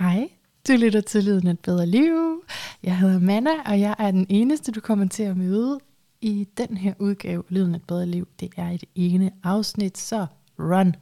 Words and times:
Hej, 0.00 0.28
du 0.68 0.72
lytter 0.72 1.00
til 1.00 1.24
Lyden 1.24 1.46
et 1.46 1.60
bedre 1.60 1.86
liv. 1.86 2.42
Jeg 2.82 2.98
hedder 2.98 3.18
Manna, 3.18 3.50
og 3.66 3.80
jeg 3.80 3.94
er 3.98 4.10
den 4.10 4.26
eneste, 4.28 4.72
du 4.72 4.80
kommer 4.80 5.08
til 5.08 5.22
at 5.22 5.36
møde 5.36 5.80
i 6.20 6.48
den 6.56 6.76
her 6.76 6.94
udgave 6.98 7.42
Lyden 7.48 7.74
et 7.74 7.84
bedre 7.84 8.06
liv. 8.06 8.28
Det 8.40 8.52
er 8.56 8.68
et 8.70 8.84
ene 8.94 9.30
afsnit, 9.42 9.98
så 9.98 10.26
run. 10.58 10.96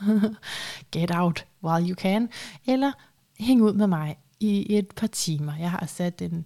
Get 0.92 1.10
out 1.14 1.46
while 1.64 1.88
you 1.88 1.94
can. 1.94 2.28
Eller 2.66 2.92
hæng 3.38 3.62
ud 3.62 3.72
med 3.72 3.86
mig 3.86 4.16
i 4.40 4.76
et 4.78 4.86
par 4.96 5.06
timer. 5.06 5.52
Jeg 5.60 5.70
har 5.70 5.86
sat 5.86 6.22
en, 6.22 6.44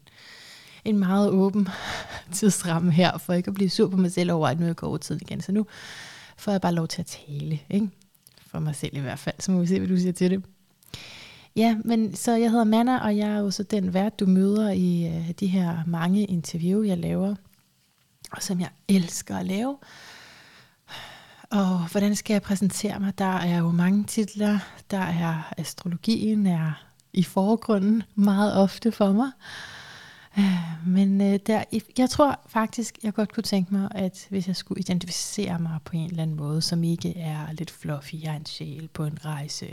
en 0.84 0.98
meget 0.98 1.30
åben 1.30 1.68
tidsramme 2.32 2.92
her, 2.92 3.18
for 3.18 3.32
ikke 3.32 3.48
at 3.48 3.54
blive 3.54 3.70
sur 3.70 3.88
på 3.88 3.96
mig 3.96 4.12
selv 4.12 4.32
over, 4.32 4.48
at 4.48 4.60
nu 4.60 4.66
jeg 4.66 4.76
går 4.76 4.86
over 4.86 4.96
tiden 4.96 5.20
igen. 5.22 5.40
Så 5.40 5.52
nu 5.52 5.66
får 6.36 6.52
jeg 6.52 6.60
bare 6.60 6.74
lov 6.74 6.88
til 6.88 7.02
at 7.02 7.06
tale, 7.06 7.60
ikke? 7.70 7.88
For 8.46 8.58
mig 8.58 8.76
selv 8.76 8.96
i 8.96 9.00
hvert 9.00 9.18
fald. 9.18 9.36
Så 9.38 9.52
må 9.52 9.60
vi 9.60 9.66
se, 9.66 9.78
hvad 9.78 9.88
du 9.88 9.96
siger 9.96 10.12
til 10.12 10.30
det. 10.30 10.44
Ja, 11.56 11.76
men 11.84 12.16
så 12.16 12.32
jeg 12.32 12.50
hedder 12.50 12.64
Manna, 12.64 12.98
og 12.98 13.16
jeg 13.16 13.28
er 13.28 13.38
jo 13.38 13.50
så 13.50 13.62
den 13.62 13.94
vært, 13.94 14.20
du 14.20 14.26
møder 14.26 14.70
i 14.70 15.06
øh, 15.06 15.30
de 15.30 15.46
her 15.46 15.78
mange 15.86 16.24
interview, 16.24 16.82
jeg 16.82 16.98
laver, 16.98 17.34
og 18.32 18.42
som 18.42 18.60
jeg 18.60 18.68
elsker 18.88 19.36
at 19.36 19.46
lave. 19.46 19.76
Og 21.50 21.90
hvordan 21.90 22.16
skal 22.16 22.34
jeg 22.34 22.42
præsentere 22.42 23.00
mig? 23.00 23.18
Der 23.18 23.36
er 23.36 23.58
jo 23.58 23.70
mange 23.70 24.04
titler. 24.04 24.58
Der 24.90 24.98
er 24.98 25.52
astrologien 25.56 26.46
er 26.46 26.72
i 27.12 27.22
forgrunden 27.22 28.02
meget 28.14 28.56
ofte 28.56 28.92
for 28.92 29.12
mig. 29.12 29.30
Men 30.86 31.20
øh, 31.20 31.38
der, 31.46 31.64
jeg 31.98 32.10
tror 32.10 32.40
faktisk, 32.46 32.98
jeg 33.02 33.14
godt 33.14 33.34
kunne 33.34 33.42
tænke 33.42 33.74
mig, 33.74 33.88
at 33.94 34.26
hvis 34.30 34.48
jeg 34.48 34.56
skulle 34.56 34.80
identificere 34.80 35.58
mig 35.58 35.78
på 35.84 35.96
en 35.96 36.10
eller 36.10 36.22
anden 36.22 36.36
måde, 36.36 36.62
som 36.62 36.84
ikke 36.84 37.18
er 37.18 37.52
lidt 37.52 37.70
fluffy, 37.70 38.14
jeg 38.14 38.32
er 38.32 38.36
en 38.36 38.46
sjæl 38.46 38.88
på 38.88 39.04
en 39.04 39.18
rejse. 39.24 39.66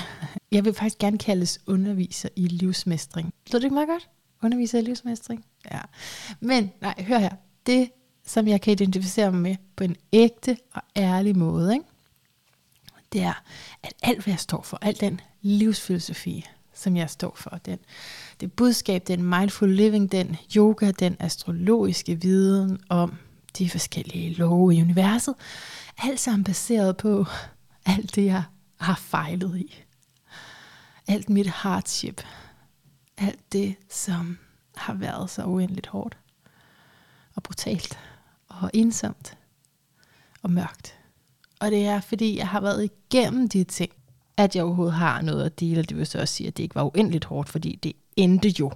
jeg 0.52 0.64
vil 0.64 0.74
faktisk 0.74 0.98
gerne 0.98 1.18
kaldes 1.18 1.60
underviser 1.66 2.28
i 2.36 2.46
livsmestring. 2.46 3.34
Lyder 3.46 3.58
det 3.58 3.64
ikke 3.64 3.74
meget 3.74 3.88
godt? 3.88 4.08
Underviser 4.42 4.78
i 4.78 4.82
livsmestring? 4.82 5.44
Ja. 5.72 5.80
Men 6.40 6.70
nej, 6.80 7.04
hør 7.08 7.18
her. 7.18 7.34
Det, 7.66 7.90
som 8.26 8.48
jeg 8.48 8.60
kan 8.60 8.72
identificere 8.72 9.32
mig 9.32 9.40
med 9.40 9.56
på 9.76 9.84
en 9.84 9.96
ægte 10.12 10.56
og 10.74 10.82
ærlig 10.96 11.38
måde, 11.38 11.72
ikke? 11.74 11.84
det 13.12 13.22
er, 13.22 13.42
at 13.82 13.92
alt 14.02 14.24
hvad 14.24 14.32
jeg 14.32 14.40
står 14.40 14.62
for, 14.62 14.78
al 14.82 15.00
den 15.00 15.20
livsfilosofi, 15.42 16.46
som 16.74 16.96
jeg 16.96 17.10
står 17.10 17.34
for, 17.36 17.60
den, 17.64 17.78
det 18.40 18.52
budskab, 18.52 19.06
den 19.06 19.22
mindful 19.22 19.70
living, 19.70 20.12
den 20.12 20.36
yoga, 20.56 20.90
den 20.90 21.16
astrologiske 21.20 22.20
viden 22.20 22.78
om 22.88 23.14
de 23.58 23.70
forskellige 23.70 24.34
love 24.34 24.74
i 24.74 24.82
universet, 24.82 25.34
alt 25.98 26.20
sammen 26.20 26.44
baseret 26.44 26.96
på 26.96 27.24
alt 27.86 28.14
det, 28.14 28.24
jeg 28.24 28.42
har 28.80 28.94
fejlet 28.94 29.58
i. 29.58 29.84
Alt 31.08 31.30
mit 31.30 31.46
hardship. 31.46 32.22
Alt 33.18 33.52
det, 33.52 33.74
som 33.90 34.38
har 34.76 34.94
været 34.94 35.30
så 35.30 35.44
uendeligt 35.44 35.86
hårdt 35.86 36.18
og 37.34 37.42
brutalt 37.42 37.98
og 38.48 38.70
ensomt 38.74 39.38
og 40.42 40.50
mørkt. 40.50 40.98
Og 41.60 41.70
det 41.70 41.86
er, 41.86 42.00
fordi 42.00 42.38
jeg 42.38 42.48
har 42.48 42.60
været 42.60 42.90
igennem 42.90 43.48
de 43.48 43.64
ting, 43.64 43.92
at 44.36 44.56
jeg 44.56 44.64
overhovedet 44.64 44.94
har 44.94 45.22
noget 45.22 45.44
at 45.44 45.60
dele. 45.60 45.82
Det 45.82 45.96
vil 45.96 46.06
så 46.06 46.20
også 46.20 46.34
sige, 46.34 46.46
at 46.48 46.56
det 46.56 46.62
ikke 46.62 46.74
var 46.74 46.84
uendeligt 46.84 47.24
hårdt, 47.24 47.48
fordi 47.48 47.78
det 47.82 47.92
endte 48.16 48.48
jo. 48.48 48.72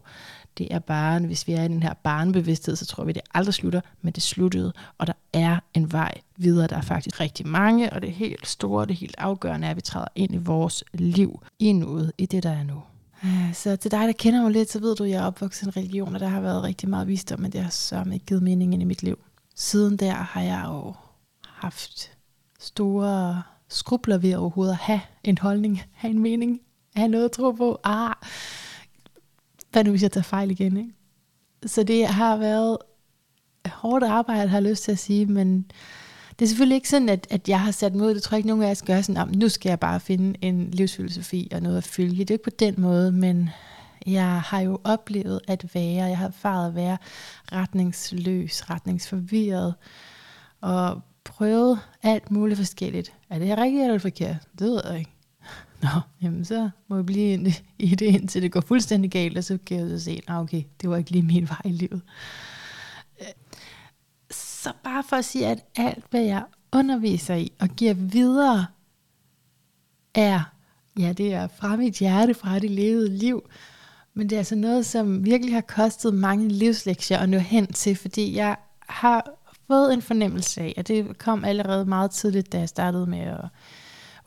Det 0.59 0.69
er 0.71 0.79
bare, 0.79 1.21
hvis 1.21 1.47
vi 1.47 1.53
er 1.53 1.63
i 1.63 1.69
den 1.69 1.83
her 1.83 1.95
barnebevidsthed, 1.95 2.77
så 2.77 2.87
tror 2.87 3.05
vi, 3.05 3.13
det 3.13 3.23
aldrig 3.35 3.55
slutter, 3.55 3.81
men 4.03 4.13
det 4.13 4.23
sluttede, 4.23 4.73
og 4.99 5.07
der 5.07 5.13
er 5.33 5.59
en 5.75 5.93
vej 5.93 6.15
videre. 6.37 6.67
Der 6.67 6.77
er 6.77 6.81
faktisk 6.81 7.21
rigtig 7.21 7.47
mange, 7.47 7.93
og 7.93 8.03
det 8.03 8.13
helt 8.13 8.47
store, 8.47 8.87
det 8.87 8.97
helt 8.97 9.15
afgørende 9.19 9.67
er, 9.67 9.71
at 9.71 9.77
vi 9.77 9.81
træder 9.81 10.09
ind 10.15 10.35
i 10.35 10.37
vores 10.37 10.85
liv, 10.93 11.43
i 11.59 11.73
noget, 11.73 12.13
i 12.19 12.27
det, 12.27 12.43
der 12.43 12.51
er 12.51 12.65
nu. 12.65 12.83
Øh, 13.25 13.55
så 13.55 13.77
til 13.77 13.91
dig, 13.91 14.07
der 14.07 14.13
kender 14.13 14.43
mig 14.43 14.51
lidt, 14.51 14.71
så 14.71 14.81
ved 14.81 14.97
du, 14.97 15.05
at 15.05 15.11
jeg 15.11 15.23
er 15.23 15.27
opvokset 15.27 15.63
i 15.63 15.69
en 15.69 15.77
religion, 15.77 16.15
og 16.15 16.21
der 16.21 16.29
har 16.29 16.41
været 16.41 16.63
rigtig 16.63 16.89
meget 16.89 17.09
visdom, 17.09 17.41
men 17.41 17.53
det 17.53 17.61
har 17.61 17.71
så 17.71 18.05
ikke 18.13 18.27
givet 18.27 18.43
mening 18.43 18.73
ind 18.73 18.83
i 18.83 18.87
mit 18.87 19.03
liv. 19.03 19.19
Siden 19.55 19.97
der 19.97 20.13
har 20.13 20.43
jeg 20.43 20.65
jo 20.69 20.95
haft 21.43 22.13
store 22.59 23.43
skrubler 23.69 24.19
ved 24.19 24.35
overhovedet 24.35 24.73
at 24.73 24.79
have 24.79 25.01
en 25.25 25.39
holdning, 25.39 25.83
have 25.93 26.11
en 26.11 26.19
mening, 26.19 26.61
have 26.97 27.09
noget 27.09 27.25
at 27.25 27.33
tro 27.33 27.53
på. 27.53 27.81
Ah, 27.85 28.15
hvad 29.73 29.85
nu 29.85 29.91
hvis 29.91 30.03
jeg 30.03 30.13
tager 30.13 30.23
fejl 30.23 30.51
igen, 30.51 30.77
ikke? 30.77 30.93
Så 31.67 31.83
det 31.83 32.07
har 32.07 32.37
været 32.37 32.79
hårdt 33.67 34.05
arbejde, 34.05 34.49
har 34.49 34.57
jeg 34.59 34.71
lyst 34.71 34.85
til 34.85 34.93
at 34.93 34.99
sige, 34.99 35.27
men 35.27 35.71
det 36.39 36.45
er 36.45 36.49
selvfølgelig 36.49 36.75
ikke 36.75 36.89
sådan, 36.89 37.09
at, 37.09 37.27
at 37.31 37.49
jeg 37.49 37.61
har 37.61 37.71
sat 37.71 37.95
mod, 37.95 38.15
det 38.15 38.23
tror 38.23 38.35
jeg 38.35 38.39
ikke 38.39 38.49
nogen 38.49 38.63
af 38.63 38.71
os 38.71 38.83
gør 38.83 39.01
sådan, 39.01 39.29
nu 39.29 39.49
skal 39.49 39.69
jeg 39.69 39.81
bare 39.81 40.01
finde 40.01 40.39
en 40.45 40.71
livsfilosofi 40.71 41.49
og 41.55 41.61
noget 41.63 41.77
at 41.77 41.85
følge. 41.85 42.19
Det 42.19 42.31
er 42.31 42.35
ikke 42.35 42.45
på 42.45 42.51
den 42.51 42.75
måde, 42.79 43.13
men 43.13 43.51
jeg 44.07 44.41
har 44.41 44.61
jo 44.61 44.81
oplevet 44.85 45.41
at 45.49 45.75
være, 45.75 46.05
jeg 46.05 46.19
har 46.19 46.27
erfaret 46.27 46.69
at 46.69 46.75
være 46.75 46.99
retningsløs, 47.53 48.71
retningsforvirret, 48.71 49.75
og 50.61 51.01
prøvet 51.25 51.79
alt 52.03 52.31
muligt 52.31 52.59
forskelligt. 52.59 53.13
Er 53.31 53.39
det 53.39 53.47
her 53.47 53.57
rigtigt 53.57 53.85
eller 53.85 53.99
forkert? 53.99 54.37
Det 54.59 54.67
ved 54.67 54.81
jeg 54.85 54.99
ikke. 54.99 55.11
Nå, 55.83 55.89
jamen 56.23 56.45
så 56.45 56.71
må 56.89 56.97
jeg 56.97 57.07
blive 57.07 57.53
i 57.79 57.95
det, 57.95 58.07
indtil 58.07 58.43
det 58.43 58.53
går 58.53 58.61
fuldstændig 58.61 59.11
galt, 59.11 59.39
og 59.39 59.45
så 59.45 59.59
kan 59.67 59.79
jeg 59.79 59.89
så 59.89 60.05
se, 60.05 60.23
at 60.29 60.35
okay, 60.35 60.63
det 60.81 60.91
var 60.91 60.97
ikke 60.97 61.11
lige 61.11 61.23
min 61.23 61.49
vej 61.49 61.61
i 61.65 61.73
livet. 61.73 62.03
Så 64.31 64.73
bare 64.85 65.03
for 65.09 65.17
at 65.17 65.25
sige, 65.25 65.47
at 65.47 65.65
alt, 65.77 66.05
hvad 66.11 66.23
jeg 66.23 66.45
underviser 66.73 67.35
i 67.35 67.53
og 67.61 67.69
giver 67.69 67.95
videre, 67.95 68.67
er, 70.15 70.41
ja, 70.99 71.13
det 71.13 71.35
er 71.35 71.49
fra 71.49 71.77
mit 71.77 71.95
hjerte, 71.95 72.35
fra 72.35 72.59
det 72.59 72.71
levede 72.71 73.17
liv, 73.17 73.51
men 74.15 74.31
det 74.31 74.37
er 74.37 74.41
altså 74.41 74.57
noget, 74.57 74.87
som 74.87 75.25
virkelig 75.25 75.55
har 75.55 75.61
kostet 75.61 76.15
mange 76.15 76.49
livslektier 76.49 77.19
at 77.19 77.29
nå 77.29 77.39
hen 77.39 77.67
til, 77.67 77.97
fordi 77.97 78.37
jeg 78.37 78.57
har 78.89 79.31
fået 79.67 79.95
en 79.95 80.03
fornemmelse 80.03 80.61
af, 80.61 80.75
og 80.77 80.89
det 80.89 81.19
kom 81.19 81.45
allerede 81.45 81.85
meget 81.85 82.11
tidligt, 82.11 82.53
da 82.53 82.59
jeg 82.59 82.69
startede 82.69 83.07
med 83.07 83.19
at 83.19 83.45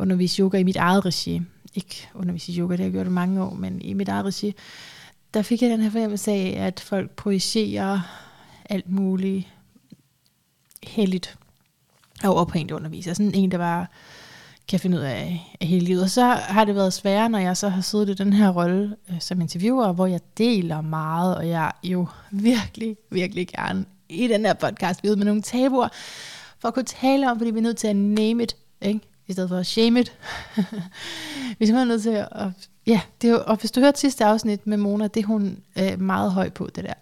undervise 0.04 0.42
yoga 0.42 0.58
i 0.58 0.64
mit 0.64 0.76
eget 0.76 1.06
regi. 1.06 1.42
Ikke 1.76 2.10
undervise 2.14 2.52
i 2.52 2.60
yoga, 2.60 2.72
det 2.72 2.80
har 2.80 2.86
jeg 2.86 2.94
gjort 2.94 3.08
i 3.08 3.10
mange 3.10 3.44
år, 3.44 3.54
men 3.54 3.82
i 3.82 3.94
mit 3.94 4.10
eget 4.10 4.26
regi. 4.26 4.54
Der 5.34 5.42
fik 5.42 5.62
jeg 5.62 5.70
den 5.70 5.82
her 5.82 5.90
fornemmelse 5.90 6.32
af, 6.32 6.56
at 6.58 6.80
folk 6.80 7.12
projicerer 7.12 8.00
alt 8.70 8.90
muligt 8.90 9.48
heldigt 10.84 11.38
over 12.24 12.46
på 12.46 12.58
en, 12.58 12.70
der 12.70 12.76
underviser. 12.76 13.14
Sådan 13.14 13.36
en, 13.36 13.52
der 13.52 13.58
bare 13.58 13.86
kan 14.68 14.80
finde 14.80 14.98
ud 14.98 15.04
af, 15.04 15.54
af 15.62 15.68
hele 15.68 15.86
livet. 15.86 16.04
Og 16.04 16.10
så 16.10 16.26
har 16.26 16.66
det 16.66 16.76
været 16.76 16.94
sværere, 16.94 17.30
når 17.30 17.40
jeg 17.40 17.58
så 17.58 17.70
har 17.70 17.82
siddet 17.82 18.10
i 18.10 18.24
den 18.24 18.34
her 18.34 18.50
rolle 18.50 18.96
øh, 19.10 19.22
som 19.22 19.42
interviewer, 19.42 19.92
hvor 19.92 20.06
jeg 20.06 20.20
deler 20.38 20.82
meget, 20.82 21.38
og 21.38 21.50
jeg 21.50 21.72
jo 21.84 22.08
virkelig, 22.32 22.98
virkelig 23.10 23.48
gerne 23.48 23.86
i 24.10 24.28
den 24.28 24.46
her 24.46 24.54
podcast 24.54 25.04
ved 25.04 25.16
med 25.16 25.26
nogle 25.26 25.42
tabuer, 25.42 25.88
for 26.60 26.68
at 26.68 26.74
kunne 26.74 26.86
tale 26.86 27.32
om, 27.32 27.38
fordi 27.38 27.52
vi 27.52 27.58
er 27.58 27.64
nødt 27.64 27.78
til 27.78 27.88
at 27.88 27.96
name 27.96 28.44
it, 28.44 28.56
ikke? 28.82 29.00
I 29.28 29.34
stedet 29.34 29.50
for 29.50 29.58
at 29.58 29.68
shame 29.68 30.00
it. 30.00 30.18
vi 31.58 31.62
er 31.62 31.66
simpelthen 31.66 31.88
nødt 31.88 32.02
til 32.02 32.10
at, 32.10 32.48
ja, 32.88 33.02
det 33.22 33.28
er 33.28 33.32
jo, 33.32 33.44
og 33.48 33.56
hvis 33.56 33.72
du 33.72 33.80
hørte 33.80 34.00
sidste 34.00 34.26
afsnit 34.26 34.68
med 34.68 34.78
Mona, 34.78 35.08
det 35.08 35.24
er 35.24 35.28
hun 35.28 35.64
øh, 35.80 36.02
meget 36.02 36.32
høj 36.32 36.50
på, 36.50 36.70
det 36.76 36.84
der. 36.84 36.94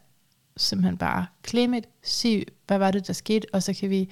Simpelthen 0.58 0.98
bare 0.98 1.26
claim 1.48 1.74
it, 1.74 1.86
sig, 2.04 2.46
hvad 2.68 2.78
var 2.78 2.92
det, 2.92 3.08
der 3.08 3.14
skete, 3.14 3.48
og 3.54 3.64
så 3.64 3.74
kan 3.74 3.90
vi 3.90 4.10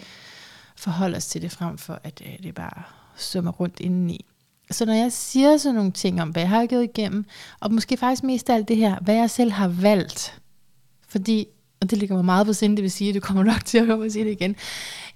forholde 0.75 1.17
os 1.17 1.27
til 1.27 1.41
det 1.41 1.51
frem 1.51 1.77
for, 1.77 1.99
at 2.03 2.21
øh, 2.25 2.43
det 2.43 2.55
bare 2.55 2.83
summer 3.15 3.51
rundt 3.51 3.79
indeni. 3.79 4.25
Så 4.71 4.85
når 4.85 4.93
jeg 4.93 5.11
siger 5.11 5.57
sådan 5.57 5.75
nogle 5.75 5.91
ting 5.91 6.21
om, 6.21 6.29
hvad 6.29 6.41
jeg 6.41 6.49
har 6.49 6.65
gået 6.65 6.83
igennem, 6.83 7.25
og 7.59 7.73
måske 7.73 7.97
faktisk 7.97 8.23
mest 8.23 8.49
af 8.49 8.55
alt 8.55 8.67
det 8.67 8.77
her, 8.77 8.99
hvad 8.99 9.15
jeg 9.15 9.29
selv 9.29 9.51
har 9.51 9.67
valgt, 9.67 10.41
fordi, 11.07 11.47
og 11.81 11.89
det 11.89 11.97
ligger 11.97 12.15
mig 12.15 12.25
meget 12.25 12.45
på 12.45 12.53
sinde, 12.53 12.75
det 12.75 12.83
vil 12.83 12.91
sige, 12.91 13.09
at 13.09 13.15
du 13.15 13.19
kommer 13.19 13.43
nok 13.43 13.65
til 13.65 13.77
at 13.77 13.85
høre 13.85 13.97
mig 13.97 14.11
sige 14.11 14.25
det 14.25 14.31
igen, 14.31 14.55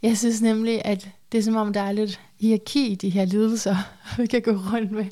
jeg 0.01 0.17
synes 0.17 0.41
nemlig, 0.41 0.85
at 0.85 1.09
det 1.31 1.37
er 1.37 1.43
som 1.43 1.55
om, 1.55 1.73
der 1.73 1.81
er 1.81 1.91
lidt 1.91 2.19
hierarki 2.39 2.87
i 2.87 2.95
de 2.95 3.09
her 3.09 3.25
lidelser, 3.25 3.75
vi 4.17 4.25
kan 4.25 4.41
gå 4.41 4.51
rundt 4.51 4.91
med. 4.91 5.05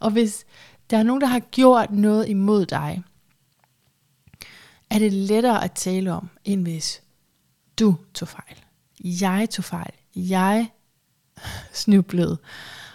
Og 0.00 0.10
hvis 0.10 0.46
der 0.90 0.98
er 0.98 1.02
nogen, 1.02 1.20
der 1.20 1.26
har 1.26 1.40
gjort 1.40 1.90
noget 1.92 2.28
imod 2.28 2.66
dig, 2.66 3.02
er 4.90 4.98
det 4.98 5.12
lettere 5.12 5.64
at 5.64 5.72
tale 5.72 6.12
om, 6.12 6.28
end 6.44 6.62
hvis 6.62 7.02
du 7.78 7.96
tog 8.14 8.28
fejl. 8.28 8.56
Jeg 9.04 9.48
tog 9.50 9.64
fejl. 9.64 9.92
Jeg 10.16 10.70
snublede. 11.72 12.38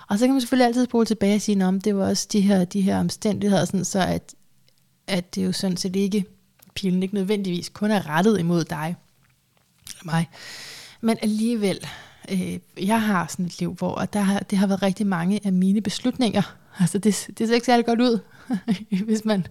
Og 0.07 0.19
så 0.19 0.25
kan 0.25 0.33
man 0.33 0.41
selvfølgelig 0.41 0.67
altid 0.67 0.85
spole 0.85 1.05
tilbage 1.05 1.35
og 1.35 1.41
sige, 1.41 1.65
om 1.65 1.81
det 1.81 1.95
var 1.95 2.07
også 2.07 2.27
de 2.31 2.41
her, 2.41 2.65
de 2.65 2.81
her 2.81 2.99
omstændigheder, 2.99 3.65
sådan 3.65 3.85
så 3.85 3.99
at, 3.99 4.35
at 5.07 5.35
det 5.35 5.45
jo 5.45 5.51
sådan 5.51 5.77
set 5.77 5.95
ikke, 5.95 6.25
pilen 6.81 7.03
ikke 7.03 7.15
nødvendigvis 7.15 7.69
kun 7.69 7.91
er 7.91 8.09
rettet 8.09 8.39
imod 8.39 8.63
dig 8.63 8.95
eller 9.87 10.05
mig. 10.05 10.29
Men 11.01 11.17
alligevel, 11.21 11.87
øh, 12.31 12.59
jeg 12.87 13.01
har 13.01 13.27
sådan 13.27 13.45
et 13.45 13.59
liv, 13.59 13.73
hvor 13.73 13.95
der 13.95 14.19
har, 14.19 14.39
det 14.39 14.57
har 14.57 14.67
været 14.67 14.81
rigtig 14.81 15.07
mange 15.07 15.39
af 15.43 15.53
mine 15.53 15.81
beslutninger. 15.81 16.55
Altså 16.79 16.97
det, 16.97 17.29
det 17.37 17.47
ser 17.47 17.55
ikke 17.55 17.65
særlig 17.65 17.85
godt 17.85 18.01
ud, 18.01 18.19
hvis 19.05 19.25
man 19.25 19.47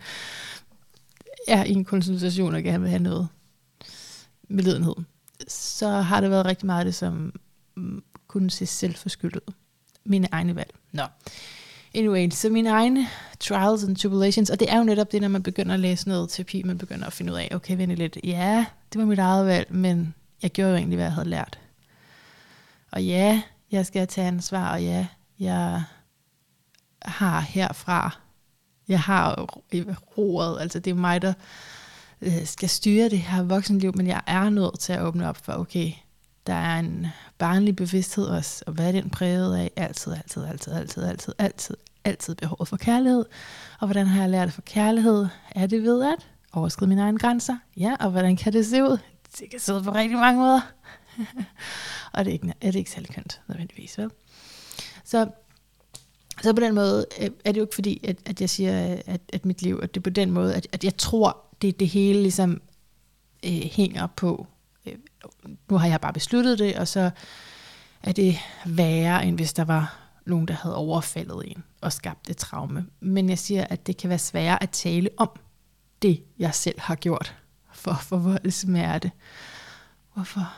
er 1.49 1.65
i 1.65 1.73
en 1.73 1.85
konsultation 1.85 2.55
og 2.55 2.63
gerne 2.63 2.81
vil 2.81 2.91
have 2.91 3.03
noget 3.03 3.29
med 4.49 4.65
lidenhed. 4.65 4.95
Så 5.49 5.89
har 5.89 6.21
det 6.21 6.31
været 6.31 6.47
rigtig 6.47 6.67
meget 6.67 6.79
af 6.79 6.85
det, 6.85 6.95
som 6.95 7.33
mm, 7.77 8.03
kunne 8.29 8.51
se 8.51 8.67
selvforskyldet 8.67 9.41
ud. 9.49 9.53
Mine 10.05 10.29
egne 10.33 10.57
valg. 10.57 10.75
Nå. 10.93 11.03
Anyway, 11.95 12.31
så 12.31 12.49
mine 12.49 12.71
egne 12.71 13.09
trials 13.41 13.85
and 13.85 13.97
tribulations, 13.97 14.51
og 14.51 14.61
det 14.61 14.73
er 14.73 14.79
jo 14.79 14.85
netop 14.85 15.13
det, 15.13 15.21
når 15.21 15.29
man 15.29 15.43
begynder 15.43 15.75
at 15.75 15.81
læse 15.81 16.09
noget 16.09 16.31
terapi, 16.31 16.63
man 16.63 16.79
begynder 16.79 17.07
at 17.07 17.13
finde 17.13 17.33
ud 17.33 17.39
af, 17.39 17.49
okay, 17.55 17.77
vent 17.77 17.93
lidt, 17.93 18.19
ja, 18.25 18.67
det 18.93 18.99
var 19.01 19.07
mit 19.07 19.19
eget 19.19 19.47
valg, 19.47 19.75
men 19.75 20.15
jeg 20.43 20.51
gjorde 20.51 20.71
jo 20.71 20.77
egentlig, 20.77 20.97
hvad 20.97 21.07
jeg 21.07 21.13
havde 21.13 21.29
lært. 21.29 21.59
Og 22.93 23.05
ja, 23.05 23.43
jeg 23.71 23.87
skal 23.87 24.07
tage 24.07 24.27
ansvar, 24.27 24.73
og 24.73 24.83
ja, 24.83 25.07
jeg 25.41 25.83
har 27.03 27.41
herfra, 27.41 28.17
jeg 28.89 29.01
har 29.01 29.59
øh, 29.73 29.87
roret, 30.19 30.61
altså 30.61 30.79
det 30.79 30.91
er 30.91 30.95
mig, 30.95 31.23
der 31.23 31.33
øh, 32.21 32.47
skal 32.47 32.69
styre 32.69 33.09
det 33.09 33.19
her 33.19 33.43
voksenliv, 33.43 33.93
men 33.97 34.07
jeg 34.07 34.23
er 34.27 34.51
nødt 34.51 34.81
til 34.81 34.93
at 34.93 35.03
åbne 35.03 35.29
op 35.29 35.37
for, 35.37 35.53
okay, 35.53 35.93
der 36.47 36.55
er 36.55 36.79
en 36.79 37.07
barnlig 37.39 37.77
bevidsthed 37.77 38.27
også, 38.27 38.65
og 38.67 38.73
hvad 38.73 38.89
er 38.89 38.93
den 38.93 39.11
præget 39.11 39.57
af? 39.57 39.71
Altid, 39.77 40.13
altid, 40.13 40.45
altid, 40.45 40.73
altid, 40.73 41.03
altid, 41.03 41.33
altid, 41.39 41.77
altid 42.05 42.35
behovet 42.35 42.69
for 42.69 42.77
kærlighed. 42.77 43.25
Og 43.81 43.87
hvordan 43.87 44.07
har 44.07 44.21
jeg 44.21 44.31
lært 44.31 44.53
for 44.53 44.63
kærlighed? 44.63 45.27
Er 45.51 45.67
det 45.67 45.83
ved 45.83 46.03
at 46.05 46.29
overskride 46.53 46.89
mine 46.89 47.03
egne 47.03 47.19
grænser? 47.19 47.57
Ja, 47.77 47.97
og 48.01 48.11
hvordan 48.11 48.37
kan 48.37 48.53
det 48.53 48.67
se 48.67 48.83
ud? 48.83 48.99
Det 49.39 49.51
kan 49.51 49.61
se 49.61 49.75
ud 49.75 49.83
på 49.83 49.91
rigtig 49.91 50.19
mange 50.19 50.41
måder. 50.41 50.61
og 52.13 52.25
det 52.25 52.31
er, 52.31 52.33
ikke, 52.33 52.55
er 52.61 52.71
det 52.71 52.79
ikke 52.79 52.91
særlig 52.91 53.11
kønt, 53.11 53.41
nødvendigvis, 53.49 53.99
vel? 53.99 54.11
Så, 55.05 55.31
så 56.43 56.53
på 56.53 56.61
den 56.61 56.75
måde 56.75 57.07
øh, 57.21 57.31
er 57.45 57.53
det 57.53 57.61
jo 57.61 57.65
ikke 57.65 57.75
fordi, 57.75 58.01
at, 58.05 58.17
at 58.27 58.41
jeg 58.41 58.51
siger, 58.51 58.99
at, 59.07 59.21
at 59.33 59.47
mit 59.47 59.63
liv, 59.63 59.81
at 59.83 59.95
det 59.95 60.01
er 60.01 60.03
på 60.03 60.11
den 60.11 60.31
måde, 60.31 60.55
at, 60.55 60.67
at 60.73 60.85
jeg 60.85 60.97
tror, 60.97 61.37
det, 61.63 61.81
det 61.81 61.89
hele 61.89 62.23
ligesom 62.23 62.63
øh, 63.47 63.53
hænger 63.53 64.07
på, 64.07 64.47
nu 65.69 65.77
har 65.77 65.87
jeg 65.87 66.01
bare 66.01 66.13
besluttet 66.13 66.59
det, 66.59 66.77
og 66.77 66.89
så 66.89 67.11
er 68.03 68.13
det 68.13 68.39
værre, 68.67 69.27
end 69.27 69.37
hvis 69.37 69.53
der 69.53 69.65
var 69.65 69.99
nogen, 70.27 70.49
der 70.49 70.55
havde 70.55 70.77
overfaldet 70.77 71.43
en 71.47 71.65
og 71.81 71.93
skabt 71.93 72.31
et 72.31 72.37
traume. 72.37 72.87
Men 73.01 73.29
jeg 73.29 73.39
siger, 73.39 73.65
at 73.65 73.87
det 73.87 73.97
kan 73.97 74.09
være 74.11 74.19
sværere 74.19 74.63
at 74.63 74.71
tale 74.71 75.09
om 75.17 75.31
det, 76.03 76.23
jeg 76.39 76.55
selv 76.55 76.81
har 76.81 76.95
gjort 76.95 77.37
for 77.73 77.91
at 77.91 78.01
forvolde 78.01 78.51
smerte. 78.51 79.11
Hvorfor? 80.15 80.53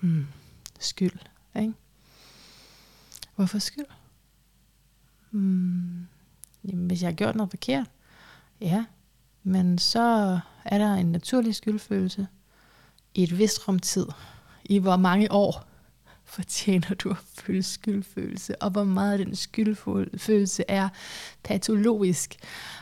Hmm. 0.00 0.26
Skyld, 0.78 1.18
ikke? 1.56 1.72
Hvorfor 3.36 3.58
skyld? 3.58 3.86
Hmm. 5.30 6.06
Jamen, 6.64 6.86
hvis 6.86 7.02
jeg 7.02 7.08
har 7.08 7.14
gjort 7.14 7.36
noget 7.36 7.50
forkert, 7.50 7.90
ja, 8.60 8.84
men 9.42 9.78
så 9.78 10.38
er 10.64 10.78
der 10.78 10.94
en 10.94 11.12
naturlig 11.12 11.54
skyldfølelse 11.54 12.26
i 13.16 13.22
et 13.22 13.38
vist 13.38 13.68
rumtid. 13.68 14.06
I 14.64 14.78
hvor 14.78 14.96
mange 14.96 15.32
år 15.32 15.64
fortjener 16.24 16.94
du 16.94 17.10
at 17.10 17.16
føle 17.34 17.62
skyldfølelse, 17.62 18.62
og 18.62 18.70
hvor 18.70 18.84
meget 18.84 19.18
den 19.18 19.36
skyldfølelse 19.36 20.64
er 20.68 20.88
patologisk, 21.42 22.36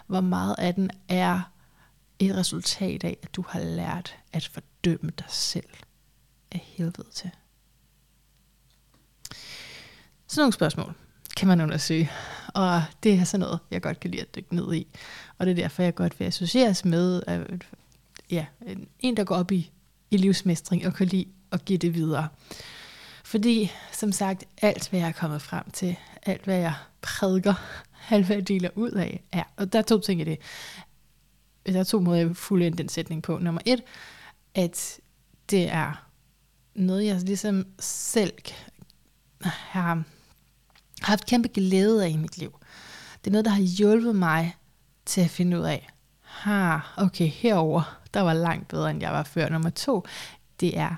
hvor 0.07 0.21
meget 0.21 0.55
af 0.59 0.75
den 0.75 0.91
er 1.09 1.41
et 2.19 2.37
resultat 2.37 3.05
af, 3.05 3.17
at 3.23 3.37
du 3.37 3.45
har 3.49 3.61
lært 3.61 4.17
at 4.33 4.49
fordømme 4.49 5.13
dig 5.19 5.27
selv 5.29 5.69
af 6.53 6.59
helvede 6.65 7.07
til. 7.15 7.31
Sådan 10.27 10.41
nogle 10.43 10.53
spørgsmål 10.53 10.95
kan 11.37 11.49
man 11.49 11.61
undersøge, 11.61 12.11
og 12.55 12.83
det 13.03 13.15
er 13.15 13.25
sådan 13.25 13.41
noget, 13.41 13.59
jeg 13.71 13.83
godt 13.83 14.01
kan 14.01 14.11
lide 14.11 14.23
at 14.23 14.35
dykke 14.35 14.55
ned 14.55 14.75
i. 14.75 14.87
Og 15.39 15.47
det 15.47 15.53
er 15.53 15.57
derfor, 15.57 15.83
jeg 15.83 15.95
godt 15.95 16.21
vil 16.21 16.27
associeres 16.27 16.85
med 16.85 17.23
at, 17.27 17.41
ja, 18.31 18.47
en, 19.01 19.17
der 19.17 19.25
går 19.25 19.37
op 19.37 19.53
i, 19.53 19.71
i 20.11 20.17
livsmestring 20.17 20.87
og 20.87 20.95
kunne 20.95 21.09
lide 21.09 21.27
at 21.53 21.65
give 21.65 21.79
det 21.79 21.95
videre. 21.95 22.29
Fordi, 23.25 23.71
som 23.93 24.13
sagt, 24.13 24.45
alt 24.63 24.89
hvad 24.89 25.01
jeg 25.01 25.09
er 25.09 25.13
kommet 25.13 25.43
frem 25.43 25.71
til, 25.71 25.97
alt 26.23 26.45
hvad 26.45 26.59
jeg 26.59 26.75
prædiker, 27.03 27.55
alt 28.11 28.27
hvad 28.27 28.37
jeg 28.37 28.49
deler 28.49 28.71
ud 28.75 28.91
af, 28.91 29.23
er, 29.33 29.43
og 29.57 29.73
der 29.73 29.79
er 29.79 29.83
to 29.83 30.01
ting 30.01 30.21
i 30.21 30.25
det. 30.25 30.39
Der 31.67 31.81
er 31.81 31.85
to 31.85 32.01
måder, 32.01 32.19
jeg 32.19 32.27
vil 32.27 32.35
fulde 32.35 32.67
ind 32.67 32.77
den 32.77 32.89
sætning 32.89 33.23
på. 33.23 33.39
Nummer 33.39 33.61
et, 33.67 33.83
at 34.55 35.01
det 35.51 35.69
er 35.69 36.09
noget, 36.75 37.07
jeg 37.07 37.21
ligesom 37.21 37.67
selv 37.81 38.33
har 39.41 40.03
haft 41.03 41.27
kæmpe 41.27 41.49
glæde 41.49 42.05
af 42.05 42.09
i 42.09 42.17
mit 42.17 42.39
liv. 42.39 42.59
Det 43.25 43.27
er 43.27 43.33
noget, 43.33 43.45
der 43.45 43.51
har 43.51 43.63
hjulpet 43.63 44.17
mig 44.17 44.57
til 45.07 45.21
at 45.21 45.31
finde 45.31 45.59
ud 45.59 45.65
af, 45.65 45.89
ha, 46.21 46.79
okay, 46.97 47.29
herover 47.29 48.04
der 48.15 48.21
var 48.21 48.35
langt 48.35 48.69
bedre, 48.69 48.91
end 48.91 49.01
jeg 49.01 49.13
var 49.13 49.23
før. 49.23 49.49
Nummer 49.49 49.71
to, 49.71 50.05
det 50.61 50.79
er 50.79 50.95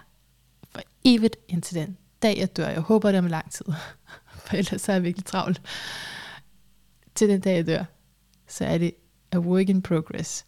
for 0.71 0.81
evigt 1.05 1.37
indtil 1.49 1.77
den 1.77 1.97
dag, 2.23 2.39
jeg 2.39 2.57
dør. 2.57 2.69
Jeg 2.69 2.81
håber, 2.81 3.13
det 3.13 3.25
er 3.25 3.29
lang 3.29 3.53
tid, 3.53 3.67
for 4.45 4.57
ellers 4.57 4.89
er 4.89 4.93
jeg 4.93 5.03
virkelig 5.03 5.25
travlt. 5.25 5.63
Til 7.15 7.29
den 7.29 7.41
dag, 7.41 7.57
jeg 7.57 7.67
dør, 7.67 7.85
så 8.47 8.65
er 8.65 8.79
det 8.79 8.95
a 9.33 9.39
work 9.39 9.69
in 9.69 9.83
progress. 9.83 10.47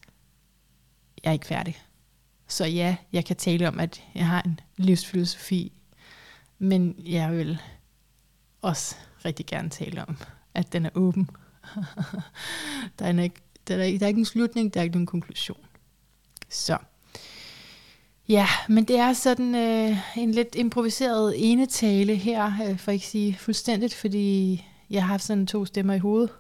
Jeg 1.25 1.31
er 1.31 1.33
ikke 1.33 1.47
færdig. 1.47 1.83
Så 2.47 2.67
ja, 2.67 2.97
jeg 3.13 3.25
kan 3.25 3.37
tale 3.37 3.69
om, 3.69 3.81
at 3.81 4.03
jeg 4.15 4.27
har 4.27 4.43
en 4.43 4.61
livsfilosofi, 4.77 5.73
men 6.59 6.95
jeg 7.07 7.33
vil 7.33 7.63
også 8.63 8.97
rigtig 9.25 9.47
gerne 9.47 9.71
tale 9.71 10.05
om, 10.05 10.17
at 10.55 10.73
den 10.73 10.87
er 10.87 10.91
åben. 10.95 11.31
der, 12.99 13.05
er 13.05 13.23
ikke, 13.23 13.41
der, 13.69 13.75
er, 13.75 13.99
der 13.99 14.03
er 14.03 14.09
ikke 14.09 14.19
en 14.19 14.25
slutning, 14.25 14.75
der 14.75 14.81
er 14.81 14.85
ikke 14.85 14.97
nogen 14.97 15.07
konklusion. 15.07 15.68
Så. 16.49 16.79
Ja, 18.29 18.47
men 18.69 18.85
det 18.85 18.99
er 18.99 19.13
sådan 19.13 19.55
øh, 19.55 19.97
en 20.17 20.33
lidt 20.33 20.55
improviseret 20.55 21.35
enetale 21.37 22.15
her, 22.15 22.53
øh, 22.69 22.79
for 22.79 22.91
ikke 22.93 23.07
sige 23.07 23.37
fuldstændigt, 23.39 23.95
fordi 23.95 24.65
jeg 24.91 25.03
har 25.03 25.09
haft 25.09 25.23
sådan 25.25 25.47
to 25.47 25.65
stemmer 25.65 25.95
i 25.95 25.99
hovedet, 25.99 26.31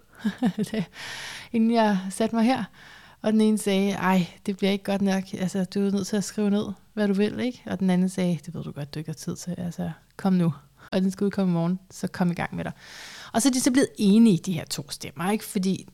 inden 1.52 1.70
jeg 1.70 1.98
satte 2.10 2.36
mig 2.36 2.44
her. 2.44 2.64
Og 3.22 3.32
den 3.32 3.40
ene 3.40 3.58
sagde, 3.58 3.90
ej, 3.90 4.26
det 4.46 4.56
bliver 4.56 4.70
ikke 4.70 4.84
godt 4.84 5.02
nok, 5.02 5.24
altså 5.34 5.64
du 5.64 5.86
er 5.86 5.90
nødt 5.90 6.06
til 6.06 6.16
at 6.16 6.24
skrive 6.24 6.50
ned, 6.50 6.66
hvad 6.94 7.08
du 7.08 7.14
vil, 7.14 7.40
ikke? 7.40 7.62
Og 7.66 7.80
den 7.80 7.90
anden 7.90 8.08
sagde, 8.08 8.38
det 8.46 8.54
ved 8.54 8.64
du 8.64 8.72
godt, 8.72 8.94
du 8.94 8.98
ikke 8.98 9.10
har 9.10 9.14
tid 9.14 9.36
til, 9.36 9.54
altså 9.58 9.90
kom 10.16 10.32
nu. 10.32 10.54
Og 10.92 11.00
den 11.00 11.10
skal 11.10 11.24
udkomme 11.24 11.52
i 11.52 11.54
morgen, 11.54 11.78
så 11.90 12.08
kom 12.08 12.30
i 12.30 12.34
gang 12.34 12.56
med 12.56 12.64
dig. 12.64 12.72
Og 13.32 13.42
så 13.42 13.48
er 13.48 13.52
de 13.52 13.60
så 13.60 13.70
blevet 13.70 13.88
enige, 13.98 14.38
de 14.38 14.52
her 14.52 14.64
to 14.64 14.90
stemmer, 14.90 15.30
ikke? 15.30 15.44
Fordi 15.44 15.88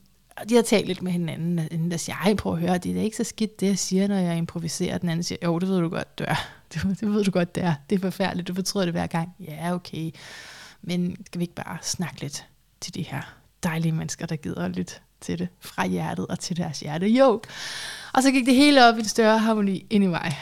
de 0.49 0.55
har 0.55 0.63
talt 0.63 0.87
lidt 0.87 1.03
med 1.03 1.13
hinanden, 1.13 1.59
inden 1.71 1.91
der 1.91 1.97
siger, 1.97 2.17
ej, 2.17 2.35
prøv 2.35 2.53
at 2.53 2.59
høre, 2.59 2.79
det 2.79 2.99
er 2.99 3.03
ikke 3.03 3.17
så 3.17 3.25
skidt, 3.25 3.61
det 3.61 3.67
jeg 3.67 3.79
siger, 3.79 4.09
når 4.09 4.17
jeg 4.17 4.37
improviserer. 4.37 4.99
Den 4.99 5.09
anden 5.09 5.23
siger, 5.23 5.39
jo, 5.45 5.59
det 5.59 5.69
ved 5.69 5.81
du 5.81 5.89
godt, 5.89 6.19
det 6.19 6.29
er. 6.29 6.37
Det, 6.75 7.01
det 7.01 7.13
ved 7.13 7.25
du 7.25 7.31
godt, 7.31 7.55
det 7.55 7.63
er. 7.63 7.75
Det 7.91 7.97
er 7.97 8.01
forfærdeligt, 8.01 8.49
du 8.49 8.55
fortryder 8.55 8.87
det 8.87 8.95
hver 8.95 9.07
gang. 9.07 9.35
Ja, 9.41 9.75
okay. 9.75 10.11
Men 10.83 11.17
skal 11.27 11.39
vi 11.39 11.45
ikke 11.45 11.55
bare 11.55 11.79
snakke 11.83 12.21
lidt 12.21 12.47
til 12.81 12.95
de 12.95 13.03
her 13.03 13.35
dejlige 13.63 13.93
mennesker, 13.93 14.27
der 14.27 14.37
gider 14.37 14.65
at 14.65 14.71
lytte 14.71 14.95
til 15.21 15.39
det 15.39 15.49
fra 15.61 15.87
hjertet 15.87 16.27
og 16.27 16.39
til 16.39 16.57
deres 16.57 16.81
hjerte? 16.81 17.07
Jo. 17.09 17.41
Og 18.13 18.23
så 18.23 18.31
gik 18.31 18.47
det 18.47 18.55
hele 18.55 18.89
op 18.89 18.97
i 18.97 18.99
en 18.99 19.05
større 19.05 19.39
harmoni 19.39 19.87
ind 19.91 20.05
i 20.05 20.07
mig. 20.07 20.39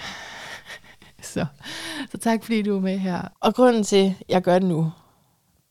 så, 1.22 1.46
så 2.10 2.18
tak 2.18 2.44
fordi 2.44 2.62
du 2.62 2.76
er 2.76 2.80
med 2.80 2.98
her. 2.98 3.22
Og 3.40 3.54
grunden 3.54 3.84
til, 3.84 4.14
at 4.20 4.24
jeg 4.28 4.42
gør 4.42 4.58
det 4.58 4.68
nu, 4.68 4.92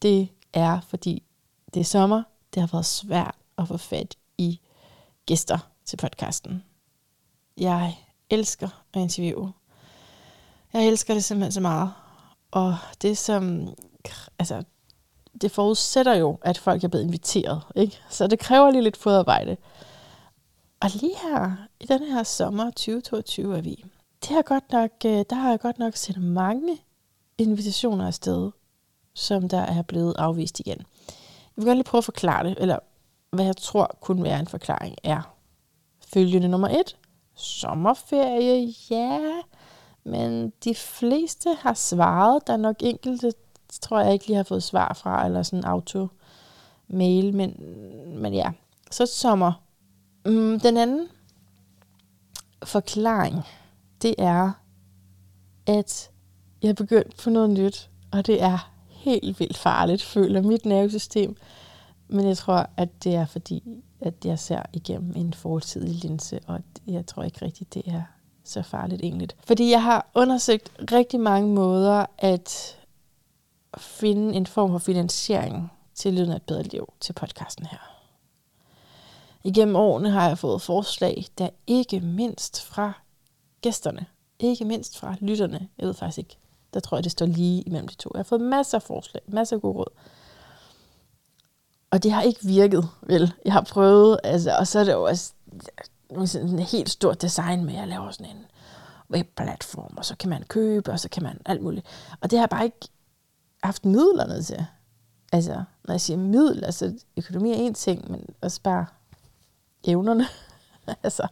det 0.02 0.30
er, 0.54 0.80
fordi 0.90 1.24
det 1.74 1.80
er 1.80 1.84
sommer. 1.84 2.24
Det 2.54 2.62
har 2.62 2.70
været 2.72 2.86
svært 2.86 3.36
at 3.62 3.68
få 3.68 3.78
fat 3.78 4.16
i 4.38 4.60
gæster 5.26 5.58
til 5.86 5.98
podcasten. 5.98 6.64
Jeg 7.58 7.98
elsker 8.30 8.84
at 8.94 9.02
interviewe. 9.02 9.54
Jeg 10.74 10.88
elsker 10.88 11.14
det 11.14 11.24
simpelthen 11.24 11.52
så 11.52 11.62
meget. 11.62 11.94
Og 12.52 12.78
det 13.02 13.18
som, 13.18 13.68
altså, 14.40 14.64
det 15.42 15.52
forudsætter 15.52 16.14
jo, 16.14 16.38
at 16.42 16.58
folk 16.58 16.84
er 16.84 16.88
blevet 16.88 17.06
inviteret, 17.06 17.62
ikke? 17.76 18.00
Så 18.10 18.28
det 18.28 18.40
kræver 18.40 18.72
lige 18.72 18.84
lidt 18.84 18.98
fodarbejde. 18.98 19.58
Og 20.80 20.90
lige 20.94 21.16
her, 21.24 21.52
i 21.80 21.86
den 21.86 22.04
her 22.04 22.24
sommer 22.24 22.66
2022 22.66 23.58
er 23.58 23.62
vi, 23.62 23.86
det 24.22 24.30
har 24.30 24.42
godt 24.42 24.72
nok, 24.72 24.92
øh, 25.06 25.26
der 25.30 25.36
har 25.36 25.50
jeg 25.50 25.60
godt 25.60 25.80
nok 25.80 25.96
set 25.96 26.22
mange 26.22 26.78
invitationer 27.38 28.08
afsted, 28.08 28.52
som 29.14 29.50
der 29.50 29.62
er 29.62 29.82
blevet 29.82 30.16
afvist 30.18 30.60
igen. 30.60 30.78
Jeg 30.78 31.56
vil 31.56 31.66
godt 31.66 31.78
lige 31.78 31.84
prøve 31.84 32.00
at 32.00 32.06
forklare 32.06 32.50
det, 32.50 32.58
eller 32.60 32.80
hvad 33.32 33.46
jeg 33.46 33.58
tror 33.58 33.98
kunne 34.02 34.24
være 34.24 34.40
en 34.40 34.48
forklaring, 34.48 34.96
er 35.04 35.36
følgende 36.14 36.48
nummer 36.48 36.68
et. 36.68 36.98
Sommerferie, 37.36 38.74
ja, 38.90 39.42
men 40.04 40.54
de 40.64 40.76
fleste 40.76 41.50
har 41.60 41.74
svaret. 41.74 42.48
Der 42.48 42.54
er 42.54 42.58
nok 42.58 42.76
enkelte, 42.80 43.34
tror 43.82 44.00
jeg 44.00 44.14
ikke 44.14 44.28
lige 44.28 44.38
har 44.38 44.44
fået 44.44 44.64
svar 44.64 44.94
fra, 44.94 45.26
eller 45.26 45.44
sådan 45.44 45.66
auto 45.66 46.08
mail, 46.88 47.34
men, 47.34 47.56
men 48.22 48.34
ja. 48.34 48.52
Så 48.92 49.06
sommer. 49.06 49.54
Mm, 50.26 50.60
den 50.60 50.78
anden 50.78 51.08
forklaring, 52.64 53.44
det 54.02 54.16
er, 54.18 54.52
at 55.68 56.12
jeg 56.62 56.70
er 56.70 56.74
begyndt 56.74 57.18
på 57.18 57.30
noget 57.30 57.50
nyt, 57.50 57.90
og 58.12 58.28
det 58.28 58.42
er 58.42 58.72
helt 58.88 59.40
vildt 59.40 59.58
farligt, 59.58 60.02
føler 60.02 60.42
mit 60.42 60.66
nervesystem. 60.66 61.38
Men 62.12 62.28
jeg 62.28 62.38
tror, 62.38 62.70
at 62.78 63.04
det 63.04 63.16
er 63.16 63.26
fordi, 63.26 63.84
at 64.02 64.14
jeg 64.26 64.40
ser 64.40 64.64
igennem 64.74 65.14
en 65.16 65.34
fortidig 65.34 65.96
linse, 65.96 66.40
og 66.48 66.60
jeg 66.88 67.06
tror 67.06 67.24
ikke 67.24 67.46
rigtigt, 67.46 67.74
det 67.74 67.84
er 67.88 68.02
så 68.44 68.62
farligt 68.62 69.02
egentlig. 69.02 69.30
Fordi 69.48 69.72
jeg 69.72 69.84
har 69.84 70.08
undersøgt 70.16 70.72
rigtig 70.92 71.20
mange 71.20 71.50
måder 71.54 72.06
at 72.18 72.78
finde 73.78 74.36
en 74.36 74.46
form 74.46 74.72
for 74.72 74.78
finansiering 74.78 75.72
til 75.96 76.14
Lyden 76.14 76.32
af 76.32 76.36
et 76.36 76.42
bedre 76.42 76.64
liv 76.64 76.94
til 77.00 77.14
podcasten 77.14 77.66
her. 77.66 77.78
Igennem 79.44 79.76
årene 79.76 80.10
har 80.10 80.28
jeg 80.28 80.38
fået 80.38 80.62
forslag, 80.62 81.26
der 81.38 81.50
ikke 81.68 82.00
mindst 82.00 82.64
fra 82.64 82.94
gæsterne, 83.62 84.06
ikke 84.40 84.66
mindst 84.66 84.98
fra 84.98 85.16
lytterne. 85.20 85.68
Jeg 85.78 85.88
ved 85.88 85.94
faktisk 85.94 86.18
ikke, 86.18 86.38
der 86.74 86.80
tror 86.80 86.98
jeg, 86.98 87.04
det 87.04 87.12
står 87.12 87.26
lige 87.26 87.62
imellem 87.62 87.88
de 87.88 87.96
to. 87.96 88.10
Jeg 88.14 88.20
har 88.20 88.24
fået 88.24 88.42
masser 88.42 88.78
af 88.78 88.82
forslag, 88.82 89.22
masser 89.28 89.56
af 89.56 89.62
gode 89.62 89.78
råd. 89.78 89.94
Og 91.92 92.04
det 92.04 92.12
har 92.12 92.22
ikke 92.22 92.46
virket, 92.46 92.90
vel? 93.02 93.34
Jeg 93.46 93.54
har 93.54 93.62
prøvet, 93.62 94.20
altså, 94.24 94.56
og 94.58 94.68
så 94.68 94.80
er 94.80 94.84
det 94.84 94.92
jo 94.92 95.04
også 95.04 95.34
sådan 96.26 96.50
en 96.50 96.60
helt 96.60 96.90
stort 96.90 97.22
design 97.22 97.66
med, 97.66 97.74
at 97.74 97.80
jeg 97.80 97.88
laver 97.88 98.12
sådan 98.12 98.36
en 98.36 98.46
webplatform, 99.10 99.94
og 99.98 100.06
så 100.06 100.16
kan 100.16 100.30
man 100.30 100.44
købe, 100.44 100.92
og 100.92 101.00
så 101.00 101.10
kan 101.10 101.24
man 101.24 101.42
alt 101.46 101.62
muligt. 101.62 101.86
Og 102.22 102.32
det 102.32 102.40
har 102.40 102.44
jeg 102.44 102.50
bare 102.50 102.66
ikke 102.66 102.88
haft 103.64 103.86
midlerne 103.86 104.44
til. 104.44 104.66
Altså, 105.32 105.64
når 105.84 105.94
jeg 105.94 106.02
siger 106.02 106.18
midler, 106.18 106.66
altså 106.66 107.00
økonomi 107.18 107.52
er 107.52 107.56
en 107.56 107.74
ting, 107.74 108.12
men 108.12 108.26
også 108.42 108.62
bare 108.62 108.86
evnerne. 109.84 110.28
altså, 111.04 111.28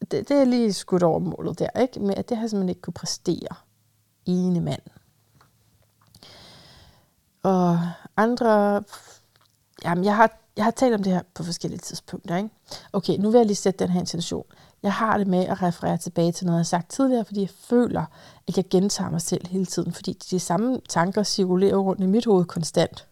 det, 0.00 0.28
det 0.28 0.30
er 0.30 0.44
lige 0.44 0.72
skudt 0.72 1.02
over 1.02 1.18
målet 1.18 1.58
der, 1.58 1.80
ikke? 1.80 2.00
Men 2.00 2.16
det 2.16 2.36
har 2.36 2.42
jeg 2.42 2.50
simpelthen 2.50 2.68
ikke 2.68 2.80
kunne 2.80 2.94
præstere. 2.94 3.56
Ene 4.26 4.60
mand. 4.60 4.82
Og 7.42 7.80
andre... 8.16 8.82
Jamen, 9.84 10.04
jeg 10.04 10.16
har, 10.16 10.38
jeg 10.56 10.64
har 10.64 10.70
talt 10.70 10.94
om 10.94 11.02
det 11.02 11.12
her 11.12 11.22
på 11.34 11.42
forskellige 11.42 11.78
tidspunkter, 11.78 12.36
ikke? 12.36 12.50
Okay, 12.92 13.16
nu 13.18 13.30
vil 13.30 13.38
jeg 13.38 13.46
lige 13.46 13.56
sætte 13.56 13.84
den 13.84 13.92
her 13.92 14.00
intention. 14.00 14.44
Jeg 14.82 14.92
har 14.92 15.18
det 15.18 15.26
med 15.26 15.44
at 15.46 15.62
referere 15.62 15.96
tilbage 15.96 16.32
til 16.32 16.46
noget, 16.46 16.56
jeg 16.56 16.60
har 16.60 16.64
sagt 16.64 16.90
tidligere, 16.90 17.24
fordi 17.24 17.40
jeg 17.40 17.50
føler, 17.50 18.04
at 18.48 18.56
jeg 18.56 18.64
gentager 18.70 19.10
mig 19.10 19.22
selv 19.22 19.46
hele 19.46 19.66
tiden, 19.66 19.92
fordi 19.92 20.12
de 20.12 20.40
samme 20.40 20.80
tanker 20.88 21.22
cirkulerer 21.22 21.76
rundt 21.76 22.02
i 22.02 22.06
mit 22.06 22.24
hoved 22.24 22.44
konstant. 22.44 23.06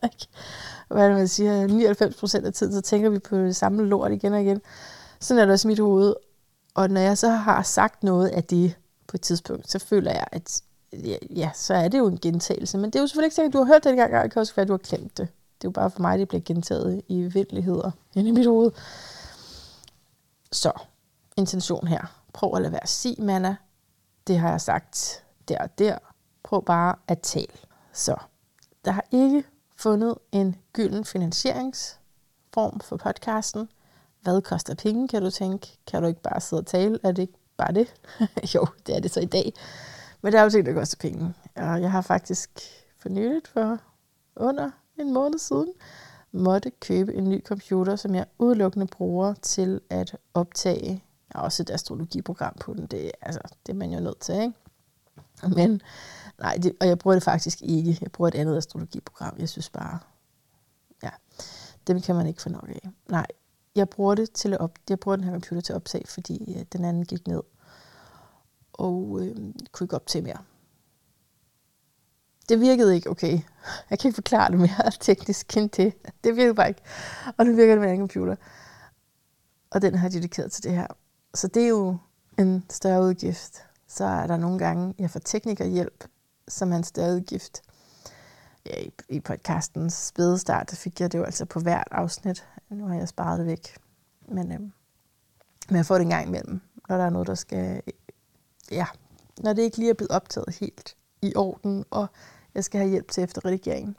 Hvad 0.88 1.04
er 1.04 1.08
det, 1.08 1.16
man 1.16 1.28
siger? 1.28 1.66
99 1.66 2.16
procent 2.16 2.46
af 2.46 2.52
tiden, 2.52 2.72
så 2.72 2.80
tænker 2.80 3.10
vi 3.10 3.18
på 3.18 3.36
det 3.36 3.56
samme 3.56 3.84
lort 3.84 4.12
igen 4.12 4.32
og 4.32 4.42
igen. 4.42 4.60
Sådan 5.20 5.40
er 5.40 5.44
det 5.44 5.52
også 5.52 5.68
i 5.68 5.70
mit 5.70 5.78
hoved. 5.78 6.14
Og 6.74 6.90
når 6.90 7.00
jeg 7.00 7.18
så 7.18 7.28
har 7.28 7.62
sagt 7.62 8.02
noget 8.02 8.28
af 8.28 8.44
det 8.44 8.76
på 9.06 9.16
et 9.16 9.20
tidspunkt, 9.20 9.70
så 9.70 9.78
føler 9.78 10.10
jeg, 10.10 10.26
at 10.32 10.62
ja, 10.92 11.16
ja 11.36 11.50
så 11.54 11.74
er 11.74 11.88
det 11.88 11.98
jo 11.98 12.06
en 12.06 12.18
gentagelse. 12.18 12.78
Men 12.78 12.90
det 12.90 12.96
er 12.96 13.00
jo 13.00 13.06
selvfølgelig 13.06 13.26
ikke 13.26 13.34
sikkert, 13.34 13.50
at 13.50 13.52
du 13.52 13.58
har 13.58 13.74
hørt 13.74 13.84
det 13.84 13.90
engang, 13.90 14.14
og 14.14 14.22
det 14.22 14.32
kan 14.32 14.40
også 14.40 14.54
være, 14.54 14.62
at 14.62 14.68
du 14.68 14.72
har 14.72 14.78
klemt 14.78 15.18
det. 15.18 15.28
Det 15.28 15.64
er 15.64 15.68
jo 15.68 15.70
bare 15.70 15.90
for 15.90 16.00
mig, 16.00 16.18
det 16.18 16.28
bliver 16.28 16.42
gentaget 16.44 17.02
i 17.08 17.22
virkeligheder 17.22 17.90
inde 18.14 18.28
i 18.28 18.32
mit 18.32 18.46
hoved. 18.46 18.70
Så, 20.52 20.72
intention 21.36 21.86
her. 21.86 22.22
Prøv 22.32 22.54
at 22.54 22.62
lade 22.62 22.72
være 22.72 22.82
at 22.82 22.88
sige, 22.88 23.22
manna. 23.22 23.56
Det 24.26 24.38
har 24.38 24.50
jeg 24.50 24.60
sagt 24.60 25.24
der 25.48 25.58
og 25.58 25.78
der. 25.78 25.98
Prøv 26.42 26.64
bare 26.64 26.94
at 27.08 27.20
tale. 27.20 27.46
Så, 27.92 28.16
der 28.84 28.90
har 28.90 29.04
ikke 29.10 29.44
fundet 29.76 30.14
en 30.32 30.56
gylden 30.72 31.04
finansieringsform 31.04 32.80
for 32.80 32.96
podcasten. 32.96 33.68
Hvad 34.22 34.42
koster 34.42 34.74
penge, 34.74 35.08
kan 35.08 35.22
du 35.22 35.30
tænke? 35.30 35.78
Kan 35.86 36.02
du 36.02 36.08
ikke 36.08 36.22
bare 36.22 36.40
sidde 36.40 36.60
og 36.60 36.66
tale? 36.66 36.98
Er 37.02 37.12
det 37.12 37.22
ikke 37.22 37.38
bare 37.56 37.72
det? 37.72 37.94
jo, 38.54 38.66
det 38.86 38.96
er 38.96 39.00
det 39.00 39.10
så 39.10 39.20
i 39.20 39.26
dag. 39.26 39.52
Men 40.22 40.32
der 40.32 40.38
er 40.38 40.42
jo 40.42 40.50
ting, 40.50 40.66
der 40.66 40.72
koster 40.72 40.96
penge. 41.00 41.34
Og 41.56 41.82
jeg 41.82 41.90
har 41.90 42.00
faktisk 42.00 42.50
for 42.98 43.08
nyligt 43.08 43.48
for 43.48 43.78
under 44.36 44.70
en 44.98 45.12
måned 45.12 45.38
siden 45.38 45.72
måtte 46.32 46.70
købe 46.70 47.14
en 47.14 47.28
ny 47.28 47.44
computer, 47.44 47.96
som 47.96 48.14
jeg 48.14 48.26
udelukkende 48.38 48.86
bruger 48.86 49.34
til 49.34 49.80
at 49.90 50.16
optage. 50.34 50.90
Jeg 51.28 51.38
har 51.38 51.42
også 51.42 51.62
et 51.62 51.70
astrologiprogram 51.70 52.56
på 52.60 52.74
den. 52.74 52.86
Det, 52.86 53.12
altså, 53.20 53.40
det 53.66 53.72
er 53.72 53.76
man 53.76 53.92
jo 53.92 54.00
nødt 54.00 54.20
til, 54.20 54.34
ikke? 54.34 54.52
Men 55.56 55.82
nej, 56.38 56.58
det, 56.62 56.72
og 56.80 56.88
jeg 56.88 56.98
bruger 56.98 57.14
det 57.14 57.22
faktisk 57.22 57.62
ikke. 57.62 57.98
Jeg 58.00 58.12
bruger 58.12 58.28
et 58.28 58.34
andet 58.34 58.56
astrologiprogram. 58.56 59.36
Jeg 59.38 59.48
synes 59.48 59.70
bare, 59.70 59.98
ja, 61.02 61.10
dem 61.86 62.00
kan 62.00 62.14
man 62.14 62.26
ikke 62.26 62.42
få 62.42 62.48
nok 62.48 62.68
af. 62.68 62.90
Nej, 63.08 63.26
jeg 63.74 63.88
bruger 63.88 64.14
det 64.14 64.32
til 64.32 64.52
at 64.52 64.60
op, 64.60 64.78
jeg 64.90 65.00
bruger 65.00 65.16
den 65.16 65.24
her 65.24 65.32
computer 65.32 65.60
til 65.60 65.72
at 65.72 65.76
optage, 65.76 66.06
fordi 66.06 66.54
øh, 66.58 66.64
den 66.72 66.84
anden 66.84 67.04
gik 67.04 67.26
ned 67.26 67.42
og 68.78 69.18
øh, 69.22 69.36
kunne 69.72 69.84
ikke 69.84 69.96
optage 69.96 70.22
mere. 70.22 70.38
Det 72.48 72.60
virkede 72.60 72.94
ikke 72.94 73.10
okay. 73.10 73.40
Jeg 73.90 73.98
kan 73.98 74.08
ikke 74.08 74.14
forklare 74.14 74.50
det 74.50 74.58
mere 74.58 74.90
teknisk 75.00 75.56
end 75.56 75.70
det. 75.70 75.94
Det 76.24 76.36
virkede 76.36 76.54
bare 76.54 76.68
ikke. 76.68 76.82
Og 77.36 77.46
nu 77.46 77.54
virker 77.54 77.74
det 77.74 77.82
med 77.82 77.92
en 77.92 77.98
computer. 77.98 78.36
Og 79.70 79.82
den 79.82 79.94
har 79.94 80.06
jeg 80.08 80.12
dedikeret 80.12 80.52
til 80.52 80.64
det 80.64 80.72
her. 80.72 80.86
Så 81.34 81.48
det 81.48 81.64
er 81.64 81.68
jo 81.68 81.96
en 82.38 82.64
større 82.70 83.02
udgift. 83.02 83.64
Så 83.88 84.04
er 84.04 84.26
der 84.26 84.36
nogle 84.36 84.58
gange, 84.58 84.94
jeg 84.98 85.10
får 85.10 85.20
teknikerhjælp, 85.20 86.04
som 86.48 86.72
er 86.72 86.76
en 86.76 86.84
større 86.84 87.14
udgift. 87.14 87.62
Ja, 88.66 88.80
i, 88.80 88.92
i 89.08 89.20
podcastens 89.20 89.94
spædestart, 89.94 90.70
fik 90.74 91.00
jeg 91.00 91.12
det 91.12 91.18
jo 91.18 91.24
altså 91.24 91.44
på 91.44 91.60
hvert 91.60 91.88
afsnit. 91.90 92.46
Nu 92.70 92.86
har 92.86 92.94
jeg 92.94 93.08
sparet 93.08 93.38
det 93.38 93.46
væk. 93.46 93.76
Men, 94.28 94.52
øh, 94.52 94.60
men 95.68 95.76
jeg 95.76 95.86
får 95.86 95.94
det 95.94 96.02
en 96.02 96.10
gang 96.10 96.26
imellem, 96.26 96.60
når 96.88 96.96
der 96.96 97.04
er 97.04 97.10
noget, 97.10 97.26
der 97.26 97.34
skal... 97.34 97.82
Ja, 98.70 98.86
når 99.38 99.52
det 99.52 99.62
ikke 99.62 99.76
lige 99.76 99.90
er 99.90 99.94
blevet 99.94 100.10
optaget 100.10 100.56
helt 100.60 100.96
i 101.22 101.32
orden, 101.36 101.84
og 101.90 102.06
jeg 102.54 102.64
skal 102.64 102.80
have 102.80 102.90
hjælp 102.90 103.10
til 103.10 103.22
efterredigeringen. 103.22 103.96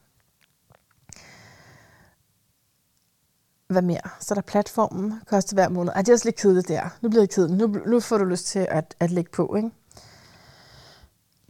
Hvad 3.67 3.81
mere? 3.81 4.09
Så 4.19 4.33
er 4.33 4.35
der 4.35 4.41
platformen, 4.41 5.21
koster 5.27 5.55
hver 5.55 5.69
måned. 5.69 5.93
Ej, 5.93 6.01
det 6.01 6.09
er 6.09 6.13
også 6.13 6.27
lidt 6.27 6.35
kedeligt 6.35 6.67
der. 6.67 6.97
Nu 7.01 7.09
bliver 7.09 7.21
det 7.21 7.35
kedeligt. 7.35 7.57
Nu, 7.57 7.67
nu 7.85 7.99
får 7.99 8.17
du 8.17 8.25
lyst 8.25 8.45
til 8.45 8.67
at, 8.69 8.95
at 8.99 9.11
lægge 9.11 9.31
på, 9.31 9.55
ikke? 9.55 9.71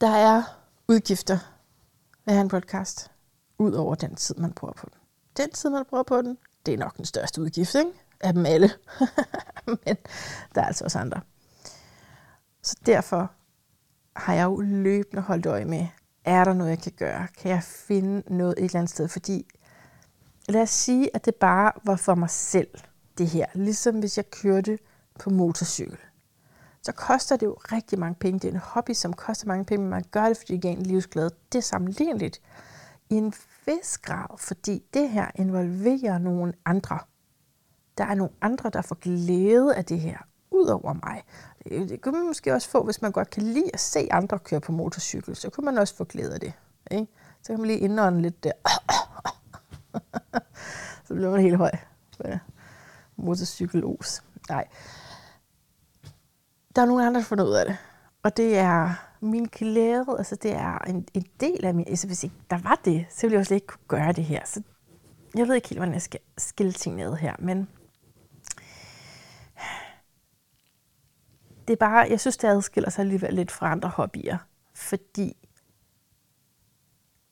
Der 0.01 0.09
er 0.09 0.43
udgifter 0.87 1.37
ved 2.25 2.33
at 2.33 2.33
have 2.33 2.41
en 2.41 2.49
podcast, 2.49 3.11
ud 3.57 3.73
over 3.73 3.95
den 3.95 4.15
tid, 4.15 4.35
man 4.35 4.53
bruger 4.53 4.73
på 4.73 4.87
den. 4.91 4.99
Den 5.37 5.51
tid, 5.51 5.69
man 5.69 5.85
bruger 5.89 6.03
på 6.03 6.21
den, 6.21 6.37
det 6.65 6.73
er 6.73 6.77
nok 6.77 6.97
den 6.97 7.05
største 7.05 7.41
udgift, 7.41 7.75
ikke? 7.75 7.91
Af 8.19 8.33
dem 8.33 8.45
alle. 8.45 8.71
Men 9.85 9.97
der 10.55 10.61
er 10.61 10.65
altså 10.65 10.83
også 10.83 10.99
andre. 10.99 11.21
Så 12.69 12.75
derfor 12.85 13.31
har 14.15 14.33
jeg 14.33 14.43
jo 14.45 14.59
løbende 14.59 15.21
holdt 15.21 15.45
øje 15.45 15.65
med, 15.65 15.87
er 16.25 16.43
der 16.43 16.53
noget, 16.53 16.69
jeg 16.69 16.79
kan 16.79 16.91
gøre? 16.91 17.27
Kan 17.37 17.51
jeg 17.51 17.63
finde 17.63 18.35
noget 18.35 18.55
et 18.57 18.63
eller 18.63 18.79
andet 18.79 18.89
sted? 18.89 19.07
Fordi 19.07 19.47
lad 20.49 20.61
os 20.61 20.69
sige, 20.69 21.15
at 21.15 21.25
det 21.25 21.35
bare 21.35 21.71
var 21.83 21.95
for 21.95 22.15
mig 22.15 22.29
selv, 22.29 22.67
det 23.17 23.27
her. 23.27 23.45
Ligesom 23.53 23.99
hvis 23.99 24.17
jeg 24.17 24.29
kørte 24.29 24.79
på 25.19 25.29
motorcykel. 25.29 25.97
Så 26.81 26.91
koster 26.91 27.35
det 27.37 27.45
jo 27.45 27.53
rigtig 27.53 27.99
mange 27.99 28.15
penge. 28.15 28.39
Det 28.39 28.47
er 28.47 28.51
en 28.51 28.59
hobby, 28.63 28.93
som 28.93 29.13
koster 29.13 29.47
mange 29.47 29.65
penge, 29.65 29.81
men 29.81 29.89
man 29.89 30.05
gør 30.11 30.27
det, 30.27 30.37
fordi 30.37 30.53
det 30.53 30.61
giver 30.61 30.73
en 30.73 30.83
livsglæde. 30.83 31.29
Det 31.51 31.57
er 31.57 31.63
sammenligneligt 31.63 32.41
i 33.09 33.15
en 33.15 33.33
vis 33.65 33.97
grad, 33.97 34.37
fordi 34.37 34.83
det 34.93 35.09
her 35.09 35.31
involverer 35.35 36.17
nogle 36.17 36.53
andre. 36.65 36.99
Der 37.97 38.05
er 38.05 38.15
nogle 38.15 38.33
andre, 38.41 38.69
der 38.69 38.81
får 38.81 38.95
glæde 38.95 39.75
af 39.75 39.85
det 39.85 39.99
her, 39.99 40.17
ud 40.51 40.67
over 40.67 40.93
mig. 40.93 41.23
Øh, 41.71 41.89
det 41.89 42.01
kunne 42.01 42.17
man 42.17 42.27
måske 42.27 42.53
også 42.53 42.69
få, 42.69 42.83
hvis 42.83 43.01
man 43.01 43.11
godt 43.11 43.29
kan 43.29 43.43
lide 43.43 43.69
at 43.73 43.79
se 43.79 44.07
andre 44.11 44.39
køre 44.39 44.61
på 44.61 44.71
motorcykel. 44.71 45.35
Så 45.35 45.49
kunne 45.49 45.65
man 45.65 45.77
også 45.77 45.95
få 45.95 46.03
glæde 46.03 46.33
af 46.33 46.39
det. 46.39 46.53
Ikke? 46.91 47.07
Så 47.41 47.53
kan 47.53 47.59
man 47.59 47.67
lige 47.67 47.79
indånde 47.79 48.21
lidt 48.21 48.43
der. 48.43 48.51
så 51.05 51.13
bliver 51.13 51.31
man 51.31 51.41
helt 51.41 51.57
høj. 51.57 51.71
Motorcykelos. 53.15 54.23
Nej. 54.49 54.67
Der 56.75 56.81
er 56.81 56.85
nogle 56.85 57.07
andre, 57.07 57.19
der 57.19 57.25
får 57.25 57.35
noget 57.35 57.59
af 57.59 57.65
det. 57.65 57.77
Og 58.23 58.37
det 58.37 58.57
er 58.57 58.93
min 59.21 59.45
glæde, 59.45 60.05
altså 60.17 60.35
det 60.35 60.51
er 60.51 60.77
en, 60.77 61.07
en 61.13 61.25
del 61.39 61.65
af 61.65 61.73
min, 61.73 61.85
altså 61.87 62.07
hvis 62.07 62.23
ikke 62.23 62.35
der 62.49 62.57
var 62.57 62.81
det, 62.85 63.05
så 63.09 63.21
ville 63.21 63.33
jeg 63.33 63.39
også 63.39 63.53
ikke 63.53 63.67
kunne 63.67 63.87
gøre 63.87 64.11
det 64.11 64.23
her. 64.23 64.41
Så 64.45 64.61
jeg 65.35 65.47
ved 65.47 65.55
ikke 65.55 65.69
helt, 65.69 65.79
hvordan 65.79 65.93
jeg 65.93 66.01
skal 66.01 66.19
skille 66.37 66.71
ting 66.71 66.95
ned 66.95 67.15
her, 67.15 67.35
men 67.39 67.67
det 71.69 71.73
er 71.73 71.85
bare, 71.85 72.07
jeg 72.09 72.19
synes, 72.19 72.37
det 72.37 72.47
adskiller 72.47 72.89
sig 72.89 73.01
alligevel 73.01 73.33
lidt 73.33 73.51
fra 73.51 73.71
andre 73.71 73.89
hobbyer, 73.89 74.37
fordi 74.73 75.37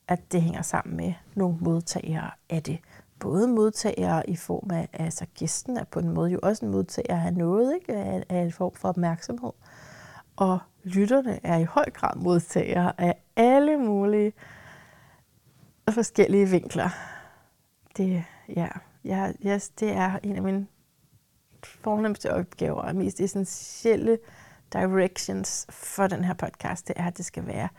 at 0.08 0.32
det 0.32 0.42
hænger 0.42 0.62
sammen 0.62 0.98
med 0.98 1.14
nogle 1.36 1.58
modtagere 1.62 2.32
af 2.50 2.64
det. 2.64 2.80
Både 3.20 3.48
modtagere 3.48 4.30
i 4.30 4.36
form 4.36 4.72
af, 4.72 4.90
altså 4.94 5.26
gæsten 5.40 5.78
er 5.78 5.84
på 5.84 6.00
en 6.00 6.10
måde 6.10 6.32
jo 6.32 6.40
også 6.44 6.66
en 6.66 6.72
modtager 6.72 7.26
af 7.26 7.34
noget, 7.34 7.76
ikke? 7.76 7.94
Af, 7.94 8.24
af 8.30 8.38
en 8.42 8.52
form 8.52 8.76
for 8.76 8.90
opmærksomhed. 8.90 9.52
Og 10.36 10.60
lytterne 10.84 11.40
er 11.46 11.58
i 11.58 11.64
høj 11.64 11.90
grad 11.90 12.16
modtagere 12.16 13.02
af 13.02 13.22
alle 13.36 13.78
mulige 13.78 14.34
forskellige 15.90 16.46
vinkler. 16.46 16.90
Det, 17.98 18.24
ja, 18.56 18.68
ja, 19.06 19.32
yes, 19.46 19.70
det 19.70 19.92
er 19.92 20.20
en 20.24 20.36
af 20.36 20.42
mine 20.42 20.68
fornemmeste 21.82 22.34
opgaver 22.34 22.82
og 22.82 22.96
mest 22.96 23.20
essentielle 23.20 24.20
directions 24.74 25.66
for 25.70 26.08
den 26.08 26.24
her 26.24 26.34
podcast, 26.34 26.88
det 26.88 26.94
er, 26.98 27.08
at 27.08 27.18
det 27.18 27.26
skal 27.26 27.48
være 27.48 27.70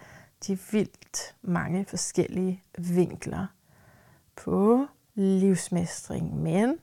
de 0.47 0.59
vildt 0.71 1.37
mange 1.43 1.85
forskellige 1.85 2.63
vinkler 2.79 3.47
på 4.37 4.87
livsmestring, 5.15 6.43
men 6.43 6.79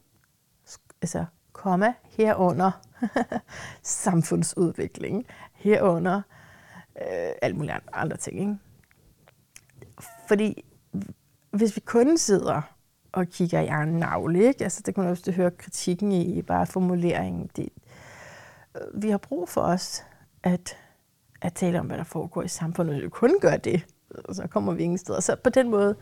altså 1.02 1.26
komma 1.54 1.94
herunder 2.04 2.72
samfundsudvikling, 3.82 5.26
herunder 5.54 6.22
øh, 7.02 7.32
alt 7.42 7.56
muligt 7.56 7.76
andre 7.94 8.18
ting. 8.18 8.40
Ikke? 8.40 8.58
Fordi 10.28 10.66
hvis 11.52 11.76
vi 11.76 11.82
kun 11.82 12.18
sidder 12.18 12.62
og 13.16 13.28
kigger 13.28 13.60
i 13.60 13.68
egen 13.68 13.94
navle. 13.94 14.44
Ikke? 14.44 14.64
Altså, 14.64 14.82
det 14.86 14.96
kan 14.96 15.04
man 15.04 15.12
også 15.12 15.32
høre 15.32 15.52
kritikken 15.52 16.12
i, 16.12 16.42
bare 16.42 16.66
formuleringen. 16.66 17.50
Det, 17.56 17.70
øh, 18.76 19.04
vi 19.04 19.10
har 19.10 19.18
brug 19.18 19.50
for 19.50 19.62
os 19.62 20.04
at, 20.44 20.78
at 21.42 21.54
tale 21.54 21.80
om, 21.80 21.86
hvad 21.86 21.98
der 21.98 22.04
foregår 22.04 22.42
i 22.42 22.48
samfundet. 22.48 23.04
Vi 23.04 23.10
kun 23.10 23.40
gør 23.42 23.58
det, 23.58 23.86
så 24.32 24.48
kommer 24.48 24.74
vi 24.74 24.84
ingen 24.84 24.98
steder. 24.98 25.20
Så 25.20 25.36
på 25.44 25.50
den 25.50 25.70
måde, 25.70 25.96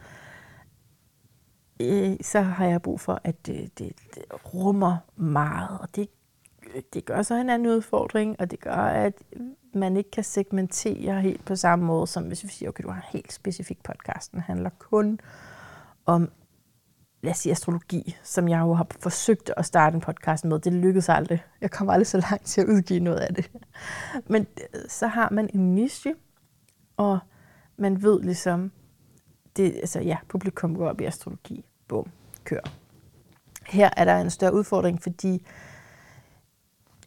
øh, 1.82 2.18
så 2.22 2.42
har 2.42 2.66
jeg 2.66 2.82
brug 2.82 3.00
for, 3.00 3.22
at 3.24 3.48
det, 3.48 3.80
det, 3.80 3.94
det 4.16 4.24
rummer 4.54 4.98
meget. 5.16 5.80
Og 5.80 5.96
det, 5.96 6.10
det 6.94 7.06
gør 7.06 7.22
så 7.22 7.36
en 7.36 7.50
anden 7.50 7.68
udfordring, 7.68 8.36
og 8.40 8.52
det 8.52 8.60
gør, 8.60 8.76
at 8.76 9.14
man 9.74 9.98
ikke 9.98 10.12
kan 10.12 10.24
segmentere 10.24 11.22
helt 11.22 11.46
på 11.46 11.56
samme 11.56 11.86
måde, 11.86 12.08
som 12.08 12.24
hvis 12.24 12.44
vi 12.44 12.50
siger, 12.50 12.70
okay, 12.70 12.84
du 12.84 12.90
har 12.90 12.96
en 12.96 13.08
helt 13.12 13.34
specifik 13.34 13.84
podcast, 13.84 14.32
den 14.32 14.40
handler 14.40 14.70
kun 14.80 15.20
om 16.06 16.30
lad 17.24 17.32
os 17.32 17.38
sige, 17.38 17.52
astrologi, 17.52 18.18
som 18.24 18.48
jeg 18.50 18.60
jo 18.60 18.74
har 18.74 18.88
forsøgt 19.00 19.52
at 19.58 19.66
starte 19.66 19.96
en 19.96 20.02
podcast 20.02 20.46
med. 20.46 20.60
Det 20.60 20.74
lykkedes 20.74 21.10
aldrig. 21.10 21.44
Jeg 21.62 21.72
kom 21.72 21.90
aldrig 21.90 22.08
så 22.08 22.18
langt 22.18 22.46
til 22.46 22.62
at 22.62 22.68
udgive 22.68 23.00
noget 23.00 23.20
af 23.20 23.34
det. 23.34 23.52
Men 24.28 24.48
øh, 24.74 24.82
så 24.90 25.08
har 25.08 25.30
man 25.32 25.50
en 25.54 25.76
niche, 25.76 26.16
og 26.98 27.20
man 27.78 28.04
ved 28.04 28.22
ligesom, 28.22 28.72
det, 29.58 29.76
altså 29.76 30.00
ja, 30.00 30.18
publikum 30.28 30.76
går 30.76 30.90
op 30.90 31.02
i 31.02 31.06
astrologi. 31.06 31.66
Bum, 31.88 32.06
kør. 32.44 32.60
Her 33.68 33.90
er 33.98 34.06
der 34.06 34.18
en 34.18 34.30
større 34.30 34.54
udfordring, 34.54 35.02
fordi 35.02 35.46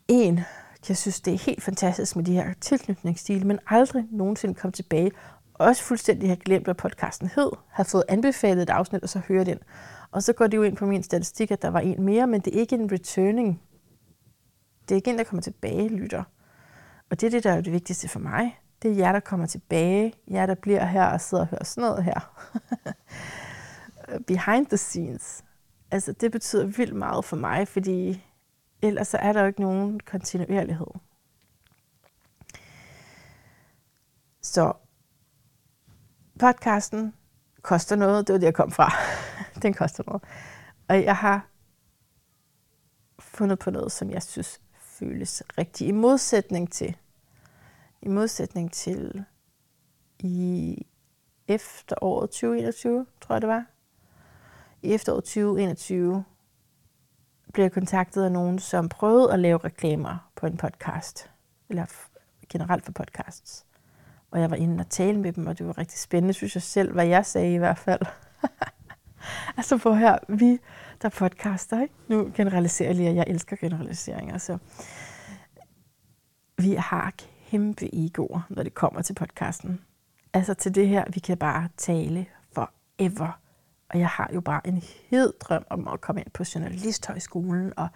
en 0.08 0.40
jeg 0.88 0.96
synes, 0.96 1.20
det 1.20 1.34
er 1.34 1.38
helt 1.38 1.62
fantastisk 1.62 2.16
med 2.16 2.24
de 2.24 2.32
her 2.32 2.52
tilknytningsstile, 2.60 3.44
men 3.44 3.58
aldrig 3.66 4.04
nogensinde 4.10 4.54
komme 4.54 4.72
tilbage. 4.72 5.10
Også 5.54 5.82
fuldstændig 5.82 6.28
har 6.28 6.36
glemt, 6.36 6.64
hvad 6.64 6.74
podcasten 6.74 7.30
hed, 7.34 7.50
har 7.68 7.84
fået 7.84 8.04
anbefalet 8.08 8.62
et 8.62 8.70
afsnit, 8.70 9.02
og 9.02 9.08
så 9.08 9.18
høre 9.28 9.44
den. 9.44 9.58
Og 10.16 10.22
så 10.22 10.32
går 10.32 10.46
det 10.46 10.56
jo 10.56 10.62
ind 10.62 10.76
på 10.76 10.86
min 10.86 11.02
statistik, 11.02 11.50
at 11.50 11.62
der 11.62 11.68
var 11.68 11.80
en 11.80 12.02
mere, 12.02 12.26
men 12.26 12.40
det 12.40 12.56
er 12.56 12.60
ikke 12.60 12.74
en 12.74 12.92
returning. 12.92 13.62
Det 14.82 14.90
er 14.90 14.96
ikke 14.96 15.10
en, 15.10 15.18
der 15.18 15.24
kommer 15.24 15.42
tilbage, 15.42 15.88
lytter. 15.88 16.24
Og 17.10 17.20
det 17.20 17.26
er 17.26 17.30
det, 17.30 17.44
der 17.44 17.52
er 17.52 17.60
det 17.60 17.72
vigtigste 17.72 18.08
for 18.08 18.18
mig. 18.18 18.60
Det 18.82 18.90
er 18.90 18.94
jer, 18.94 19.12
der 19.12 19.20
kommer 19.20 19.46
tilbage. 19.46 20.12
Jer, 20.30 20.46
der 20.46 20.54
bliver 20.54 20.84
her 20.84 21.04
og 21.06 21.20
sidder 21.20 21.42
og 21.44 21.48
hører 21.48 21.64
sådan 21.64 21.88
noget 21.88 22.04
her. 22.04 22.48
Behind 24.28 24.66
the 24.66 24.76
scenes. 24.76 25.44
Altså, 25.90 26.12
det 26.12 26.32
betyder 26.32 26.66
vildt 26.66 26.96
meget 26.96 27.24
for 27.24 27.36
mig, 27.36 27.68
fordi 27.68 28.24
ellers 28.82 29.08
så 29.08 29.16
er 29.16 29.32
der 29.32 29.40
jo 29.40 29.46
ikke 29.46 29.60
nogen 29.60 30.00
kontinuerlighed. 30.00 30.86
Så 34.42 34.72
podcasten 36.40 37.14
koster 37.62 37.96
noget. 37.96 38.26
Det 38.26 38.32
var 38.32 38.38
det, 38.38 38.46
jeg 38.46 38.54
kom 38.54 38.70
fra. 38.70 38.92
Den 39.62 39.74
koster 39.74 40.04
noget. 40.06 40.22
Og 40.88 41.04
jeg 41.04 41.16
har 41.16 41.48
fundet 43.18 43.58
på 43.58 43.70
noget, 43.70 43.92
som 43.92 44.10
jeg 44.10 44.22
synes 44.22 44.60
føles 44.78 45.42
rigtigt. 45.58 45.88
I 45.88 45.92
modsætning 45.92 46.72
til, 46.72 46.96
i 48.02 48.08
modsætning 48.08 48.72
til 48.72 49.24
i 50.18 50.76
efteråret 51.48 52.30
2021, 52.30 53.06
tror 53.20 53.34
jeg 53.34 53.42
det 53.42 53.48
var. 53.48 53.66
I 54.82 54.94
efteråret 54.94 55.24
2021 55.24 56.24
blev 57.52 57.64
jeg 57.64 57.72
kontaktet 57.72 58.24
af 58.24 58.32
nogen, 58.32 58.58
som 58.58 58.88
prøvede 58.88 59.32
at 59.32 59.38
lave 59.38 59.58
reklamer 59.58 60.30
på 60.36 60.46
en 60.46 60.56
podcast. 60.56 61.30
Eller 61.68 61.86
generelt 62.48 62.84
for 62.84 62.92
podcasts. 62.92 63.66
Og 64.30 64.40
jeg 64.40 64.50
var 64.50 64.56
inde 64.56 64.80
og 64.80 64.88
tale 64.90 65.20
med 65.20 65.32
dem, 65.32 65.46
og 65.46 65.58
det 65.58 65.66
var 65.66 65.78
rigtig 65.78 65.98
spændende, 65.98 66.34
synes 66.34 66.54
jeg 66.54 66.62
selv, 66.62 66.92
hvad 66.92 67.06
jeg 67.06 67.26
sagde 67.26 67.54
i 67.54 67.58
hvert 67.58 67.78
fald. 67.78 68.00
altså 69.58 69.78
for 69.78 69.94
her, 69.94 70.18
vi 70.28 70.58
der 71.02 71.08
podcaster, 71.08 71.82
ikke? 71.82 71.94
nu 72.08 72.32
generaliserer 72.34 72.88
jeg 72.88 72.96
lige, 72.96 73.14
jeg 73.14 73.24
elsker 73.26 73.56
generaliseringer, 73.56 74.38
så 74.38 74.58
vi 76.58 76.74
har 76.74 77.12
kæmpe 77.50 77.94
egoer, 77.94 78.40
når 78.48 78.62
det 78.62 78.74
kommer 78.74 79.02
til 79.02 79.14
podcasten. 79.14 79.80
Altså 80.32 80.54
til 80.54 80.74
det 80.74 80.88
her, 80.88 81.04
vi 81.14 81.20
kan 81.20 81.36
bare 81.36 81.68
tale 81.76 82.26
forever. 82.52 83.40
Og 83.88 83.98
jeg 83.98 84.08
har 84.08 84.30
jo 84.34 84.40
bare 84.40 84.66
en 84.66 84.82
hed 85.10 85.32
drøm 85.40 85.64
om 85.70 85.88
at 85.88 86.00
komme 86.00 86.20
ind 86.20 86.30
på 86.30 86.44
Journalisthøjskolen 86.54 87.72
og, 87.76 87.88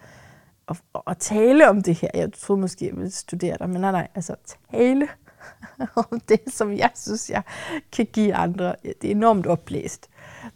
og, 0.67 0.77
og, 0.93 1.03
og 1.07 1.19
tale 1.19 1.69
om 1.69 1.81
det 1.81 1.95
her. 1.95 2.09
Jeg 2.13 2.33
troede 2.33 2.61
måske, 2.61 2.85
jeg 2.85 2.95
ville 2.95 3.11
studere 3.11 3.57
der, 3.57 3.67
men 3.67 3.81
nej, 3.81 3.91
nej, 3.91 4.07
altså 4.15 4.35
tale 4.71 5.07
om 6.11 6.19
det, 6.29 6.41
som 6.47 6.73
jeg 6.73 6.91
synes, 6.95 7.29
jeg 7.29 7.43
kan 7.91 8.07
give 8.13 8.35
andre. 8.35 8.75
Det 8.83 9.05
er 9.05 9.11
enormt 9.11 9.47
opblæst. 9.47 10.09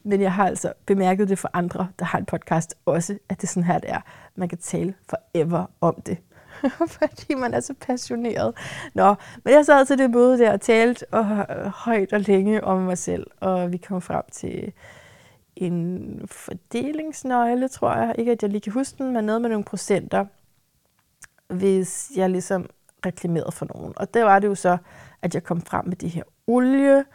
Men 0.04 0.22
jeg 0.22 0.34
har 0.34 0.48
altså 0.48 0.74
bemærket 0.86 1.30
det 1.30 1.40
for 1.40 1.50
andre, 1.54 1.88
der 2.00 2.06
har 2.06 2.20
en 2.20 2.26
podcast 2.26 2.76
også, 2.86 3.18
at 3.30 3.42
det 3.42 3.44
er 3.44 3.48
sådan 3.48 3.64
her, 3.64 3.80
det 3.80 3.90
er. 3.90 4.02
Man 4.36 4.50
kan 4.50 4.58
tale 4.58 4.94
forever 5.10 5.66
om 5.82 6.02
det. 6.06 6.18
fordi 7.00 7.34
man 7.34 7.54
er 7.54 7.60
så 7.60 7.74
passioneret. 7.74 8.56
Nå, 8.94 9.16
men 9.44 9.54
jeg 9.54 9.66
sad 9.66 9.86
til 9.86 9.98
det 9.98 10.12
møde 10.12 10.40
der 10.40 10.54
og 10.54 10.62
talte 10.62 11.06
og, 11.12 11.26
øh, 11.26 11.66
højt 11.66 12.14
og 12.14 12.20
længe 12.20 12.64
om 12.64 12.82
mig 12.82 12.98
selv, 12.98 13.28
og 13.40 13.72
vi 13.72 13.78
kom 13.78 14.02
frem 14.02 14.24
til 14.32 14.74
en 15.56 16.22
fordelingsnøgle, 16.32 17.68
tror 17.68 17.96
jeg. 17.96 18.16
Ikke 18.18 18.32
at 18.32 18.44
jeg 18.44 18.50
lige 18.50 18.62
kan 18.62 18.74
huske 18.74 19.04
den, 19.04 19.14
men 19.14 19.26
noget 19.26 19.42
med 19.42 19.50
nogle 19.50 19.66
procenter, 19.66 20.26
hvis 21.48 22.12
jeg 22.16 22.30
ligesom 22.30 22.70
reklameret 23.06 23.54
for 23.54 23.68
nogen. 23.76 23.94
Og 23.96 24.14
der 24.14 24.24
var 24.24 24.40
det 24.40 24.48
jo 24.48 24.56
så, 24.56 24.78
at 25.22 25.36
jeg 25.36 25.44
kom 25.44 25.62
frem 25.62 25.86
med 25.86 25.96
det 25.96 26.10
her 26.10 26.24
olie, 26.48 27.06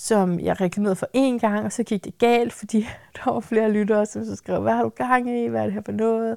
som 0.00 0.40
jeg 0.40 0.60
reklamerede 0.60 0.96
for 0.96 1.06
én 1.16 1.38
gang, 1.38 1.64
og 1.64 1.72
så 1.72 1.82
gik 1.82 2.04
det 2.04 2.18
galt, 2.18 2.52
fordi 2.52 2.80
der 3.16 3.32
var 3.32 3.40
flere 3.40 3.72
lyttere, 3.72 4.06
som 4.06 4.24
så 4.24 4.36
skrev, 4.36 4.62
hvad 4.62 4.72
har 4.72 4.82
du 4.82 4.88
gang 4.88 5.30
i, 5.30 5.46
hvad 5.46 5.60
er 5.60 5.64
det 5.64 5.72
her 5.72 5.82
for 5.82 5.92
noget? 5.92 6.36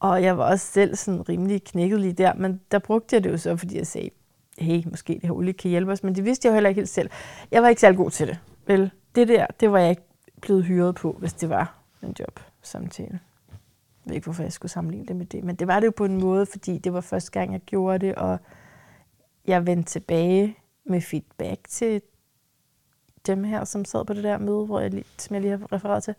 Og 0.00 0.22
jeg 0.22 0.38
var 0.38 0.50
også 0.50 0.66
selv 0.66 0.96
sådan 0.96 1.28
rimelig 1.28 1.64
knækket 1.64 2.00
lige 2.00 2.12
der, 2.12 2.34
men 2.34 2.60
der 2.70 2.78
brugte 2.78 3.16
jeg 3.16 3.24
det 3.24 3.30
jo 3.30 3.36
så, 3.36 3.56
fordi 3.56 3.76
jeg 3.76 3.86
sagde, 3.86 4.10
hey, 4.58 4.82
måske 4.90 5.14
det 5.14 5.22
her 5.22 5.32
olie 5.32 5.52
kan 5.52 5.70
hjælpe 5.70 5.92
os, 5.92 6.02
men 6.02 6.14
det 6.14 6.24
vidste 6.24 6.46
jeg 6.46 6.50
jo 6.50 6.54
heller 6.54 6.68
ikke 6.68 6.78
helt 6.78 6.88
selv. 6.88 7.10
Jeg 7.50 7.62
var 7.62 7.68
ikke 7.68 7.80
særlig 7.80 7.96
god 7.96 8.10
til 8.10 8.26
det. 8.26 8.38
Vel, 8.66 8.90
det 9.14 9.28
der, 9.28 9.46
det 9.60 9.72
var 9.72 9.78
jeg 9.78 9.90
ikke 9.90 10.02
blevet 10.40 10.64
hyret 10.64 10.94
på, 10.94 11.16
hvis 11.18 11.32
det 11.32 11.48
var 11.48 11.74
en 12.02 12.14
job 12.18 12.40
samtale. 12.62 13.20
Jeg 13.50 14.10
ved 14.10 14.14
ikke, 14.14 14.24
hvorfor 14.24 14.42
jeg 14.42 14.52
skulle 14.52 14.72
sammenligne 14.72 15.06
det 15.06 15.16
med 15.16 15.26
det, 15.26 15.44
men 15.44 15.56
det 15.56 15.66
var 15.66 15.80
det 15.80 15.86
jo 15.86 15.92
på 15.96 16.04
en 16.04 16.20
måde, 16.20 16.46
fordi 16.46 16.78
det 16.78 16.92
var 16.92 17.00
første 17.00 17.30
gang, 17.30 17.52
jeg 17.52 17.60
gjorde 17.60 18.06
det, 18.06 18.14
og 18.14 18.38
jeg 19.46 19.66
vendte 19.66 19.90
tilbage 19.90 20.56
med 20.86 21.00
feedback 21.00 21.60
til 21.68 22.02
dem 23.26 23.44
her, 23.44 23.64
som 23.64 23.84
sad 23.84 24.04
på 24.04 24.14
det 24.14 24.24
der 24.24 24.38
møde, 24.38 24.66
hvor 24.66 24.80
jeg, 24.80 25.04
som 25.18 25.34
jeg 25.34 25.42
lige 25.42 25.58
har 25.58 25.72
refereret 25.72 26.02
til. 26.02 26.14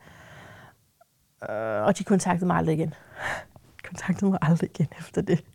Uh, 1.41 1.85
og 1.85 1.97
de 1.97 2.03
kontaktede 2.03 2.47
mig 2.47 2.57
aldrig 2.57 2.75
igen. 2.75 2.93
kontaktede 3.89 4.31
mig 4.31 4.39
aldrig 4.41 4.69
igen 4.69 4.87
efter 4.99 5.21
det. 5.21 5.45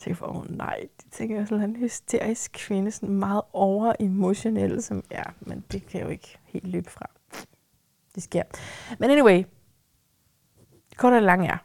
Jeg 0.00 0.04
tænkte, 0.04 0.24
åh 0.24 0.36
oh, 0.36 0.56
nej, 0.56 0.88
de 1.02 1.10
tænker 1.10 1.36
jeg 1.36 1.48
sådan 1.48 1.70
en 1.70 1.76
hysterisk 1.76 2.52
kvinde, 2.52 2.90
sådan 2.90 3.14
meget 3.14 3.42
over 3.52 3.92
emotionel, 4.00 4.82
som 4.82 5.04
ja, 5.10 5.22
men 5.40 5.64
det 5.72 5.86
kan 5.86 6.00
jeg 6.00 6.06
jo 6.06 6.10
ikke 6.10 6.38
helt 6.44 6.66
løbe 6.66 6.90
fra. 6.90 7.06
Det 8.14 8.22
sker. 8.22 8.42
Men 8.98 9.10
anyway, 9.10 9.44
kort 10.96 11.12
og 11.12 11.22
lang 11.22 11.46
er, 11.46 11.56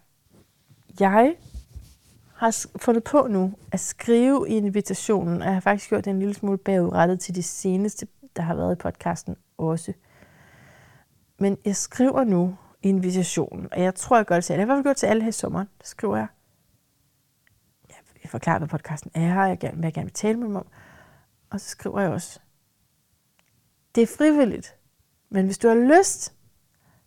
jeg 0.99 1.35
har 2.35 2.65
fundet 2.75 3.03
på 3.03 3.27
nu 3.27 3.53
at 3.71 3.79
skrive 3.79 4.49
i 4.49 4.57
invitationen, 4.57 5.41
og 5.41 5.45
jeg 5.45 5.53
har 5.53 5.61
faktisk 5.61 5.89
gjort 5.89 6.05
det 6.05 6.11
en 6.11 6.19
lille 6.19 6.33
smule 6.33 6.57
bagudrettet 6.57 7.19
til 7.19 7.35
de 7.35 7.43
seneste, 7.43 8.07
der 8.35 8.41
har 8.41 8.55
været 8.55 8.75
i 8.75 8.75
podcasten 8.75 9.35
også. 9.57 9.93
Men 11.39 11.57
jeg 11.65 11.75
skriver 11.75 12.23
nu 12.23 12.55
invitationen, 12.81 13.67
og 13.71 13.81
jeg 13.81 13.95
tror, 13.95 14.15
jeg 14.17 14.25
gør 14.25 14.35
det 14.35 14.43
til 14.43 14.53
alle. 14.53 14.61
Jeg 14.61 14.67
har 14.67 14.73
i 14.73 14.75
hvert 14.75 14.77
fald 14.77 14.83
gjort 14.83 14.95
til 14.95 15.07
alle 15.07 15.21
her 15.21 15.29
i 15.29 15.31
sommeren. 15.31 15.67
Der 15.79 15.85
skriver 15.85 16.17
jeg, 16.17 16.27
jeg 18.23 18.29
forklarer, 18.29 18.57
hvad 18.57 18.67
podcasten 18.67 19.11
er, 19.13 19.41
og 19.41 19.49
jeg 19.49 19.59
gerne, 19.59 19.77
hvad 19.77 19.85
jeg 19.85 19.93
gerne 19.93 20.05
vil 20.05 20.13
tale 20.13 20.37
med 20.37 20.47
dem 20.47 20.55
om. 20.55 20.67
Og 21.49 21.59
så 21.59 21.69
skriver 21.69 22.01
jeg 22.01 22.11
også, 22.11 22.39
det 23.95 24.03
er 24.03 24.07
frivilligt, 24.17 24.75
men 25.29 25.45
hvis 25.45 25.57
du 25.57 25.67
har 25.67 25.99
lyst, 25.99 26.33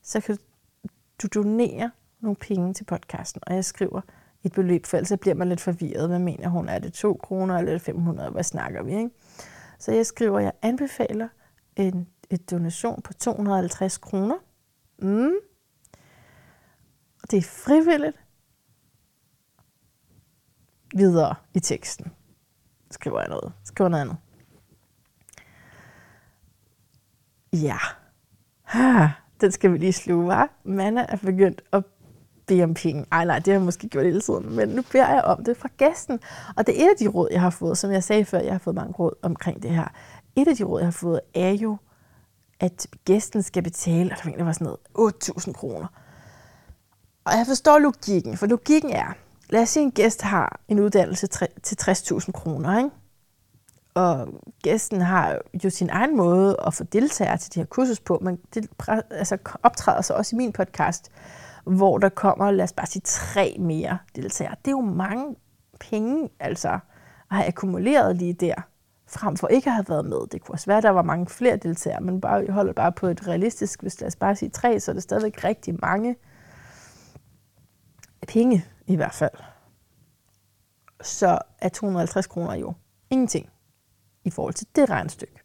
så 0.02 0.20
kan 0.20 0.38
du 1.22 1.28
donere 1.34 1.90
nogle 2.20 2.36
penge 2.36 2.74
til 2.74 2.84
podcasten. 2.84 3.42
Og 3.46 3.54
jeg 3.54 3.64
skriver 3.64 4.00
et 4.42 4.52
beløb, 4.52 4.86
for 4.86 4.96
ellers 4.96 5.12
bliver 5.20 5.34
man 5.34 5.48
lidt 5.48 5.60
forvirret. 5.60 6.08
Hvad 6.08 6.18
mener 6.18 6.48
hun? 6.48 6.68
Er 6.68 6.78
det 6.78 6.92
2 6.92 7.14
kroner 7.22 7.58
eller 7.58 7.70
er 7.70 7.74
det 7.74 7.82
500? 7.82 8.30
Hvad 8.30 8.44
snakker 8.44 8.82
vi? 8.82 8.96
Ikke? 8.96 9.10
Så 9.78 9.92
jeg 9.92 10.06
skriver, 10.06 10.38
at 10.38 10.44
jeg 10.44 10.52
anbefaler 10.62 11.28
en 11.76 12.08
et 12.30 12.50
donation 12.50 13.02
på 13.02 13.12
250 13.12 13.98
kroner. 13.98 14.38
Mm. 14.98 15.32
Og 17.22 17.30
det 17.30 17.36
er 17.36 17.42
frivilligt. 17.42 18.24
Videre 20.96 21.34
i 21.54 21.60
teksten. 21.60 22.12
Skriver 22.90 23.20
jeg 23.20 23.28
noget. 23.28 23.52
Skriver 23.64 23.88
noget 23.88 24.02
andet. 24.02 24.16
Ja. 27.52 27.78
Ha, 28.62 29.08
den 29.40 29.52
skal 29.52 29.72
vi 29.72 29.78
lige 29.78 29.92
sluge, 29.92 30.26
var. 30.26 30.50
Manna 30.64 31.06
er 31.08 31.16
begyndt 31.16 31.62
at 31.72 31.84
bede 32.48 32.64
om 32.64 32.74
penge. 32.74 33.04
Ej 33.12 33.24
nej, 33.24 33.38
det 33.38 33.46
har 33.46 33.52
jeg 33.52 33.62
måske 33.62 33.88
gjort 33.88 34.04
hele 34.04 34.20
tiden, 34.20 34.56
men 34.56 34.68
nu 34.68 34.82
beder 34.92 35.08
jeg 35.08 35.22
om 35.22 35.44
det 35.44 35.56
fra 35.56 35.68
gæsten. 35.76 36.20
Og 36.56 36.66
det 36.66 36.80
er 36.80 36.84
et 36.84 36.90
af 36.90 36.96
de 36.98 37.08
råd, 37.08 37.28
jeg 37.30 37.40
har 37.40 37.50
fået, 37.50 37.78
som 37.78 37.92
jeg 37.92 38.04
sagde 38.04 38.24
før, 38.24 38.38
jeg 38.38 38.52
har 38.52 38.58
fået 38.58 38.76
mange 38.76 38.92
råd 38.92 39.12
omkring 39.22 39.62
det 39.62 39.70
her. 39.70 39.88
Et 40.36 40.48
af 40.48 40.56
de 40.56 40.64
råd, 40.64 40.80
jeg 40.80 40.86
har 40.86 40.92
fået, 40.92 41.20
er 41.34 41.50
jo 41.50 41.76
at 42.60 42.86
gæsten 43.04 43.42
skal 43.42 43.62
betale, 43.62 44.16
og 44.24 44.24
det 44.24 44.46
var 44.46 44.52
sådan 44.52 44.76
noget 44.96 45.12
8.000 45.24 45.52
kroner. 45.52 45.86
Og 47.24 47.32
jeg 47.32 47.44
forstår 47.46 47.78
logikken, 47.78 48.36
for 48.36 48.46
logikken 48.46 48.90
er, 48.90 49.12
lad 49.50 49.62
os 49.62 49.68
sige, 49.68 49.82
at 49.82 49.84
en 49.84 49.92
gæst 49.92 50.22
har 50.22 50.60
en 50.68 50.80
uddannelse 50.80 51.26
til 51.62 51.76
60.000 51.80 52.32
kroner, 52.32 52.78
ikke? 52.78 52.90
Og 53.94 54.28
gæsten 54.62 55.00
har 55.00 55.38
jo 55.64 55.70
sin 55.70 55.90
egen 55.90 56.16
måde 56.16 56.56
at 56.66 56.74
få 56.74 56.84
deltagere 56.84 57.36
til 57.36 57.54
de 57.54 57.60
her 57.60 57.66
kursus 57.66 58.00
på, 58.00 58.18
men 58.22 58.38
det 58.54 58.70
altså, 59.10 59.38
optræder 59.62 60.02
så 60.02 60.14
også 60.14 60.36
i 60.36 60.38
min 60.38 60.52
podcast, 60.52 61.10
hvor 61.76 61.98
der 61.98 62.08
kommer, 62.08 62.50
lad 62.50 62.64
os 62.64 62.72
bare 62.72 62.86
sige, 62.86 63.02
tre 63.04 63.56
mere 63.58 63.98
deltagere. 64.16 64.54
Det 64.64 64.66
er 64.66 64.76
jo 64.76 64.80
mange 64.80 65.36
penge, 65.80 66.28
altså, 66.40 66.68
at 66.68 66.80
have 67.36 67.46
akkumuleret 67.46 68.16
lige 68.16 68.32
der, 68.32 68.54
frem 69.06 69.36
for 69.36 69.48
ikke 69.48 69.70
at 69.70 69.74
have 69.74 69.88
været 69.88 70.04
med. 70.04 70.26
Det 70.32 70.42
kunne 70.42 70.54
også 70.54 70.66
være, 70.66 70.76
at 70.76 70.82
der 70.82 70.90
var 70.90 71.02
mange 71.02 71.26
flere 71.26 71.56
deltagere, 71.56 72.00
men 72.00 72.20
bare, 72.20 72.44
jeg 72.46 72.54
holder 72.54 72.72
bare 72.72 72.92
på 72.92 73.06
et 73.06 73.28
realistisk, 73.28 73.82
hvis 73.82 74.00
lad 74.00 74.08
os 74.08 74.16
bare 74.16 74.36
sige 74.36 74.50
tre, 74.50 74.80
så 74.80 74.90
er 74.90 74.92
det 74.92 75.02
stadigvæk 75.02 75.44
rigtig 75.44 75.74
mange 75.82 76.16
penge 78.28 78.64
i 78.86 78.96
hvert 78.96 79.14
fald. 79.14 79.30
Så 81.02 81.38
er 81.58 81.68
250 81.68 82.26
kroner 82.26 82.54
jo 82.54 82.74
ingenting 83.10 83.50
i 84.24 84.30
forhold 84.30 84.54
til 84.54 84.66
det 84.76 84.90
regnstykke. 84.90 85.40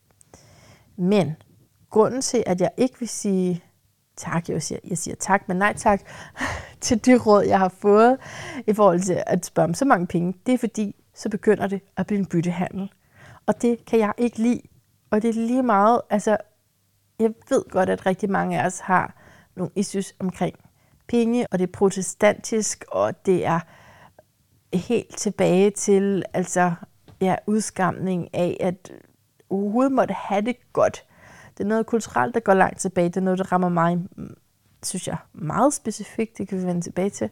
Men 0.95 1.35
grunden 1.89 2.21
til, 2.21 2.43
at 2.45 2.61
jeg 2.61 2.71
ikke 2.77 2.99
vil 2.99 3.09
sige 3.09 3.63
tak, 4.17 4.49
jeg 4.49 4.63
siger, 4.63 4.79
jeg 4.89 4.97
siger 4.97 5.15
tak, 5.15 5.47
men 5.47 5.57
nej 5.57 5.73
tak, 5.73 6.01
til 6.81 7.05
det 7.05 7.25
råd, 7.25 7.43
jeg 7.43 7.59
har 7.59 7.69
fået 7.69 8.17
i 8.67 8.73
forhold 8.73 8.99
til 8.99 9.23
at 9.27 9.45
spørge 9.45 9.67
om 9.67 9.73
så 9.73 9.85
mange 9.85 10.07
penge, 10.07 10.33
det 10.45 10.53
er 10.53 10.57
fordi, 10.57 10.95
så 11.13 11.29
begynder 11.29 11.67
det 11.67 11.81
at 11.97 12.07
blive 12.07 12.19
en 12.19 12.25
byttehandel. 12.25 12.91
Og 13.45 13.61
det 13.61 13.85
kan 13.85 13.99
jeg 13.99 14.13
ikke 14.17 14.37
lide. 14.37 14.61
Og 15.11 15.21
det 15.21 15.29
er 15.29 15.33
lige 15.33 15.63
meget, 15.63 16.01
altså, 16.09 16.37
jeg 17.19 17.33
ved 17.49 17.69
godt, 17.69 17.89
at 17.89 18.05
rigtig 18.05 18.29
mange 18.29 18.61
af 18.61 18.65
os 18.65 18.79
har 18.79 19.15
nogle 19.55 19.71
issues 19.75 20.15
omkring 20.19 20.55
penge, 21.07 21.47
og 21.51 21.59
det 21.59 21.67
er 21.67 21.71
protestantisk, 21.71 22.85
og 22.87 23.25
det 23.25 23.45
er 23.45 23.59
helt 24.73 25.17
tilbage 25.17 25.71
til 25.71 26.23
altså 26.33 26.73
ja, 27.21 27.35
udskamning 27.47 28.35
af, 28.35 28.57
at 28.59 28.91
overhovedet 29.49 29.91
måtte 29.91 30.13
have 30.13 30.41
det 30.41 30.55
godt. 30.73 31.05
Det 31.57 31.63
er 31.63 31.67
noget 31.67 31.85
kulturelt, 31.85 32.33
der 32.33 32.39
går 32.39 32.53
langt 32.53 32.79
tilbage. 32.79 33.09
Det 33.09 33.17
er 33.17 33.21
noget, 33.21 33.39
der 33.39 33.51
rammer 33.51 33.69
mig, 33.69 33.97
mm, 33.97 34.35
synes 34.83 35.07
jeg, 35.07 35.17
meget 35.33 35.73
specifikt. 35.73 36.37
Det 36.37 36.47
kan 36.47 36.57
vi 36.61 36.65
vende 36.65 36.81
tilbage 36.81 37.09
til. 37.09 37.29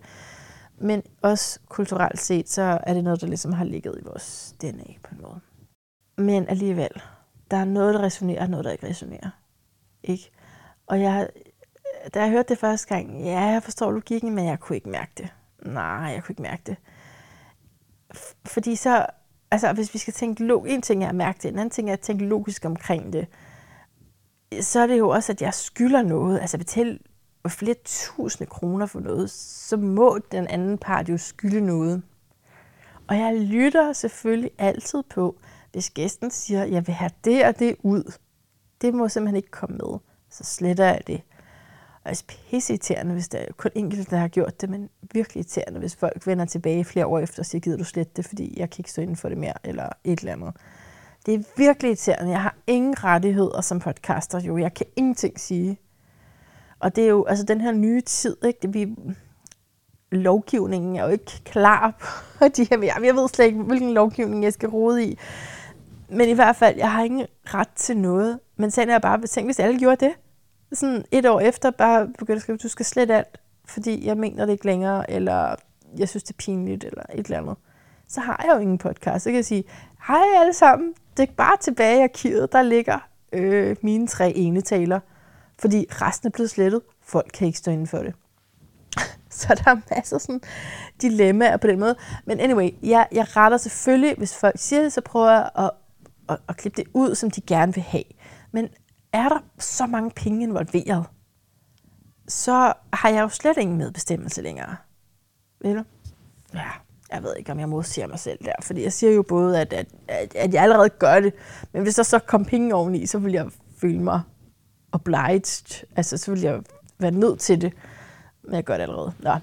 Men 0.77 1.03
også 1.21 1.59
kulturelt 1.69 2.19
set, 2.19 2.49
så 2.49 2.79
er 2.83 2.93
det 2.93 3.03
noget, 3.03 3.21
der 3.21 3.27
ligesom 3.27 3.53
har 3.53 3.65
ligget 3.65 3.95
i 3.99 4.03
vores 4.03 4.55
DNA 4.61 4.93
på 5.03 5.15
en 5.15 5.21
måde. 5.21 5.39
Men 6.17 6.47
alligevel, 6.47 7.01
der 7.51 7.57
er 7.57 7.65
noget, 7.65 7.93
der 7.93 8.01
resonerer, 8.01 8.41
og 8.41 8.49
noget, 8.49 8.65
der 8.65 8.71
ikke 8.71 8.87
resonerer. 8.87 9.29
Ikke? 10.03 10.31
Og 10.87 11.01
jeg, 11.01 11.29
da 12.13 12.21
jeg 12.21 12.29
hørte 12.29 12.49
det 12.49 12.57
første 12.57 12.87
gang, 12.87 13.23
ja, 13.23 13.39
jeg 13.39 13.63
forstår 13.63 13.91
logikken, 13.91 14.35
men 14.35 14.45
jeg 14.45 14.59
kunne 14.59 14.75
ikke 14.75 14.89
mærke 14.89 15.11
det. 15.17 15.29
Nej, 15.65 16.11
jeg 16.13 16.23
kunne 16.23 16.33
ikke 16.33 16.41
mærke 16.41 16.63
det. 16.65 16.75
Fordi 18.45 18.75
så, 18.75 19.05
altså 19.51 19.73
hvis 19.73 19.93
vi 19.93 19.99
skal 19.99 20.13
tænke 20.13 20.45
logisk, 20.45 20.73
en 20.73 20.81
ting 20.81 21.03
er 21.03 21.09
at 21.09 21.15
mærke 21.15 21.39
det, 21.43 21.51
en 21.51 21.59
anden 21.59 21.69
ting 21.69 21.89
er 21.89 21.93
at 21.93 21.99
tænke 21.99 22.25
logisk 22.25 22.65
omkring 22.65 23.13
det, 23.13 23.27
så 24.61 24.79
er 24.79 24.87
det 24.87 24.97
jo 24.97 25.09
også, 25.09 25.31
at 25.31 25.41
jeg 25.41 25.53
skylder 25.53 26.01
noget, 26.01 26.39
altså 26.39 26.57
betale 26.57 26.99
flere 27.47 27.75
tusinde 27.85 28.49
kroner 28.49 28.85
for 28.85 28.99
noget, 28.99 29.29
så 29.31 29.77
må 29.77 30.19
den 30.31 30.47
anden 30.47 30.77
part 30.77 31.09
jo 31.09 31.17
skylde 31.17 31.61
noget. 31.61 32.01
Og 33.07 33.17
jeg 33.17 33.35
lytter 33.35 33.93
selvfølgelig 33.93 34.51
altid 34.57 35.03
på, 35.09 35.35
hvis 35.71 35.89
gæsten 35.89 36.31
siger, 36.31 36.63
jeg 36.63 36.87
vil 36.87 36.95
have 36.95 37.11
det 37.25 37.45
og 37.45 37.59
det 37.59 37.75
ud. 37.83 38.13
Det 38.81 38.93
må 38.93 39.07
simpelthen 39.09 39.35
ikke 39.35 39.51
komme 39.51 39.77
med. 39.77 39.99
Så 40.29 40.43
sletter 40.43 40.85
jeg 40.85 41.01
det. 41.07 41.21
Og 42.03 42.11
det 42.11 42.21
er 42.21 42.33
pisse 42.49 42.73
irriterende, 42.73 43.13
hvis 43.13 43.27
der 43.27 43.39
er 43.39 43.51
kun 43.57 43.71
enkelte, 43.75 44.11
der 44.11 44.17
har 44.17 44.27
gjort 44.27 44.61
det, 44.61 44.69
men 44.69 44.89
virkelig 45.13 45.39
irriterende, 45.39 45.79
hvis 45.79 45.95
folk 45.95 46.27
vender 46.27 46.45
tilbage 46.45 46.85
flere 46.85 47.05
år 47.05 47.19
efter 47.19 47.41
og 47.41 47.45
siger, 47.45 47.59
gider 47.59 47.77
du 47.77 47.83
slet 47.83 48.17
det, 48.17 48.25
fordi 48.25 48.59
jeg 48.59 48.69
kan 48.69 48.79
ikke 48.79 48.91
stå 48.91 49.01
inden 49.01 49.15
for 49.15 49.29
det 49.29 49.37
mere, 49.37 49.53
eller 49.63 49.89
et 50.03 50.19
eller 50.19 50.31
andet. 50.31 50.55
Det 51.25 51.33
er 51.33 51.43
virkelig 51.57 51.89
irriterende. 51.89 52.31
Jeg 52.31 52.41
har 52.41 52.55
ingen 52.67 53.03
rettigheder 53.03 53.61
som 53.61 53.79
podcaster, 53.79 54.39
jo. 54.39 54.57
Jeg 54.57 54.73
kan 54.73 54.85
ingenting 54.95 55.39
sige. 55.39 55.79
Og 56.79 56.95
det 56.95 57.03
er 57.03 57.09
jo 57.09 57.25
altså 57.25 57.45
den 57.45 57.61
her 57.61 57.71
nye 57.71 58.01
tid, 58.01 58.37
ikke? 58.45 58.71
Vi, 58.71 58.95
lovgivningen 60.11 60.95
er 60.95 61.03
jo 61.03 61.09
ikke 61.09 61.41
klar 61.45 61.91
på 61.99 62.47
de 62.57 62.67
her. 62.69 62.79
Jeg, 62.83 62.97
jeg 63.03 63.15
ved 63.15 63.27
slet 63.27 63.45
ikke, 63.45 63.63
hvilken 63.63 63.93
lovgivning 63.93 64.43
jeg 64.43 64.53
skal 64.53 64.69
rode 64.69 65.05
i. 65.05 65.17
Men 66.09 66.29
i 66.29 66.33
hvert 66.33 66.55
fald, 66.55 66.77
jeg 66.77 66.91
har 66.91 67.03
ingen 67.03 67.27
ret 67.45 67.69
til 67.75 67.97
noget. 67.97 68.39
Men 68.55 68.71
sagen 68.71 68.89
er 68.89 68.99
bare, 68.99 69.27
tænk, 69.27 69.47
hvis 69.47 69.59
alle 69.59 69.79
gjorde 69.79 70.05
det 70.05 70.13
sådan 70.73 71.05
et 71.11 71.25
år 71.25 71.39
efter 71.39 71.71
bare 71.71 72.07
begyndte 72.07 72.33
at 72.33 72.41
skrive, 72.41 72.57
du 72.57 72.67
skal 72.67 72.85
slet 72.85 73.11
alt, 73.11 73.37
fordi 73.65 74.05
jeg 74.05 74.17
mener 74.17 74.45
det 74.45 74.53
ikke 74.53 74.65
længere, 74.65 75.11
eller 75.11 75.55
jeg 75.97 76.09
synes, 76.09 76.23
det 76.23 76.33
er 76.33 76.37
pinligt, 76.37 76.83
eller 76.83 77.03
et 77.13 77.25
eller 77.25 77.37
andet. 77.37 77.55
Så 78.07 78.21
har 78.21 78.41
jeg 78.45 78.55
jo 78.55 78.59
ingen 78.59 78.77
podcast. 78.77 79.23
Så 79.23 79.29
kan 79.29 79.35
jeg 79.35 79.45
sige, 79.45 79.63
hej 80.07 80.23
alle 80.39 80.53
sammen, 80.53 80.93
det 81.17 81.29
er 81.29 81.33
bare 81.33 81.57
tilbage 81.57 81.99
i 81.99 82.03
arkivet, 82.03 82.51
der 82.51 82.61
ligger 82.61 82.99
øh, 83.33 83.75
mine 83.81 84.07
tre 84.07 84.31
ene 84.31 84.61
taler, 84.61 84.99
fordi 85.59 85.85
resten 85.91 86.27
er 86.27 86.31
blevet 86.31 86.49
slettet. 86.49 86.81
Folk 87.01 87.31
kan 87.33 87.47
ikke 87.47 87.59
stå 87.59 87.71
inden 87.71 87.87
for 87.87 87.97
det. 87.97 88.13
Så 89.29 89.61
der 89.65 89.71
er 89.71 89.95
masser 89.95 90.15
af 90.15 90.21
sådan 90.21 90.41
dilemmaer 91.01 91.57
på 91.57 91.67
den 91.67 91.79
måde. 91.79 91.95
Men 92.25 92.39
anyway, 92.39 92.69
jeg, 92.83 93.07
jeg 93.11 93.37
retter 93.37 93.57
selvfølgelig, 93.57 94.15
hvis 94.17 94.35
folk 94.35 94.55
siger 94.57 94.81
det, 94.81 94.93
så 94.93 95.01
prøver 95.01 95.31
jeg 95.31 95.49
at, 95.55 95.71
at, 96.29 96.37
at 96.49 96.57
klippe 96.57 96.81
det 96.81 96.91
ud, 96.93 97.15
som 97.15 97.31
de 97.31 97.41
gerne 97.41 97.73
vil 97.73 97.83
have. 97.83 98.03
Men 98.51 98.67
er 99.13 99.29
der 99.29 99.39
så 99.59 99.85
mange 99.85 100.11
penge 100.11 100.43
involveret, 100.43 101.05
så 102.27 102.73
har 102.93 103.09
jeg 103.09 103.21
jo 103.21 103.29
slet 103.29 103.57
ingen 103.57 103.77
medbestemmelse 103.77 104.41
længere. 104.41 104.75
Eller? 105.61 105.83
Ja, 106.53 106.69
jeg 107.11 107.23
ved 107.23 107.33
ikke, 107.39 107.51
om 107.51 107.59
jeg 107.59 107.69
modsiger 107.69 108.07
mig 108.07 108.19
selv 108.19 108.39
der, 108.45 108.53
fordi 108.61 108.83
jeg 108.83 108.93
siger 108.93 109.13
jo 109.13 109.23
både, 109.23 109.61
at, 109.61 109.73
at, 109.73 109.87
at, 110.07 110.35
at 110.35 110.53
jeg 110.53 110.63
allerede 110.63 110.89
gør 110.89 111.19
det, 111.19 111.33
men 111.73 111.83
hvis 111.83 111.95
der 111.95 112.03
så 112.03 112.19
kom 112.19 112.45
penge 112.45 112.75
oveni, 112.75 113.05
så 113.05 113.19
ville 113.19 113.35
jeg 113.35 113.51
føle 113.81 114.03
mig 114.03 114.21
obliged, 114.91 115.85
altså 115.95 116.17
så 116.17 116.31
ville 116.31 116.49
jeg 116.49 116.61
være 116.99 117.11
nødt 117.11 117.39
til 117.39 117.61
det, 117.61 117.73
men 118.43 118.55
jeg 118.55 118.63
gør 118.63 118.73
det 118.73 118.83
allerede. 118.83 119.13
Nå. 119.19 119.35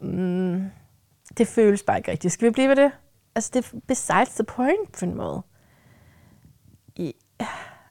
Mm, 0.00 0.64
det 1.38 1.48
føles 1.48 1.82
bare 1.82 1.96
ikke 1.98 2.10
rigtigt. 2.10 2.32
Skal 2.32 2.48
vi 2.48 2.52
blive 2.52 2.68
ved 2.68 2.76
det? 2.76 2.92
Altså, 3.34 3.50
det 3.54 3.66
er 3.66 3.78
besides 3.86 4.34
the 4.34 4.44
point 4.44 4.92
på 4.92 5.04
en 5.04 5.14
måde. 5.14 5.42
I, 6.96 7.14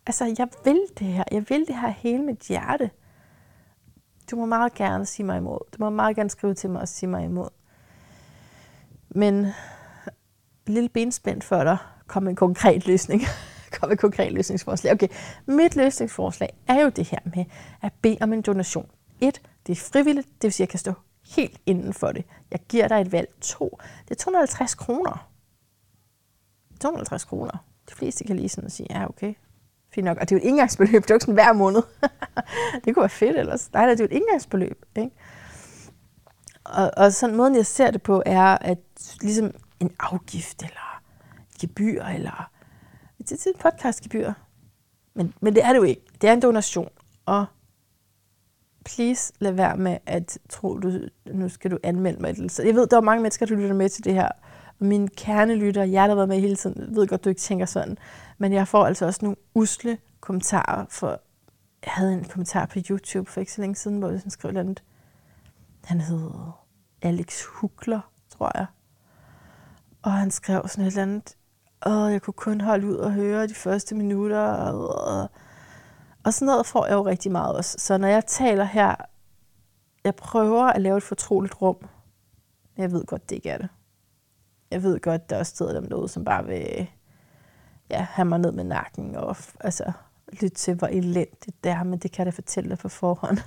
Altså, 0.10 0.36
jeg 0.38 0.48
vil 0.66 0.82
det 1.00 1.08
her. 1.08 1.24
Jeg 1.32 1.46
vil 1.50 1.68
det 1.68 1.76
her 1.76 1.88
hele 1.90 2.24
mit 2.24 2.40
hjerte. 2.40 2.90
Du 4.32 4.36
må 4.36 4.46
meget 4.46 4.74
gerne 4.74 5.06
sige 5.06 5.26
mig 5.26 5.38
imod. 5.38 5.60
Du 5.72 5.78
må 5.80 5.90
meget 5.90 6.16
gerne 6.16 6.30
skrive 6.30 6.54
til 6.54 6.70
mig 6.70 6.82
og 6.82 6.88
sige 6.88 7.10
mig 7.10 7.24
imod. 7.24 7.50
Men 9.10 9.48
lille 10.68 10.90
benspænd 10.90 11.42
før 11.42 11.64
der 11.64 12.00
Kom 12.10 12.28
en 12.28 12.36
konkret 12.36 12.88
løsning. 12.88 13.22
Kom 13.74 13.90
med 13.90 13.92
en 13.92 13.98
konkret 13.98 14.34
løsningsforslag. 14.34 14.94
Okay, 14.94 15.08
mit 15.46 15.76
løsningsforslag 15.76 16.54
er 16.68 16.82
jo 16.82 16.90
det 16.90 17.08
her 17.08 17.20
med 17.36 17.46
at 17.82 17.94
bede 18.02 18.18
om 18.22 18.34
en 18.34 18.42
donation. 18.42 18.90
Et, 19.22 19.42
det 19.68 19.72
er 19.72 19.76
frivilligt, 19.76 20.28
det 20.28 20.44
vil 20.44 20.54
sige, 20.54 20.64
at 20.64 20.68
jeg 20.68 20.70
kan 20.70 20.80
stå 20.80 20.94
helt 21.36 21.62
inden 21.66 21.94
for 21.94 22.12
det. 22.12 22.26
Jeg 22.52 22.60
giver 22.70 22.88
dig 22.88 23.02
et 23.02 23.12
valg. 23.12 23.30
To, 23.42 23.80
det 24.04 24.12
er 24.12 24.16
250 24.16 24.76
kroner. 24.76 25.30
250 26.82 27.26
kroner. 27.26 27.66
De 27.90 27.96
fleste 27.96 28.24
kan 28.24 28.36
lige 28.36 28.50
sådan 28.50 28.66
at 28.66 28.72
sige, 28.72 28.88
ja 28.90 29.10
okay, 29.10 29.34
Fint 29.94 30.06
nok. 30.06 30.18
Og 30.18 30.30
det 30.30 30.36
er 30.36 30.40
jo 30.40 30.46
et 30.46 30.50
indgangsbeløb, 30.50 31.04
det 31.04 31.12
er 31.12 31.14
jo 31.14 31.16
ikke 31.16 31.24
sådan 31.24 31.34
hver 31.34 31.54
måned. 31.54 31.82
det 32.86 32.94
kunne 32.94 33.02
være 33.02 33.10
fedt 33.10 33.38
ellers. 33.38 33.74
Nej, 33.74 33.86
det 33.86 34.00
er 34.00 34.04
jo 34.04 34.06
et 34.06 34.16
indgangsbeløb. 34.16 34.86
Ikke? 34.96 35.12
Og, 36.64 36.92
og 36.98 37.14
sådan 37.14 37.36
måden, 37.36 37.56
jeg 37.56 37.66
ser 37.66 37.92
det 37.92 38.02
på, 38.02 38.24
er, 38.26 38.58
at 38.62 38.78
ligesom 39.22 39.52
en 39.80 39.92
afgift, 40.00 40.62
eller 40.62 41.02
et 41.50 41.62
gebyr, 41.62 42.04
eller 42.04 42.52
det 43.20 43.32
er 43.32 43.50
et 43.50 43.60
podcastgebyr. 43.60 44.34
Men, 45.14 45.34
men 45.42 45.56
det 45.56 45.66
er 45.66 45.70
det 45.70 45.78
jo 45.78 45.84
ikke. 45.84 46.02
Det 46.22 46.30
er 46.30 46.34
en 46.34 46.42
donation. 46.42 46.90
Og 47.26 47.46
please 48.86 49.34
lad 49.40 49.52
være 49.52 49.78
med 49.78 49.98
at 50.06 50.38
tro, 50.50 50.78
du, 50.78 51.00
nu 51.26 51.50
skal 51.50 51.72
du 51.72 51.78
anmelde 51.84 52.22
mig. 52.22 52.52
Så 52.52 52.64
jeg 52.64 52.76
ved, 52.76 52.88
der 52.88 52.98
er 52.98 53.02
mange 53.02 53.22
mennesker, 53.22 53.46
der 53.46 53.56
lytter 53.56 53.76
med 53.76 53.90
til 53.90 54.04
det 54.04 54.14
her. 54.14 54.30
Og 54.80 54.86
mine 54.86 55.08
kernelytter, 55.08 55.84
jeg 55.84 56.04
har 56.04 56.16
været 56.16 56.28
med 56.28 56.40
hele 56.40 56.56
tiden, 56.56 56.96
ved 56.96 57.08
godt, 57.08 57.24
du 57.24 57.30
ikke 57.30 57.42
tænker 57.42 57.66
sådan. 57.66 57.98
Men 58.38 58.54
jeg 58.54 58.68
får 58.68 58.86
altså 58.86 59.06
også 59.06 59.20
nogle 59.24 59.36
usle 59.54 59.98
kommentarer. 60.20 60.86
For 60.90 61.08
jeg 61.86 61.94
havde 61.94 62.14
en 62.14 62.24
kommentar 62.24 62.66
på 62.66 62.80
YouTube 62.90 63.32
for 63.32 63.40
ikke 63.40 63.54
så 63.54 63.62
længe 63.62 63.76
siden, 63.76 64.00
hvor 64.00 64.10
jeg 64.10 64.22
skrev 64.28 64.52
noget. 64.52 64.84
Han 65.84 66.02
hed 66.02 66.32
Alex 67.02 67.44
Hukler, 67.46 68.12
tror 68.30 68.52
jeg. 68.56 68.66
Og 70.02 70.12
han 70.12 70.32
skrev 70.32 70.68
sådan 70.68 70.86
et 70.86 70.88
eller 70.88 71.02
andet, 71.02 71.36
og 71.82 72.12
jeg 72.12 72.22
kunne 72.22 72.34
kun 72.34 72.62
holde 72.62 72.88
ud 72.88 72.96
og 72.96 73.14
høre 73.14 73.48
de 73.48 73.54
første 73.54 73.96
minutter. 73.96 74.40
Og, 74.40 75.30
og 76.24 76.34
sådan 76.34 76.46
noget 76.46 76.66
får 76.66 76.86
jeg 76.86 76.94
jo 76.94 77.06
rigtig 77.06 77.32
meget 77.32 77.56
også. 77.56 77.76
Så 77.80 77.98
når 77.98 78.08
jeg 78.08 78.26
taler 78.26 78.64
her, 78.64 78.96
jeg 80.04 80.16
prøver 80.16 80.64
at 80.64 80.82
lave 80.82 80.98
et 80.98 81.04
fortroligt 81.04 81.62
rum. 81.62 81.78
Jeg 82.78 82.92
ved 82.92 83.06
godt, 83.06 83.30
det 83.30 83.36
ikke 83.36 83.50
er 83.50 83.58
det. 83.58 83.70
Jeg 84.72 84.84
ved 84.84 85.00
godt, 85.00 85.30
der 85.30 85.36
er 85.36 85.40
også 85.40 85.56
steder 85.56 85.74
dem 85.74 85.90
derude, 85.90 86.10
som 86.10 86.26
bare 86.26 86.46
vil 86.46 86.88
ja, 87.90 88.08
have 88.10 88.26
mig 88.26 88.40
ned 88.40 88.52
med 88.52 88.64
nakken 88.64 89.16
og 89.16 89.36
altså, 89.60 89.92
lytte 90.32 90.50
til, 90.50 90.74
hvor 90.74 90.88
elendigt 90.88 91.64
det 91.64 91.72
er, 91.72 91.84
men 91.84 92.00
det 92.00 92.12
kan 92.12 92.26
jeg 92.26 92.34
da 92.34 92.36
fortælle 92.36 92.70
dig 92.70 92.78
på 92.78 92.90
forhånd. 92.90 93.38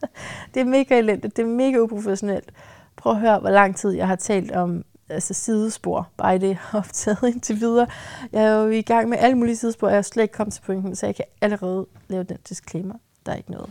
det 0.54 0.60
er 0.60 0.64
mega 0.64 0.98
elendigt, 0.98 1.36
det 1.36 1.42
er 1.42 1.46
mega 1.46 1.78
uprofessionelt. 1.78 2.52
Prøv 2.96 3.12
at 3.12 3.20
høre, 3.20 3.38
hvor 3.38 3.50
lang 3.50 3.76
tid 3.76 3.90
jeg 3.90 4.06
har 4.06 4.16
talt 4.16 4.52
om 4.52 4.84
altså 5.12 5.34
sidespor, 5.34 6.10
bare 6.16 6.36
i 6.36 6.38
det, 6.38 6.48
jeg 6.48 6.58
har 6.60 6.78
optaget 6.78 7.22
indtil 7.22 7.60
videre. 7.60 7.86
Jeg 8.32 8.44
er 8.44 8.54
jo 8.54 8.68
i 8.68 8.82
gang 8.82 9.08
med 9.08 9.18
alle 9.18 9.38
mulige 9.38 9.56
sidespor, 9.56 9.86
og 9.86 9.92
jeg 9.92 9.98
er 9.98 10.02
slet 10.02 10.22
ikke 10.22 10.34
kommet 10.34 10.54
til 10.54 10.62
pointen, 10.62 10.96
så 10.96 11.06
jeg 11.06 11.16
kan 11.16 11.24
allerede 11.40 11.86
lave 12.08 12.22
den 12.22 12.38
disclaimer. 12.48 12.94
Der 13.26 13.32
er 13.32 13.36
ikke 13.36 13.50
noget. 13.50 13.70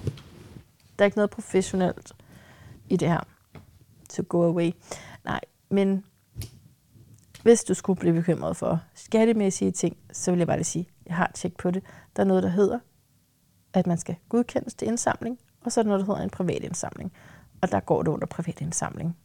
Der 1.00 1.04
er 1.04 1.06
ikke 1.06 1.18
noget 1.18 1.30
professionelt 1.30 2.12
i 2.90 2.98
det 2.98 3.10
her. 3.10 3.20
To 4.10 4.24
go 4.30 4.44
away. 4.44 4.72
Nej, 5.26 5.42
men 5.70 6.04
hvis 7.44 7.64
du 7.64 7.74
skulle 7.74 8.00
blive 8.00 8.14
bekymret 8.14 8.58
for 8.58 8.82
skattemæssige 8.96 9.72
ting, 9.72 9.98
så 10.12 10.32
vil 10.32 10.38
jeg 10.38 10.48
bare 10.48 10.58
lige 10.58 10.66
sige, 10.66 10.90
jeg 11.06 11.16
har 11.16 11.32
tjekket 11.34 11.58
på 11.58 11.72
det. 11.72 11.84
Der 12.16 12.24
er 12.24 12.28
noget, 12.28 12.44
der 12.44 12.50
hedder, 12.50 12.80
at 13.74 13.88
man 13.88 13.98
skal 13.98 14.16
godkendes 14.30 14.74
til 14.74 14.88
indsamling, 14.88 15.40
og 15.62 15.72
så 15.72 15.80
er 15.80 15.84
der 15.84 15.90
noget, 15.90 16.00
der 16.00 16.14
hedder 16.14 16.24
en 16.24 16.30
privat 16.30 16.64
indsamling. 16.64 17.14
Og 17.62 17.72
der 17.72 17.80
går 17.80 18.04
det 18.04 18.12
under 18.12 18.28
privat 18.28 18.62
indsamling. 18.62 19.18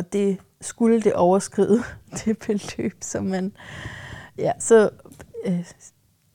Og 0.00 0.12
det 0.12 0.38
skulle 0.60 1.00
det 1.00 1.14
overskride 1.14 1.82
det 2.24 2.38
beløb, 2.38 2.96
som 3.00 3.24
man... 3.24 3.52
Ja, 4.38 4.52
så 4.58 4.90
øh, 5.46 5.64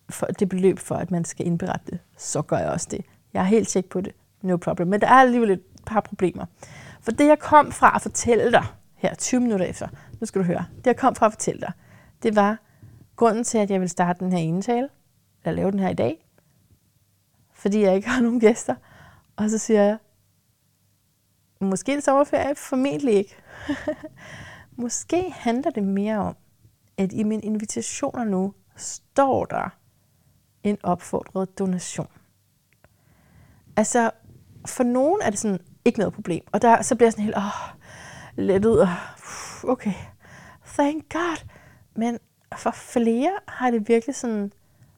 for 0.10 0.26
det 0.26 0.50
beløb 0.50 0.80
for, 0.80 0.96
at 0.96 1.12
man 1.12 1.26
skal 1.26 1.46
indberette 1.46 1.92
det, 1.92 2.00
så 2.18 2.42
gør 2.42 2.58
jeg 2.58 2.70
også 2.70 2.88
det. 2.92 3.06
Jeg 3.34 3.40
er 3.40 3.46
helt 3.46 3.68
tjek 3.68 3.86
på 3.86 4.02
det. 4.02 4.14
No 4.42 4.58
problem. 4.58 4.88
Men 4.88 5.02
der 5.02 5.08
er 5.08 5.12
alligevel 5.12 5.52
et 5.52 5.62
par 5.86 6.00
problemer. 6.00 6.46
For 7.02 7.12
det, 7.12 7.28
jeg 7.28 7.40
kom 7.40 7.72
fra 7.72 7.96
at 7.96 8.02
fortælle 8.02 8.52
dig 8.52 8.66
her 8.96 9.16
20 9.16 9.42
minutter 9.42 9.66
efter, 9.66 9.88
nu 10.20 10.26
skal 10.26 10.42
du 10.42 10.46
høre, 10.46 10.66
det, 10.78 10.88
jeg 10.88 10.98
kom 10.98 11.16
fra 11.16 11.26
at 11.26 11.32
fortælle 11.32 11.62
dig, 11.62 11.72
det 12.24 12.36
var 12.36 12.58
grunden 13.16 13.44
til, 13.44 13.58
at 13.58 13.72
jeg 13.72 13.82
vil 13.82 13.90
starte 13.90 14.20
den 14.20 14.32
her 14.32 14.40
indtale, 14.40 14.90
eller 15.46 15.56
lave 15.56 15.72
den 15.72 15.80
her 15.80 15.90
i 15.90 15.94
dag, 15.94 16.26
fordi 17.54 17.82
jeg 17.82 17.96
ikke 17.96 18.10
har 18.10 18.22
nogen 18.22 18.40
gæster. 18.40 18.76
Og 19.36 19.50
så 19.50 19.58
siger 19.58 19.84
jeg, 19.84 19.98
måske 21.66 21.94
en 21.94 22.02
sommerferie, 22.02 22.56
formentlig 22.56 23.14
ikke. 23.14 23.36
måske 24.84 25.32
handler 25.32 25.72
det 25.72 25.84
mere 25.84 26.18
om, 26.18 26.36
at 26.98 27.14
i 27.14 27.24
mine 27.24 27.42
invitationer 27.42 28.24
nu 28.24 28.54
står 28.76 29.46
der 29.46 29.70
en 30.64 30.78
opfordret 30.84 31.60
donation. 31.60 32.08
Altså, 33.78 34.12
for 34.66 34.84
nogen 34.84 35.22
er 35.22 35.30
det 35.30 35.40
sådan 35.40 35.60
ikke 35.86 36.00
noget 36.00 36.14
problem. 36.14 36.44
Og 36.52 36.62
der, 36.62 36.82
så 36.82 36.96
bliver 36.96 37.08
jeg 37.08 37.14
sådan 37.14 37.26
helt, 37.26 37.38
åh, 37.38 37.76
let 38.36 38.66
ud, 38.66 38.78
og 38.78 38.90
okay, 39.64 39.94
thank 40.66 41.14
God. 41.14 41.46
Men 41.96 42.20
for 42.56 42.72
flere 42.72 43.32
har 43.48 43.72
det 43.72 43.88
virkelig 43.88 44.16
sådan 44.16 44.52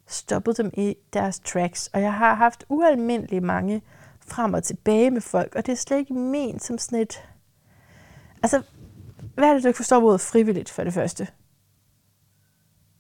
stoppet 0.08 0.58
dem 0.58 0.72
i 0.74 0.96
deres 1.14 1.40
tracks. 1.40 1.88
Og 1.88 2.02
jeg 2.02 2.14
har 2.14 2.34
haft 2.34 2.66
ualmindeligt 2.70 3.44
mange 3.44 3.82
frem 4.28 4.54
og 4.54 4.64
tilbage 4.64 5.12
med 5.12 5.22
folk, 5.22 5.56
og 5.56 5.66
det 5.66 5.72
er 5.72 5.76
slet 5.76 5.98
ikke 5.98 6.14
ment 6.14 6.64
som 6.64 6.78
sådan 6.78 7.00
et... 7.00 7.24
Altså, 8.44 8.64
hvad 9.36 9.50
er 9.50 9.54
det, 9.54 9.64
du 9.64 9.68
ikke 9.68 9.78
forstår 9.78 10.04
ordet 10.04 10.22
frivilligt 10.22 10.70
for 10.70 10.84
det 10.84 10.94
første? 10.94 11.28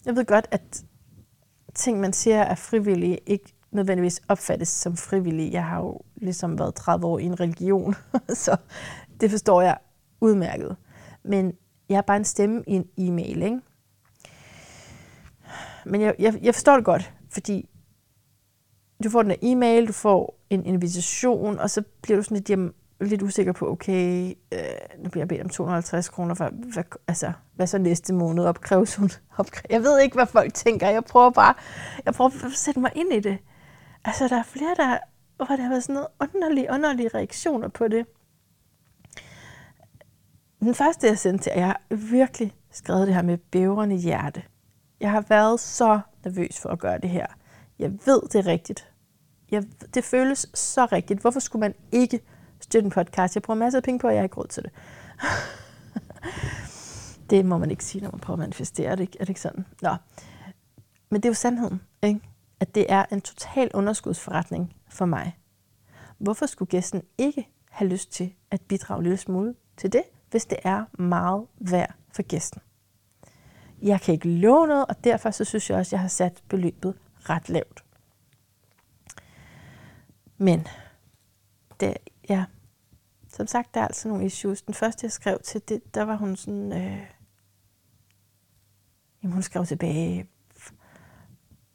Jeg 0.05 0.15
ved 0.15 0.25
godt, 0.25 0.47
at 0.51 0.85
ting, 1.75 1.99
man 1.99 2.13
siger 2.13 2.41
er 2.41 2.55
frivillige, 2.55 3.19
ikke 3.25 3.53
nødvendigvis 3.71 4.21
opfattes 4.27 4.69
som 4.69 4.97
frivillige. 4.97 5.51
Jeg 5.51 5.65
har 5.65 5.79
jo 5.79 6.01
ligesom 6.15 6.59
været 6.59 6.75
30 6.75 7.07
år 7.07 7.19
i 7.19 7.23
en 7.23 7.39
religion, 7.39 7.95
så 8.43 8.57
det 9.21 9.31
forstår 9.31 9.61
jeg 9.61 9.77
udmærket. 10.21 10.75
Men 11.23 11.53
jeg 11.89 11.97
er 11.97 12.01
bare 12.01 12.17
en 12.17 12.25
stemme 12.25 12.63
i 12.67 12.73
en 12.73 12.87
e-mail, 12.97 13.41
ikke? 13.41 13.59
Men 15.85 16.01
jeg, 16.01 16.15
jeg, 16.19 16.39
jeg 16.41 16.53
forstår 16.55 16.75
det 16.75 16.85
godt, 16.85 17.13
fordi 17.29 17.69
du 19.03 19.09
får 19.09 19.21
den 19.21 19.31
her 19.31 19.37
e-mail, 19.41 19.87
du 19.87 19.93
får 19.93 20.39
en 20.49 20.65
invitation, 20.65 21.59
og 21.59 21.69
så 21.69 21.83
bliver 22.01 22.17
du 22.17 22.23
sådan 22.23 22.37
lidt, 22.37 22.49
jamen, 22.49 22.73
lidt 23.01 23.21
usikker 23.21 23.51
på, 23.53 23.71
okay, 23.71 24.33
øh, 24.53 24.59
nu 25.03 25.09
bliver 25.09 25.21
jeg 25.21 25.27
bedt 25.27 25.41
om 25.41 25.49
250 25.49 26.09
kroner, 26.09 26.35
for, 26.35 26.49
hvad, 26.73 26.83
altså, 27.07 27.31
hvad 27.55 27.67
så 27.67 27.77
næste 27.77 28.13
måned 28.13 28.45
opkræves 28.45 28.95
hun? 28.95 29.09
Opkræves. 29.37 29.69
Jeg 29.69 29.81
ved 29.81 29.99
ikke, 29.99 30.15
hvad 30.15 30.25
folk 30.25 30.53
tænker. 30.53 30.89
Jeg 30.89 31.03
prøver 31.03 31.29
bare, 31.29 31.53
jeg 32.05 32.13
prøver 32.13 32.45
at 32.45 32.51
sætte 32.51 32.79
mig 32.79 32.91
ind 32.95 33.13
i 33.13 33.19
det. 33.19 33.37
Altså, 34.05 34.27
der 34.27 34.39
er 34.39 34.43
flere, 34.43 34.75
der, 34.77 34.97
hvor 35.37 35.45
der 35.45 35.61
har 35.61 35.69
været 35.69 35.83
sådan 35.83 35.93
noget 35.93 36.07
underlige, 36.19 36.67
underlige 36.71 37.09
reaktioner 37.13 37.67
på 37.67 37.87
det. 37.87 38.05
Den 40.59 40.75
første, 40.75 41.07
jeg 41.07 41.19
sendte 41.19 41.43
til, 41.43 41.51
jeg 41.55 41.65
har 41.65 41.81
virkelig 41.89 42.53
skrevet 42.71 43.07
det 43.07 43.15
her 43.15 43.21
med 43.21 43.37
bævrende 43.37 43.95
hjerte. 43.95 44.43
Jeg 44.99 45.11
har 45.11 45.25
været 45.29 45.59
så 45.59 45.99
nervøs 46.23 46.59
for 46.59 46.69
at 46.69 46.79
gøre 46.79 46.97
det 46.97 47.09
her. 47.09 47.25
Jeg 47.79 47.91
ved, 48.05 48.21
det 48.21 48.35
er 48.35 48.45
rigtigt. 48.45 48.91
Jeg, 49.51 49.63
det 49.93 50.03
føles 50.03 50.49
så 50.53 50.85
rigtigt. 50.85 51.21
Hvorfor 51.21 51.39
skulle 51.39 51.59
man 51.59 51.73
ikke 51.91 52.19
støtte 52.59 52.85
en 52.85 52.91
podcast? 52.91 53.35
Jeg 53.35 53.43
bruger 53.43 53.59
masser 53.59 53.79
af 53.79 53.83
penge 53.83 53.99
på, 53.99 54.07
og 54.07 54.13
jeg 54.13 54.19
har 54.19 54.23
ikke 54.23 54.37
råd 54.37 54.47
til 54.47 54.63
det. 54.63 54.71
det 57.29 57.45
må 57.45 57.57
man 57.57 57.71
ikke 57.71 57.85
sige, 57.85 58.03
når 58.03 58.11
man 58.11 58.19
prøver 58.19 58.35
at 58.35 58.39
manifestere 58.39 58.95
det. 58.95 59.15
Er 59.19 59.23
det 59.23 59.29
ikke 59.29 59.41
sådan? 59.41 59.65
Nå. 59.81 59.95
Men 61.09 61.21
det 61.21 61.25
er 61.25 61.29
jo 61.29 61.33
sandheden, 61.33 61.81
ikke? 62.03 62.21
at 62.59 62.75
det 62.75 62.85
er 62.89 63.05
en 63.11 63.21
total 63.21 63.71
underskudsforretning 63.73 64.75
for 64.89 65.05
mig. 65.05 65.37
Hvorfor 66.17 66.45
skulle 66.45 66.69
gæsten 66.69 67.01
ikke 67.17 67.47
have 67.69 67.89
lyst 67.89 68.11
til 68.11 68.33
at 68.51 68.61
bidrage 68.61 68.97
en 68.97 69.03
lille 69.03 69.17
smule 69.17 69.55
til 69.77 69.93
det, 69.93 70.03
hvis 70.31 70.45
det 70.45 70.57
er 70.63 71.01
meget 71.01 71.45
værd 71.59 71.93
for 72.11 72.21
gæsten? 72.21 72.61
Jeg 73.81 74.01
kan 74.01 74.13
ikke 74.13 74.29
love 74.29 74.67
noget, 74.67 74.85
og 74.85 75.03
derfor 75.03 75.31
så 75.31 75.45
synes 75.45 75.69
jeg 75.69 75.77
også, 75.77 75.89
at 75.89 75.91
jeg 75.91 75.99
har 75.99 76.07
sat 76.07 76.43
beløbet 76.49 76.93
ret 77.29 77.49
lavt. 77.49 77.83
Men 80.37 80.67
det, 81.79 81.97
ja, 82.29 82.45
som 83.29 83.47
sagt, 83.47 83.73
der 83.73 83.81
er 83.81 83.87
altså 83.87 84.07
nogle 84.07 84.25
issues. 84.25 84.61
Den 84.61 84.73
første, 84.73 85.05
jeg 85.05 85.11
skrev 85.11 85.39
til, 85.43 85.61
det, 85.69 85.95
der 85.95 86.03
var 86.03 86.15
hun 86.15 86.35
sådan, 86.35 86.71
øh, 86.71 86.99
jamen 89.23 89.33
hun 89.33 89.41
skrev 89.41 89.65
tilbage, 89.65 90.29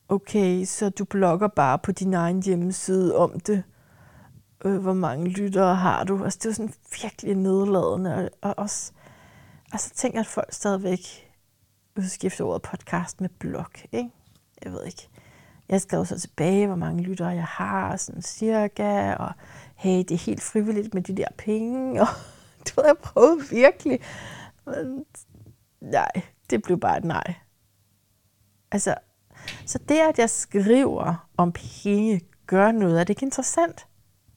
okay, 0.08 0.64
så 0.64 0.90
du 0.90 1.04
blogger 1.04 1.48
bare 1.48 1.78
på 1.78 1.92
din 1.92 2.14
egen 2.14 2.42
hjemmeside 2.42 3.16
om 3.16 3.40
det. 3.40 3.64
Øh, 4.64 4.78
hvor 4.78 4.92
mange 4.92 5.28
lyttere 5.28 5.74
har 5.74 6.04
du? 6.04 6.24
Altså, 6.24 6.38
det 6.42 6.48
var 6.48 6.52
sådan 6.52 6.74
virkelig 7.02 7.34
nedladende. 7.34 8.14
Og, 8.14 8.30
og 8.40 8.58
også, 8.58 8.92
altså, 9.72 9.94
tænker 9.94 10.20
at 10.20 10.26
folk 10.26 10.52
stadigvæk 10.52 11.32
udskifter 11.96 12.44
ordet 12.44 12.62
podcast 12.62 13.20
med 13.20 13.28
blog, 13.28 13.66
ikke? 13.92 14.10
Jeg 14.64 14.72
ved 14.72 14.84
ikke. 14.84 15.08
Jeg 15.72 15.80
skrev 15.80 16.06
så 16.06 16.20
tilbage, 16.20 16.66
hvor 16.66 16.76
mange 16.76 17.02
lyttere 17.02 17.28
jeg 17.28 17.44
har, 17.44 17.96
sådan 17.96 18.22
cirka, 18.22 19.14
og 19.14 19.32
hey, 19.76 19.98
det 19.98 20.10
er 20.10 20.18
helt 20.18 20.42
frivilligt 20.42 20.94
med 20.94 21.02
de 21.02 21.16
der 21.16 21.28
penge, 21.38 22.00
og 22.02 22.08
du 22.68 22.72
ved, 22.76 22.86
jeg 22.86 22.98
prøvet 23.02 23.50
virkelig. 23.50 24.00
Men 24.66 25.04
nej, 25.80 26.10
det 26.50 26.62
blev 26.62 26.80
bare 26.80 26.98
et 26.98 27.04
nej. 27.04 27.34
Altså, 28.72 28.94
så 29.66 29.78
det, 29.78 29.98
at 29.98 30.18
jeg 30.18 30.30
skriver 30.30 31.28
om 31.36 31.52
penge, 31.52 32.20
gør 32.46 32.72
noget, 32.72 33.00
er 33.00 33.04
det 33.04 33.10
ikke 33.10 33.26
interessant? 33.26 33.86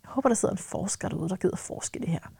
Jeg 0.03 0.09
håber, 0.11 0.29
der 0.29 0.35
sidder 0.35 0.53
en 0.53 0.57
forsker 0.57 1.09
derude, 1.09 1.29
der 1.29 1.35
gider 1.35 1.55
forske 1.55 1.99
det 1.99 2.09
her. 2.09 2.31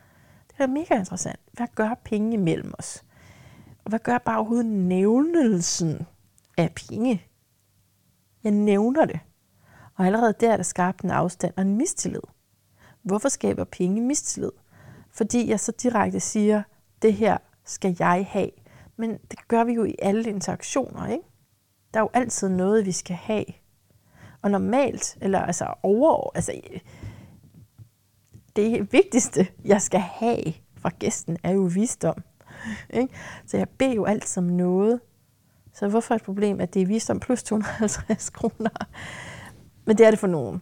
Det 0.47 0.55
er 0.59 0.67
mega 0.67 0.95
interessant. 0.95 1.39
Hvad 1.53 1.67
gør 1.75 1.99
penge 2.03 2.33
imellem 2.33 2.73
os? 2.77 3.03
Og 3.83 3.89
hvad 3.89 3.99
gør 3.99 4.17
bare 4.17 4.37
overhovedet 4.37 4.65
nævnelsen 4.65 6.07
af 6.57 6.73
penge? 6.75 7.27
Jeg 8.45 8.53
nævner 8.53 9.05
det. 9.05 9.19
Og 9.95 10.05
allerede 10.05 10.33
der 10.39 10.51
er 10.51 10.55
der 10.57 10.63
skabt 10.63 11.01
en 11.01 11.11
afstand 11.11 11.53
og 11.57 11.61
en 11.61 11.77
mistillid. 11.77 12.21
Hvorfor 13.03 13.29
skaber 13.29 13.63
penge 13.63 14.01
mistillid? 14.01 14.51
Fordi 15.11 15.49
jeg 15.49 15.59
så 15.59 15.71
direkte 15.71 16.19
siger, 16.19 16.63
det 17.01 17.13
her 17.13 17.37
skal 17.63 17.95
jeg 17.99 18.27
have. 18.29 18.49
Men 18.97 19.11
det 19.31 19.47
gør 19.47 19.63
vi 19.63 19.73
jo 19.73 19.83
i 19.83 19.95
alle 19.99 20.29
interaktioner, 20.29 21.07
ikke? 21.07 21.23
Der 21.93 21.99
er 21.99 22.03
jo 22.03 22.09
altid 22.13 22.49
noget, 22.49 22.85
vi 22.85 22.91
skal 22.91 23.15
have. 23.15 23.45
Og 24.41 24.51
normalt, 24.51 25.17
eller 25.21 25.39
altså 25.39 25.73
over, 25.83 26.31
altså 26.35 26.61
det 28.55 28.93
vigtigste, 28.93 29.47
jeg 29.65 29.81
skal 29.81 29.99
have 29.99 30.53
fra 30.77 30.89
gæsten, 30.99 31.37
er 31.43 31.51
jo 31.51 31.61
visdom. 31.61 32.23
Ikke? 32.89 33.13
Så 33.45 33.57
jeg 33.57 33.69
beder 33.69 33.93
jo 33.93 34.05
altid 34.05 34.43
om 34.43 34.49
noget. 34.49 34.99
Så 35.75 35.87
hvorfor 35.87 36.13
er 36.13 36.15
et 36.15 36.23
problem, 36.23 36.61
at 36.61 36.73
det 36.73 36.81
er 36.81 36.85
visdom 36.85 37.19
plus 37.19 37.43
250 37.43 38.29
kroner? 38.29 38.69
Men 39.85 39.97
det 39.97 40.05
er 40.05 40.09
det 40.09 40.19
for 40.19 40.27
nogen. 40.27 40.61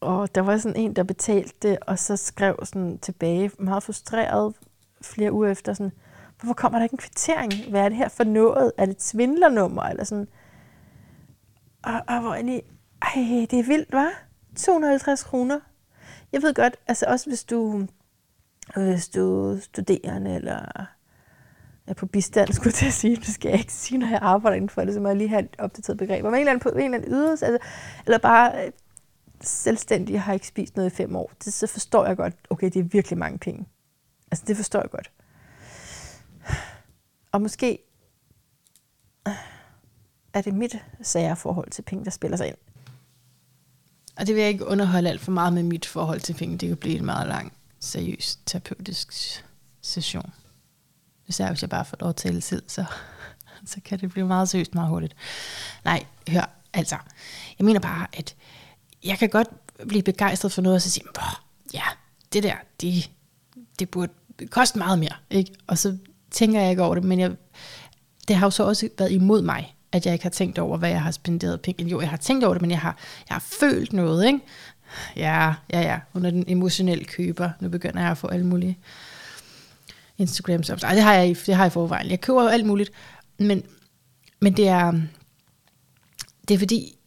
Og 0.00 0.34
der 0.34 0.40
var 0.40 0.56
sådan 0.56 0.76
en, 0.76 0.96
der 0.96 1.02
betalte 1.02 1.54
det, 1.62 1.78
og 1.86 1.98
så 1.98 2.16
skrev 2.16 2.58
sådan 2.64 2.98
tilbage, 2.98 3.50
meget 3.58 3.82
frustreret, 3.82 4.54
flere 5.02 5.32
uger 5.32 5.50
efter, 5.50 5.72
sådan, 5.72 5.92
hvorfor 6.40 6.54
kommer 6.54 6.78
der 6.78 6.84
ikke 6.84 6.94
en 6.94 6.98
kvittering? 6.98 7.52
Hvad 7.70 7.80
er 7.80 7.88
det 7.88 7.98
her 7.98 8.08
for 8.08 8.24
noget? 8.24 8.72
Er 8.78 8.86
det 8.86 8.94
et 8.94 9.02
svindlernummer? 9.02 9.82
Eller 9.82 10.04
sådan. 10.04 10.28
Og, 11.82 12.02
og 12.08 12.20
hvor 12.20 12.34
egentlig, 12.34 12.62
ej, 13.02 13.46
det 13.50 13.58
er 13.58 13.66
vildt, 13.66 13.94
hva'? 13.94 14.24
250 14.56 15.24
kroner. 15.24 15.60
Jeg 16.32 16.42
ved 16.42 16.54
godt, 16.54 16.76
altså 16.86 17.06
også 17.08 17.30
hvis 17.30 17.44
du, 17.44 17.86
øh, 18.76 18.84
hvis 18.84 19.08
du 19.08 19.52
er 19.52 19.60
studerende, 19.60 20.34
eller 20.34 20.88
er 21.88 21.94
på 21.94 22.06
bistand, 22.06 22.52
skulle 22.52 22.66
jeg 22.68 22.74
til 22.74 22.86
at 22.86 22.92
sige. 22.92 23.16
Det 23.16 23.26
skal 23.26 23.48
jeg 23.48 23.58
ikke 23.58 23.72
sige, 23.72 23.98
når 23.98 24.08
jeg 24.08 24.18
arbejder 24.22 24.56
inden 24.56 24.68
for 24.68 24.84
det, 24.84 24.94
så 24.94 25.00
må 25.00 25.08
jeg 25.08 25.16
lige 25.16 25.28
have 25.28 25.42
et 25.42 25.56
opdateret 25.58 25.98
begreb. 25.98 26.24
Men 26.24 26.34
en 26.34 26.38
eller 26.38 26.50
anden, 26.50 26.60
på 26.60 26.68
en 26.68 26.76
eller 26.76 26.98
anden 26.98 27.12
ydelse, 27.12 27.46
altså, 27.46 27.68
eller 28.06 28.18
bare 28.18 28.66
øh, 28.66 28.72
selvstændig, 29.40 30.22
har 30.22 30.32
ikke 30.32 30.46
spist 30.46 30.76
noget 30.76 30.90
i 30.90 30.94
fem 30.94 31.16
år, 31.16 31.32
det, 31.44 31.52
så 31.52 31.66
forstår 31.66 32.06
jeg 32.06 32.16
godt, 32.16 32.34
okay, 32.50 32.66
det 32.66 32.76
er 32.76 32.82
virkelig 32.82 33.18
mange 33.18 33.38
penge. 33.38 33.66
Altså, 34.30 34.44
det 34.48 34.56
forstår 34.56 34.80
jeg 34.80 34.90
godt. 34.90 35.10
Og 37.32 37.42
måske 37.42 37.78
øh, 39.28 39.34
er 40.34 40.40
det 40.40 40.54
mit 40.54 40.76
sære 41.02 41.36
forhold 41.36 41.70
til 41.70 41.82
penge, 41.82 42.04
der 42.04 42.10
spiller 42.10 42.36
sig 42.36 42.48
ind. 42.48 42.56
Og 44.16 44.26
det 44.26 44.34
vil 44.34 44.40
jeg 44.40 44.50
ikke 44.50 44.66
underholde 44.66 45.08
alt 45.08 45.20
for 45.20 45.32
meget 45.32 45.52
med 45.52 45.62
mit 45.62 45.86
forhold 45.86 46.20
til 46.20 46.34
penge. 46.34 46.58
Det 46.58 46.68
kan 46.68 46.76
blive 46.76 46.98
en 46.98 47.04
meget 47.04 47.28
lang, 47.28 47.52
seriøs 47.80 48.38
terapeutisk 48.46 49.12
session. 49.82 50.32
Især 51.28 51.48
hvis 51.48 51.62
jeg 51.62 51.70
bare 51.70 51.84
får 51.84 51.96
lov 52.00 52.14
til 52.14 52.30
tale 52.30 52.40
selv, 52.40 52.62
så, 52.66 52.84
så 53.66 53.80
kan 53.84 54.00
det 54.00 54.10
blive 54.10 54.26
meget 54.26 54.48
seriøst 54.48 54.74
meget 54.74 54.88
hurtigt. 54.88 55.16
Nej, 55.84 56.04
hør, 56.28 56.50
altså. 56.74 56.96
Jeg 57.58 57.64
mener 57.64 57.80
bare, 57.80 58.06
at 58.12 58.34
jeg 59.04 59.18
kan 59.18 59.28
godt 59.28 59.48
blive 59.88 60.02
begejstret 60.02 60.52
for 60.52 60.62
noget, 60.62 60.76
og 60.76 60.82
så 60.82 60.90
sige, 60.90 61.04
ja, 61.74 61.82
det 62.32 62.42
der, 62.42 62.54
det, 62.80 63.10
det 63.78 63.90
burde 63.90 64.12
koste 64.50 64.78
meget 64.78 64.98
mere. 64.98 65.14
Ikke? 65.30 65.52
Og 65.66 65.78
så 65.78 65.96
tænker 66.30 66.60
jeg 66.60 66.70
ikke 66.70 66.82
over 66.82 66.94
det, 66.94 67.04
men 67.04 67.20
jeg, 67.20 67.32
det 68.28 68.36
har 68.36 68.46
jo 68.46 68.50
så 68.50 68.64
også 68.64 68.88
været 68.98 69.12
imod 69.12 69.42
mig, 69.42 69.74
at 69.92 70.06
jeg 70.06 70.12
ikke 70.12 70.22
har 70.22 70.30
tænkt 70.30 70.58
over, 70.58 70.78
hvad 70.78 70.90
jeg 70.90 71.02
har 71.02 71.10
spenderet 71.10 71.60
penge. 71.60 71.84
Jo, 71.84 72.00
jeg 72.00 72.10
har 72.10 72.16
tænkt 72.16 72.44
over 72.44 72.54
det, 72.54 72.60
men 72.62 72.70
jeg 72.70 72.80
har, 72.80 72.96
jeg 73.28 73.34
har 73.34 73.44
følt 73.60 73.92
noget, 73.92 74.26
ikke? 74.26 74.40
Ja, 75.16 75.54
ja, 75.72 75.80
ja. 75.80 76.00
Under 76.14 76.30
den 76.30 76.44
emotionelle 76.46 77.04
køber. 77.04 77.50
Nu 77.60 77.68
begynder 77.68 78.00
jeg 78.00 78.10
at 78.10 78.18
få 78.18 78.26
alle 78.26 78.46
mulige 78.46 78.78
Instagram 80.18 80.62
så 80.62 80.76
det 80.76 81.02
har 81.02 81.14
jeg, 81.14 81.36
det 81.46 81.54
har 81.54 81.64
jeg 81.64 81.70
i 81.70 81.74
forvejen. 81.74 82.10
Jeg 82.10 82.20
køber 82.20 82.42
jo 82.42 82.48
alt 82.48 82.66
muligt, 82.66 82.90
men, 83.38 83.62
men 84.40 84.56
det 84.56 84.68
er, 84.68 84.92
det 86.48 86.54
er 86.54 86.58
fordi, 86.58 86.98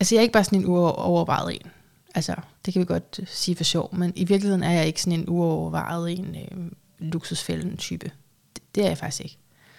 altså 0.00 0.14
jeg 0.14 0.20
er 0.20 0.22
ikke 0.22 0.32
bare 0.32 0.44
sådan 0.44 0.60
en 0.60 0.66
uovervejet 0.66 1.54
en. 1.54 1.70
Altså, 2.14 2.34
det 2.64 2.72
kan 2.72 2.80
vi 2.80 2.86
godt 2.86 3.18
øh, 3.22 3.26
sige 3.28 3.56
for 3.56 3.64
sjov, 3.64 3.94
men 3.94 4.12
i 4.16 4.24
virkeligheden 4.24 4.62
er 4.62 4.70
jeg 4.70 4.86
ikke 4.86 5.02
sådan 5.02 5.20
en 5.20 5.28
uovervejet 5.28 6.18
en 6.18 6.36
øh, 6.36 6.72
luksusfælden 6.98 7.76
type. 7.76 8.10
Det, 8.56 8.62
det 8.74 8.84
er 8.84 8.88
jeg 8.88 8.98
faktisk 8.98 9.24
ikke. 9.24 9.38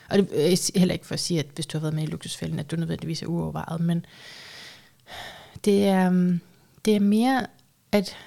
Og 0.09 0.17
det 0.17 0.29
øh, 0.31 0.51
er 0.51 0.79
heller 0.79 0.93
ikke 0.93 1.05
for 1.05 1.13
at 1.13 1.19
sige, 1.19 1.39
at 1.39 1.45
hvis 1.55 1.65
du 1.65 1.77
har 1.77 1.81
været 1.81 1.93
med 1.93 2.03
i 2.03 2.11
luksusfælden, 2.11 2.59
at 2.59 2.71
du 2.71 2.75
nødvendigvis 2.75 3.21
er 3.21 3.27
uovervejet, 3.27 3.81
men 3.81 4.05
det 5.65 5.87
er, 5.87 6.11
øh, 6.11 6.39
det 6.85 6.95
er 6.95 6.99
mere, 6.99 7.47
at 7.91 8.17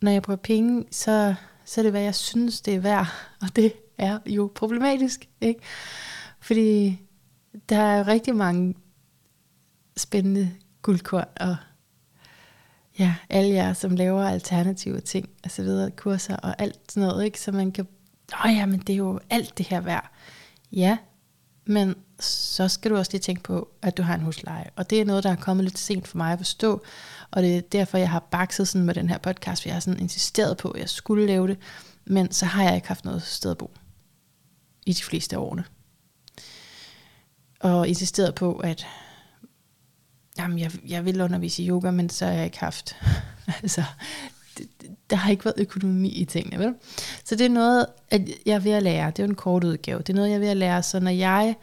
når 0.00 0.10
jeg 0.10 0.22
bruger 0.22 0.36
penge, 0.36 0.84
så, 0.90 1.34
så 1.72 1.80
er 1.80 1.82
det, 1.82 1.92
hvad 1.92 2.02
jeg 2.02 2.14
synes, 2.14 2.60
det 2.60 2.74
er 2.74 2.80
værd. 2.80 3.06
Og 3.40 3.56
det 3.56 3.72
er 3.98 4.18
jo 4.26 4.52
problematisk, 4.54 5.28
ikke? 5.40 5.60
Fordi 6.40 7.00
der 7.68 7.78
er 7.78 8.06
rigtig 8.06 8.36
mange 8.36 8.74
spændende 9.96 10.50
guldkorn 10.82 11.28
og 11.40 11.56
ja, 12.98 13.14
alle 13.28 13.54
jer, 13.54 13.72
som 13.72 13.96
laver 13.96 14.24
alternative 14.24 15.00
ting, 15.00 15.28
og 15.44 15.50
så 15.50 15.62
videre 15.62 15.90
kurser 15.90 16.36
og 16.36 16.54
alt 16.58 16.92
sådan 16.92 17.08
noget, 17.08 17.24
ikke? 17.24 17.40
Så 17.40 17.52
man 17.52 17.72
kan, 17.72 17.86
åh 18.44 18.54
ja, 18.56 18.66
men 18.66 18.80
det 18.80 18.92
er 18.92 18.96
jo 18.96 19.20
alt 19.30 19.58
det 19.58 19.66
her 19.66 19.80
værd. 19.80 20.12
Ja, 20.72 20.98
men 21.64 21.94
så 22.24 22.68
skal 22.68 22.90
du 22.90 22.96
også 22.96 23.12
lige 23.12 23.20
tænke 23.20 23.42
på, 23.42 23.68
at 23.82 23.96
du 23.96 24.02
har 24.02 24.14
en 24.14 24.20
husleje. 24.20 24.70
Og 24.76 24.90
det 24.90 25.00
er 25.00 25.04
noget, 25.04 25.24
der 25.24 25.30
er 25.30 25.36
kommet 25.36 25.64
lidt 25.64 25.78
sent 25.78 26.08
for 26.08 26.16
mig 26.16 26.32
at 26.32 26.38
forstå. 26.38 26.82
Og 27.30 27.42
det 27.42 27.56
er 27.56 27.60
derfor, 27.60 27.98
jeg 27.98 28.10
har 28.10 28.20
bakset 28.30 28.68
sådan 28.68 28.86
med 28.86 28.94
den 28.94 29.08
her 29.08 29.18
podcast, 29.18 29.62
for 29.62 29.68
jeg 29.68 29.74
har 29.74 29.80
sådan 29.80 30.00
insisteret 30.00 30.56
på, 30.56 30.70
at 30.70 30.80
jeg 30.80 30.88
skulle 30.88 31.26
lave 31.26 31.48
det. 31.48 31.58
Men 32.04 32.32
så 32.32 32.46
har 32.46 32.64
jeg 32.64 32.74
ikke 32.74 32.88
haft 32.88 33.04
noget 33.04 33.22
sted 33.22 33.50
at 33.50 33.58
bo 33.58 33.70
i 34.86 34.92
de 34.92 35.02
fleste 35.02 35.36
af 35.36 35.40
årene. 35.40 35.64
Og 37.60 37.88
insisteret 37.88 38.34
på, 38.34 38.56
at 38.56 38.86
jamen, 40.38 40.58
jeg, 40.58 40.70
jeg 40.88 41.04
vil 41.04 41.20
undervise 41.20 41.62
i 41.62 41.68
yoga, 41.68 41.90
men 41.90 42.10
så 42.10 42.26
har 42.26 42.32
jeg 42.32 42.44
ikke 42.44 42.60
haft, 42.60 42.96
altså, 43.62 43.84
det, 44.58 44.68
der 45.10 45.16
har 45.16 45.30
ikke 45.30 45.44
været 45.44 45.58
økonomi 45.58 46.08
i 46.08 46.24
tingene, 46.24 46.64
vel? 46.64 46.74
Så 47.24 47.34
det 47.34 47.44
er 47.46 47.50
noget, 47.50 47.86
at 48.10 48.28
jeg 48.46 48.54
er 48.54 48.58
ved 48.58 48.72
at 48.72 48.82
lære. 48.82 49.10
Det 49.10 49.18
er 49.18 49.22
jo 49.22 49.30
en 49.30 49.34
kort 49.34 49.64
udgave. 49.64 49.98
Det 49.98 50.08
er 50.08 50.14
noget, 50.14 50.28
jeg 50.28 50.34
er 50.34 50.40
ved 50.40 50.48
at 50.48 50.56
lære. 50.56 50.82
Så 50.82 51.00
når 51.00 51.10
jeg 51.10 51.56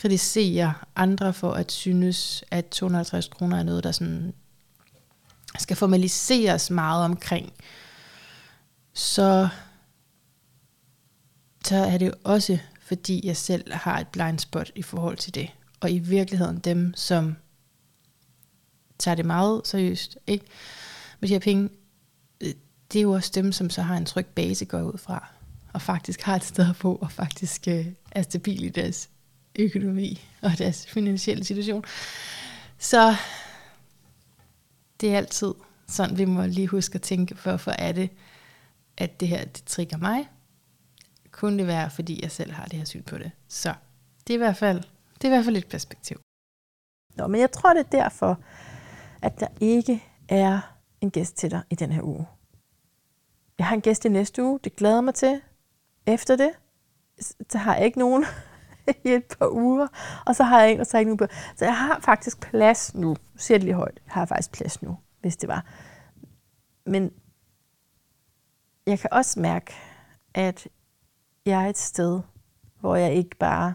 kritisere 0.00 0.74
andre 0.96 1.32
for 1.32 1.52
at 1.52 1.72
synes, 1.72 2.44
at 2.50 2.66
250 2.66 3.28
kroner 3.28 3.58
er 3.58 3.62
noget, 3.62 3.84
der 3.84 3.92
sådan 3.92 4.34
skal 5.58 5.76
formaliseres 5.76 6.70
meget 6.70 7.04
omkring, 7.04 7.52
så, 8.94 9.48
så 11.64 11.76
er 11.76 11.98
det 11.98 12.06
jo 12.06 12.12
også, 12.24 12.58
fordi 12.80 13.26
jeg 13.26 13.36
selv 13.36 13.72
har 13.72 13.98
et 13.98 14.08
blind 14.08 14.38
spot 14.38 14.70
i 14.74 14.82
forhold 14.82 15.16
til 15.16 15.34
det. 15.34 15.50
Og 15.80 15.90
i 15.90 15.98
virkeligheden 15.98 16.58
dem, 16.58 16.94
som 16.96 17.36
tager 18.98 19.14
det 19.14 19.24
meget 19.24 19.60
seriøst, 19.64 20.18
ikke? 20.26 20.44
med 21.20 21.28
de 21.28 21.34
her 21.34 21.40
penge, 21.40 21.68
det 22.92 22.98
er 22.98 23.02
jo 23.02 23.12
også 23.12 23.30
dem, 23.34 23.52
som 23.52 23.70
så 23.70 23.82
har 23.82 23.96
en 23.96 24.06
tryg 24.06 24.26
base 24.26 24.64
går 24.64 24.82
ud 24.82 24.98
fra, 24.98 25.28
og 25.72 25.82
faktisk 25.82 26.22
har 26.22 26.36
et 26.36 26.44
sted 26.44 26.70
at 26.70 26.76
bo, 26.80 26.96
og 26.96 27.12
faktisk 27.12 27.68
øh, 27.68 27.86
er 28.10 28.22
stabil 28.22 28.64
i 28.64 28.68
deres 28.68 29.08
økonomi 29.60 30.28
og 30.42 30.50
deres 30.58 30.86
finansielle 30.86 31.44
situation. 31.44 31.84
Så 32.78 33.14
det 35.00 35.12
er 35.12 35.16
altid 35.16 35.54
sådan, 35.88 36.18
vi 36.18 36.24
må 36.24 36.46
lige 36.46 36.66
huske 36.66 36.94
at 36.94 37.02
tænke, 37.02 37.34
hvorfor 37.34 37.70
er 37.70 37.92
det, 37.92 38.10
at 38.96 39.20
det 39.20 39.28
her 39.28 39.44
det 39.44 39.64
trigger 39.64 39.96
mig? 39.96 40.28
Kunne 41.30 41.58
det 41.58 41.66
være, 41.66 41.90
fordi 41.90 42.22
jeg 42.22 42.30
selv 42.30 42.52
har 42.52 42.64
det 42.64 42.78
her 42.78 42.84
syn 42.84 43.02
på 43.02 43.18
det? 43.18 43.30
Så 43.48 43.74
det 44.26 44.32
er 44.32 44.36
i 44.36 44.38
hvert 44.38 44.56
fald, 44.56 44.82
det 45.14 45.24
er 45.24 45.28
i 45.28 45.34
hvert 45.34 45.44
fald 45.44 45.56
et 45.56 45.66
perspektiv. 45.66 46.20
Nå, 47.16 47.26
men 47.26 47.40
jeg 47.40 47.52
tror, 47.52 47.72
det 47.74 47.80
er 47.86 47.90
derfor, 48.02 48.40
at 49.22 49.40
der 49.40 49.46
ikke 49.60 50.04
er 50.28 50.60
en 51.00 51.10
gæst 51.10 51.36
til 51.36 51.50
dig 51.50 51.62
i 51.70 51.74
den 51.74 51.92
her 51.92 52.02
uge. 52.02 52.26
Jeg 53.58 53.66
har 53.66 53.74
en 53.74 53.80
gæst 53.80 54.04
i 54.04 54.08
næste 54.08 54.42
uge, 54.44 54.60
det 54.64 54.76
glæder 54.76 55.00
mig 55.00 55.14
til. 55.14 55.40
Efter 56.06 56.36
det, 56.36 56.50
så 57.50 57.58
har 57.58 57.76
jeg 57.76 57.84
ikke 57.84 57.98
nogen 57.98 58.24
i 59.04 59.08
et 59.08 59.36
par 59.38 59.48
uger, 59.48 59.86
og 60.26 60.36
så 60.36 60.44
har 60.44 60.62
jeg 60.62 60.72
en, 60.72 60.80
og 60.80 60.86
så 60.86 60.96
har 60.96 61.00
jeg 61.00 61.10
ikke 61.10 61.26
på. 61.26 61.32
Så 61.56 61.64
jeg 61.64 61.76
har 61.76 62.00
faktisk 62.00 62.40
plads 62.40 62.94
nu. 62.94 63.16
Siger 63.36 63.58
det 63.58 63.64
lige 63.64 63.74
højt. 63.74 64.00
Jeg 64.06 64.12
har 64.12 64.24
faktisk 64.24 64.52
plads 64.52 64.82
nu, 64.82 64.96
hvis 65.20 65.36
det 65.36 65.48
var. 65.48 65.64
Men 66.86 67.10
jeg 68.86 68.98
kan 68.98 69.12
også 69.12 69.40
mærke, 69.40 69.72
at 70.34 70.68
jeg 71.46 71.64
er 71.64 71.68
et 71.68 71.78
sted, 71.78 72.20
hvor 72.80 72.96
jeg 72.96 73.14
ikke 73.14 73.36
bare 73.36 73.74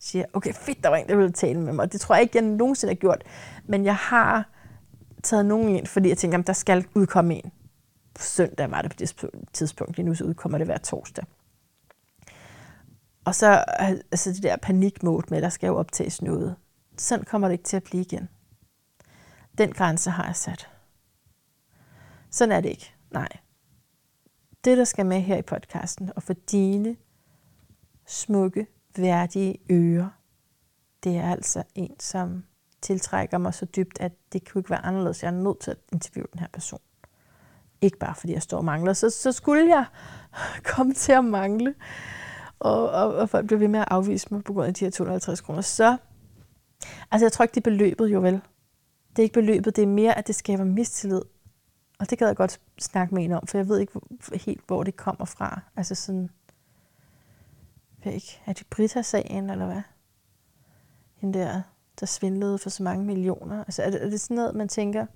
siger, 0.00 0.24
okay, 0.32 0.52
fedt, 0.54 0.82
der 0.82 0.88
var 0.88 0.96
en, 0.96 1.08
der 1.08 1.16
ville 1.16 1.32
tale 1.32 1.60
med 1.60 1.72
mig. 1.72 1.92
Det 1.92 2.00
tror 2.00 2.14
jeg 2.14 2.22
ikke, 2.22 2.36
jeg 2.38 2.44
nogensinde 2.44 2.94
har 2.94 2.98
gjort. 2.98 3.24
Men 3.64 3.84
jeg 3.84 3.96
har 3.96 4.50
taget 5.22 5.46
nogen 5.46 5.68
ind, 5.68 5.86
fordi 5.86 6.08
jeg 6.08 6.18
tænker, 6.18 6.38
at 6.38 6.46
der 6.46 6.52
skal 6.52 6.86
udkomme 6.94 7.34
en 7.34 7.52
søndag 8.18 8.70
var 8.70 8.82
det 8.82 8.90
på 8.90 8.96
det 8.98 9.30
tidspunkt. 9.52 9.96
Lige 9.96 10.06
nu 10.06 10.14
så 10.14 10.24
udkommer 10.24 10.58
det 10.58 10.66
hver 10.66 10.78
torsdag. 10.78 11.24
Og 13.26 13.34
så 13.34 13.64
altså 14.10 14.32
det 14.32 14.42
der 14.42 14.56
panikmode 14.56 15.26
med, 15.30 15.38
at 15.38 15.42
der 15.42 15.48
skal 15.48 15.66
jo 15.66 15.76
optages 15.76 16.22
noget. 16.22 16.56
Sådan 16.98 17.24
kommer 17.24 17.48
det 17.48 17.52
ikke 17.52 17.64
til 17.64 17.76
at 17.76 17.84
blive 17.84 18.00
igen. 18.00 18.28
Den 19.58 19.72
grænse 19.72 20.10
har 20.10 20.26
jeg 20.26 20.36
sat. 20.36 20.70
Sådan 22.30 22.52
er 22.52 22.60
det 22.60 22.68
ikke. 22.68 22.94
Nej. 23.10 23.28
Det, 24.64 24.78
der 24.78 24.84
skal 24.84 25.06
med 25.06 25.20
her 25.20 25.36
i 25.36 25.42
podcasten, 25.42 26.10
og 26.16 26.22
for 26.22 26.32
dine 26.32 26.96
smukke, 28.06 28.66
værdige 28.96 29.58
ører, 29.70 30.08
det 31.04 31.16
er 31.16 31.30
altså 31.30 31.62
en, 31.74 32.00
som 32.00 32.44
tiltrækker 32.82 33.38
mig 33.38 33.54
så 33.54 33.64
dybt, 33.64 34.00
at 34.00 34.12
det 34.32 34.50
kunne 34.50 34.60
ikke 34.60 34.70
være 34.70 34.84
anderledes. 34.84 35.22
Jeg 35.22 35.28
er 35.28 35.32
nødt 35.32 35.60
til 35.60 35.70
at 35.70 35.78
interviewe 35.92 36.28
den 36.32 36.40
her 36.40 36.48
person. 36.52 36.80
Ikke 37.80 37.98
bare 37.98 38.14
fordi 38.14 38.32
jeg 38.32 38.42
står 38.42 38.58
og 38.58 38.64
mangler. 38.64 38.92
Så, 38.92 39.10
så 39.10 39.32
skulle 39.32 39.76
jeg 39.76 39.84
komme 40.74 40.94
til 40.94 41.12
at 41.12 41.24
mangle, 41.24 41.74
og, 42.58 42.90
og, 42.90 43.14
og 43.14 43.28
folk 43.28 43.46
bliver 43.46 43.58
ved 43.58 43.68
med 43.68 43.80
at 43.80 43.88
afvise 43.90 44.26
mig 44.30 44.44
på 44.44 44.52
grund 44.52 44.66
af 44.66 44.74
de 44.74 44.84
her 44.84 44.90
250 44.90 45.40
kroner. 45.40 45.60
Så, 45.60 45.96
altså 47.10 47.24
jeg 47.24 47.32
tror 47.32 47.42
ikke, 47.42 47.54
det 47.54 47.60
er 47.60 47.70
beløbet 47.70 48.08
jo 48.08 48.20
vel. 48.20 48.40
Det 49.10 49.18
er 49.18 49.22
ikke 49.22 49.34
beløbet, 49.34 49.76
det 49.76 49.82
er 49.82 49.86
mere, 49.86 50.18
at 50.18 50.26
det 50.26 50.34
skaber 50.34 50.64
mistillid. 50.64 51.22
Og 51.98 52.10
det 52.10 52.18
kan 52.18 52.26
jeg 52.26 52.36
godt 52.36 52.60
snakke 52.78 53.14
med 53.14 53.24
en 53.24 53.32
om, 53.32 53.46
for 53.46 53.58
jeg 53.58 53.68
ved 53.68 53.78
ikke 53.78 54.00
helt, 54.34 54.60
hvor 54.66 54.82
det 54.82 54.96
kommer 54.96 55.24
fra. 55.24 55.60
Altså 55.76 55.94
sådan, 55.94 56.30
jeg 58.04 58.14
ikke, 58.14 58.40
er 58.46 58.52
det 58.52 58.66
Brita-sagen, 58.70 59.50
eller 59.50 59.66
hvad? 59.66 59.82
Hende 61.16 61.38
der, 61.38 61.62
der 62.00 62.06
svindlede 62.06 62.58
for 62.58 62.70
så 62.70 62.82
mange 62.82 63.04
millioner. 63.04 63.58
Altså 63.64 63.82
er 63.82 63.90
det, 63.90 64.04
er 64.04 64.10
det 64.10 64.20
sådan 64.20 64.34
noget, 64.34 64.54
man 64.54 64.68
tænker? 64.68 65.06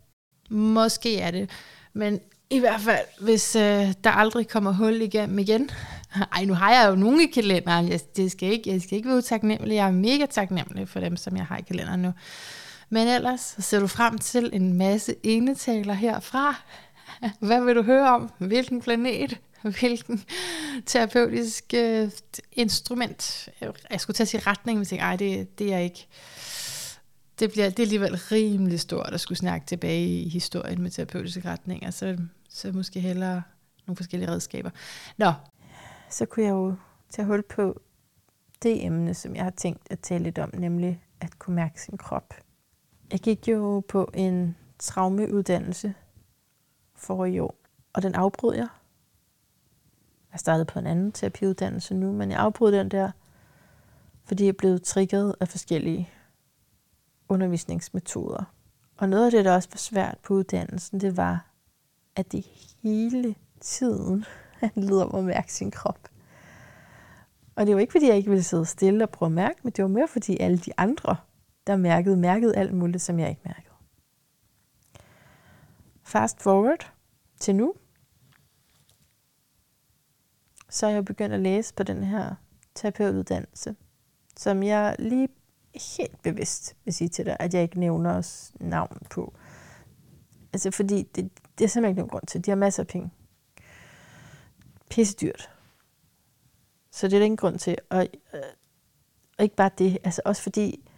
Måske 0.50 1.20
er 1.20 1.30
det. 1.30 1.50
Men 1.92 2.20
i 2.50 2.58
hvert 2.58 2.80
fald, 2.80 3.06
hvis 3.20 3.56
øh, 3.56 3.94
der 4.04 4.10
aldrig 4.10 4.48
kommer 4.48 4.72
hul 4.72 5.02
igennem 5.02 5.38
igen. 5.38 5.70
Ej, 6.36 6.44
nu 6.44 6.54
har 6.54 6.72
jeg 6.72 6.90
jo 6.90 6.94
nogle 6.94 7.22
i 7.22 7.26
kalenderen. 7.26 7.88
Jeg, 7.88 8.00
det 8.16 8.32
skal 8.32 8.52
ikke, 8.52 8.72
jeg 8.72 8.82
skal 8.82 8.96
ikke 8.96 9.08
være 9.08 9.18
utaknemmelig. 9.18 9.74
Jeg 9.74 9.86
er 9.86 9.92
mega 9.92 10.26
taknemmelig 10.26 10.88
for 10.88 11.00
dem, 11.00 11.16
som 11.16 11.36
jeg 11.36 11.46
har 11.46 11.58
i 11.58 11.62
kalenderen 11.62 12.02
nu. 12.02 12.12
Men 12.88 13.08
ellers 13.08 13.40
så 13.40 13.62
ser 13.62 13.80
du 13.80 13.86
frem 13.86 14.18
til 14.18 14.50
en 14.52 14.72
masse 14.74 15.14
enetaler 15.22 15.94
herfra. 15.94 16.56
Hvad 17.40 17.64
vil 17.64 17.76
du 17.76 17.82
høre 17.82 18.08
om? 18.08 18.30
Hvilken 18.38 18.82
planet? 18.82 19.38
hvilken 19.80 20.24
terapeutisk 20.86 21.74
øh, 21.74 22.10
instrument, 22.52 23.48
jeg 23.90 24.00
skulle 24.00 24.14
til 24.14 24.22
at 24.22 24.28
sige 24.28 24.42
retning, 24.46 24.78
men 24.78 24.86
tænkte, 24.86 25.04
ej, 25.04 25.16
det, 25.16 25.58
det 25.58 25.72
er 25.72 25.78
ikke, 25.78 26.06
det, 27.38 27.52
bliver, 27.52 27.70
det 27.70 27.78
er 27.78 27.82
alligevel 27.82 28.16
rimelig 28.16 28.80
stort 28.80 29.10
at 29.12 29.20
skulle 29.20 29.38
snakke 29.38 29.66
tilbage 29.66 30.06
i 30.06 30.28
historien 30.28 30.82
med 30.82 30.90
terapeutiske 30.90 31.48
retninger, 31.48 31.90
så, 31.90 32.18
så 32.50 32.72
måske 32.72 33.00
hellere 33.00 33.42
nogle 33.86 33.96
forskellige 33.96 34.30
redskaber. 34.30 34.70
Nå. 35.16 35.32
Så 36.10 36.26
kunne 36.26 36.46
jeg 36.46 36.52
jo 36.52 36.74
tage 37.10 37.26
hul 37.26 37.42
på 37.42 37.80
det 38.62 38.84
emne, 38.84 39.14
som 39.14 39.36
jeg 39.36 39.44
har 39.44 39.50
tænkt 39.50 39.86
at 39.90 40.00
tale 40.00 40.24
lidt 40.24 40.38
om, 40.38 40.50
nemlig 40.54 41.04
at 41.20 41.38
kunne 41.38 41.56
mærke 41.56 41.82
sin 41.82 41.98
krop. 41.98 42.34
Jeg 43.12 43.20
gik 43.20 43.48
jo 43.48 43.82
på 43.88 44.10
en 44.14 44.56
traumeuddannelse 44.78 45.94
for 46.94 47.24
i 47.24 47.38
år, 47.38 47.54
og 47.92 48.02
den 48.02 48.14
afbrød 48.14 48.54
jeg. 48.54 48.68
Jeg 50.32 50.40
startede 50.40 50.64
på 50.64 50.78
en 50.78 50.86
anden 50.86 51.12
terapiuddannelse 51.12 51.94
nu, 51.94 52.12
men 52.12 52.30
jeg 52.30 52.38
afbrød 52.38 52.72
den 52.72 52.88
der, 52.88 53.10
fordi 54.24 54.46
jeg 54.46 54.56
blev 54.56 54.80
trigget 54.80 55.34
af 55.40 55.48
forskellige 55.48 56.10
undervisningsmetoder. 57.28 58.44
Og 58.96 59.08
noget 59.08 59.24
af 59.24 59.30
det, 59.30 59.44
der 59.44 59.54
også 59.54 59.68
var 59.72 59.78
svært 59.78 60.18
på 60.22 60.34
uddannelsen, 60.34 61.00
det 61.00 61.16
var, 61.16 61.46
at 62.16 62.32
det 62.32 62.44
hele 62.82 63.34
tiden 63.60 64.24
handlede 64.74 65.06
om 65.06 65.14
at 65.14 65.24
mærke 65.24 65.52
sin 65.52 65.70
krop. 65.70 66.08
Og 67.56 67.66
det 67.66 67.74
var 67.74 67.80
ikke, 67.80 67.92
fordi 67.92 68.06
jeg 68.06 68.16
ikke 68.16 68.30
ville 68.30 68.42
sidde 68.42 68.66
stille 68.66 69.04
og 69.04 69.10
prøve 69.10 69.26
at 69.26 69.32
mærke, 69.32 69.60
men 69.62 69.72
det 69.72 69.82
var 69.82 69.88
mere, 69.88 70.08
fordi 70.08 70.36
alle 70.40 70.58
de 70.58 70.72
andre, 70.76 71.16
der 71.66 71.76
mærkede, 71.76 72.16
mærkede 72.16 72.56
alt 72.56 72.74
muligt, 72.74 73.02
som 73.02 73.18
jeg 73.18 73.28
ikke 73.28 73.42
mærkede. 73.44 73.74
Fast 76.02 76.42
forward 76.42 76.92
til 77.40 77.54
nu. 77.54 77.74
Så 80.68 80.86
er 80.86 80.90
jeg 80.90 81.04
begyndt 81.04 81.34
at 81.34 81.40
læse 81.40 81.74
på 81.74 81.82
den 81.82 82.04
her 82.04 82.34
terapeutuddannelse, 82.74 83.76
som 84.36 84.62
jeg 84.62 84.96
lige 84.98 85.28
helt 85.96 86.22
bevidst 86.22 86.76
vil 86.84 86.94
sige 86.94 87.08
til 87.08 87.26
dig, 87.26 87.36
at 87.40 87.54
jeg 87.54 87.62
ikke 87.62 87.80
nævner 87.80 88.14
os 88.14 88.52
navn 88.60 88.98
på. 89.10 89.34
Altså 90.52 90.70
fordi 90.70 91.02
det, 91.02 91.30
det 91.58 91.64
er 91.64 91.68
simpelthen 91.68 91.90
ikke 91.90 91.98
nogen 91.98 92.10
grund 92.10 92.26
til. 92.26 92.44
De 92.46 92.50
har 92.50 92.56
masser 92.56 92.82
af 92.82 92.86
penge. 92.86 93.10
Pisse 94.90 95.16
dyrt. 95.20 95.50
Så 96.92 97.08
det 97.08 97.14
er 97.14 97.18
der 97.18 97.24
ingen 97.24 97.36
grund 97.36 97.58
til. 97.58 97.76
Og, 97.90 98.06
øh, 98.34 98.40
og 99.38 99.44
ikke 99.44 99.56
bare 99.56 99.70
det, 99.78 99.98
altså 100.04 100.22
også 100.24 100.42
fordi, 100.42 100.90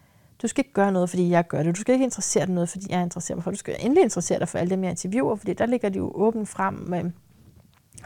du 0.43 0.49
skal 0.49 0.61
ikke 0.61 0.73
gøre 0.73 0.93
noget, 0.93 1.11
fordi 1.11 1.31
jeg 1.31 1.47
gør 1.49 1.63
det. 1.63 1.77
Du 1.77 1.81
skal 1.81 1.93
ikke 1.93 2.05
interessere 2.05 2.47
dig 2.47 2.55
noget, 2.55 2.69
fordi 2.69 2.87
jeg 2.91 3.03
interesserer 3.03 3.37
mig 3.37 3.45
for. 3.45 3.51
Du 3.51 3.57
skal 3.57 3.77
endelig 3.81 4.03
interessere 4.03 4.39
dig 4.39 4.49
for 4.49 4.59
alle 4.59 4.71
dem, 4.71 4.85
jeg 4.85 4.91
interviewer, 4.91 5.37
fordi 5.37 5.53
der 5.53 5.67
ligger 5.67 5.89
de 5.89 5.99
jo 5.99 6.13
åbent 6.15 6.49
frem, 6.49 6.75
med, 6.75 7.11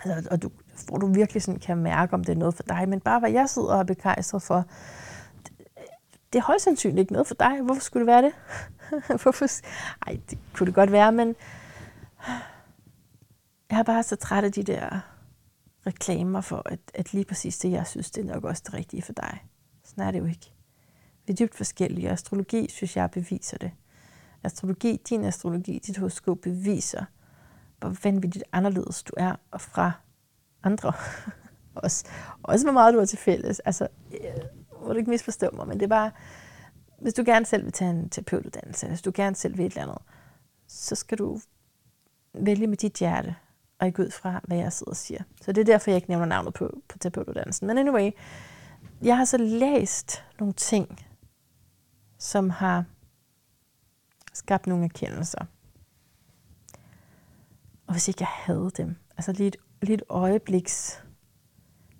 altså, 0.04 0.28
og 0.30 0.42
du, 0.42 0.50
hvor 0.88 0.98
du 0.98 1.06
virkelig 1.06 1.42
sådan 1.42 1.60
kan 1.60 1.76
mærke, 1.76 2.14
om 2.14 2.24
det 2.24 2.32
er 2.32 2.38
noget 2.38 2.54
for 2.54 2.62
dig. 2.62 2.88
Men 2.88 3.00
bare 3.00 3.20
hvad 3.20 3.30
jeg 3.30 3.48
sidder 3.48 3.68
og 3.68 3.78
er 3.78 3.84
begejstret 3.84 4.42
for, 4.42 4.64
det 6.32 6.38
er 6.38 6.42
højst 6.42 6.64
sandsynligt 6.64 7.00
ikke 7.00 7.12
noget 7.12 7.26
for 7.26 7.34
dig. 7.34 7.60
Hvorfor 7.62 7.80
skulle 7.80 8.00
det 8.00 8.06
være 8.06 8.22
det? 8.22 8.32
Hvorfor? 9.22 9.46
Ej, 10.06 10.20
det 10.30 10.38
kunne 10.54 10.66
det 10.66 10.74
godt 10.74 10.92
være, 10.92 11.12
men 11.12 11.34
jeg 13.70 13.78
er 13.78 13.82
bare 13.82 14.02
så 14.02 14.16
træt 14.16 14.44
af 14.44 14.52
de 14.52 14.62
der 14.62 15.00
reklamer 15.86 16.40
for, 16.40 16.62
at, 16.66 16.78
at 16.94 17.12
lige 17.12 17.24
præcis 17.24 17.58
det, 17.58 17.70
jeg 17.70 17.86
synes, 17.86 18.10
det 18.10 18.28
er 18.28 18.34
nok 18.34 18.44
også 18.44 18.62
det 18.66 18.74
rigtige 18.74 19.02
for 19.02 19.12
dig. 19.12 19.44
Sådan 19.84 20.04
er 20.04 20.10
det 20.10 20.18
jo 20.18 20.24
ikke. 20.24 20.52
Vi 21.26 21.32
er 21.32 21.36
dybt 21.36 21.54
forskellige, 21.54 22.10
astrologi, 22.10 22.68
synes 22.70 22.96
jeg, 22.96 23.10
beviser 23.10 23.58
det. 23.58 23.70
Astrologi, 24.44 25.02
din 25.08 25.24
astrologi, 25.24 25.78
dit 25.78 25.96
horoskop 25.96 26.38
beviser, 26.38 27.04
hvor 27.78 27.96
vanvittigt 28.02 28.44
anderledes 28.52 29.02
du 29.02 29.12
er 29.16 29.36
og 29.50 29.60
fra 29.60 29.92
andre. 30.62 30.92
også, 31.74 32.04
også 32.42 32.66
hvor 32.66 32.72
meget 32.72 32.94
du 32.94 32.98
er 32.98 33.04
til 33.04 33.18
fælles. 33.18 33.60
Altså, 33.60 33.88
øh, 34.12 34.80
må 34.82 34.92
du 34.92 34.98
ikke 34.98 35.10
misforstå 35.10 35.50
mig, 35.52 35.68
men 35.68 35.80
det 35.80 35.84
er 35.84 35.88
bare, 35.88 36.10
hvis 37.00 37.14
du 37.14 37.22
gerne 37.26 37.46
selv 37.46 37.64
vil 37.64 37.72
tage 37.72 37.90
en 37.90 38.10
terapeutuddannelse, 38.10 38.88
hvis 38.88 39.02
du 39.02 39.12
gerne 39.14 39.36
selv 39.36 39.58
vil 39.58 39.66
et 39.66 39.72
eller 39.72 39.82
andet, 39.82 39.98
så 40.66 40.94
skal 40.94 41.18
du 41.18 41.40
vælge 42.34 42.66
med 42.66 42.76
dit 42.76 42.92
hjerte, 42.92 43.36
og 43.78 43.86
ikke 43.86 44.02
ud 44.02 44.10
fra, 44.10 44.40
hvad 44.44 44.58
jeg 44.58 44.72
sidder 44.72 44.90
og 44.90 44.96
siger. 44.96 45.22
Så 45.42 45.52
det 45.52 45.60
er 45.60 45.64
derfor, 45.64 45.90
jeg 45.90 45.96
ikke 45.96 46.10
nævner 46.10 46.26
navnet 46.26 46.54
på, 46.54 46.78
på 46.88 46.98
terapeutuddannelsen. 46.98 47.66
Men 47.66 47.78
anyway, 47.78 48.10
jeg 49.02 49.16
har 49.16 49.24
så 49.24 49.36
læst 49.36 50.24
nogle 50.40 50.54
ting, 50.54 51.06
som 52.18 52.50
har 52.50 52.84
skabt 54.32 54.66
nogle 54.66 54.84
erkendelser. 54.84 55.44
Og 57.86 57.92
hvis 57.94 58.08
ikke 58.08 58.20
jeg 58.20 58.28
havde 58.28 58.70
dem, 58.76 58.96
altså 59.16 59.32
lige 59.32 59.48
et, 59.48 59.56
lige 59.82 59.94
et 59.94 60.02
øjebliks 60.08 61.02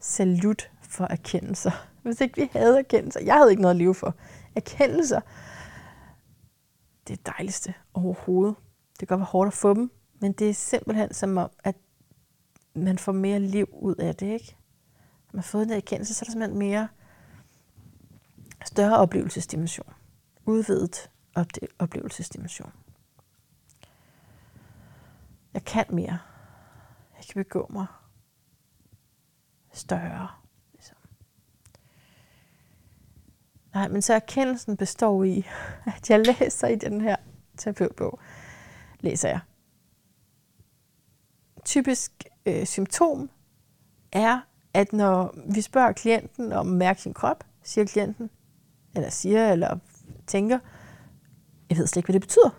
salut 0.00 0.70
for 0.82 1.04
erkendelser. 1.04 1.70
Hvis 2.02 2.20
ikke 2.20 2.40
vi 2.40 2.50
havde 2.52 2.78
erkendelser, 2.78 3.20
jeg 3.20 3.34
havde 3.34 3.50
ikke 3.50 3.62
noget 3.62 3.74
at 3.74 3.78
leve 3.78 3.94
for. 3.94 4.14
Erkendelser, 4.54 5.20
det 7.08 7.18
er 7.18 7.32
dejligste 7.32 7.74
overhovedet. 7.94 8.54
Det 8.90 8.98
kan 8.98 9.06
godt 9.06 9.18
være 9.18 9.28
hårdt 9.30 9.48
at 9.48 9.54
få 9.54 9.74
dem, 9.74 9.90
men 10.20 10.32
det 10.32 10.50
er 10.50 10.54
simpelthen 10.54 11.14
som 11.14 11.36
om, 11.36 11.50
at 11.64 11.76
man 12.74 12.98
får 12.98 13.12
mere 13.12 13.40
liv 13.40 13.68
ud 13.72 13.94
af 13.94 14.16
det, 14.16 14.26
ikke? 14.26 14.56
Når 15.26 15.30
man 15.32 15.38
har 15.38 15.48
fået 15.48 15.68
den 15.68 15.76
erkendelse, 15.76 16.14
så 16.14 16.22
er 16.22 16.26
der 16.26 16.32
simpelthen 16.32 16.58
mere 16.58 16.88
større 18.64 18.96
oplevelsesdimension. 18.96 19.92
Udvidet 20.46 21.10
oplevelsesdimension. 21.78 22.72
Jeg 25.54 25.64
kan 25.64 25.84
mere. 25.90 26.18
Jeg 27.16 27.24
kan 27.32 27.44
begå 27.44 27.66
mig 27.70 27.86
større. 29.72 30.28
Ligesom. 30.72 30.96
Nej, 33.74 33.88
men 33.88 34.02
så 34.02 34.14
erkendelsen 34.14 34.76
består 34.76 35.24
i, 35.24 35.46
at 35.96 36.10
jeg 36.10 36.26
læser 36.26 36.68
i 36.68 36.76
den 36.76 37.00
her 37.00 37.16
terapeutbog, 37.56 38.20
læser 39.00 39.28
jeg. 39.28 39.40
Typisk 41.66 42.24
øh, 42.46 42.66
symptom 42.66 43.30
er, 44.12 44.40
at 44.74 44.92
når 44.92 45.34
vi 45.54 45.60
spørger 45.60 45.92
klienten 45.92 46.52
om 46.52 46.68
at 46.68 46.74
mærke 46.76 47.02
sin 47.02 47.14
krop, 47.14 47.44
siger 47.62 47.84
klienten, 47.84 48.30
eller 48.94 49.10
siger, 49.10 49.52
eller 49.52 49.78
tænker, 50.26 50.58
jeg 51.70 51.78
ved 51.78 51.86
slet 51.86 51.96
ikke, 51.96 52.06
hvad 52.06 52.12
det 52.12 52.22
betyder. 52.22 52.50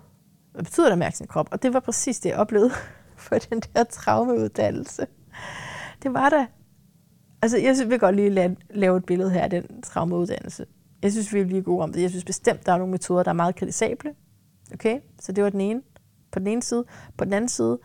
Hvad 0.51 0.63
betyder 0.63 0.85
det 0.85 0.91
at 0.91 0.97
mærke 0.97 1.17
sin 1.17 1.27
krop? 1.27 1.47
Og 1.51 1.63
det 1.63 1.73
var 1.73 1.79
præcis 1.79 2.19
det, 2.19 2.29
jeg 2.29 2.37
oplevede 2.37 2.71
for 3.25 3.35
den 3.35 3.59
der 3.59 3.83
traumeuddannelse. 3.83 5.07
Det 6.03 6.13
var 6.13 6.29
da. 6.29 6.47
Altså, 7.41 7.57
jeg 7.57 7.75
synes, 7.75 7.89
vi 7.89 7.97
godt 7.97 8.15
lige 8.15 8.55
lave 8.69 8.97
et 8.97 9.05
billede 9.05 9.31
her 9.31 9.41
af 9.41 9.49
den 9.49 9.81
traumeuddannelse. 9.81 10.65
Jeg 11.01 11.11
synes, 11.11 11.33
vi 11.33 11.39
er 11.39 11.45
lige 11.45 11.63
gode 11.63 11.83
om 11.83 11.93
det. 11.93 12.01
Jeg 12.01 12.09
synes 12.09 12.25
bestemt, 12.25 12.65
der 12.65 12.71
er 12.71 12.77
nogle 12.77 12.91
metoder, 12.91 13.23
der 13.23 13.29
er 13.29 13.35
meget 13.35 13.55
kritisable. 13.55 14.13
Okay? 14.73 14.99
Så 15.19 15.31
det 15.31 15.43
var 15.43 15.49
den 15.49 15.61
ene. 15.61 15.81
På 16.31 16.39
den 16.39 16.47
ene 16.47 16.63
side. 16.63 16.85
På 17.17 17.25
den 17.25 17.33
anden 17.33 17.49
side, 17.49 17.79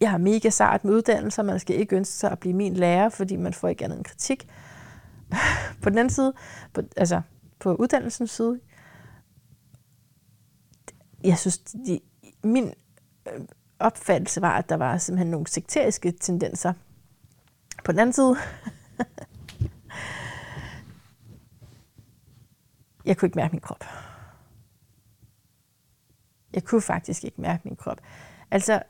jeg 0.00 0.10
har 0.10 0.18
mega 0.18 0.50
sart 0.50 0.84
med 0.84 0.94
uddannelser. 0.94 1.42
Man 1.42 1.58
skal 1.58 1.76
ikke 1.76 1.96
ønske 1.96 2.14
sig 2.14 2.30
at 2.30 2.38
blive 2.38 2.54
min 2.54 2.74
lærer, 2.74 3.08
fordi 3.08 3.36
man 3.36 3.54
får 3.54 3.68
ikke 3.68 3.84
andet 3.84 3.96
end 3.96 4.04
kritik. 4.04 4.48
på 5.82 5.90
den 5.90 5.98
anden 5.98 6.14
side, 6.14 6.32
på, 6.72 6.82
altså 6.96 7.22
på 7.58 7.74
uddannelsens 7.74 8.30
side, 8.30 8.60
jeg 11.24 11.38
synes, 11.38 11.58
de, 11.58 12.00
min 12.42 12.72
øh, 13.32 13.40
opfattelse 13.78 14.40
var, 14.40 14.58
at 14.58 14.68
der 14.68 14.76
var 14.76 14.98
simpelthen 14.98 15.30
nogle 15.30 15.46
sekteriske 15.46 16.12
tendenser. 16.12 16.72
På 17.84 17.92
den 17.92 18.00
anden 18.00 18.12
side, 18.12 18.36
jeg 23.04 23.16
kunne 23.16 23.26
ikke 23.26 23.38
mærke 23.38 23.52
min 23.52 23.60
krop. 23.60 23.84
Jeg 26.52 26.64
kunne 26.64 26.82
faktisk 26.82 27.24
ikke 27.24 27.40
mærke 27.40 27.62
min 27.64 27.76
krop. 27.76 28.00
Altså, 28.50 28.82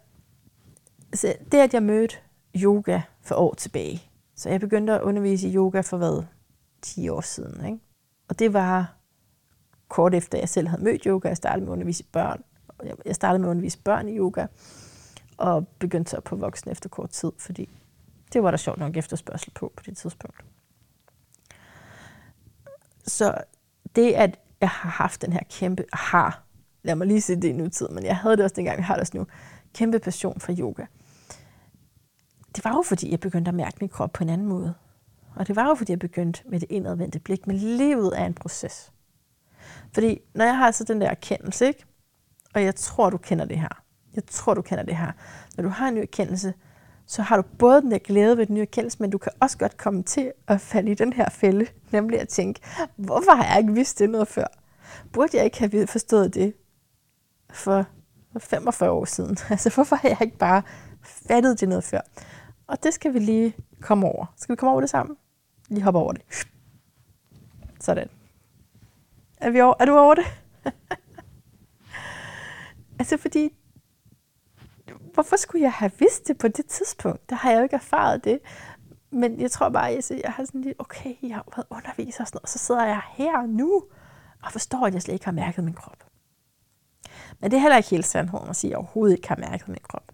så 1.15 1.35
det 1.53 1.59
at 1.59 1.75
jeg 1.75 1.83
mødte 1.83 2.17
yoga 2.57 3.01
for 3.23 3.35
år 3.35 3.55
tilbage, 3.55 4.03
så 4.35 4.49
jeg 4.49 4.61
begyndte 4.61 4.93
at 4.93 5.01
undervise 5.01 5.49
i 5.49 5.55
yoga 5.55 5.81
for 5.81 5.97
hvad? 5.97 6.23
10 6.83 7.09
år 7.09 7.21
siden. 7.21 7.65
Ikke? 7.65 7.79
Og 8.29 8.39
det 8.39 8.53
var 8.53 8.95
kort 9.89 10.15
efter, 10.15 10.39
jeg 10.39 10.49
selv 10.49 10.69
havde 10.69 10.85
mødt 10.85 11.05
yoga. 11.05 11.29
Jeg 11.29 11.37
startede 11.37 11.61
med 11.61 11.69
at 11.69 11.73
undervise 11.73 12.05
børn. 12.05 12.43
Jeg 13.05 13.15
startede 13.15 13.39
med 13.39 13.49
at 13.49 13.51
undervise 13.51 13.79
børn 13.79 14.09
i 14.09 14.19
yoga, 14.19 14.47
og 15.37 15.69
begyndte 15.69 16.11
så 16.11 16.21
på 16.21 16.37
voksen 16.37 16.71
efter 16.71 16.89
kort 16.89 17.11
tid, 17.11 17.33
fordi 17.39 17.69
det 18.33 18.43
var 18.43 18.51
der 18.51 18.59
sjovt 18.59 18.79
nok 18.79 18.97
efterspørgsel 18.97 19.53
på 19.55 19.73
på 19.77 19.83
det 19.87 19.97
tidspunkt. 19.97 20.45
Så 23.07 23.35
det, 23.97 24.13
at 24.13 24.39
jeg 24.61 24.69
har 24.69 24.91
haft 24.91 25.23
den 25.23 25.33
her 25.33 25.41
kæmpe, 25.51 25.85
har, 25.93 26.43
lad 26.83 26.95
mig 26.95 27.07
lige 27.07 27.21
sige 27.21 27.43
det 27.43 27.49
i 27.49 27.53
nutid, 27.53 27.89
men 27.89 28.05
jeg 28.05 28.17
havde 28.17 28.37
det 28.37 28.45
også 28.45 28.57
dengang, 28.57 28.77
jeg 28.77 28.87
har 28.87 28.95
det 28.95 29.01
også 29.01 29.17
nu, 29.17 29.27
kæmpe 29.75 29.99
passion 29.99 30.41
for 30.41 30.55
yoga. 30.59 30.87
Det 32.57 32.65
var 32.65 32.71
jo, 32.71 32.83
fordi 32.83 33.11
jeg 33.11 33.21
begyndte 33.21 33.49
at 33.49 33.55
mærke 33.55 33.77
min 33.81 33.89
krop 33.89 34.13
på 34.13 34.25
en 34.25 34.31
anden 34.31 34.47
måde. 34.47 34.75
Og 35.37 35.47
det 35.49 35.57
var 35.57 35.69
jo, 35.69 35.75
fordi 35.75 35.93
jeg 35.93 35.99
begyndte 35.99 36.43
med 36.47 36.61
det 36.61 36.71
indadvendte 36.71 37.19
blik. 37.19 37.47
Men 37.47 37.57
livet 37.57 38.21
er 38.21 38.27
en 38.27 38.35
proces. 38.35 38.93
Fordi 39.93 40.21
når 40.35 40.45
jeg 40.45 40.57
har 40.57 40.71
så 40.71 40.85
den 40.85 41.01
der 41.01 41.09
erkendelse, 41.09 41.67
ikke? 41.67 41.85
og 42.55 42.65
jeg 42.65 42.75
tror, 42.75 43.11
du 43.11 43.17
kender 43.17 43.45
det 43.45 43.61
her. 43.61 43.83
Jeg 44.15 44.27
tror, 44.27 44.55
du 44.55 44.63
kender 44.63 44.85
det 44.85 44.97
her. 44.97 45.13
Når 45.57 45.63
du 45.63 45.69
har 45.69 45.89
en 45.89 45.95
ny 45.95 45.99
erkendelse, 45.99 46.55
så 47.07 47.23
har 47.23 47.37
du 47.37 47.43
både 47.59 47.83
den 47.83 47.91
der 47.91 47.99
glæde 47.99 48.37
ved 48.37 48.47
den 48.47 48.55
nye 48.55 48.63
erkendelse, 48.63 48.99
men 49.01 49.11
du 49.11 49.19
kan 49.19 49.33
også 49.41 49.59
godt 49.59 49.77
komme 49.77 50.03
til 50.03 50.33
at 50.49 50.61
falde 50.61 50.91
i 50.91 50.95
den 50.95 51.13
her 51.13 51.29
fælde, 51.29 51.67
nemlig 51.93 52.21
at 52.21 52.29
tænke, 52.29 52.61
hvorfor 52.97 53.35
har 53.35 53.45
jeg 53.45 53.59
ikke 53.59 53.73
vidst 53.73 53.99
det 53.99 54.11
noget 54.11 54.29
før? 54.29 54.47
Burde 55.13 55.37
jeg 55.37 55.45
ikke 55.45 55.59
have 55.59 55.87
forstået 55.87 56.35
det 56.35 56.55
for 57.51 57.87
45 58.39 58.91
år 58.91 59.05
siden? 59.05 59.37
Altså, 59.51 59.71
hvorfor 59.75 59.97
har 59.97 60.09
jeg 60.09 60.19
ikke 60.23 60.39
bare 60.39 60.63
fattet 61.03 61.61
det 61.61 61.69
noget 61.69 61.85
før? 61.85 62.01
Og 62.69 62.83
det 62.83 62.95
skal 62.95 63.15
vi 63.15 63.19
lige 63.19 63.57
komme 63.81 64.07
over. 64.07 64.27
Skal 64.37 64.53
vi 64.53 64.57
komme 64.57 64.73
over 64.73 64.81
det 64.81 64.91
sammen? 64.91 65.17
Lige 65.69 65.83
hoppe 65.83 66.01
over 66.01 66.13
det. 66.13 66.23
Sådan. 67.81 68.09
Er, 69.37 69.51
vi 69.51 69.61
over, 69.61 69.75
er 69.81 69.85
du 69.85 69.99
over 69.99 70.15
det? 70.15 70.25
altså 72.99 73.17
fordi, 73.17 73.51
hvorfor 75.15 75.37
skulle 75.37 75.63
jeg 75.63 75.73
have 75.73 75.93
vidst 75.99 76.29
det 76.29 76.39
på 76.39 76.49
det 76.49 76.67
tidspunkt? 76.67 77.31
Der 77.31 77.37
har 77.37 77.51
jeg 77.51 77.59
jo 77.59 77.63
ikke 77.63 77.77
erfaret 77.77 78.25
det. 78.25 78.41
Men 79.11 79.41
jeg 79.41 79.51
tror 79.51 79.69
bare, 79.69 79.91
at 79.91 80.11
jeg 80.11 80.33
har 80.33 80.45
sådan 80.45 80.61
lidt, 80.61 80.77
okay, 80.79 81.15
jeg 81.23 81.35
har 81.35 81.45
været 81.57 81.67
underviser 81.71 82.21
og 82.21 82.27
sådan 82.27 82.37
noget, 82.37 82.43
og 82.43 82.49
så 82.49 82.59
sidder 82.59 82.85
jeg 82.85 83.03
her 83.13 83.47
nu 83.47 83.85
og 84.45 84.53
forstår, 84.53 84.87
at 84.87 84.95
jeg 84.95 85.03
slet 85.03 85.15
ikke 85.15 85.25
har 85.25 85.33
mærket 85.33 85.65
min 85.65 85.75
krop. 85.75 86.05
Men 87.41 87.51
det 87.51 87.57
er 87.57 87.61
heller 87.61 87.77
ikke 87.77 87.91
helt 87.91 88.07
sandheden 88.07 88.49
at 88.49 88.57
sige, 88.57 88.69
at 88.69 88.71
jeg 88.71 88.79
overhovedet 88.79 89.17
ikke 89.17 89.29
har 89.29 89.37
mærket 89.37 89.69
min 89.69 89.79
krop. 89.89 90.13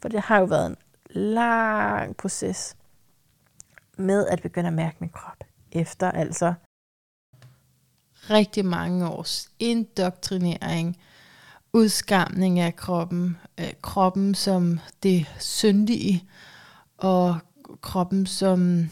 For 0.00 0.08
det 0.08 0.20
har 0.20 0.38
jo 0.38 0.44
været 0.44 0.66
en 0.66 0.76
lang 1.14 2.16
proces 2.16 2.76
med 3.98 4.26
at 4.26 4.42
begynde 4.42 4.68
at 4.68 4.72
mærke 4.72 4.96
min 5.00 5.10
krop. 5.10 5.44
Efter 5.72 6.10
altså 6.10 6.54
rigtig 8.30 8.64
mange 8.64 9.08
års 9.08 9.50
indoktrinering, 9.58 10.96
udskamning 11.72 12.58
af 12.58 12.76
kroppen, 12.76 13.36
øh, 13.60 13.72
kroppen 13.82 14.34
som 14.34 14.80
det 15.02 15.26
syndige, 15.38 16.24
og 16.98 17.38
kroppen 17.80 18.26
som 18.26 18.90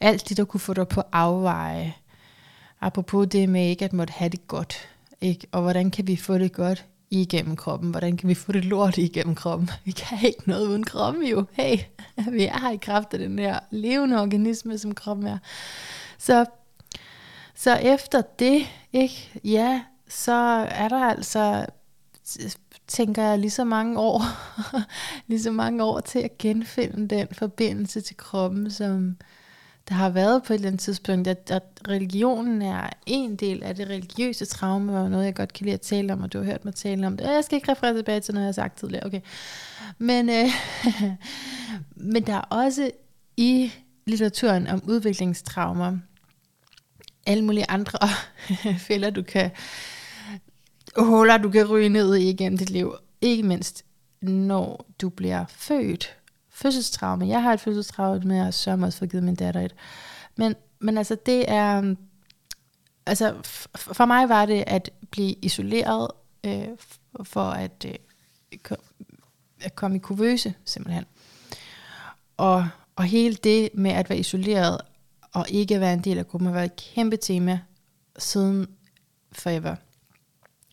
alt 0.00 0.28
det, 0.28 0.36
der 0.36 0.44
kunne 0.44 0.60
få 0.60 0.74
dig 0.74 0.88
på 0.88 1.02
afveje. 1.12 1.94
Apropos 2.80 3.28
det 3.28 3.48
med 3.48 3.66
ikke 3.66 3.84
at 3.84 3.92
måtte 3.92 4.12
have 4.12 4.28
det 4.28 4.46
godt. 4.46 4.88
Ikke? 5.20 5.46
Og 5.52 5.62
hvordan 5.62 5.90
kan 5.90 6.06
vi 6.06 6.16
få 6.16 6.38
det 6.38 6.52
godt 6.52 6.86
igennem 7.10 7.56
kroppen? 7.56 7.90
Hvordan 7.90 8.16
kan 8.16 8.28
vi 8.28 8.34
få 8.34 8.52
det 8.52 8.64
lort 8.64 8.98
igennem 8.98 9.34
kroppen? 9.34 9.70
Vi 9.84 9.90
kan 9.90 10.18
ikke 10.26 10.42
noget 10.46 10.68
uden 10.68 10.84
kroppen 10.84 11.26
jo. 11.26 11.44
Hey, 11.52 11.78
vi 12.32 12.44
er 12.44 12.58
her 12.60 12.70
i 12.70 12.76
kraft 12.76 13.14
af 13.14 13.18
den 13.18 13.38
her 13.38 13.58
levende 13.70 14.20
organisme, 14.20 14.78
som 14.78 14.94
kroppen 14.94 15.26
er. 15.26 15.38
Så 16.18 16.44
så 17.58 17.74
efter 17.74 18.20
det, 18.20 18.66
ikke, 18.92 19.40
ja, 19.44 19.82
så 20.08 20.32
er 20.70 20.88
der 20.88 21.04
altså, 21.04 21.66
tænker 22.86 23.22
jeg, 23.22 23.38
lige 23.38 23.50
så 23.50 23.64
mange 23.64 23.98
år, 23.98 24.22
lige 25.28 25.42
så 25.42 25.50
mange 25.50 25.84
år 25.84 26.00
til 26.00 26.18
at 26.18 26.38
genfinde 26.38 27.16
den 27.16 27.28
forbindelse 27.32 28.00
til 28.00 28.16
kroppen, 28.16 28.70
som 28.70 29.16
der 29.88 29.94
har 29.94 30.08
været 30.10 30.42
på 30.42 30.52
et 30.52 30.54
eller 30.54 30.68
andet 30.68 30.80
tidspunkt, 30.80 31.28
at, 31.28 31.50
at 31.50 31.62
religionen 31.88 32.62
er 32.62 32.90
en 33.06 33.36
del 33.36 33.62
af 33.62 33.74
det 33.74 33.88
religiøse 33.88 34.44
traume, 34.44 34.98
og 35.00 35.10
noget, 35.10 35.24
jeg 35.24 35.34
godt 35.34 35.52
kan 35.52 35.64
lide 35.64 35.74
at 35.74 35.80
tale 35.80 36.12
om, 36.12 36.22
og 36.22 36.32
du 36.32 36.38
har 36.38 36.44
hørt 36.44 36.64
mig 36.64 36.74
tale 36.74 37.06
om 37.06 37.16
det. 37.16 37.24
Jeg 37.24 37.44
skal 37.44 37.56
ikke 37.56 37.72
referere 37.72 37.94
tilbage 37.94 38.20
til 38.20 38.34
noget, 38.34 38.44
jeg 38.44 38.48
har 38.48 38.52
sagt 38.52 38.78
tidligere, 38.78 39.06
okay. 39.06 39.20
Men, 39.98 40.30
øh, 40.30 40.46
men 42.14 42.22
der 42.26 42.34
er 42.34 42.40
også 42.40 42.90
i 43.36 43.72
litteraturen 44.06 44.66
om 44.66 44.82
udviklingstraumer, 44.86 45.98
alle 47.26 47.44
mulige 47.44 47.70
andre 47.70 47.98
fælder, 48.88 49.10
du 49.10 49.22
kan 49.22 49.50
huller, 50.96 51.38
du 51.38 51.50
kan 51.50 51.66
ryge 51.66 51.88
ned 51.88 52.16
i 52.16 52.30
igennem 52.30 52.58
dit 52.58 52.70
liv. 52.70 52.94
Ikke 53.20 53.42
mindst, 53.42 53.84
når 54.20 54.86
du 55.00 55.08
bliver 55.08 55.44
født. 55.48 56.17
Fødselstraume. 56.58 57.28
Jeg 57.28 57.42
har 57.42 57.52
et 57.52 57.60
fødselstraume 57.60 58.20
med 58.24 58.46
at 58.46 58.54
sørge 58.54 58.86
også 58.86 58.98
for 58.98 59.06
givet 59.06 59.24
min 59.24 59.34
datter 59.34 59.60
et. 59.60 59.74
Men, 60.36 60.54
men 60.78 60.98
altså, 60.98 61.16
det 61.26 61.50
er... 61.50 61.94
Altså, 63.06 63.34
for 63.74 64.06
mig 64.06 64.28
var 64.28 64.46
det 64.46 64.64
at 64.66 64.90
blive 65.10 65.32
isoleret 65.32 66.10
øh, 66.44 66.68
for 67.22 67.50
at, 67.50 67.86
øh, 67.88 68.76
at 69.60 69.74
komme 69.74 69.96
i 69.96 70.00
kuvøse, 70.00 70.54
simpelthen. 70.64 71.04
Og, 72.36 72.68
og 72.96 73.04
hele 73.04 73.34
det 73.34 73.70
med 73.74 73.90
at 73.90 74.10
være 74.10 74.18
isoleret 74.18 74.80
og 75.32 75.46
ikke 75.48 75.80
være 75.80 75.92
en 75.92 76.04
del 76.04 76.18
af 76.18 76.28
gruppen 76.28 76.46
har 76.46 76.54
været 76.54 76.64
et 76.64 76.76
kæmpe 76.94 77.16
tema 77.16 77.60
siden 78.18 78.66
forever. 79.32 79.76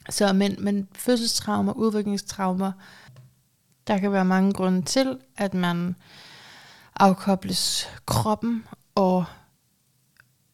Så 0.09 0.33
men, 0.33 0.55
men 0.59 0.87
fødselstraumer, 0.95 1.73
udviklingstraumer, 1.73 2.71
der 3.87 3.97
kan 3.97 4.11
være 4.11 4.25
mange 4.25 4.53
grunde 4.53 4.81
til, 4.81 5.17
at 5.37 5.53
man 5.53 5.95
afkobles 6.95 7.89
kroppen, 8.05 8.63
og 8.95 9.25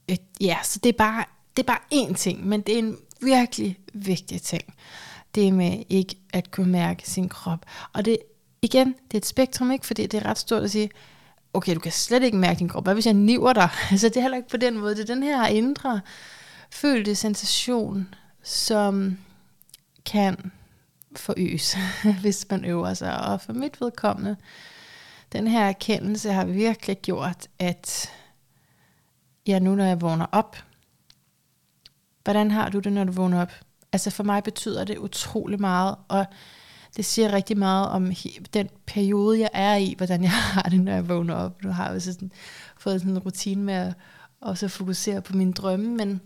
et, 0.08 0.22
ja, 0.42 0.58
så 0.64 0.80
det 0.84 0.90
er 0.90 0.98
bare 0.98 1.26
det 1.58 1.64
er 1.64 1.68
bare 1.68 2.08
én 2.08 2.14
ting, 2.14 2.48
men 2.48 2.62
det 2.62 2.76
er 2.76 2.80
en 2.80 2.98
virkelig 3.22 3.80
vigtig 3.94 4.42
ting. 4.42 4.76
Det 5.36 5.54
med 5.54 5.84
ikke 5.90 6.16
at 6.34 6.52
kunne 6.52 6.72
mærke 6.72 7.10
sin 7.10 7.30
krop. 7.30 7.66
Og 7.94 8.06
det 8.06 8.18
igen, 8.62 8.88
det 8.88 9.14
er 9.14 9.18
et 9.18 9.26
spektrum, 9.26 9.72
ikke? 9.72 9.86
Fordi 9.86 10.06
det 10.08 10.24
er 10.24 10.30
ret 10.30 10.38
stort 10.38 10.64
at 10.64 10.72
sige, 10.72 10.90
okay, 11.54 11.76
du 11.76 11.80
kan 11.80 11.92
slet 11.92 12.24
ikke 12.24 12.38
mærke 12.38 12.60
din 12.60 12.70
krop. 12.70 12.84
Hvad 12.84 12.94
hvis 12.94 13.06
jeg 13.06 13.14
niver 13.14 13.54
dig? 13.54 13.70
Altså, 13.92 14.10
det 14.10 14.18
er 14.18 14.22
heller 14.22 14.38
ikke 14.38 14.50
på 14.50 14.58
den 14.58 14.80
måde. 14.80 14.96
Det 14.96 15.02
er 15.10 15.14
den 15.14 15.24
her 15.24 15.48
indre 15.48 16.02
følte 16.70 17.16
sensation, 17.16 18.16
som 18.44 19.18
kan 20.06 20.52
forøges, 21.16 21.78
hvis 22.22 22.46
man 22.50 22.66
øver 22.66 22.94
sig. 22.94 23.26
Og 23.26 23.42
for 23.42 23.54
mit 23.54 23.82
vedkommende, 23.82 24.36
den 25.32 25.48
her 25.48 25.66
erkendelse 25.66 26.32
har 26.32 26.46
virkelig 26.46 26.98
gjort, 27.02 27.48
at 27.60 28.12
ja, 29.48 29.60
nu 29.60 29.76
når 29.76 29.86
jeg 29.86 30.02
vågner 30.02 30.26
op, 30.32 30.58
hvordan 32.24 32.52
har 32.52 32.70
du 32.70 32.80
det, 32.80 32.94
når 32.94 33.04
du 33.04 33.12
vågner 33.12 33.42
op? 33.42 33.52
Altså 33.94 34.10
for 34.10 34.24
mig 34.24 34.44
betyder 34.44 34.84
det 34.84 34.98
utrolig 34.98 35.62
meget, 35.62 35.96
og 36.08 36.26
det 36.96 37.06
siger 37.06 37.34
rigtig 37.34 37.58
meget 37.58 37.90
om 37.90 38.12
den 38.54 38.70
periode, 38.86 39.40
jeg 39.40 39.50
er 39.54 39.76
i, 39.76 39.94
hvordan 39.98 40.24
jeg 40.24 40.32
har 40.32 40.62
det, 40.62 40.82
når 40.82 40.92
jeg 40.92 41.10
vågner 41.10 41.36
op. 41.36 41.64
Nu 41.64 41.70
har 41.72 41.86
jeg 41.86 41.96
også 41.96 42.14
sådan, 42.14 42.32
fået 42.78 43.02
sådan 43.02 43.14
en 43.14 43.20
rutine 43.20 43.64
med 43.64 43.74
at 43.74 43.94
også 44.42 44.68
fokusere 44.68 45.22
på 45.22 45.34
mine 45.34 45.54
drømme, 45.54 45.96
men, 45.96 46.22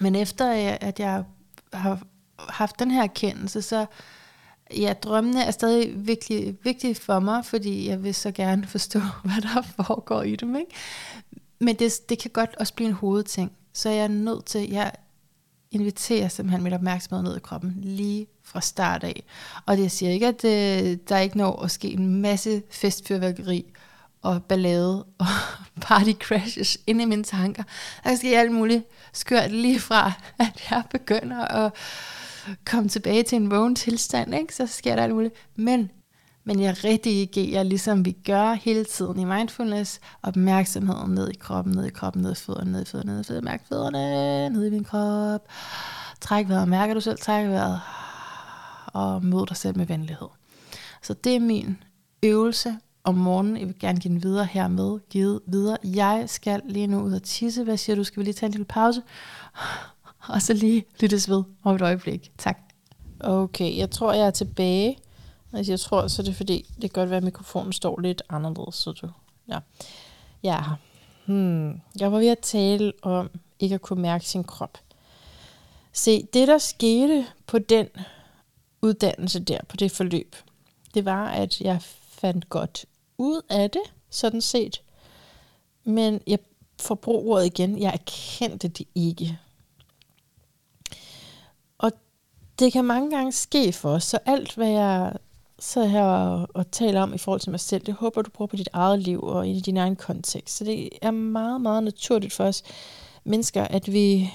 men 0.00 0.14
efter 0.14 0.76
at 0.80 1.00
jeg 1.00 1.24
har 1.72 2.02
haft 2.48 2.78
den 2.78 2.90
her 2.90 3.02
erkendelse, 3.02 3.62
så 3.62 3.86
ja, 4.76 4.92
drømmene 5.02 5.44
er 5.44 5.50
stadig 5.50 6.06
vigtige, 6.06 6.56
vigtige 6.64 6.94
for 6.94 7.18
mig, 7.18 7.44
fordi 7.44 7.88
jeg 7.88 8.02
vil 8.02 8.14
så 8.14 8.30
gerne 8.30 8.66
forstå, 8.66 9.00
hvad 9.24 9.42
der 9.42 9.62
foregår 9.62 10.22
i 10.22 10.36
dem. 10.36 10.56
Ikke? 10.56 10.70
Men 11.58 11.76
det, 11.76 12.08
det 12.08 12.18
kan 12.18 12.30
godt 12.30 12.56
også 12.56 12.74
blive 12.74 12.88
en 12.88 12.94
hovedting. 12.94 13.52
Så 13.72 13.90
jeg 13.90 14.04
er 14.04 14.08
nødt 14.08 14.44
til, 14.44 14.70
jeg 14.70 14.92
inviterer 15.70 16.28
simpelthen 16.28 16.62
mit 16.62 16.72
opmærksomhed 16.72 17.22
ned 17.22 17.36
i 17.36 17.40
kroppen 17.40 17.74
lige 17.82 18.26
fra 18.44 18.60
start 18.60 19.04
af. 19.04 19.22
Og 19.66 19.76
det 19.76 19.92
siger 19.92 20.12
ikke, 20.12 20.26
at 20.26 20.44
øh, 20.44 20.98
der 21.08 21.16
er 21.16 21.20
ikke 21.20 21.38
når 21.38 21.62
at 21.62 21.70
ske 21.70 21.88
en 21.88 22.20
masse 22.22 22.62
festfyrværkeri 22.70 23.72
og 24.22 24.44
ballade 24.44 25.04
og 25.18 25.26
party 25.82 26.10
crashes 26.10 26.78
ind 26.86 27.02
i 27.02 27.04
mine 27.04 27.24
tanker. 27.24 27.62
Der 28.04 28.16
skal 28.16 28.34
alt 28.34 28.52
muligt 28.52 28.84
skørt 29.12 29.52
lige 29.52 29.80
fra, 29.80 30.12
at 30.38 30.70
jeg 30.70 30.82
begynder 30.90 31.44
at 31.44 31.72
komme 32.64 32.88
tilbage 32.88 33.22
til 33.22 33.36
en 33.36 33.50
vågen 33.50 33.74
tilstand, 33.74 34.34
ikke? 34.34 34.54
så 34.54 34.66
sker 34.66 34.96
der 34.96 35.02
alt 35.02 35.14
muligt. 35.14 35.34
Men, 35.56 35.90
men 36.44 36.60
jeg 36.60 36.84
redigerer, 36.84 37.62
ligesom 37.62 38.04
vi 38.04 38.12
gør 38.12 38.52
hele 38.52 38.84
tiden 38.84 39.18
i 39.18 39.24
mindfulness, 39.24 40.00
opmærksomheden 40.22 41.14
ned 41.14 41.28
i 41.28 41.36
kroppen, 41.36 41.74
ned 41.74 41.84
i 41.84 41.90
kroppen, 41.90 42.22
ned 42.22 42.32
i 42.32 42.34
fødderne, 42.34 42.72
ned 42.72 42.82
i 42.82 42.84
fødderne, 42.84 43.12
ned 43.12 43.20
i 43.20 43.24
fødderne, 43.24 43.44
mærk 43.44 43.68
fødderne, 43.68 44.48
ned 44.48 44.66
i 44.66 44.70
min 44.70 44.84
krop. 44.84 45.48
Træk 46.20 46.48
vejret, 46.48 46.68
mærker 46.68 46.94
du 46.94 47.00
selv, 47.00 47.18
træk 47.18 47.48
vejret 47.48 47.80
og 48.86 49.24
mød 49.24 49.46
dig 49.46 49.56
selv 49.56 49.76
med 49.76 49.86
venlighed. 49.86 50.28
Så 51.02 51.14
det 51.14 51.36
er 51.36 51.40
min 51.40 51.82
øvelse 52.22 52.76
om 53.04 53.14
morgenen. 53.14 53.56
Jeg 53.56 53.66
vil 53.66 53.78
gerne 53.78 54.00
give 54.00 54.14
den 54.14 54.22
videre 54.22 54.44
hermed. 54.44 54.98
Givet 55.10 55.40
videre. 55.46 55.76
Jeg 55.84 56.24
skal 56.26 56.62
lige 56.64 56.86
nu 56.86 57.00
ud 57.00 57.12
og 57.12 57.22
tisse. 57.22 57.64
Hvad 57.64 57.76
siger 57.76 57.96
du? 57.96 58.04
Skal 58.04 58.20
vi 58.20 58.24
lige 58.24 58.34
tage 58.34 58.48
en 58.48 58.52
lille 58.52 58.64
pause? 58.64 59.02
Og 60.34 60.42
så 60.42 60.54
lige 60.54 60.84
lyttes 61.00 61.28
ved 61.28 61.42
om 61.62 61.74
et 61.76 61.82
øjeblik. 61.82 62.32
Tak. 62.38 62.58
Okay, 63.20 63.76
jeg 63.76 63.90
tror, 63.90 64.12
jeg 64.12 64.26
er 64.26 64.30
tilbage. 64.30 64.98
Altså, 65.52 65.72
jeg 65.72 65.80
tror, 65.80 66.08
så 66.08 66.22
er 66.22 66.24
det 66.24 66.36
fordi, 66.36 66.66
det 66.74 66.80
kan 66.80 67.00
godt 67.00 67.10
være, 67.10 67.16
at 67.16 67.24
mikrofonen 67.24 67.72
står 67.72 68.00
lidt 68.00 68.22
anderledes. 68.28 68.74
Så 68.74 68.92
du, 68.92 69.08
ja. 69.48 69.58
ja. 70.42 70.62
Hmm. 71.26 71.80
Jeg 72.00 72.12
var 72.12 72.18
ved 72.18 72.28
at 72.28 72.38
tale 72.38 72.92
om 73.02 73.30
ikke 73.58 73.74
at 73.74 73.82
kunne 73.82 74.02
mærke 74.02 74.24
sin 74.24 74.44
krop. 74.44 74.78
Se, 75.92 76.22
det 76.22 76.48
der 76.48 76.58
skete 76.58 77.26
på 77.46 77.58
den 77.58 77.88
uddannelse 78.82 79.40
der, 79.40 79.58
på 79.68 79.76
det 79.76 79.92
forløb, 79.92 80.36
det 80.94 81.04
var, 81.04 81.28
at 81.28 81.60
jeg 81.60 81.82
fandt 82.00 82.48
godt 82.48 82.86
ud 83.18 83.42
af 83.48 83.70
det, 83.70 83.82
sådan 84.10 84.40
set. 84.40 84.82
Men 85.84 86.20
jeg 86.26 86.38
får 86.80 86.94
brug 86.94 87.30
ordet 87.30 87.46
igen. 87.46 87.78
Jeg 87.78 87.92
erkendte 87.92 88.68
det 88.68 88.86
ikke. 88.94 89.38
Og 91.78 91.92
det 92.60 92.72
kan 92.72 92.84
mange 92.84 93.10
gange 93.10 93.32
ske 93.32 93.72
for 93.72 93.90
os, 93.90 94.04
så 94.04 94.18
alt 94.26 94.54
hvad 94.54 94.68
jeg 94.68 95.12
sidder 95.58 95.88
her 95.88 96.04
og, 96.04 96.48
og 96.54 96.70
taler 96.70 97.02
om 97.02 97.14
i 97.14 97.18
forhold 97.18 97.40
til 97.40 97.50
mig 97.50 97.60
selv, 97.60 97.82
det 97.86 97.94
håber 97.94 98.22
du 98.22 98.30
bruger 98.30 98.46
på 98.46 98.56
dit 98.56 98.68
eget 98.72 98.98
liv 98.98 99.22
og 99.22 99.48
i 99.48 99.60
din 99.60 99.76
egen 99.76 99.96
kontekst. 99.96 100.56
Så 100.56 100.64
det 100.64 100.88
er 101.02 101.10
meget, 101.10 101.60
meget 101.60 101.82
naturligt 101.82 102.32
for 102.32 102.44
os 102.44 102.62
mennesker, 103.24 103.62
at 103.62 103.92
vi 103.92 104.30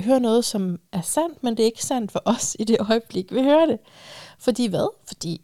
hører 0.00 0.18
noget, 0.18 0.44
som 0.44 0.78
er 0.92 1.00
sandt, 1.00 1.42
men 1.42 1.56
det 1.56 1.62
er 1.62 1.66
ikke 1.66 1.84
sandt 1.84 2.12
for 2.12 2.22
os 2.24 2.56
i 2.58 2.64
det 2.64 2.76
øjeblik, 2.90 3.32
vi 3.32 3.42
hører 3.42 3.66
det. 3.66 3.78
Fordi 4.38 4.66
hvad? 4.66 4.88
Fordi 5.06 5.40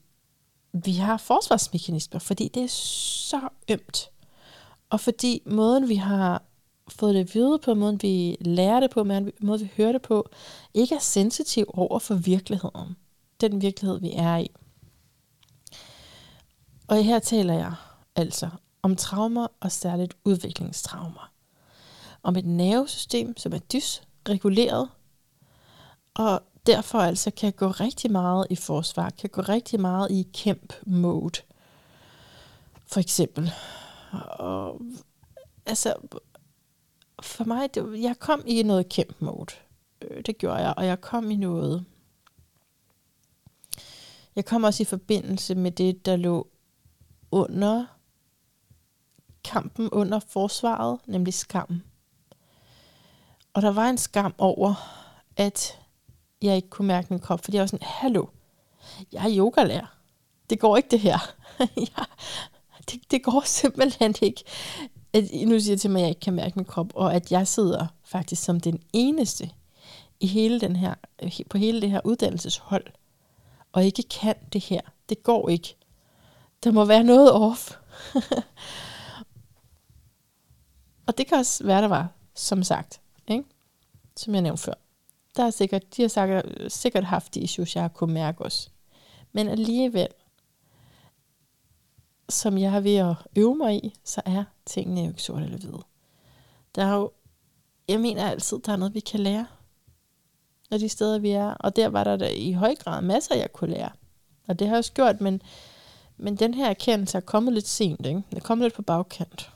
vi 0.72 0.92
har 0.92 1.16
forsvarsmekanismer, 1.16 2.20
fordi 2.20 2.48
det 2.54 2.62
er 2.62 2.68
så 2.68 3.40
ømt. 3.70 4.10
Og 4.90 5.00
fordi 5.00 5.42
måden, 5.46 5.88
vi 5.88 5.94
har 5.94 6.42
fået 6.92 7.14
det 7.14 7.20
at 7.20 7.34
vide 7.34 7.58
på, 7.58 7.74
måden 7.74 8.02
vi 8.02 8.36
lærer 8.40 8.80
det 8.80 8.90
på, 8.90 9.04
måden 9.40 9.60
vi 9.60 9.70
hører 9.76 9.92
det 9.92 10.02
på, 10.02 10.28
ikke 10.74 10.94
er 10.94 11.00
sensitiv 11.00 11.64
over 11.74 11.98
for 11.98 12.14
virkeligheden. 12.14 12.96
Den 13.40 13.62
virkelighed, 13.62 14.00
vi 14.00 14.12
er 14.12 14.36
i. 14.36 14.50
Og 16.88 17.04
her 17.04 17.18
taler 17.18 17.54
jeg 17.54 17.74
altså 18.16 18.48
om 18.82 18.96
traumer 18.96 19.46
og 19.60 19.72
særligt 19.72 20.16
udviklingstraumer. 20.24 21.32
Om 22.22 22.36
et 22.36 22.46
nervesystem, 22.46 23.36
som 23.36 23.52
er 23.52 23.58
dysreguleret, 23.58 24.88
og 26.14 26.42
derfor 26.66 26.98
altså 26.98 27.30
kan 27.30 27.52
gå 27.52 27.68
rigtig 27.68 28.12
meget 28.12 28.46
i 28.50 28.56
forsvar, 28.56 29.10
kan 29.10 29.30
gå 29.30 29.40
rigtig 29.42 29.80
meget 29.80 30.10
i 30.10 30.26
kæmp 30.34 30.72
mode. 30.86 31.40
For 32.86 33.00
eksempel. 33.00 33.52
Og, 34.38 34.80
altså, 35.66 35.94
for 37.22 37.44
mig, 37.44 37.74
det, 37.74 38.02
jeg 38.02 38.18
kom 38.18 38.42
i 38.46 38.62
noget 38.62 38.88
kæmp 38.88 39.20
mode. 39.20 39.54
Øh, 40.02 40.22
det 40.26 40.38
gjorde 40.38 40.56
jeg, 40.56 40.74
og 40.76 40.86
jeg 40.86 41.00
kom 41.00 41.30
i 41.30 41.36
noget. 41.36 41.84
Jeg 44.36 44.44
kom 44.44 44.64
også 44.64 44.82
i 44.82 44.86
forbindelse 44.86 45.54
med 45.54 45.70
det, 45.70 46.06
der 46.06 46.16
lå 46.16 46.48
under 47.30 47.86
kampen, 49.44 49.88
under 49.90 50.18
forsvaret, 50.18 50.98
nemlig 51.06 51.34
skam. 51.34 51.82
Og 53.54 53.62
der 53.62 53.70
var 53.70 53.90
en 53.90 53.98
skam 53.98 54.34
over, 54.38 54.74
at 55.36 55.78
jeg 56.42 56.56
ikke 56.56 56.70
kunne 56.70 56.88
mærke 56.88 57.06
min 57.10 57.20
krop, 57.20 57.44
fordi 57.44 57.56
jeg 57.56 57.60
var 57.60 57.66
sådan, 57.66 57.86
hallo, 57.86 58.26
jeg 59.12 59.24
er 59.24 59.36
yogalærer. 59.38 59.96
Det 60.50 60.60
går 60.60 60.76
ikke 60.76 60.88
det 60.90 61.00
her. 61.00 61.18
jeg, 61.58 62.06
det, 62.90 63.10
det 63.10 63.24
går 63.24 63.42
simpelthen 63.44 64.14
ikke. 64.22 64.44
At, 65.12 65.24
nu 65.46 65.60
siger 65.60 65.72
jeg 65.72 65.80
til 65.80 65.90
mig, 65.90 65.98
at 65.98 66.02
jeg 66.02 66.08
ikke 66.08 66.20
kan 66.20 66.34
mærke 66.34 66.52
min 66.56 66.64
krop, 66.64 66.92
og 66.94 67.14
at 67.14 67.32
jeg 67.32 67.48
sidder 67.48 67.86
faktisk 68.04 68.42
som 68.42 68.60
den 68.60 68.82
eneste 68.92 69.50
i 70.20 70.26
hele 70.26 70.60
den 70.60 70.76
her, 70.76 70.94
på 71.50 71.58
hele 71.58 71.80
det 71.80 71.90
her 71.90 72.00
uddannelseshold, 72.04 72.86
og 73.72 73.84
ikke 73.84 74.02
kan 74.02 74.34
det 74.52 74.64
her. 74.64 74.80
Det 75.08 75.22
går 75.22 75.48
ikke. 75.48 75.76
Der 76.64 76.70
må 76.70 76.84
være 76.84 77.04
noget 77.04 77.32
off. 77.32 77.76
og 81.06 81.18
det 81.18 81.26
kan 81.26 81.38
også 81.38 81.64
være, 81.64 81.82
der 81.82 81.88
var, 81.88 82.08
som 82.34 82.62
sagt, 82.62 83.00
ikke? 83.28 83.44
som 84.16 84.34
jeg 84.34 84.42
nævnte 84.42 84.62
før. 84.62 84.74
Der 85.36 85.44
er 85.44 85.50
sikkert, 85.50 85.96
de 85.96 86.02
har 86.02 86.08
sikkert, 86.08 86.72
sikkert 86.72 87.04
haft 87.04 87.34
de 87.34 87.40
issues, 87.40 87.74
jeg 87.74 87.82
har 87.82 87.88
kunnet 87.88 88.14
mærke 88.14 88.44
også. 88.44 88.68
Men 89.32 89.48
alligevel, 89.48 90.08
som 92.32 92.58
jeg 92.58 92.76
er 92.76 92.80
ved 92.80 92.96
at 92.96 93.14
øve 93.36 93.54
mig 93.54 93.84
i, 93.84 93.94
så 94.04 94.22
er 94.24 94.44
tingene 94.66 95.00
jo 95.00 95.08
ikke 95.08 95.22
sort 95.22 95.42
eller 95.42 95.58
hvide. 95.58 95.82
Der 96.74 96.84
er 96.84 96.94
jo, 96.94 97.10
jeg 97.88 98.00
mener 98.00 98.28
altid, 98.28 98.58
der 98.58 98.72
er 98.72 98.76
noget, 98.76 98.94
vi 98.94 99.00
kan 99.00 99.20
lære 99.20 99.46
af 100.70 100.78
de 100.78 100.88
steder, 100.88 101.18
vi 101.18 101.30
er. 101.30 101.50
Og 101.50 101.76
der 101.76 101.88
var 101.88 102.04
der 102.04 102.16
da 102.16 102.28
i 102.28 102.52
høj 102.52 102.74
grad 102.74 103.02
masser, 103.02 103.34
jeg 103.34 103.52
kunne 103.52 103.70
lære. 103.70 103.90
Og 104.48 104.58
det 104.58 104.66
har 104.66 104.74
jeg 104.74 104.78
også 104.78 104.92
gjort, 104.92 105.20
men, 105.20 105.42
men 106.16 106.36
den 106.36 106.54
her 106.54 106.70
erkendelse 106.70 107.18
er 107.18 107.22
kommet 107.22 107.54
lidt 107.54 107.68
sent. 107.68 108.06
Ikke? 108.06 108.22
Den 108.30 108.36
er 108.36 108.40
kommet 108.40 108.64
lidt 108.64 108.74
på 108.74 108.82
bagkant. 108.82 109.52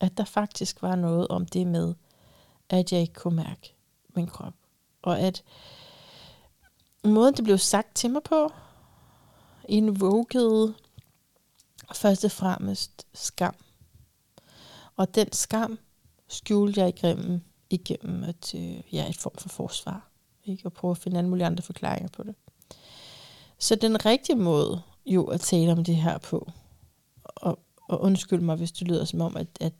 At 0.00 0.18
der 0.18 0.24
faktisk 0.24 0.82
var 0.82 0.96
noget 0.96 1.28
om 1.28 1.46
det 1.46 1.66
med, 1.66 1.94
at 2.68 2.92
jeg 2.92 3.00
ikke 3.00 3.14
kunne 3.14 3.36
mærke 3.36 3.74
min 4.16 4.26
krop. 4.26 4.54
Og 5.02 5.20
at 5.20 5.42
måden, 7.04 7.34
det 7.34 7.44
blev 7.44 7.58
sagt 7.58 7.94
til 7.94 8.10
mig 8.10 8.22
på, 8.22 8.52
invokede 9.68 10.74
først 11.96 12.24
og 12.24 12.30
fremmest 12.30 13.06
skam. 13.14 13.54
Og 14.96 15.14
den 15.14 15.32
skam 15.32 15.78
skjulte 16.28 16.80
jeg 16.80 16.88
igennem, 16.88 17.40
igennem 17.70 18.24
et, 18.24 18.54
øh, 18.54 18.94
ja, 18.94 19.08
et 19.08 19.16
form 19.16 19.36
for 19.38 19.48
forsvar. 19.48 20.10
Ikke? 20.44 20.66
Og 20.66 20.72
prøve 20.72 20.90
at 20.90 20.98
finde 20.98 21.18
alle 21.18 21.30
mulige 21.30 21.46
andre 21.46 21.62
forklaringer 21.62 22.08
på 22.08 22.22
det. 22.22 22.34
Så 23.58 23.74
den 23.74 24.06
rigtige 24.06 24.36
måde 24.36 24.82
jo 25.06 25.24
at 25.24 25.40
tale 25.40 25.72
om 25.72 25.84
det 25.84 25.96
her 25.96 26.18
på, 26.18 26.50
og, 27.24 27.58
og 27.88 28.00
undskyld 28.00 28.40
mig, 28.40 28.56
hvis 28.56 28.72
det 28.72 28.88
lyder 28.88 29.04
som 29.04 29.20
om, 29.20 29.36
at, 29.36 29.46
at, 29.60 29.72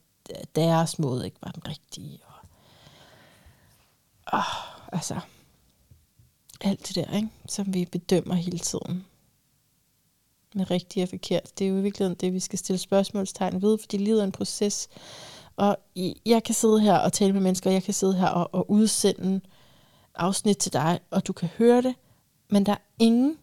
deres 0.54 0.98
måde 0.98 1.24
ikke 1.24 1.36
var 1.42 1.50
den 1.50 1.68
rigtige. 1.68 2.20
Og, 2.26 2.48
og, 4.26 4.42
altså, 4.92 5.20
alt 6.60 6.88
det 6.88 6.96
der, 6.96 7.16
ikke? 7.16 7.28
som 7.48 7.74
vi 7.74 7.84
bedømmer 7.84 8.34
hele 8.34 8.58
tiden. 8.58 9.06
Med 10.54 10.70
rigtigt 10.70 11.02
og 11.02 11.08
forkert. 11.08 11.58
Det 11.58 11.64
er 11.64 11.68
jo 11.68 11.78
i 11.78 11.82
virkeligheden 11.82 12.18
det, 12.20 12.32
vi 12.32 12.40
skal 12.40 12.58
stille 12.58 12.78
spørgsmålstegn 12.78 13.62
ved, 13.62 13.78
fordi 13.78 13.96
livet 13.96 14.20
er 14.20 14.24
en 14.24 14.32
proces. 14.32 14.88
Og 15.56 15.76
jeg 16.26 16.42
kan 16.44 16.54
sidde 16.54 16.80
her 16.80 16.98
og 16.98 17.12
tale 17.12 17.32
med 17.32 17.40
mennesker, 17.40 17.70
og 17.70 17.74
jeg 17.74 17.82
kan 17.82 17.94
sidde 17.94 18.14
her 18.14 18.28
og, 18.28 18.54
og 18.54 18.70
udsende 18.70 19.40
afsnit 20.14 20.56
til 20.56 20.72
dig, 20.72 21.00
og 21.10 21.26
du 21.26 21.32
kan 21.32 21.48
høre 21.58 21.82
det, 21.82 21.94
men 22.48 22.66
der 22.66 22.72
er 22.72 22.82
ingen, 22.98 23.38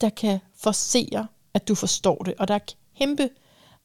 der 0.00 0.10
kan 0.10 0.38
forsere, 0.56 1.26
at 1.54 1.68
du 1.68 1.74
forstår 1.74 2.16
det. 2.16 2.34
Og 2.38 2.48
der 2.48 2.54
er 2.54 2.58
kæmpe 2.98 3.30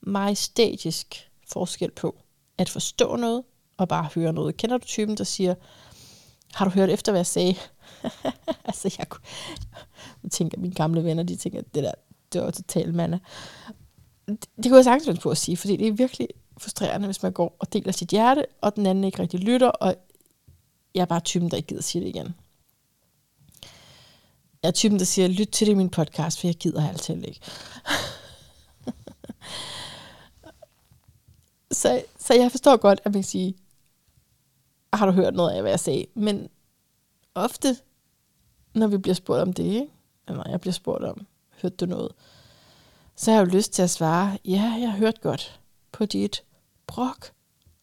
majestætisk 0.02 1.30
forskel 1.52 1.92
på 1.92 2.16
at 2.58 2.70
forstå 2.70 3.16
noget 3.16 3.44
og 3.78 3.88
bare 3.88 4.10
høre 4.16 4.34
noget. 4.34 4.58
Kender 4.58 4.78
du 4.78 4.86
typen, 4.86 5.18
der 5.18 5.24
siger, 5.24 5.56
har 6.54 6.66
du 6.66 6.72
hørt 6.72 6.90
efter, 6.90 7.12
hvad 7.12 7.20
jeg 7.20 7.26
sagde? 7.26 7.56
altså, 8.66 8.96
jeg, 8.98 9.10
kunne, 9.10 9.24
jeg 10.24 10.32
tænker, 10.32 10.60
mine 10.60 10.74
gamle 10.74 11.04
venner, 11.04 11.24
de 11.24 11.36
tænker, 11.36 11.62
det 11.62 11.84
der, 11.84 11.92
det 12.34 12.42
var 12.42 12.52
totalt 12.52 12.96
mande. 12.96 13.20
Det, 14.28 14.46
det 14.58 14.66
kunne 14.66 14.76
jeg 14.76 14.84
sagtens 14.84 15.20
på 15.20 15.30
at 15.30 15.38
sige, 15.38 15.58
fordi 15.58 15.78
det 15.78 15.88
er 15.88 15.92
virkelig 15.92 16.28
frustrerende, 16.58 17.08
hvis 17.08 17.24
man 17.24 17.32
går 17.32 17.56
og 17.60 17.74
deler 17.74 17.92
sit 17.92 18.10
hjerte, 18.10 18.46
og 18.62 18.76
den 18.76 18.86
anden 18.86 19.04
ikke 19.04 19.22
rigtig 19.22 19.40
lytter, 19.40 19.68
og 19.68 19.96
jeg 20.96 21.02
er 21.02 21.06
bare 21.06 21.20
typen, 21.20 21.52
der 21.52 21.58
ikke 21.58 21.68
gider 21.68 21.82
sige 21.82 22.02
det 22.02 22.10
igen. 22.10 22.36
Jeg 24.64 24.70
er 24.70 24.72
typen, 24.72 25.00
der 25.00 25.06
siger, 25.06 25.28
lyt 25.28 25.48
til 25.48 25.68
det 25.68 25.74
i 25.74 25.76
min 25.76 25.90
podcast, 25.90 26.40
for 26.40 26.48
jeg 26.48 26.56
gider 26.56 26.90
altid 26.90 27.24
ikke. 27.24 27.40
så, 31.82 32.04
så 32.20 32.34
jeg 32.34 32.52
forstår 32.52 32.78
godt, 32.78 33.02
at 33.04 33.06
man 33.06 33.14
kan 33.14 33.24
sige, 33.24 33.56
har 34.94 35.06
du 35.06 35.12
hørt 35.12 35.34
noget 35.34 35.52
af, 35.52 35.62
hvad 35.62 35.72
jeg 35.72 35.80
sagde? 35.80 36.06
Men 36.14 36.50
ofte, 37.36 37.78
når 38.76 38.88
vi 38.88 38.98
bliver 38.98 39.16
spurgt 39.16 39.42
om 39.42 39.54
det, 39.54 39.64
ikke? 39.64 39.88
eller 40.28 40.50
jeg 40.50 40.62
bliver 40.62 40.74
spurgt 40.74 41.04
om, 41.04 41.28
hørte 41.64 41.76
du 41.76 41.86
noget? 41.86 42.12
Så 43.16 43.32
har 43.32 43.40
jeg 43.40 43.48
jo 43.48 43.58
lyst 43.58 43.74
til 43.74 43.82
at 43.82 43.90
svare, 43.90 44.38
ja, 44.46 44.76
jeg 44.80 44.92
har 44.92 44.98
hørt 44.98 45.22
godt 45.22 45.60
på 45.92 46.06
dit 46.06 46.44
brok 46.88 47.32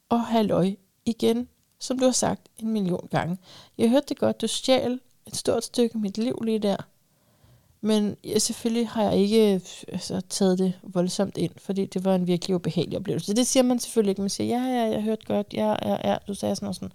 og 0.09 0.27
halløj 0.27 0.75
igen 1.05 1.49
som 1.81 1.99
du 1.99 2.05
har 2.05 2.13
sagt 2.13 2.49
en 2.59 2.73
million 2.73 3.09
gange. 3.11 3.39
Jeg 3.79 3.91
hørte 3.91 4.07
det 4.09 4.19
godt, 4.19 4.41
du 4.41 4.47
stjal 4.47 5.01
et 5.27 5.37
stort 5.37 5.65
stykke 5.65 5.95
af 5.95 6.01
mit 6.01 6.19
liv 6.19 6.39
lige 6.45 6.59
der. 6.59 6.77
Men 7.81 8.17
ja, 8.25 8.39
selvfølgelig 8.39 8.89
har 8.89 9.03
jeg 9.03 9.17
ikke 9.17 9.61
altså, 9.89 10.21
taget 10.21 10.59
det 10.59 10.73
voldsomt 10.83 11.37
ind, 11.37 11.53
fordi 11.57 11.87
det 11.87 12.05
var 12.05 12.15
en 12.15 12.27
virkelig 12.27 12.57
ubehagelig 12.57 12.99
oplevelse. 12.99 13.35
Det 13.35 13.47
siger 13.47 13.63
man 13.63 13.79
selvfølgelig 13.79 14.11
ikke. 14.11 14.21
Man 14.21 14.31
siger, 14.31 14.59
ja, 14.59 14.65
ja, 14.65 14.91
jeg 14.91 15.03
hørte 15.03 15.27
godt, 15.27 15.55
ja, 15.55 15.89
ja, 15.89 16.11
ja. 16.11 16.17
Du 16.29 16.35
sagde 16.35 16.57
sådan 16.57 16.69
og 16.69 16.75
sådan. 16.75 16.93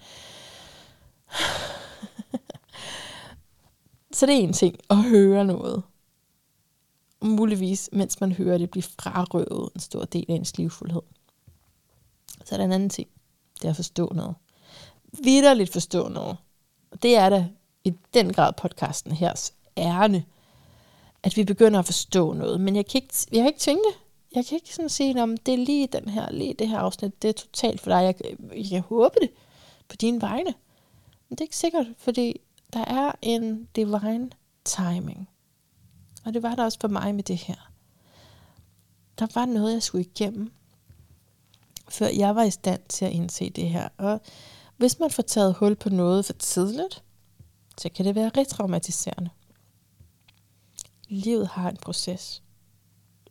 Så 4.18 4.26
det 4.26 4.36
er 4.36 4.40
en 4.40 4.54
ting 4.54 4.78
at 4.90 5.04
høre 5.04 5.46
noget. 5.46 5.84
Muligvis, 7.26 7.90
mens 7.92 8.22
man 8.22 8.32
hører 8.32 8.58
det, 8.58 8.72
blive 8.72 8.84
frarøvet 8.84 9.70
en 9.76 9.80
stor 9.82 10.06
del 10.06 10.26
af 10.30 10.34
ens 10.34 10.58
livfuldhed. 10.58 11.02
Så 12.46 12.56
er 12.56 12.58
der 12.58 12.66
en 12.66 12.72
anden 12.72 12.90
ting. 12.90 13.08
Det 13.56 13.66
er 13.66 13.70
at 13.70 13.76
forstå 13.76 14.12
noget 14.16 14.36
vidderligt 15.24 15.74
forstå 15.74 16.08
noget. 16.08 16.38
Og 16.92 17.04
det 17.04 17.16
er 17.18 17.30
da 17.30 17.48
i 17.84 17.94
den 18.14 18.34
grad 18.34 18.54
podcasten 18.58 19.12
her 19.12 19.52
ærne, 19.78 20.26
at 21.24 21.38
vi 21.38 21.44
begynder 21.44 21.80
at 21.80 21.86
forstå 21.86 22.34
noget. 22.34 22.62
Men 22.62 22.76
jeg 22.76 22.86
kan 22.86 23.02
ikke, 23.02 23.14
jeg 23.32 23.40
kan 23.40 23.48
ikke 23.48 23.60
tænke 23.60 23.84
det. 23.90 24.00
Jeg 24.36 24.46
kan 24.46 24.56
ikke 24.56 24.76
sådan 24.76 24.90
sige, 24.90 25.24
om 25.24 25.38
det 25.38 25.54
er 25.54 25.58
lige 25.58 25.88
den 25.88 26.10
her, 26.10 26.32
lige 26.32 26.54
det 26.54 26.68
her 26.68 26.78
afsnit, 26.78 27.22
det 27.22 27.28
er 27.28 27.34
totalt 27.34 27.82
for 27.82 27.90
dig. 27.90 28.04
Jeg, 28.04 28.16
jeg, 28.24 28.72
jeg 28.72 28.82
håber 28.82 29.20
det 29.22 29.30
på 29.88 29.96
dine 29.96 30.22
vegne. 30.22 30.54
Men 31.30 31.38
det 31.38 31.42
er 31.42 31.46
ikke 31.46 31.58
sikkert, 31.58 31.88
fordi 31.98 32.42
der 32.74 32.86
er 32.86 33.12
en 33.22 33.68
divine 33.76 34.30
timing. 34.66 35.30
Og 36.26 36.34
det 36.34 36.44
var 36.44 36.56
der 36.56 36.64
også 36.64 36.78
for 36.82 36.88
mig 36.88 37.16
med 37.16 37.24
det 37.24 37.38
her. 37.38 37.72
Der 39.20 39.28
var 39.34 39.46
noget, 39.46 39.74
jeg 39.74 39.84
skulle 39.84 40.04
igennem, 40.04 40.52
før 41.90 42.08
jeg 42.08 42.36
var 42.36 42.44
i 42.44 42.52
stand 42.52 42.82
til 42.90 43.06
at 43.06 43.12
indse 43.12 43.50
det 43.50 43.70
her. 43.70 43.90
Og 43.98 44.22
hvis 44.78 45.00
man 45.00 45.12
får 45.12 45.24
taget 45.24 45.54
hul 45.54 45.76
på 45.76 45.90
noget 45.90 46.26
for 46.26 46.34
tidligt, 46.34 47.04
så 47.78 47.90
kan 47.90 48.06
det 48.06 48.16
være 48.16 48.32
retraumatiserende. 48.38 49.30
livet 51.08 51.48
har 51.48 51.70
en 51.70 51.78
proces, 51.78 52.44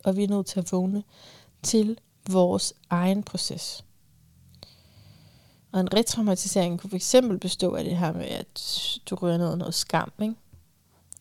og 0.05 0.17
vi 0.17 0.25
er 0.25 0.29
nødt 0.29 0.47
til 0.47 0.61
at 0.61 0.73
vågne 0.73 1.03
til 1.63 1.99
vores 2.31 2.75
egen 2.91 3.23
proces. 3.23 3.85
Og 5.73 5.81
en 5.81 5.95
retraumatisering 5.95 6.81
kunne 6.81 7.01
fx 7.01 7.15
bestå 7.41 7.75
af 7.75 7.85
det 7.85 7.97
her 7.97 8.13
med, 8.13 8.27
at 8.27 8.63
du 9.11 9.15
rører 9.15 9.39
ned 9.39 9.57
noget 9.57 9.75
skam, 9.75 10.13
ikke? 10.23 10.35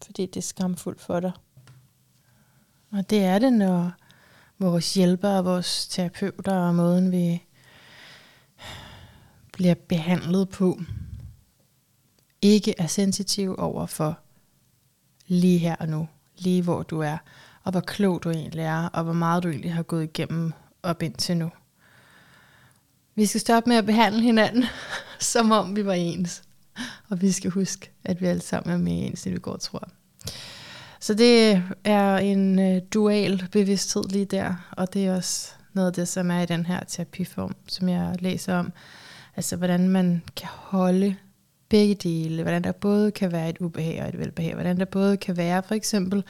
fordi 0.05 0.26
det 0.26 0.38
er 0.38 0.41
skamfuldt 0.41 1.01
for 1.01 1.19
dig. 1.19 1.32
Og 2.94 3.10
det 3.10 3.24
er 3.24 3.39
det, 3.39 3.54
når 3.54 3.91
vores 4.60 4.94
hjælpere, 4.94 5.44
vores 5.44 5.88
terapeuter 5.88 6.54
og 6.54 6.76
måden, 6.76 7.12
vi 7.12 7.44
bliver 9.54 9.74
behandlet 9.74 10.50
på, 10.50 10.82
ikke 12.41 12.76
er 12.78 12.88
sensitiv 12.88 13.56
over 13.58 13.86
for 13.86 14.20
lige 15.28 15.58
her 15.58 15.76
og 15.76 15.88
nu, 15.88 16.08
lige 16.38 16.62
hvor 16.62 16.84
du 16.84 17.00
er, 17.00 17.18
og 17.64 17.72
hvor 17.72 17.82
klog 17.82 18.24
du 18.24 18.30
egentlig 18.30 18.64
er, 18.64 18.86
og 18.88 19.04
hvor 19.04 19.14
meget 19.14 19.44
du 19.44 19.50
egentlig 19.50 19.74
har 19.74 19.84
gået 19.84 20.04
igennem 20.04 20.54
op 20.84 21.04
indtil 21.04 21.38
nu. 21.38 21.52
Vi 23.16 23.26
skal 23.26 23.41
stoppe 23.41 23.70
med 23.70 23.78
at 23.78 23.86
behandle 23.86 24.22
hinanden, 24.22 24.64
som 25.20 25.52
om 25.52 25.76
vi 25.76 25.86
var 25.86 25.94
ens. 25.94 26.44
Og 27.10 27.22
vi 27.22 27.32
skal 27.32 27.52
huske, 27.52 27.91
at 28.04 28.22
vi 28.22 28.26
alle 28.26 28.41
sammen 28.41 28.74
er 28.74 28.78
mere 28.78 29.06
ens, 29.06 29.26
end 29.26 29.34
vi 29.34 29.39
går 29.39 29.54
og 29.54 29.62
tror. 29.62 29.89
Så 31.04 31.14
det 31.14 31.64
er 31.84 32.18
en 32.18 32.60
øh, 32.60 32.82
dual 32.93 33.47
bevidsthed 33.51 34.04
lige 34.04 34.26
der, 34.26 34.54
og 34.72 34.93
det 34.93 35.06
er 35.06 35.16
også 35.16 35.51
noget 35.74 35.88
af 35.88 35.93
det, 35.93 36.08
som 36.08 36.32
er 36.32 36.41
i 36.41 36.45
den 36.45 36.66
her 36.66 36.84
terapiform, 36.84 37.56
som 37.68 37.89
jeg 37.89 38.16
læser 38.20 38.56
om. 38.56 38.72
Altså, 39.36 39.56
hvordan 39.56 39.89
man 39.89 40.22
kan 40.36 40.47
holde 40.51 41.16
begge 41.70 41.95
dele, 41.95 42.41
hvordan 42.41 42.64
der 42.64 42.72
både 42.72 43.12
kan 43.12 43.32
være 43.32 43.49
et 43.49 43.58
ubehag 43.60 44.01
og 44.01 44.10
et 44.10 44.20
velbehag, 44.20 44.54
hvordan 44.54 44.80
der 44.80 44.86
både 44.86 45.18
kan 45.18 45.38
være 45.38 45.64
for 45.64 45.76
eksempel 45.76 46.24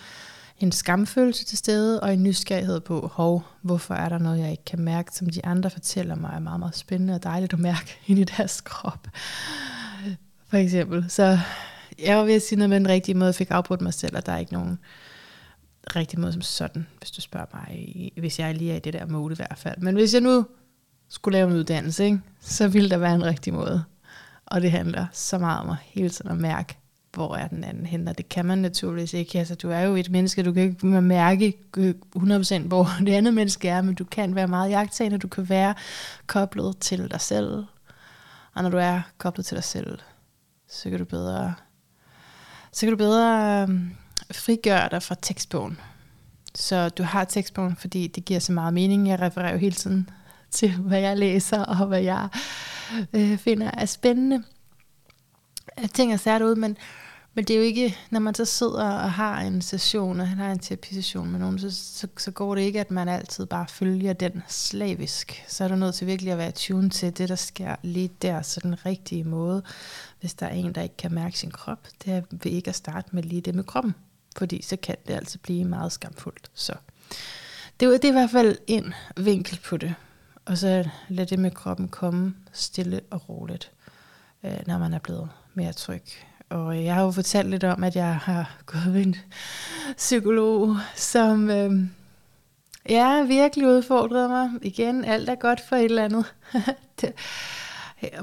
en 0.59 0.71
skamfølelse 0.71 1.45
til 1.45 1.57
stede, 1.57 1.99
og 1.99 2.13
en 2.13 2.23
nysgerrighed 2.23 2.79
på, 2.79 3.11
hov, 3.13 3.43
hvorfor 3.61 3.93
er 3.93 4.09
der 4.09 4.17
noget, 4.17 4.39
jeg 4.39 4.51
ikke 4.51 4.65
kan 4.65 4.81
mærke, 4.81 5.11
som 5.15 5.29
de 5.29 5.45
andre 5.45 5.69
fortæller 5.69 6.15
mig, 6.15 6.31
er 6.35 6.39
meget, 6.39 6.59
meget 6.59 6.75
spændende 6.75 7.15
og 7.15 7.23
dejligt 7.23 7.53
at 7.53 7.59
mærke 7.59 7.99
ind 8.07 8.19
i 8.19 8.23
deres 8.23 8.61
krop. 8.61 9.07
For 10.49 10.57
eksempel. 10.57 11.05
Så 11.09 11.39
jeg 11.99 12.17
var 12.17 12.23
ved 12.23 12.33
at 12.33 12.41
sige 12.41 12.59
noget 12.59 12.69
med 12.69 12.79
den 12.79 12.87
rigtige 12.87 13.15
måde, 13.15 13.33
fik 13.33 13.51
afbrudt 13.51 13.81
mig 13.81 13.93
selv, 13.93 14.17
og 14.17 14.25
der 14.25 14.31
er 14.31 14.37
ikke 14.37 14.53
nogen 14.53 14.79
rigtig 15.95 16.19
måde 16.19 16.33
som 16.33 16.41
sådan, 16.41 16.87
hvis 16.97 17.11
du 17.11 17.21
spørger 17.21 17.45
mig, 17.53 18.11
hvis 18.17 18.39
jeg 18.39 18.55
lige 18.55 18.71
er 18.71 18.75
i 18.75 18.79
det 18.79 18.93
der 18.93 19.05
mode 19.05 19.33
i 19.33 19.35
hvert 19.35 19.57
fald. 19.57 19.77
Men 19.77 19.95
hvis 19.95 20.13
jeg 20.13 20.21
nu 20.21 20.45
skulle 21.09 21.37
lave 21.37 21.49
en 21.49 21.55
uddannelse, 21.55 22.05
ikke, 22.05 22.19
så 22.39 22.67
ville 22.67 22.89
der 22.89 22.97
være 22.97 23.15
en 23.15 23.25
rigtig 23.25 23.53
måde. 23.53 23.83
Og 24.45 24.61
det 24.61 24.71
handler 24.71 25.05
så 25.11 25.37
meget 25.37 25.59
om 25.59 25.69
at 25.69 25.75
hele 25.81 26.09
tiden 26.09 26.31
at 26.31 26.37
mærke, 26.37 26.77
hvor 27.13 27.35
er 27.35 27.47
den 27.47 27.63
anden 27.63 27.85
hen, 27.85 28.07
og 28.07 28.17
det 28.17 28.29
kan 28.29 28.45
man 28.45 28.57
naturligvis 28.57 29.13
ikke. 29.13 29.39
Altså, 29.39 29.55
du 29.55 29.69
er 29.69 29.79
jo 29.79 29.95
et 29.95 30.11
menneske, 30.11 30.43
du 30.43 30.53
kan 30.53 30.63
ikke 30.63 30.87
mærke 30.87 31.53
100% 31.77 32.59
hvor 32.59 32.89
det 33.05 33.13
andet 33.13 33.33
menneske 33.33 33.69
er, 33.69 33.81
men 33.81 33.95
du 33.95 34.03
kan 34.03 34.35
være 34.35 34.47
meget 34.47 34.69
jagttagende, 34.69 35.17
du 35.17 35.27
kan 35.27 35.49
være 35.49 35.73
koblet 36.27 36.77
til 36.77 37.11
dig 37.11 37.21
selv. 37.21 37.65
Og 38.53 38.63
når 38.63 38.69
du 38.69 38.77
er 38.77 39.01
koblet 39.17 39.45
til 39.45 39.55
dig 39.55 39.63
selv, 39.63 39.99
så 40.69 40.89
kan 40.89 40.99
du 40.99 41.05
bedre, 41.05 41.53
så 42.73 42.85
kan 42.85 42.89
du 42.89 42.97
bedre 42.97 43.61
øhm, 43.61 43.91
frigøre 44.31 44.89
dig 44.91 45.03
fra 45.03 45.15
tekstbogen. 45.21 45.79
Så 46.55 46.89
du 46.89 47.03
har 47.03 47.23
tekstbogen, 47.23 47.75
fordi 47.75 48.07
det 48.07 48.25
giver 48.25 48.39
så 48.39 48.51
meget 48.51 48.73
mening. 48.73 49.09
Jeg 49.09 49.21
refererer 49.21 49.51
jo 49.51 49.57
hele 49.57 49.75
tiden 49.75 50.09
til, 50.51 50.71
hvad 50.71 50.99
jeg 50.99 51.17
læser, 51.17 51.63
og 51.63 51.87
hvad 51.87 52.01
jeg 52.01 52.27
øh, 53.13 53.37
finder 53.37 53.71
er 53.73 53.85
spændende. 53.85 54.43
Øh, 55.79 55.89
ting 55.89 56.13
er 56.13 56.17
særligt 56.17 56.49
ud, 56.49 56.55
men 56.55 56.77
men 57.35 57.45
det 57.45 57.53
er 57.53 57.57
jo 57.57 57.63
ikke, 57.63 57.97
når 58.09 58.19
man 58.19 58.35
så 58.35 58.45
sidder 58.45 58.89
og 58.89 59.11
har 59.11 59.41
en 59.41 59.61
session, 59.61 60.19
og 60.19 60.27
han 60.27 60.37
har 60.37 60.51
en 60.51 60.59
terapisession 60.59 61.31
med 61.31 61.39
nogen, 61.39 61.59
så, 61.59 61.71
så, 61.71 62.07
så 62.17 62.31
går 62.31 62.55
det 62.55 62.61
ikke, 62.61 62.79
at 62.79 62.91
man 62.91 63.07
altid 63.07 63.45
bare 63.45 63.67
følger 63.69 64.13
den 64.13 64.43
slavisk. 64.47 65.43
Så 65.47 65.63
er 65.63 65.67
du 65.67 65.75
nødt 65.75 65.95
til 65.95 66.07
virkelig 66.07 66.31
at 66.31 66.37
være 66.37 66.51
tuned 66.51 66.89
til 66.89 67.17
det, 67.17 67.29
der 67.29 67.35
sker 67.35 67.75
lige 67.81 68.11
der, 68.21 68.41
så 68.41 68.59
den 68.63 68.85
rigtige 68.85 69.23
måde. 69.23 69.63
Hvis 70.23 70.33
der 70.33 70.45
er 70.45 70.53
en, 70.53 70.75
der 70.75 70.81
ikke 70.81 70.97
kan 70.97 71.13
mærke 71.13 71.39
sin 71.39 71.51
krop, 71.51 71.87
det 72.05 72.13
er 72.13 72.21
ved 72.31 72.51
ikke 72.51 72.69
at 72.69 72.75
starte 72.75 73.09
med 73.11 73.23
lige 73.23 73.41
det 73.41 73.55
med 73.55 73.63
kroppen. 73.63 73.95
Fordi 74.37 74.61
så 74.61 74.75
kan 74.75 74.95
det 75.07 75.13
altså 75.13 75.39
blive 75.39 75.65
meget 75.65 75.91
skamfuldt. 75.91 76.51
Så 76.53 76.73
det, 77.79 78.01
det 78.01 78.05
er 78.05 78.09
i 78.09 78.11
hvert 78.11 78.29
fald 78.29 78.57
en 78.67 78.93
vinkel 79.17 79.59
på 79.65 79.77
det. 79.77 79.95
Og 80.45 80.57
så 80.57 80.89
lad 81.09 81.25
det 81.25 81.39
med 81.39 81.51
kroppen 81.51 81.87
komme 81.87 82.35
stille 82.51 83.01
og 83.09 83.29
roligt, 83.29 83.71
øh, 84.43 84.59
når 84.67 84.77
man 84.77 84.93
er 84.93 84.99
blevet 84.99 85.29
mere 85.53 85.73
tryg 85.73 86.03
og 86.53 86.83
jeg 86.83 86.95
har 86.95 87.03
jo 87.03 87.11
fortalt 87.11 87.49
lidt 87.49 87.63
om, 87.63 87.83
at 87.83 87.95
jeg 87.95 88.15
har 88.15 88.55
gået 88.65 88.93
ved 88.93 89.01
en 89.01 89.15
psykolog, 89.97 90.77
som 90.95 91.49
øh, 91.49 91.71
ja, 92.89 93.23
virkelig 93.23 93.67
udfordrede 93.67 94.29
mig. 94.29 94.49
Igen, 94.61 95.05
alt 95.05 95.29
er 95.29 95.35
godt 95.35 95.61
for 95.69 95.75
et 95.75 95.85
eller 95.85 96.05
andet. 96.05 96.33
det, 97.01 97.13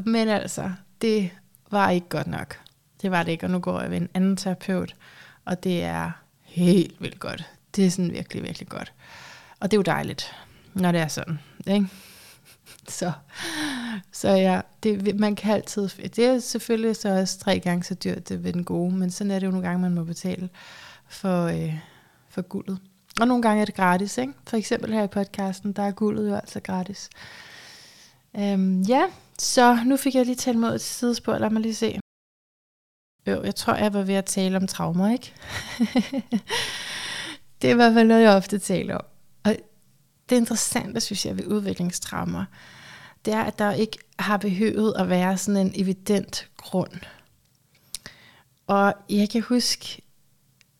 men 0.05 0.29
altså, 0.29 0.71
det 1.03 1.31
var 1.71 1.91
ikke 1.91 2.09
godt 2.09 2.27
nok. 2.27 2.61
Det 3.03 3.11
var 3.11 3.23
det 3.23 3.33
ikke, 3.33 3.47
og 3.47 3.51
nu 3.51 3.59
går 3.59 3.81
jeg 3.81 3.91
ved 3.91 3.97
en 3.97 4.09
anden 4.15 4.37
terapeut, 4.37 4.95
og 5.45 5.65
det 5.65 5.83
er 5.83 6.11
helt 6.43 7.03
vildt 7.03 7.21
godt. 7.21 7.49
Det 7.77 7.87
er 7.87 7.91
sådan 7.91 8.13
virkelig, 8.13 8.43
virkelig 8.43 8.69
godt. 8.69 8.93
Og 9.61 9.71
det 9.71 9.77
er 9.77 9.79
jo 9.79 9.83
dejligt, 9.83 10.35
når 10.75 10.93
det 10.93 11.01
er 11.01 11.09
sådan. 11.09 11.39
Ikke? 11.67 11.87
Så, 12.89 13.13
så 14.13 14.29
ja, 14.29 14.61
det, 14.83 15.21
man 15.21 15.37
kan 15.37 15.55
altid, 15.55 15.89
det 15.89 16.19
er 16.19 16.39
selvfølgelig 16.39 16.97
så 16.97 17.09
også 17.09 17.39
tre 17.39 17.61
gange 17.61 17.85
så 17.85 17.95
dyrt 17.95 18.29
det 18.29 18.45
ved 18.45 18.53
den 18.53 18.65
gode, 18.65 18.95
men 18.95 19.11
sådan 19.11 19.31
er 19.31 19.39
det 19.39 19.47
jo 19.47 19.51
nogle 19.51 19.67
gange, 19.69 19.83
man 19.83 19.95
må 19.95 20.05
betale 20.05 20.49
for, 21.09 21.45
øh, 21.45 21.75
for 22.29 22.43
guldet. 22.43 22.79
Og 23.21 23.29
nogle 23.29 23.43
gange 23.43 23.61
er 23.61 23.65
det 23.65 23.75
gratis, 23.75 24.19
ikke? 24.19 24.33
For 24.47 24.57
eksempel 24.57 24.93
her 24.93 25.03
i 25.03 25.07
podcasten, 25.07 25.73
der 25.73 25.83
er 25.83 25.91
guldet 25.91 26.29
jo 26.29 26.35
altså 26.35 26.61
gratis. 26.61 27.11
Øhm, 28.37 28.81
ja, 28.83 29.03
så 29.41 29.85
nu 29.87 29.97
fik 29.97 30.15
jeg 30.15 30.27
lige 30.27 30.37
talt 30.37 30.59
mod 30.59 30.79
til 30.79 30.89
sidespor, 30.89 31.39
lad 31.39 31.51
mig 31.51 31.63
lige 31.63 31.75
se. 31.75 32.01
Jo, 33.27 33.43
jeg 33.43 33.55
tror, 33.55 33.75
jeg 33.75 33.95
var 33.95 34.03
ved 34.03 34.15
at 34.15 34.25
tale 34.25 34.57
om 34.57 34.67
traumer, 34.67 35.13
ikke? 35.13 35.35
det 37.63 37.69
er 37.69 37.73
i 37.73 37.75
hvert 37.75 37.95
fald 37.95 38.09
noget, 38.09 38.23
jeg 38.23 38.37
ofte 38.37 38.59
taler 38.59 38.97
om. 38.97 39.05
Og 39.45 39.57
det 40.31 40.37
interessante, 40.37 41.01
synes 41.01 41.27
jeg, 41.27 41.37
ved 41.37 41.47
udviklingstraumer, 41.47 42.45
det 43.25 43.35
er, 43.35 43.43
at 43.43 43.59
der 43.59 43.73
ikke 43.73 43.99
har 44.19 44.37
behøvet 44.37 44.95
at 44.99 45.09
være 45.09 45.39
sådan 45.39 45.67
en 45.67 45.73
evident 45.75 46.49
grund. 46.57 47.01
Og 48.67 48.95
jeg 49.11 49.31
kan 49.31 49.43
huske, 49.43 50.03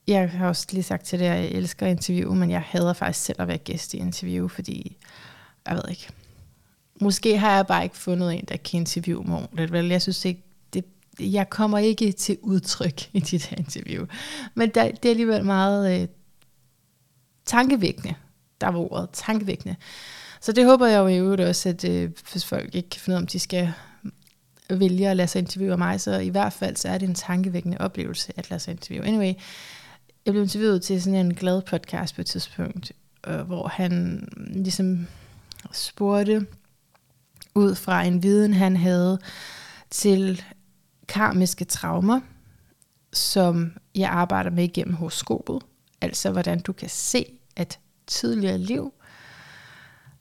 jeg 0.07 0.31
har 0.31 0.49
også 0.49 0.67
lige 0.71 0.83
sagt 0.83 1.05
til 1.05 1.19
dig, 1.19 1.29
at 1.29 1.45
jeg 1.45 1.51
elsker 1.51 1.87
interview, 1.87 2.35
men 2.35 2.51
jeg 2.51 2.63
hader 2.63 2.93
faktisk 2.93 3.25
selv 3.25 3.41
at 3.41 3.49
være 3.49 3.59
gæst 3.59 3.95
i 3.95 3.97
interview, 3.97 4.49
fordi, 4.49 4.99
jeg 5.67 5.75
ved 5.75 5.83
ikke, 5.91 6.09
måske 7.01 7.39
har 7.39 7.57
jeg 7.57 7.67
bare 7.67 7.85
ikke 7.85 7.97
fundet 7.97 8.35
en, 8.35 8.45
der 8.49 8.57
kan 8.57 8.81
interviewe 8.81 9.25
mig 9.25 9.37
ordentligt. 9.37 9.73
Vel, 9.73 9.87
jeg 9.87 10.03
synes 10.03 10.25
ikke, 10.25 10.43
det, 10.73 10.85
jeg 11.21 11.51
kommer 11.51 11.79
ikke 11.79 12.13
til 12.13 12.39
udtryk 12.43 13.01
i 13.13 13.21
dit 13.21 13.53
interview. 13.53 14.07
Men 14.55 14.71
der, 14.71 14.91
det 14.91 15.05
er 15.05 15.11
alligevel 15.11 15.45
meget 15.45 16.03
øh, 16.03 16.09
tankevækkende, 17.47 18.15
der 18.61 18.69
var 18.69 18.79
ordet, 18.79 19.09
tankevækkende. 19.13 19.77
Så 20.41 20.53
det 20.53 20.65
håber 20.65 20.87
jeg 20.87 20.99
jo 20.99 21.07
i 21.07 21.19
øvrigt 21.19 21.41
også, 21.41 21.69
at 21.69 21.85
øh, 21.85 22.11
hvis 22.33 22.45
folk 22.45 22.75
ikke 22.75 22.89
kan 22.89 23.01
finde 23.01 23.15
ud 23.15 23.19
af, 23.19 23.23
om 23.23 23.27
de 23.27 23.39
skal 23.39 23.73
vælge 24.71 25.09
at 25.09 25.17
lade 25.17 25.29
sig 25.29 25.39
interviewe 25.39 25.77
mig, 25.77 26.01
så 26.01 26.19
i 26.19 26.29
hvert 26.29 26.53
fald 26.53 26.77
så 26.77 26.89
er 26.89 26.99
det 26.99 27.09
en 27.09 27.15
tankevækkende 27.15 27.79
oplevelse 27.81 28.33
at 28.37 28.51
lade 28.51 28.61
sig 28.61 28.73
interviewe. 28.73 29.07
Anyway, 29.07 29.35
jeg 30.27 30.35
blev 30.35 30.43
interviewet 30.43 30.83
til 30.83 31.03
sådan 31.03 31.27
en 31.27 31.35
glad 31.35 31.63
podcast 31.63 32.15
på 32.15 32.21
et 32.21 32.27
tidspunkt, 32.27 32.93
øh, 33.27 33.41
hvor 33.41 33.69
han 33.69 34.29
ligesom 34.37 35.07
spurgte 35.73 36.47
ud 37.55 37.75
fra 37.75 38.03
en 38.03 38.23
viden, 38.23 38.55
han 38.55 38.77
havde 38.77 39.19
til 39.91 40.43
karmiske 41.09 41.65
traumer, 41.65 42.21
som 43.13 43.73
jeg 43.95 44.11
arbejder 44.11 44.51
med 44.51 44.65
igennem 44.65 44.95
horoskopet. 44.95 45.63
Altså 46.01 46.31
hvordan 46.31 46.61
du 46.61 46.73
kan 46.73 46.89
se, 46.89 47.27
at 47.57 47.79
tidligere 48.07 48.59
liv 48.59 48.93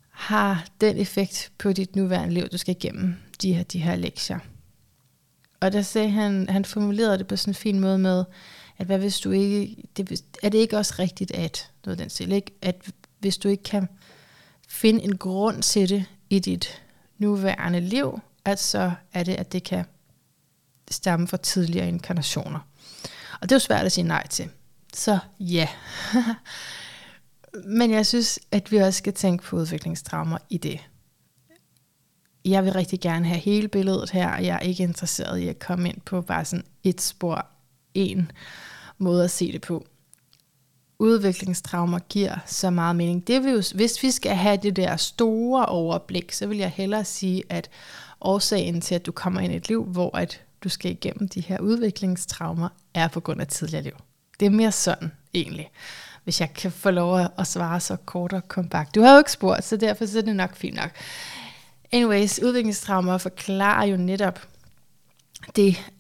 har 0.10 0.66
den 0.82 0.98
effekt 0.98 1.52
på 1.58 1.74
dit 1.74 1.96
nuværende 1.96 2.34
liv, 2.34 2.48
du 2.48 2.58
skal 2.58 2.76
igennem 2.76 3.16
de 3.42 3.54
her, 3.54 3.64
de 3.64 3.80
her 3.80 3.96
lektier. 3.96 4.40
Og 5.60 5.72
der 5.72 5.82
sagde 5.82 6.10
han, 6.10 6.50
han 6.50 6.66
formulerede 6.66 7.18
det 7.18 7.28
på 7.28 7.36
sådan 7.36 7.52
en 7.52 7.56
fin 7.56 7.80
måde 7.80 8.00
med, 8.00 8.26
at 8.78 8.86
hvad 8.86 9.00
hvis 9.00 9.20
du 9.20 9.32
ikke, 9.32 9.76
det, 9.98 10.24
er 10.44 10.50
det 10.50 10.58
ikke 10.58 10.78
også 10.78 10.94
rigtigt, 11.00 11.32
at, 11.32 11.72
noget 11.86 12.00
den 12.00 12.10
stil, 12.10 12.32
ikke? 12.32 12.52
at 12.62 12.92
hvis 13.20 13.38
du 13.38 13.48
ikke 13.48 13.64
kan 13.64 13.88
finde 14.68 15.04
en 15.04 15.18
grund 15.18 15.62
til 15.62 15.90
det 15.90 16.06
i 16.30 16.40
dit 16.40 16.82
nuværende 17.20 17.80
liv, 17.80 18.20
at 18.46 18.60
så 18.60 18.92
er 19.14 19.24
det, 19.24 19.36
at 19.36 19.52
det 19.52 19.64
kan 19.64 19.86
stamme 20.92 21.28
fra 21.28 21.38
tidligere 21.38 21.88
inkarnationer. 21.88 22.60
Og 23.42 23.50
det 23.50 23.52
er 23.52 23.56
jo 23.56 23.60
svært 23.60 23.86
at 23.86 23.92
sige 23.92 24.08
nej 24.08 24.28
til. 24.28 24.50
Så 24.94 25.20
ja. 25.40 25.68
Men 27.80 27.92
jeg 27.92 28.06
synes, 28.06 28.40
at 28.52 28.72
vi 28.72 28.78
også 28.78 28.98
skal 28.98 29.14
tænke 29.14 29.44
på 29.44 29.56
udviklingstraumer 29.56 30.38
i 30.50 30.58
det. 30.58 30.80
Jeg 32.46 32.66
vil 32.66 32.74
rigtig 32.74 33.00
gerne 33.00 33.26
have 33.26 33.40
hele 33.40 33.68
billedet 33.68 34.10
her, 34.10 34.30
og 34.30 34.46
jeg 34.46 34.56
er 34.56 34.60
ikke 34.60 34.84
interesseret 34.84 35.40
i 35.40 35.48
at 35.48 35.60
komme 35.60 35.90
ind 35.90 36.02
på 36.02 36.22
bare 36.22 36.46
sådan 36.46 36.66
et 36.84 37.02
spor, 37.02 37.46
en 37.94 38.32
måde 38.98 39.24
at 39.24 39.32
se 39.32 39.52
det 39.52 39.62
på 39.62 39.86
udviklingstraumer 41.00 42.00
giver 42.00 42.36
så 42.46 42.70
meget 42.70 42.96
mening. 42.96 43.28
Det 43.28 43.44
vil 43.44 43.52
jo, 43.52 43.64
hvis 43.76 44.04
vi 44.04 44.12
skal 44.12 44.36
have 44.36 44.58
det 44.58 44.76
der 44.76 44.96
store 44.96 45.66
overblik, 45.66 46.32
så 46.32 46.48
vil 46.48 46.58
jeg 46.58 46.70
hellere 46.70 47.06
sige, 47.06 47.44
at 47.50 47.70
årsagen 48.22 48.82
til, 48.82 48.96
at 48.96 49.06
du 49.06 49.12
kommer 49.12 49.42
ind 49.42 49.54
i 49.54 49.56
et 49.56 49.68
liv, 49.70 49.84
hvor 49.84 50.18
at 50.18 50.42
du 50.64 50.70
skal 50.70 50.92
igennem 50.92 51.28
de 51.28 51.42
her 51.42 51.60
udviklingstraumer, 51.60 52.70
er 52.94 53.08
på 53.08 53.20
grund 53.20 53.42
af 53.42 53.48
tidligere 53.48 53.84
liv. 53.84 53.94
Det 54.40 54.46
er 54.46 54.50
mere 54.50 54.72
sådan, 54.72 55.12
egentlig. 55.34 55.72
Hvis 56.24 56.42
jeg 56.42 56.54
kan 56.54 56.72
få 56.72 56.92
lov 56.92 57.20
at 57.38 57.48
svare 57.48 57.80
så 57.80 57.96
kort 57.96 58.34
og 58.34 58.48
kompakt. 58.48 58.96
Du 58.96 59.02
har 59.02 59.12
jo 59.12 59.18
ikke 59.18 59.32
spurgt, 59.32 59.64
så 59.64 59.78
derfor 59.78 60.06
så 60.06 60.18
er 60.18 60.22
det 60.22 60.36
nok 60.36 60.56
fint 60.56 60.76
nok. 60.76 60.92
Anyways, 61.92 62.40
udviklingstraumer 62.44 63.18
forklarer 63.18 63.86
jo 63.86 63.98
netop 63.98 64.48
det, 65.56 65.92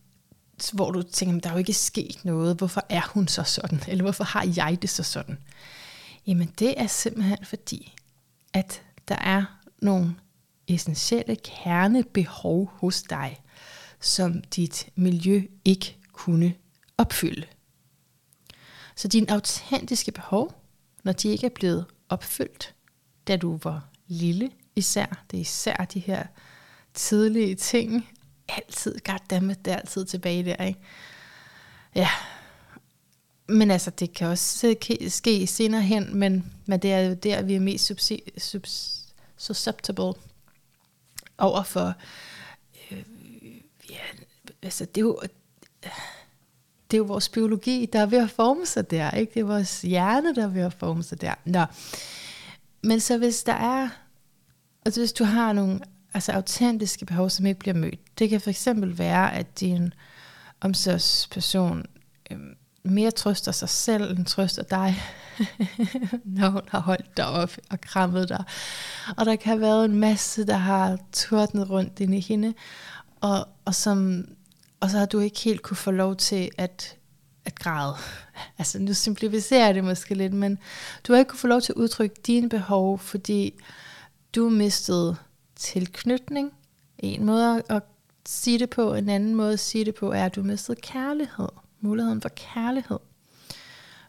hvor 0.73 0.91
du 0.91 1.01
tænker, 1.01 1.39
der 1.39 1.49
er 1.49 1.53
jo 1.53 1.59
ikke 1.59 1.73
sket 1.73 2.25
noget. 2.25 2.57
Hvorfor 2.57 2.85
er 2.89 3.01
hun 3.13 3.27
så 3.27 3.43
sådan? 3.43 3.81
Eller 3.87 4.03
hvorfor 4.03 4.23
har 4.23 4.53
jeg 4.55 4.77
det 4.81 4.89
så 4.89 5.03
sådan? 5.03 5.37
Jamen 6.27 6.53
det 6.59 6.81
er 6.81 6.87
simpelthen 6.87 7.45
fordi, 7.45 7.95
at 8.53 8.81
der 9.07 9.15
er 9.15 9.59
nogle 9.81 10.15
essentielle 10.67 11.35
kernebehov 11.35 12.71
hos 12.73 13.01
dig, 13.01 13.41
som 13.99 14.41
dit 14.41 14.89
miljø 14.95 15.41
ikke 15.65 15.97
kunne 16.11 16.53
opfylde. 16.97 17.47
Så 18.95 19.07
dine 19.07 19.31
autentiske 19.31 20.11
behov, 20.11 20.63
når 21.03 21.11
de 21.11 21.27
ikke 21.29 21.45
er 21.45 21.55
blevet 21.55 21.85
opfyldt, 22.09 22.75
da 23.27 23.37
du 23.37 23.59
var 23.63 23.89
lille 24.07 24.51
især, 24.75 25.23
det 25.31 25.37
er 25.37 25.41
især 25.41 25.75
de 25.75 25.99
her 25.99 26.23
tidlige 26.93 27.55
ting, 27.55 28.09
altid, 28.55 28.99
goddammit, 29.05 29.65
det 29.65 29.73
er 29.73 29.77
altid 29.77 30.05
tilbage 30.05 30.45
der, 30.45 30.65
ikke? 30.65 30.79
Ja, 31.95 32.09
men 33.47 33.71
altså, 33.71 33.89
det 33.91 34.13
kan 34.13 34.27
også 34.27 34.75
ske 35.07 35.47
senere 35.47 35.81
hen, 35.81 36.15
men, 36.15 36.53
men 36.65 36.79
det 36.79 36.93
er 36.93 36.99
jo 36.99 37.13
der, 37.13 37.41
vi 37.41 37.55
er 37.55 37.59
mest 37.59 37.91
susceptible 39.37 40.13
over 41.37 41.63
for, 41.63 41.93
øh, 42.91 43.03
ja, 43.89 43.99
altså 44.61 44.85
det 44.85 44.97
er 44.97 45.01
jo, 45.01 45.19
det 46.91 46.97
er 46.97 46.97
jo 46.97 47.03
vores 47.03 47.29
biologi, 47.29 47.85
der 47.93 47.99
er 47.99 48.05
ved 48.05 48.17
at 48.17 48.29
forme 48.29 48.65
sig 48.65 48.91
der, 48.91 49.11
ikke? 49.11 49.33
Det 49.33 49.39
er 49.39 49.43
vores 49.43 49.81
hjerne, 49.81 50.35
der 50.35 50.43
er 50.43 50.47
ved 50.47 50.61
at 50.61 50.73
forme 50.73 51.03
sig 51.03 51.21
der. 51.21 51.33
Nå. 51.45 51.65
Men 52.81 52.99
så 52.99 53.17
hvis 53.17 53.43
der 53.43 53.53
er, 53.53 53.89
altså 54.85 55.01
hvis 55.01 55.13
du 55.13 55.23
har 55.23 55.53
nogle 55.53 55.79
altså 56.13 56.31
autentiske 56.31 57.05
behov, 57.05 57.29
som 57.29 57.45
ikke 57.45 57.59
bliver 57.59 57.75
mødt, 57.75 58.08
det 58.19 58.29
kan 58.29 58.41
for 58.41 58.49
eksempel 58.49 58.97
være, 58.97 59.33
at 59.33 59.59
din 59.59 59.93
omsorgsperson 60.61 61.85
øh, 62.31 62.37
mere 62.83 63.11
trøster 63.11 63.51
sig 63.51 63.69
selv, 63.69 64.17
end 64.17 64.25
trøster 64.25 64.63
dig, 64.63 65.01
når 66.39 66.49
hun 66.49 66.61
har 66.67 66.79
holdt 66.79 67.17
dig 67.17 67.27
op 67.27 67.57
og 67.69 67.81
krammet 67.81 68.29
dig. 68.29 68.43
Og 69.17 69.25
der 69.25 69.35
kan 69.35 69.49
have 69.49 69.61
været 69.61 69.85
en 69.85 69.99
masse, 69.99 70.47
der 70.47 70.57
har 70.57 70.97
tordnet 71.13 71.69
rundt 71.69 71.99
inde 71.99 72.17
i 72.17 72.21
hende, 72.21 72.53
og, 73.21 73.47
og, 73.65 73.75
som, 73.75 74.25
og 74.79 74.89
så 74.89 74.97
har 74.97 75.05
du 75.05 75.19
ikke 75.19 75.39
helt 75.39 75.61
kunne 75.61 75.77
få 75.77 75.91
lov 75.91 76.15
til 76.15 76.49
at, 76.57 76.97
at 77.45 77.59
græde. 77.59 77.95
Altså 78.57 78.79
nu 78.79 78.93
simplificerer 78.93 79.65
jeg 79.65 79.75
det 79.75 79.83
måske 79.83 80.15
lidt, 80.15 80.33
men 80.33 80.57
du 81.07 81.13
har 81.13 81.19
ikke 81.19 81.29
kunne 81.29 81.39
få 81.39 81.47
lov 81.47 81.61
til 81.61 81.73
at 81.73 81.77
udtrykke 81.77 82.15
dine 82.27 82.49
behov, 82.49 82.99
fordi 82.99 83.53
du 84.35 84.49
mistede 84.49 85.15
tilknytning. 85.55 86.51
En 86.99 87.25
måde 87.25 87.63
at 87.69 87.83
sige 88.29 88.59
det 88.59 88.69
på, 88.69 88.93
en 88.93 89.09
anden 89.09 89.35
måde 89.35 89.53
at 89.53 89.59
sige 89.59 89.85
det 89.85 89.95
på, 89.95 90.11
er, 90.11 90.25
at 90.25 90.35
du 90.35 90.43
mistede 90.43 90.81
kærlighed 90.81 91.49
muligheden 91.81 92.21
for 92.21 92.29
kærlighed, 92.29 92.99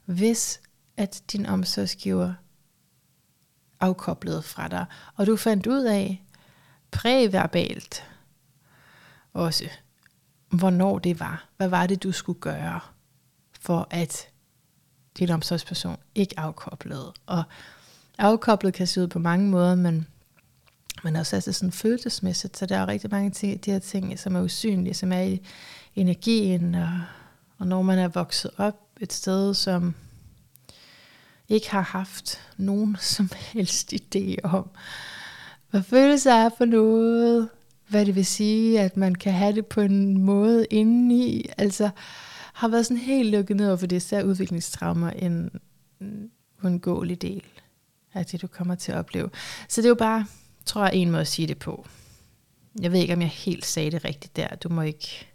hvis 0.04 0.60
at 0.96 1.22
din 1.32 1.46
omsorgsgiver 1.46 2.34
afkoblede 3.80 4.42
fra 4.42 4.68
dig, 4.68 4.86
og 5.16 5.26
du 5.26 5.36
fandt 5.36 5.66
ud 5.66 5.84
af 5.84 6.24
præverbalt 6.90 8.04
også, 9.32 9.68
hvornår 10.48 10.98
det 10.98 11.20
var. 11.20 11.48
Hvad 11.56 11.68
var 11.68 11.86
det, 11.86 12.02
du 12.02 12.12
skulle 12.12 12.40
gøre, 12.40 12.80
for 13.60 13.88
at 13.90 14.28
din 15.18 15.30
omsorgsperson 15.30 15.96
ikke 16.14 16.40
afkoblede. 16.40 17.12
Og 17.26 17.42
afkoblet 18.18 18.74
kan 18.74 18.86
se 18.86 19.02
ud 19.02 19.08
på 19.08 19.18
mange 19.18 19.50
måder, 19.50 19.74
men, 19.74 20.06
men 21.04 21.16
også 21.16 21.36
altså 21.36 21.52
sådan 21.52 21.72
følelsesmæssigt, 21.72 22.56
så 22.56 22.66
der 22.66 22.76
er 22.76 22.88
rigtig 22.88 23.10
mange 23.10 23.30
ting, 23.30 23.64
de 23.64 23.70
her 23.70 23.78
ting, 23.78 24.18
som 24.18 24.36
er 24.36 24.42
usynlige, 24.42 24.94
som 24.94 25.12
er 25.12 25.22
i 25.22 25.42
energien 25.96 26.74
og 26.74 27.00
og 27.60 27.66
når 27.66 27.82
man 27.82 27.98
er 27.98 28.08
vokset 28.08 28.50
op 28.56 28.80
et 29.00 29.12
sted, 29.12 29.54
som 29.54 29.94
ikke 31.48 31.70
har 31.70 31.80
haft 31.80 32.40
nogen 32.56 32.96
som 33.16 33.30
helst 33.34 33.92
idé 33.92 34.36
om, 34.42 34.70
hvad 35.70 35.82
følelser 35.82 36.32
er 36.32 36.50
for 36.58 36.64
noget, 36.64 37.48
hvad 37.88 38.06
det 38.06 38.14
vil 38.14 38.26
sige, 38.26 38.80
at 38.80 38.96
man 38.96 39.14
kan 39.14 39.32
have 39.32 39.54
det 39.54 39.66
på 39.66 39.80
en 39.80 40.20
måde 40.20 40.66
indeni, 40.70 41.46
altså 41.58 41.90
har 42.52 42.68
været 42.68 42.86
sådan 42.86 43.02
helt 43.02 43.30
lukket 43.30 43.56
ned 43.56 43.68
over 43.68 43.76
for 43.76 43.86
det, 43.86 44.12
er 44.12 44.22
udviklingstraumer, 44.22 45.10
en 45.10 45.50
uundgåelig 46.62 47.22
del 47.22 47.42
af 48.14 48.26
det, 48.26 48.42
du 48.42 48.46
kommer 48.46 48.74
til 48.74 48.92
at 48.92 48.98
opleve. 48.98 49.30
Så 49.68 49.80
det 49.80 49.86
er 49.86 49.90
jo 49.90 49.94
bare, 49.94 50.26
tror 50.66 50.84
jeg, 50.84 50.94
en 50.94 51.10
måde 51.10 51.20
at 51.20 51.28
sige 51.28 51.48
det 51.48 51.58
på. 51.58 51.86
Jeg 52.80 52.92
ved 52.92 53.00
ikke, 53.00 53.14
om 53.14 53.20
jeg 53.20 53.28
helt 53.28 53.66
sagde 53.66 53.90
det 53.90 54.04
rigtigt 54.04 54.36
der. 54.36 54.48
Du 54.48 54.68
må 54.68 54.82
ikke 54.82 55.26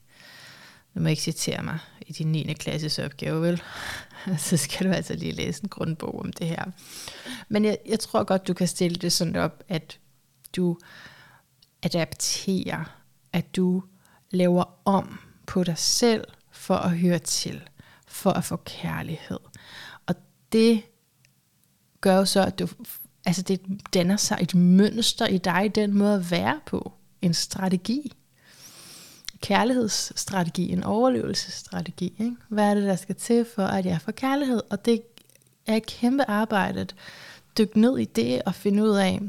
du 0.96 1.00
må 1.00 1.08
ikke 1.08 1.22
citere 1.22 1.64
mig 1.64 1.80
i 2.08 2.14
din 2.14 2.32
9. 2.32 2.54
klasses 2.54 3.00
opgave, 3.00 3.42
vel? 3.42 3.62
Så 4.38 4.58
skal 4.58 4.88
du 4.88 4.92
altså 4.92 5.14
lige 5.14 5.32
læse 5.32 5.64
en 5.64 5.70
grundbog 5.70 6.20
om 6.20 6.34
det 6.34 6.48
her. 6.48 6.66
Men 7.50 7.66
jeg, 7.66 7.78
jeg 7.86 8.00
tror 8.00 8.24
godt, 8.24 8.48
du 8.48 8.54
kan 8.54 8.68
stille 8.68 8.96
det 8.96 9.14
sådan 9.14 9.36
op, 9.36 9.64
at 9.68 10.00
du 10.56 10.78
adapterer, 11.84 13.02
at 13.34 13.56
du 13.56 13.84
laver 14.32 14.64
om 14.86 15.20
på 15.48 15.64
dig 15.64 15.78
selv 15.78 16.24
for 16.52 16.76
at 16.76 16.98
høre 16.98 17.20
til, 17.20 17.70
for 18.08 18.32
at 18.32 18.44
få 18.44 18.56
kærlighed. 18.56 19.40
Og 20.06 20.16
det 20.52 20.84
gør 22.02 22.16
jo 22.16 22.26
så, 22.26 22.46
at 22.46 22.60
du, 22.60 22.68
altså 23.26 23.42
det 23.42 23.62
danner 23.94 24.18
sig 24.18 24.38
et 24.42 24.56
mønster 24.56 25.28
i 25.28 25.38
dig, 25.38 25.72
den 25.76 25.94
måde 25.94 26.16
at 26.16 26.32
være 26.32 26.60
på, 26.66 26.94
en 27.22 27.34
strategi 27.34 28.12
kærlighedsstrategi, 29.42 30.72
en 30.72 30.84
overlevelsesstrategi. 30.84 32.06
Ikke? 32.20 32.36
Hvad 32.50 32.70
er 32.70 32.74
det, 32.74 32.84
der 32.84 32.96
skal 32.96 33.16
til 33.16 33.46
for, 33.56 33.66
at 33.66 33.86
jeg 33.86 34.02
får 34.02 34.12
kærlighed? 34.12 34.62
Og 34.70 34.86
det 34.86 35.02
er 35.66 35.76
et 35.76 35.86
kæmpe 35.86 36.30
arbejde 36.30 36.82
at 36.82 36.96
dykke 37.58 37.80
ned 37.80 37.98
i 37.98 38.06
det 38.06 38.42
og 38.42 38.56
finde 38.56 38.84
ud 38.84 38.90
af, 38.90 39.22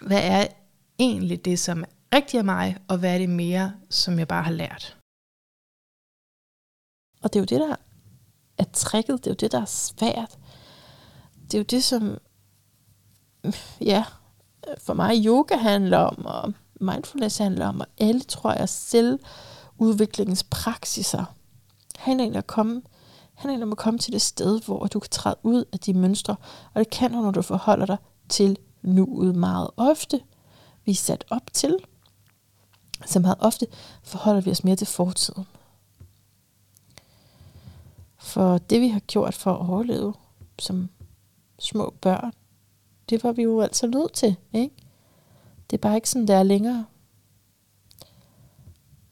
hvad 0.00 0.20
er 0.22 0.46
egentlig 0.98 1.44
det, 1.44 1.58
som 1.58 1.82
er 1.82 2.16
rigtig 2.16 2.38
af 2.38 2.44
mig, 2.44 2.76
og 2.88 2.98
hvad 2.98 3.14
er 3.14 3.18
det 3.18 3.28
mere, 3.28 3.72
som 3.90 4.18
jeg 4.18 4.28
bare 4.28 4.42
har 4.42 4.52
lært. 4.52 4.96
Og 7.22 7.32
det 7.32 7.38
er 7.38 7.40
jo 7.40 7.60
det, 7.60 7.68
der 7.68 7.76
er 8.58 8.64
tricket, 8.72 9.24
det 9.24 9.26
er 9.26 9.30
jo 9.30 9.36
det, 9.40 9.52
der 9.52 9.60
er 9.60 9.64
svært. 9.64 10.38
Det 11.44 11.54
er 11.54 11.58
jo 11.58 11.64
det, 11.64 11.84
som, 11.84 12.18
ja, 13.80 14.04
for 14.78 14.94
mig 14.94 15.26
yoga 15.26 15.56
handler 15.56 15.98
om, 15.98 16.26
og 16.26 16.52
mindfulness 16.80 17.38
handler 17.38 17.66
om, 17.66 17.80
og 17.80 17.86
alle, 17.98 18.20
tror 18.20 18.52
jeg, 18.52 18.68
selvudviklingspraksiser 18.68 21.24
handler 21.96 22.24
egentlig, 22.24 22.38
at 22.38 22.46
komme, 22.46 22.82
handler 23.34 23.66
om 23.66 23.72
at 23.72 23.78
komme 23.78 23.98
til 23.98 24.12
det 24.12 24.22
sted, 24.22 24.60
hvor 24.60 24.86
du 24.86 24.98
kan 24.98 25.10
træde 25.10 25.36
ud 25.42 25.64
af 25.72 25.78
de 25.78 25.94
mønstre, 25.94 26.36
og 26.74 26.78
det 26.78 26.90
kan 26.90 27.12
du, 27.12 27.20
når 27.20 27.30
du 27.30 27.42
forholder 27.42 27.86
dig 27.86 27.96
til 28.28 28.58
nuet 28.82 29.34
meget 29.34 29.70
ofte. 29.76 30.20
Vi 30.84 30.90
er 30.90 30.96
sat 30.96 31.24
op 31.30 31.52
til, 31.52 31.76
så 33.06 33.20
meget 33.20 33.36
ofte 33.40 33.66
forholder 34.02 34.40
vi 34.40 34.50
os 34.50 34.64
mere 34.64 34.76
til 34.76 34.86
fortiden. 34.86 35.46
For 38.18 38.58
det 38.58 38.80
vi 38.80 38.88
har 38.88 39.00
gjort 39.00 39.34
for 39.34 39.52
at 39.52 39.68
overleve 39.68 40.14
som 40.58 40.88
små 41.58 41.94
børn, 42.00 42.32
det 43.10 43.24
var 43.24 43.32
vi 43.32 43.42
jo 43.42 43.60
altså 43.60 43.86
nødt 43.86 44.12
til, 44.12 44.36
ikke? 44.52 44.74
Det 45.70 45.76
er 45.76 45.80
bare 45.80 45.94
ikke 45.94 46.10
sådan, 46.10 46.28
det 46.28 46.36
er 46.36 46.42
længere. 46.42 46.84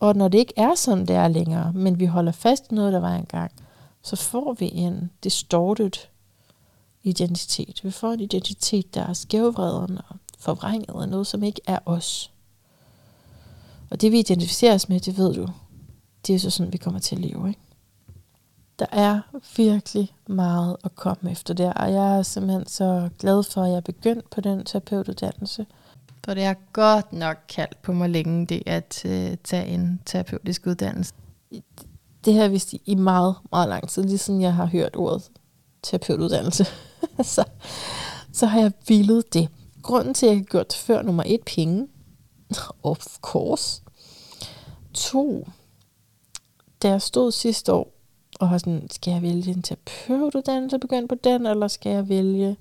Og 0.00 0.16
når 0.16 0.28
det 0.28 0.38
ikke 0.38 0.54
er 0.56 0.74
sådan, 0.74 1.06
det 1.06 1.16
er 1.16 1.28
længere, 1.28 1.72
men 1.72 1.98
vi 1.98 2.06
holder 2.06 2.32
fast 2.32 2.72
i 2.72 2.74
noget, 2.74 2.92
der 2.92 3.00
var 3.00 3.14
engang, 3.14 3.52
så 4.02 4.16
får 4.16 4.52
vi 4.52 4.70
en 4.74 5.10
distorted 5.24 5.90
identitet. 7.02 7.80
Vi 7.84 7.90
får 7.90 8.12
en 8.12 8.20
identitet, 8.20 8.94
der 8.94 9.06
er 9.06 9.12
skævvreden 9.12 9.98
og 10.08 10.16
forvrænget 10.38 11.02
af 11.02 11.08
noget, 11.08 11.26
som 11.26 11.42
ikke 11.42 11.60
er 11.66 11.78
os. 11.86 12.30
Og 13.90 14.00
det 14.00 14.12
vi 14.12 14.18
identificerer 14.18 14.74
os 14.74 14.88
med, 14.88 15.00
det 15.00 15.18
ved 15.18 15.34
du, 15.34 15.48
det 16.26 16.34
er 16.34 16.38
så 16.38 16.50
sådan, 16.50 16.72
vi 16.72 16.78
kommer 16.78 17.00
til 17.00 17.16
at 17.16 17.22
leve. 17.22 17.48
Ikke? 17.48 17.60
Der 18.80 18.86
er 18.92 19.20
virkelig 19.56 20.14
meget 20.26 20.76
at 20.84 20.94
komme 20.94 21.30
efter 21.30 21.54
der, 21.54 21.72
og 21.72 21.92
jeg 21.92 22.18
er 22.18 22.22
simpelthen 22.22 22.66
så 22.66 23.08
glad 23.18 23.42
for, 23.42 23.62
at 23.62 23.68
jeg 23.68 23.76
er 23.76 23.80
begyndt 23.80 24.30
på 24.30 24.40
den 24.40 24.64
terapeutuddannelse– 24.64 25.66
for 26.24 26.34
det 26.34 26.44
har 26.44 26.56
godt 26.72 27.12
nok 27.12 27.36
kaldt 27.48 27.82
på 27.82 27.92
mig 27.92 28.10
længe, 28.10 28.46
det 28.46 28.62
at 28.66 29.02
uh, 29.04 29.34
tage 29.44 29.66
en 29.66 30.00
terapeutisk 30.06 30.66
uddannelse. 30.66 31.14
Det 32.24 32.34
har 32.34 32.40
jeg 32.40 32.52
vist 32.52 32.74
i 32.86 32.94
meget, 32.94 33.36
meget 33.50 33.68
lang 33.68 33.88
tid, 33.88 34.02
lige 34.02 34.18
siden 34.18 34.40
jeg 34.40 34.54
har 34.54 34.66
hørt 34.66 34.96
ordet 34.96 35.30
terapeutuddannelse, 35.82 36.66
så, 37.22 37.44
så 38.32 38.46
har 38.46 38.60
jeg 38.60 38.72
vildet 38.88 39.34
det. 39.34 39.48
Grunden 39.82 40.14
til, 40.14 40.26
at 40.26 40.30
jeg 40.30 40.38
har 40.38 40.44
gjort 40.44 40.68
det 40.72 40.76
før, 40.76 41.02
nummer 41.02 41.22
et, 41.26 41.40
penge. 41.56 41.88
Of 42.82 43.06
course. 43.20 43.82
To, 44.94 45.48
da 46.82 46.88
jeg 46.88 47.02
stod 47.02 47.32
sidste 47.32 47.72
år, 47.72 47.92
og 48.40 48.48
har 48.48 48.58
sådan, 48.58 48.86
skal 48.90 49.12
jeg 49.12 49.22
vælge 49.22 49.50
en 49.50 49.62
terapeutuddannelse 49.62 50.76
og 50.76 50.80
begynde 50.80 51.08
på 51.08 51.14
den, 51.24 51.46
eller 51.46 51.68
skal 51.68 51.92
jeg 51.92 52.08
vælge 52.08 52.56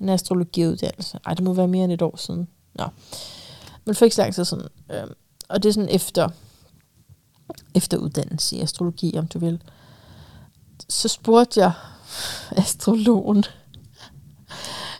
en 0.00 0.08
astrologiuddannelse? 0.08 1.18
Ej, 1.26 1.34
det 1.34 1.44
må 1.44 1.52
være 1.52 1.68
mere 1.68 1.84
end 1.84 1.92
et 1.92 2.02
år 2.02 2.16
siden. 2.16 2.48
Nå. 2.74 2.84
Men 3.84 3.94
for 3.94 4.04
ikke 4.04 4.16
så 4.16 4.22
lang 4.22 4.34
tid 4.34 4.44
sådan. 4.44 4.68
Øh, 4.90 5.06
og 5.48 5.62
det 5.62 5.68
er 5.68 5.72
sådan 5.72 5.88
efter, 5.88 6.28
efter 7.74 7.98
uddannelse 7.98 8.56
i 8.56 8.60
astrologi, 8.60 9.18
om 9.18 9.26
du 9.26 9.38
vil. 9.38 9.62
Så 10.88 11.08
spurgte 11.08 11.60
jeg 11.60 11.72
astrologen. 12.50 13.44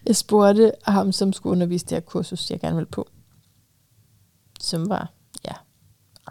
Jeg 0.06 0.16
spurgte 0.16 0.72
ham, 0.82 1.12
som 1.12 1.32
skulle 1.32 1.50
undervise 1.52 1.86
det 1.86 1.92
her 1.92 2.00
kursus, 2.00 2.50
jeg 2.50 2.60
gerne 2.60 2.76
ville 2.76 2.90
på. 2.90 3.08
Som 4.60 4.88
var, 4.88 5.12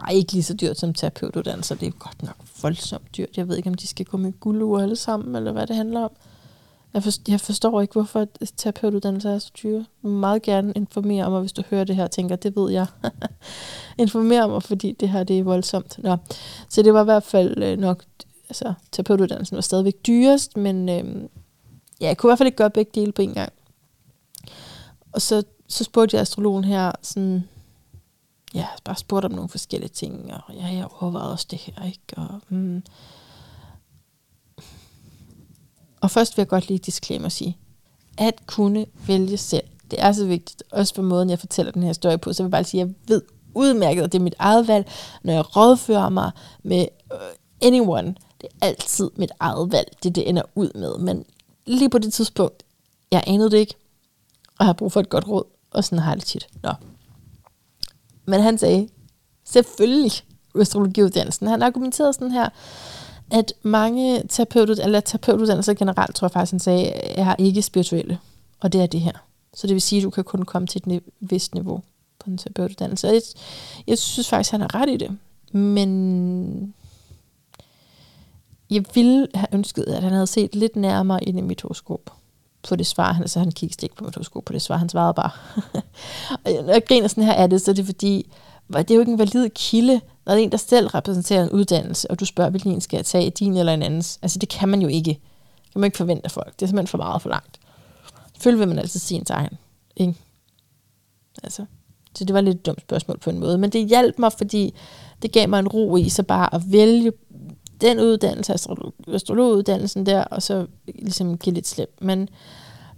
ej, 0.08 0.14
ikke 0.14 0.34
lige 0.34 0.44
så 0.44 0.54
dyrt 0.54 0.80
som 0.80 0.94
terapeutuddannelser. 0.94 1.76
Det 1.76 1.88
er 1.88 1.92
godt 1.92 2.24
nok 2.24 2.36
voldsomt 2.62 3.18
dyrt. 3.18 3.38
Jeg 3.38 3.48
ved 3.48 3.58
ikke, 3.58 3.70
om 3.70 3.74
de 3.74 3.88
skal 3.88 4.06
gå 4.06 4.18
med 4.18 4.32
guldure 4.40 4.84
alle 4.84 4.96
sammen, 4.96 5.36
eller 5.36 5.52
hvad 5.52 5.68
det 5.68 5.76
handler 5.76 6.00
om. 6.00 6.12
Jeg, 6.94 7.04
forstår, 7.04 7.32
jeg 7.32 7.42
forstår 7.42 7.82
ikke, 7.82 7.94
hvorfor 7.94 8.28
terapeutuddannelser 8.58 9.32
er 9.32 9.40
så 9.40 9.52
dyre. 9.64 9.86
Jeg 10.04 10.10
vil 10.10 10.12
meget 10.12 10.42
gerne 10.42 10.74
informere 10.76 11.26
om, 11.26 11.42
hvis 11.42 11.54
du 11.54 11.64
hører 11.70 11.84
det 11.84 11.96
her 11.96 12.04
og 12.04 12.12
tænker, 12.12 12.36
det 12.36 12.56
ved 12.56 12.72
jeg. 12.72 12.86
informere 13.98 14.50
mig, 14.50 14.64
fordi 14.64 14.92
det 14.92 15.10
her 15.10 15.24
det 15.24 15.40
er 15.40 15.44
voldsomt. 15.44 16.00
Nå. 16.04 16.18
Så 16.70 16.82
det 16.82 16.94
var 16.94 17.02
i 17.02 17.06
hvert 17.06 17.24
fald 17.24 17.64
øh, 17.64 17.78
nok, 17.78 18.04
altså 18.50 18.74
terapeutuddannelsen 18.92 19.56
var 19.56 19.62
stadigvæk 19.62 19.96
dyrest, 20.08 20.58
men 20.58 20.90
øh, 20.90 21.30
ja, 22.02 22.08
jeg 22.08 22.18
kunne 22.18 22.28
i 22.28 22.30
hvert 22.30 22.38
fald 22.38 22.48
ikke 22.48 22.58
gøre 22.58 22.70
begge 22.70 22.92
dele 22.96 23.12
på 23.12 23.22
en 23.22 23.34
gang. 23.34 23.54
Og 25.12 25.22
så, 25.22 25.44
så 25.68 25.84
spurgte 25.84 26.16
jeg 26.16 26.22
astrologen 26.22 26.64
her, 26.64 26.92
sådan, 27.02 27.44
ja, 28.54 28.68
bare 28.84 28.96
spurgte 28.96 29.26
om 29.26 29.32
nogle 29.32 29.50
forskellige 29.50 29.90
ting, 29.90 30.34
og 30.34 30.56
ja, 30.56 30.66
jeg 30.66 30.88
overvejede 31.00 31.32
også 31.32 31.48
det 31.52 31.60
her, 31.60 31.86
ikke? 31.86 32.02
Og, 32.18 32.42
mm. 32.50 32.84
og 36.02 36.12
først 36.12 36.38
vil 36.38 36.42
jeg 36.42 36.48
godt 36.48 36.68
lige 36.68 36.78
disclaimer 36.78 37.30
sige, 37.30 37.58
at 38.18 38.48
kunne 38.48 38.86
vælge 39.08 39.38
selv, 39.38 39.64
det 39.92 40.02
er 40.02 40.12
så 40.12 40.26
vigtigt, 40.26 40.64
også 40.72 40.96
for 40.96 41.02
måden, 41.02 41.30
jeg 41.30 41.40
fortæller 41.40 41.72
den 41.72 41.82
her 41.82 41.90
historie 41.90 42.18
på, 42.18 42.34
så 42.34 42.44
jeg 42.44 42.52
bare 42.52 42.64
sige, 42.64 42.82
at 42.82 42.88
jeg 42.88 42.96
ved 43.08 43.22
udmærket, 43.56 44.04
at 44.04 44.12
det 44.12 44.20
er 44.20 44.24
mit 44.24 44.36
eget 44.40 44.68
valg, 44.68 44.92
når 45.24 45.34
jeg 45.34 45.56
rådfører 45.58 46.10
mig 46.10 46.32
med 46.64 46.88
uh, 47.14 47.68
anyone, 47.68 48.16
det 48.42 48.50
er 48.62 48.68
altid 48.68 49.10
mit 49.16 49.32
eget 49.40 49.72
valg, 49.72 49.88
det 50.04 50.16
det 50.16 50.30
ender 50.30 50.44
ud 50.56 50.70
med, 50.76 50.98
men 50.98 51.26
lige 51.66 51.90
på 51.90 51.98
det 51.98 52.14
tidspunkt, 52.14 52.64
jeg 53.12 53.24
anede 53.28 53.52
det 53.52 53.58
ikke, 53.58 53.76
og 54.60 54.66
har 54.66 54.74
brug 54.74 54.92
for 54.92 55.00
et 55.00 55.10
godt 55.10 55.28
råd, 55.28 55.44
og 55.72 55.84
sådan 55.84 56.00
har 56.00 56.12
jeg 56.12 56.18
det 56.18 56.26
tit. 56.26 56.48
Nå. 56.64 56.74
Men 58.30 58.42
han 58.42 58.58
sagde, 58.58 58.88
selvfølgelig 59.44 60.12
astrologiuddannelsen. 60.60 61.48
Han 61.48 61.62
argumenterede 61.62 62.14
sådan 62.14 62.32
her, 62.32 62.50
at 63.32 63.54
mange 63.64 64.24
terapeutud, 64.30 64.80
eller 64.84 65.00
terapeutuddannelser 65.00 65.74
generelt, 65.74 66.16
tror 66.16 66.26
jeg 66.26 66.32
faktisk, 66.32 66.52
han 66.52 66.60
sagde, 66.60 66.86
er 66.86 67.36
ikke 67.40 67.62
spirituelle. 67.62 68.20
Og 68.60 68.74
det 68.74 68.82
er 68.82 68.86
det 68.86 69.02
her. 69.02 69.12
Så 69.54 69.68
det 69.68 69.74
vil 69.74 69.82
sige, 69.82 70.00
at 70.00 70.04
du 70.04 70.10
kan 70.10 70.24
kun 70.24 70.44
komme 70.46 70.68
til 70.68 70.82
et 70.94 71.04
vist 71.20 71.54
niveau 71.54 71.82
på 72.20 72.30
en 72.30 72.38
terapeutuddannelse. 72.38 73.08
Og 73.08 73.14
jeg, 73.14 73.22
jeg 73.88 73.98
synes 73.98 74.30
faktisk, 74.30 74.52
han 74.52 74.62
har 74.62 74.76
ret 74.76 74.90
i 74.90 74.98
det. 74.98 75.18
Men 75.52 76.74
jeg 78.70 78.86
ville 78.94 79.28
have 79.34 79.48
ønsket, 79.52 79.84
at 79.84 80.04
han 80.04 80.14
havde 80.14 80.28
set 80.28 80.56
lidt 80.56 80.76
nærmere 80.76 81.24
ind 81.24 81.38
i 81.38 81.42
mit 81.42 81.62
horoskop 81.62 82.19
på 82.68 82.76
det 82.76 82.88
svar, 82.88 83.14
han, 83.14 83.24
altså 83.24 83.40
han 83.40 83.52
kiggede 83.52 83.86
ikke 83.86 83.96
på 83.96 84.04
mit 84.04 84.16
horoskop 84.16 84.46
på 84.46 84.54
det 84.54 84.62
svar, 84.62 84.78
han 84.78 84.90
svarede 84.90 85.14
bare. 85.14 85.32
og 86.46 86.52
når 86.66 86.74
jeg 86.74 86.86
griner 86.86 87.08
sådan 87.08 87.24
her 87.24 87.34
af 87.34 87.50
det, 87.50 87.62
så 87.62 87.72
er 87.72 87.76
det 87.76 87.86
fordi, 87.86 88.32
det 88.74 88.92
er 88.92 88.96
jo 88.96 89.00
ikke 89.00 89.12
en 89.12 89.20
valid 89.20 89.50
kilde, 89.50 90.02
når 90.26 90.34
det 90.34 90.40
er 90.40 90.44
en, 90.44 90.52
der 90.52 90.58
selv 90.58 90.88
repræsenterer 90.88 91.44
en 91.44 91.50
uddannelse, 91.50 92.12
og 92.12 92.20
du 92.20 92.26
spørger, 92.26 92.50
hvilken 92.50 92.72
en 92.72 92.82
skal 92.82 92.98
jeg 92.98 93.06
tage, 93.06 93.30
din 93.30 93.58
eller 93.58 93.74
en 93.74 93.84
andens. 93.84 94.20
Altså 94.22 94.40
det 94.40 94.50
kan 94.50 94.70
man 94.70 94.82
jo 94.82 94.88
ikke. 94.88 95.10
Det 95.10 95.72
kan 95.74 95.80
man 95.82 95.88
ikke 95.88 95.98
forvente 95.98 96.26
af 96.26 96.32
folk. 96.32 96.54
Det 96.54 96.62
er 96.62 96.68
simpelthen 96.68 96.88
for 96.88 96.98
meget 96.98 97.22
for 97.22 97.30
langt. 97.30 97.60
Selvfølgelig 98.34 98.60
vil 98.60 98.68
man 98.68 98.80
altid 98.80 99.00
sige 99.00 99.20
ens 99.20 99.30
egen. 99.30 99.58
Ikke? 99.96 100.14
Altså, 101.44 101.66
så 102.16 102.26
det 102.26 102.34
var 102.34 102.42
lidt 102.42 102.58
et 102.58 102.66
dumt 102.66 102.82
spørgsmål 102.82 103.18
på 103.18 103.30
en 103.30 103.40
måde. 103.40 103.58
Men 103.58 103.70
det 103.70 103.88
hjalp 103.88 104.20
mig, 104.20 104.34
fordi 104.34 104.74
det 105.22 105.32
gav 105.32 105.50
mig 105.50 105.60
en 105.60 105.68
ro 105.68 105.98
i 105.98 106.10
så 106.10 106.24
bare 106.24 106.56
at 106.56 106.62
vælge 106.72 107.12
den 107.82 108.00
uddannelse, 108.00 108.54
astrologuddannelsen 109.14 110.06
der, 110.06 110.24
og 110.24 110.44
så 110.44 110.68
ligesom 110.86 111.38
give 111.38 111.54
lidt 111.54 111.68
slip. 111.68 111.90
Men 112.02 112.30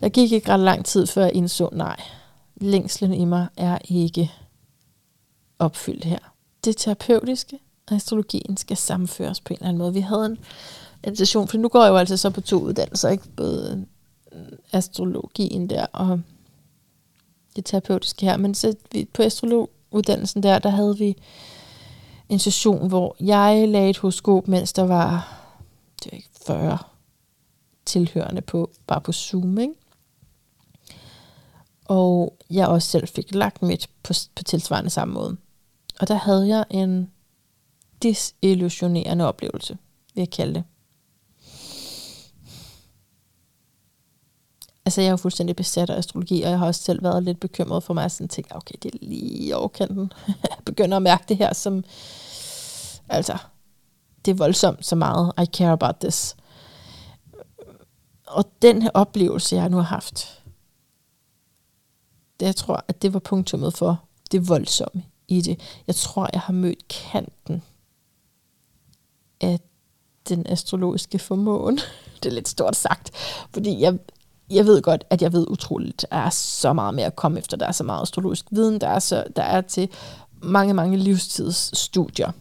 der 0.01 0.09
gik 0.09 0.31
ikke 0.31 0.49
ret 0.49 0.59
lang 0.59 0.85
tid, 0.85 1.07
før 1.07 1.21
jeg 1.21 1.33
indså, 1.33 1.69
nej, 1.71 2.01
længslen 2.55 3.13
i 3.13 3.25
mig 3.25 3.47
er 3.57 3.77
ikke 3.85 4.31
opfyldt 5.59 6.05
her. 6.05 6.19
Det 6.65 6.77
terapeutiske 6.77 7.59
og 7.87 7.95
astrologien 7.95 8.57
skal 8.57 8.77
sammenføres 8.77 9.41
på 9.41 9.53
en 9.53 9.57
eller 9.57 9.67
anden 9.67 9.77
måde. 9.77 9.93
Vi 9.93 9.99
havde 9.99 10.25
en, 10.25 10.37
en 11.03 11.15
session, 11.15 11.47
for 11.47 11.57
nu 11.57 11.67
går 11.67 11.83
jeg 11.83 11.89
jo 11.89 11.97
altså 11.97 12.17
så 12.17 12.29
på 12.29 12.41
to 12.41 12.59
uddannelser, 12.59 13.09
ikke? 13.09 13.23
både 13.35 13.85
astrologien 14.71 15.69
der 15.69 15.85
og 15.93 16.21
det 17.55 17.65
terapeutiske 17.65 18.25
her. 18.25 18.37
Men 18.37 18.55
så 18.55 18.75
vi, 18.91 19.07
på 19.13 19.23
astrologuddannelsen 19.23 20.43
der, 20.43 20.59
der 20.59 20.69
havde 20.69 20.97
vi 20.97 21.17
en 22.31 22.39
session, 22.39 22.87
hvor 22.87 23.15
jeg 23.19 23.67
lagde 23.67 23.89
et 23.89 23.97
horoskop, 23.97 24.47
mens 24.47 24.73
der 24.73 24.83
var 24.83 25.37
det 26.03 26.11
var 26.11 26.15
ikke 26.15 26.29
40 26.47 26.77
tilhørende 27.85 28.41
på, 28.41 28.71
bare 28.87 29.01
på 29.01 29.11
Zoom. 29.11 29.57
Ikke? 29.57 29.73
Og 31.85 32.37
jeg 32.49 32.67
også 32.67 32.87
selv 32.87 33.07
fik 33.07 33.35
lagt 33.35 33.61
mit 33.61 33.89
på, 34.03 34.13
på 34.35 34.43
tilsvarende 34.43 34.89
samme 34.89 35.13
måde. 35.13 35.37
Og 35.99 36.07
der 36.07 36.15
havde 36.15 36.47
jeg 36.47 36.65
en 36.69 37.11
disillusionerende 38.03 39.27
oplevelse, 39.27 39.77
vil 40.13 40.21
jeg 40.21 40.29
kalde 40.29 40.53
det. 40.53 40.63
Altså, 44.85 45.01
jeg 45.01 45.07
er 45.07 45.11
jo 45.11 45.17
fuldstændig 45.17 45.55
besat 45.55 45.89
af 45.89 45.97
astrologi, 45.97 46.41
og 46.41 46.49
jeg 46.49 46.59
har 46.59 46.67
også 46.67 46.83
selv 46.83 47.03
været 47.03 47.23
lidt 47.23 47.39
bekymret 47.39 47.83
for 47.83 47.93
mig, 47.93 48.05
og 48.05 48.11
sådan 48.11 48.27
tænkt, 48.27 48.51
ah, 48.51 48.57
okay, 48.57 48.75
det 48.83 48.95
er 48.95 48.97
lige 49.01 49.55
overkanten. 49.55 50.11
jeg 50.27 50.57
begynder 50.65 50.97
at 50.97 51.03
mærke 51.03 51.23
det 51.29 51.37
her 51.37 51.53
som, 51.53 51.83
altså, 53.11 53.37
det 54.25 54.31
er 54.31 54.35
voldsomt 54.35 54.85
så 54.85 54.95
meget, 54.95 55.31
I 55.41 55.45
care 55.45 55.71
about 55.71 55.95
this. 55.95 56.35
Og 58.27 58.51
den 58.61 58.81
her 58.81 58.89
oplevelse, 58.93 59.55
jeg 59.55 59.69
nu 59.69 59.77
har 59.77 59.83
haft, 59.83 60.41
det 62.39 62.45
jeg 62.45 62.55
tror, 62.55 62.85
at 62.87 63.01
det 63.01 63.13
var 63.13 63.19
punktummet 63.19 63.73
for 63.73 64.03
det 64.31 64.49
voldsomme 64.49 65.03
i 65.27 65.41
det. 65.41 65.59
Jeg 65.87 65.95
tror, 65.95 66.29
jeg 66.33 66.41
har 66.41 66.53
mødt 66.53 66.87
kanten 66.87 67.63
af 69.41 69.59
den 70.29 70.47
astrologiske 70.49 71.19
formåen. 71.19 71.79
Det 72.23 72.29
er 72.29 72.33
lidt 72.33 72.49
stort 72.49 72.75
sagt, 72.75 73.11
fordi 73.53 73.79
jeg, 73.79 73.99
jeg 74.49 74.65
ved 74.65 74.81
godt, 74.81 75.03
at 75.09 75.21
jeg 75.21 75.33
ved 75.33 75.47
utroligt, 75.49 76.05
der 76.11 76.17
er 76.17 76.29
så 76.29 76.73
meget 76.73 76.93
mere 76.93 77.05
at 77.05 77.15
komme 77.15 77.39
efter. 77.39 77.57
Der 77.57 77.67
er 77.67 77.71
så 77.71 77.83
meget 77.83 78.01
astrologisk 78.01 78.45
viden, 78.51 78.81
der 78.81 78.87
er, 78.87 78.99
så, 78.99 79.23
der 79.35 79.43
er 79.43 79.61
til 79.61 79.89
mange, 80.41 80.73
mange 80.73 80.97
livstidsstudier. 80.97 82.31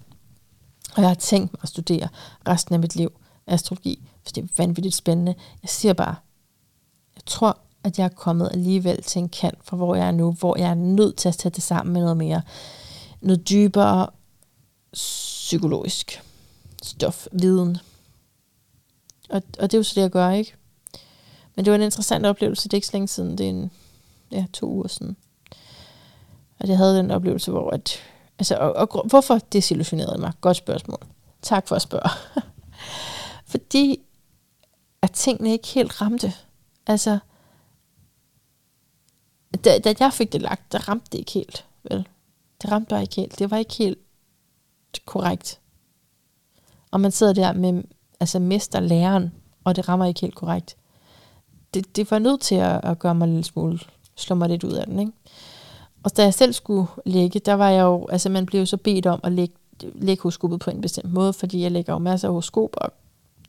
Og 0.97 1.03
jeg 1.03 1.11
har 1.11 1.15
tænkt 1.15 1.53
mig 1.53 1.61
at 1.63 1.69
studere 1.69 2.09
resten 2.49 2.75
af 2.75 2.81
mit 2.81 2.97
liv 2.97 3.13
astrologi, 3.47 4.09
for 4.25 4.33
det 4.33 4.45
er 4.45 4.49
vanvittigt 4.57 4.95
spændende. 4.95 5.35
Jeg 5.63 5.69
siger 5.69 5.93
bare, 5.93 6.15
jeg 7.15 7.23
tror, 7.27 7.59
at 7.85 7.99
jeg 7.99 8.05
er 8.05 8.09
kommet 8.09 8.51
alligevel 8.53 9.03
til 9.03 9.19
en 9.19 9.29
kant 9.29 9.59
for, 9.65 9.77
hvor 9.77 9.95
jeg 9.95 10.07
er 10.07 10.11
nu, 10.11 10.33
hvor 10.33 10.59
jeg 10.59 10.71
er 10.71 10.75
nødt 10.75 11.17
til 11.17 11.29
at 11.29 11.37
tage 11.37 11.53
det 11.53 11.63
sammen 11.63 11.93
med 11.93 12.01
noget 12.01 12.17
mere, 12.17 12.43
noget 13.21 13.49
dybere 13.49 14.07
psykologisk 14.93 16.23
stof, 16.83 17.27
viden. 17.33 17.79
Og, 19.31 19.43
og 19.59 19.71
det 19.71 19.75
er 19.75 19.79
jo 19.79 19.83
så 19.83 19.93
det, 19.95 20.03
jeg 20.03 20.11
gør, 20.11 20.31
ikke? 20.31 20.55
Men 21.55 21.65
det 21.65 21.71
var 21.71 21.77
en 21.77 21.85
interessant 21.85 22.27
oplevelse. 22.27 22.69
Det 22.69 22.73
er 22.73 22.77
ikke 22.77 22.87
så 22.87 22.93
længe 22.93 23.09
siden. 23.09 23.39
Det 23.39 23.47
er 23.47 23.51
en, 23.51 23.71
ja, 24.31 24.47
to 24.53 24.67
uger 24.67 24.89
siden. 24.89 25.17
At 26.59 26.69
jeg 26.69 26.77
havde 26.77 26.99
den 26.99 27.11
oplevelse, 27.11 27.51
hvor 27.51 27.71
at, 27.71 27.99
altså, 28.41 28.57
og, 28.57 28.75
og, 28.75 29.07
hvorfor 29.09 29.39
desillusionerede 29.39 30.21
mig? 30.21 30.33
Godt 30.41 30.57
spørgsmål. 30.57 31.07
Tak 31.43 31.69
for 31.69 31.77
at 31.77 31.83
spørge. 31.83 32.11
Fordi 33.53 34.01
at 35.03 35.13
tingene 35.13 35.53
ikke 35.53 35.69
helt 35.69 36.01
ramte. 36.01 36.33
Altså, 36.87 37.19
da, 39.65 39.79
da 39.79 39.95
jeg 40.01 40.13
fik 40.13 40.33
det 40.33 40.43
lagt, 40.43 40.73
der 40.73 40.89
ramte 40.89 41.07
det 41.13 41.19
ikke 41.19 41.33
helt. 41.33 41.67
Vel? 41.83 42.09
Det 42.63 42.73
ramte 42.73 42.89
bare 42.89 43.03
ikke 43.03 43.17
helt. 43.17 43.39
Det 43.39 43.51
var 43.51 43.57
ikke 43.57 43.75
helt 43.75 43.99
korrekt. 45.07 45.61
Og 46.91 47.01
man 47.01 47.11
sidder 47.11 47.33
der 47.33 47.53
med 47.53 47.83
altså 48.21 48.39
mister 48.39 48.81
læreren, 48.81 49.33
og 49.65 49.77
det 49.77 49.89
rammer 49.89 50.07
ikke 50.07 50.21
helt 50.21 50.35
korrekt 50.35 50.77
det, 51.75 51.97
det 51.97 52.11
var 52.11 52.19
nødt 52.19 52.41
til 52.41 52.55
at, 52.55 52.81
at 52.85 52.99
gøre 52.99 53.15
mig 53.15 53.25
en 53.25 53.31
lille 53.31 53.45
smule, 53.45 53.79
slå 54.17 54.37
mig 54.37 54.49
lidt 54.49 54.65
ud 54.65 54.73
af 54.73 54.87
den, 54.87 54.99
ikke? 54.99 55.13
Og 56.03 56.17
da 56.17 56.23
jeg 56.23 56.35
selv 56.35 56.53
skulle 56.53 56.87
lægge, 57.07 57.41
der 57.41 57.55
var 57.55 57.69
jeg 57.69 57.83
jo, 57.83 58.07
altså 58.07 58.29
man 58.29 58.47
blev 58.47 58.67
så 58.67 58.77
bedt 58.77 59.07
om 59.07 59.21
at 59.23 59.33
lægge, 59.33 59.55
lægge 59.95 60.23
horoskopet 60.23 60.61
på 60.61 60.71
en 60.71 60.81
bestemt 60.81 61.13
måde, 61.13 61.33
fordi 61.33 61.63
jeg 61.63 61.71
lægger 61.71 61.93
jo 61.93 61.99
masser 61.99 62.29
af 62.29 62.33
horoskop 62.33 62.77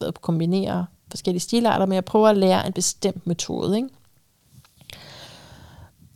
og 0.02 0.14
kombinere 0.22 0.86
forskellige 1.12 1.42
stilarter, 1.42 1.86
men 1.86 1.96
jeg 1.96 2.06
prøver 2.06 2.30
at 2.30 2.38
lære 2.38 2.68
en 2.68 2.74
bestemt 2.74 3.28
metode. 3.28 3.78
Ikke? 3.78 3.90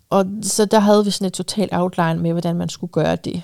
Og 0.10 0.26
så 0.42 0.66
der 0.66 0.80
havde 0.80 1.06
vi 1.06 1.12
sådan 1.12 1.28
et 1.28 1.34
totalt 1.34 1.74
outline 1.74 2.16
med, 2.16 2.32
hvordan 2.32 2.56
man 2.56 2.70
skulle 2.70 2.92
gøre 2.92 3.16
det. 3.16 3.44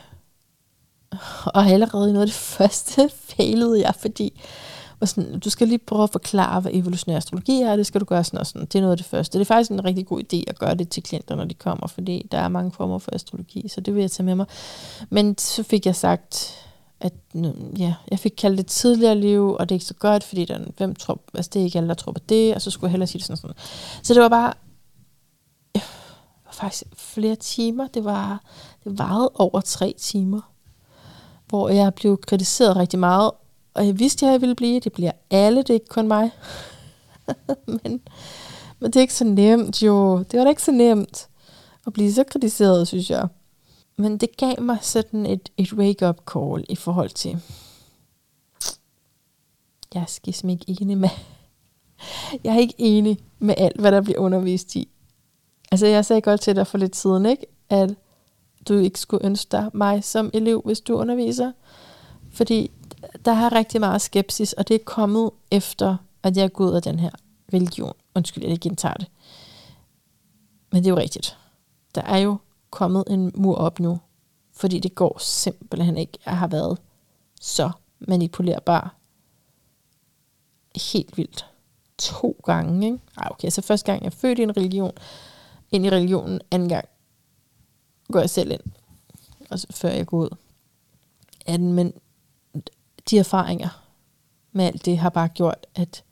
Og 1.45 1.65
allerede 1.65 2.09
i 2.09 2.13
noget 2.13 2.21
af 2.21 2.27
det 2.27 2.35
første 2.57 3.09
failede 3.09 3.81
jeg, 3.81 3.95
fordi 3.95 4.41
og 5.01 5.07
sådan, 5.07 5.39
du 5.39 5.49
skal 5.49 5.67
lige 5.67 5.77
prøve 5.77 6.03
at 6.03 6.09
forklare, 6.09 6.61
hvad 6.61 6.71
evolutionær 6.73 7.17
astrologi 7.17 7.61
er, 7.61 7.75
det 7.75 7.85
skal 7.85 8.01
du 8.01 8.05
gøre 8.05 8.23
sådan 8.23 8.39
og 8.39 8.47
sådan. 8.47 8.61
Det 8.61 8.75
er 8.75 8.81
noget 8.81 8.91
af 8.91 8.97
det 8.97 9.05
første. 9.05 9.39
Det 9.39 9.45
er 9.45 9.45
faktisk 9.45 9.71
en 9.71 9.85
rigtig 9.85 10.07
god 10.07 10.21
idé 10.33 10.43
at 10.47 10.59
gøre 10.59 10.75
det 10.75 10.89
til 10.89 11.03
klienter, 11.03 11.35
når 11.35 11.45
de 11.45 11.53
kommer, 11.53 11.87
fordi 11.87 12.27
der 12.31 12.37
er 12.37 12.47
mange 12.47 12.71
former 12.71 12.99
for 12.99 13.15
astrologi, 13.15 13.67
så 13.67 13.81
det 13.81 13.95
vil 13.95 14.01
jeg 14.01 14.11
tage 14.11 14.25
med 14.25 14.35
mig. 14.35 14.45
Men 15.09 15.37
så 15.37 15.63
fik 15.63 15.85
jeg 15.85 15.95
sagt, 15.95 16.57
at 16.99 17.13
ja, 17.77 17.93
jeg 18.11 18.19
fik 18.19 18.33
kaldt 18.37 18.57
det 18.57 18.65
tidligere 18.67 19.15
liv, 19.15 19.55
og 19.59 19.69
det 19.69 19.75
er 19.75 19.75
ikke 19.75 19.85
så 19.85 19.93
godt, 19.93 20.23
fordi 20.23 20.45
der, 20.45 20.59
hvem 20.77 20.95
tror, 20.95 21.21
altså 21.33 21.49
det 21.53 21.59
er 21.59 21.63
ikke 21.63 21.77
alle, 21.77 21.89
der 21.89 21.95
tror 21.95 22.11
på 22.11 22.21
det, 22.29 22.55
og 22.55 22.61
så 22.61 22.71
skulle 22.71 22.87
jeg 22.87 22.91
hellere 22.91 23.07
sige 23.07 23.19
det 23.19 23.27
sådan 23.27 23.37
sådan. 23.37 23.55
Så 24.03 24.13
det 24.13 24.21
var 24.21 24.29
bare, 24.29 24.53
det 25.75 25.83
var 26.45 26.51
faktisk 26.51 26.83
flere 26.95 27.35
timer, 27.35 27.87
det 27.87 28.05
var, 28.05 28.41
det 28.83 28.99
varede 28.99 29.31
over 29.35 29.61
tre 29.61 29.95
timer, 29.97 30.41
hvor 31.47 31.69
jeg 31.69 31.93
blev 31.93 32.17
kritiseret 32.17 32.75
rigtig 32.75 32.99
meget, 32.99 33.31
og 33.74 33.88
jeg 33.88 33.99
vidste, 33.99 34.26
at 34.26 34.32
jeg 34.32 34.41
ville 34.41 34.55
blive. 34.55 34.80
Det 34.80 34.93
bliver 34.93 35.11
alle, 35.30 35.57
det 35.57 35.69
er 35.69 35.74
ikke 35.74 35.86
kun 35.86 36.07
mig. 36.07 36.32
men, 37.84 38.01
men 38.80 38.91
det 38.91 38.95
er 38.95 39.01
ikke 39.01 39.13
så 39.13 39.24
nemt, 39.24 39.84
jo. 39.84 40.17
Det 40.17 40.38
var 40.38 40.43
da 40.43 40.49
ikke 40.49 40.63
så 40.63 40.72
nemt 40.72 41.28
at 41.88 41.93
blive 41.93 42.13
så 42.13 42.24
kritiseret, 42.24 42.88
synes 42.88 43.09
jeg. 43.09 43.28
Men 43.97 44.17
det 44.17 44.38
gav 44.38 44.61
mig 44.61 44.78
sådan 44.82 45.26
et, 45.26 45.49
et 45.57 45.74
wake-up 45.74 46.17
call 46.34 46.65
i 46.69 46.76
forhold 46.76 47.09
til, 47.09 47.41
jeg 49.93 50.01
er 50.01 50.05
skism 50.05 50.49
ikke 50.49 50.65
enig 50.82 50.97
med, 50.97 51.09
jeg 52.43 52.55
er 52.55 52.59
ikke 52.59 52.76
enig 52.78 53.17
med 53.39 53.55
alt, 53.57 53.80
hvad 53.80 53.91
der 53.91 54.01
bliver 54.01 54.19
undervist 54.19 54.76
i. 54.76 54.88
Altså, 55.72 55.88
jeg 55.88 56.05
sagde 56.05 56.22
godt 56.22 56.41
til 56.41 56.55
dig 56.55 56.67
for 56.67 56.78
lidt 56.78 56.95
siden, 56.95 57.26
ikke? 57.26 57.45
At 57.69 57.95
du 58.67 58.78
ikke 58.78 58.99
skulle 58.99 59.26
ønske 59.26 59.51
dig 59.51 59.69
mig 59.74 60.03
som 60.03 60.30
elev, 60.34 60.61
hvis 60.65 60.82
du 60.82 60.95
underviser. 60.95 61.51
Fordi 62.32 62.72
der 63.26 63.34
har 63.34 63.55
rigtig 63.55 63.80
meget 63.80 64.01
skepsis, 64.01 64.53
og 64.53 64.68
det 64.68 64.76
er 64.76 64.84
kommet 64.86 65.32
efter, 65.51 65.97
at 66.24 66.38
jeg 66.38 66.43
er 66.43 66.47
gået 66.47 66.76
af 66.76 66.82
den 66.82 66.99
her 66.99 67.09
religion. 67.53 67.93
Undskyld, 68.16 68.43
jeg 68.43 68.51
ikke 68.51 68.70
gentager 68.70 68.93
det. 68.93 69.07
Men 70.72 70.84
det 70.84 70.89
er 70.89 70.93
jo 70.93 70.97
rigtigt. 70.97 71.38
Der 71.95 72.01
er 72.01 72.18
jo 72.18 72.38
kommet 72.70 73.03
en 73.07 73.32
mur 73.36 73.55
op 73.55 73.80
nu, 73.80 73.99
fordi 74.53 74.80
det 74.80 74.95
går 74.95 75.18
simpelthen 75.20 75.97
ikke. 75.97 76.18
Jeg 76.26 76.38
har 76.38 76.47
været 76.47 76.78
så 77.41 77.72
manipulerbar. 77.99 78.95
Helt 80.93 81.18
vildt. 81.18 81.45
To 81.97 82.36
gange, 82.45 82.86
ikke? 82.86 82.99
Ej, 83.18 83.28
okay, 83.32 83.49
så 83.49 83.62
første 83.62 83.91
gang 83.91 84.03
jeg 84.03 84.14
fødte 84.14 84.22
født 84.22 84.39
i 84.39 84.43
en 84.43 84.57
religion, 84.57 84.91
ind 85.72 85.86
i 85.86 85.89
religionen, 85.89 86.41
anden 86.51 86.70
gang 86.70 86.86
går 88.12 88.20
jeg 88.20 88.30
selv 88.30 88.51
ind, 88.51 88.62
og 89.49 89.59
så 89.59 89.68
før 89.72 89.89
jeg 89.89 90.05
går 90.05 90.18
ud 90.18 90.30
Anden. 91.45 91.74
Men 91.74 91.93
de 93.09 93.19
erfaringer 93.19 93.81
med 94.51 94.65
alt 94.65 94.85
det 94.85 94.97
har 94.97 95.09
bare 95.09 95.27
gjort, 95.27 95.67
at 95.75 96.03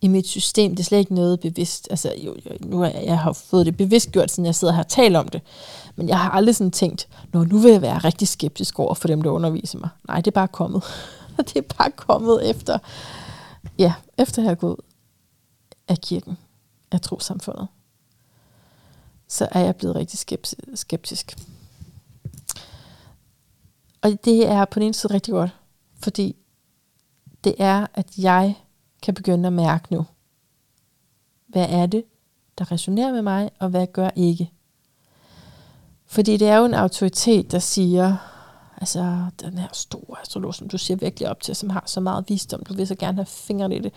i 0.00 0.08
mit 0.08 0.26
system, 0.26 0.70
det 0.70 0.80
er 0.80 0.84
slet 0.84 0.98
ikke 0.98 1.14
noget 1.14 1.40
bevidst. 1.40 1.88
Altså, 1.90 2.14
jo, 2.24 2.36
jo, 2.46 2.50
nu 2.60 2.82
er 2.82 2.88
jeg, 2.88 3.04
jeg 3.04 3.18
har 3.18 3.32
fået 3.32 3.66
det 3.66 3.76
bevidst 3.76 4.12
gjort, 4.12 4.30
siden 4.30 4.46
jeg 4.46 4.54
sidder 4.54 4.74
her 4.74 4.82
og 4.82 4.88
taler 4.88 5.18
om 5.18 5.28
det. 5.28 5.42
Men 5.96 6.08
jeg 6.08 6.18
har 6.18 6.30
aldrig 6.30 6.56
sådan 6.56 6.70
tænkt, 6.70 7.08
Nå, 7.32 7.44
nu 7.44 7.58
vil 7.58 7.72
jeg 7.72 7.82
være 7.82 7.98
rigtig 7.98 8.28
skeptisk 8.28 8.78
over 8.78 8.94
for 8.94 9.08
dem, 9.08 9.22
der 9.22 9.30
underviser 9.30 9.78
mig. 9.78 9.88
Nej, 10.08 10.16
det 10.16 10.26
er 10.26 10.34
bare 10.34 10.48
kommet. 10.48 10.84
det 11.36 11.56
er 11.56 11.74
bare 11.78 11.90
kommet 11.90 12.50
efter, 12.50 12.78
ja, 13.78 13.94
efter 14.18 14.42
jeg 14.42 14.50
er 14.50 14.54
gået 14.54 14.76
af 15.88 15.98
kirken, 15.98 16.38
af 16.90 17.00
trosamfundet. 17.00 17.68
Så 19.28 19.48
er 19.50 19.60
jeg 19.60 19.76
blevet 19.76 19.96
rigtig 19.96 20.18
skeptisk. 20.74 21.36
Og 24.02 24.18
det 24.24 24.48
er 24.48 24.64
på 24.64 24.78
den 24.78 24.82
ene 24.82 24.94
side 24.94 25.14
rigtig 25.14 25.32
godt, 25.32 25.50
fordi 25.98 26.36
det 27.44 27.54
er, 27.58 27.86
at 27.94 28.18
jeg 28.18 28.54
kan 29.02 29.14
begynde 29.14 29.46
at 29.46 29.52
mærke 29.52 29.92
nu, 29.94 30.06
hvad 31.46 31.66
er 31.68 31.86
det, 31.86 32.04
der 32.58 32.72
resonerer 32.72 33.12
med 33.12 33.22
mig, 33.22 33.50
og 33.58 33.68
hvad 33.68 33.86
gør 33.86 34.10
ikke. 34.16 34.50
Fordi 36.06 36.36
det 36.36 36.48
er 36.48 36.56
jo 36.56 36.64
en 36.64 36.74
autoritet, 36.74 37.52
der 37.52 37.58
siger, 37.58 38.16
altså 38.76 39.26
den 39.40 39.58
her 39.58 39.68
store 39.72 40.20
astrolog, 40.20 40.54
som 40.54 40.68
du 40.68 40.78
siger 40.78 40.96
virkelig 40.96 41.28
op 41.28 41.42
til, 41.42 41.56
som 41.56 41.70
har 41.70 41.82
så 41.86 42.00
meget 42.00 42.24
visdom, 42.28 42.64
du 42.64 42.74
vil 42.74 42.86
så 42.86 42.94
gerne 42.94 43.16
have 43.16 43.26
fingrene 43.26 43.76
i 43.76 43.78
det, 43.78 43.92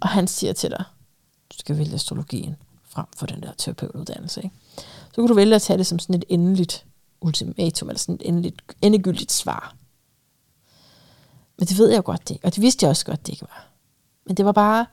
og 0.00 0.08
han 0.08 0.26
siger 0.26 0.52
til 0.52 0.70
dig, 0.70 0.84
du 1.50 1.56
skal 1.58 1.78
vælge 1.78 1.94
astrologien 1.94 2.56
frem 2.84 3.06
for 3.16 3.26
den 3.26 3.42
der 3.42 3.52
terapeutuddannelse. 3.58 4.42
Ikke? 4.42 4.56
Så 5.08 5.14
kan 5.14 5.26
du 5.26 5.34
vælge 5.34 5.54
at 5.54 5.62
tage 5.62 5.78
det 5.78 5.86
som 5.86 5.98
sådan 5.98 6.14
et 6.14 6.24
endeligt 6.28 6.86
ultimatum, 7.20 7.88
eller 7.88 7.98
sådan 7.98 8.14
et 8.14 8.22
endeligt, 8.24 8.62
endegyldigt 8.82 9.32
svar. 9.32 9.74
Men 11.60 11.66
det 11.66 11.78
ved 11.78 11.88
jeg 11.88 11.96
jo 11.96 12.02
godt, 12.04 12.28
det 12.28 12.38
Og 12.42 12.54
det 12.54 12.62
vidste 12.62 12.84
jeg 12.84 12.90
også 12.90 13.04
godt, 13.04 13.26
det 13.26 13.32
ikke 13.32 13.42
var. 13.42 13.66
Men 14.26 14.36
det 14.36 14.44
var 14.44 14.52
bare... 14.52 14.86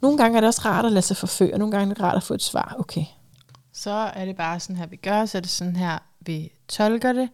Nogle 0.00 0.18
gange 0.18 0.36
er 0.36 0.40
det 0.40 0.48
også 0.48 0.62
rart 0.64 0.84
at 0.84 0.92
lade 0.92 1.02
sig 1.02 1.16
forføre, 1.16 1.58
nogle 1.58 1.72
gange 1.72 1.90
er 1.90 1.94
det 1.94 2.02
rart 2.02 2.16
at 2.16 2.22
få 2.22 2.34
et 2.34 2.42
svar. 2.42 2.76
Okay. 2.78 3.04
Så 3.72 3.90
er 3.90 4.24
det 4.24 4.36
bare 4.36 4.60
sådan 4.60 4.76
her, 4.76 4.86
vi 4.86 4.96
gør, 4.96 5.26
så 5.26 5.38
er 5.38 5.42
det 5.42 5.50
sådan 5.50 5.76
her, 5.76 5.98
vi 6.20 6.52
tolker 6.68 7.12
det. 7.12 7.28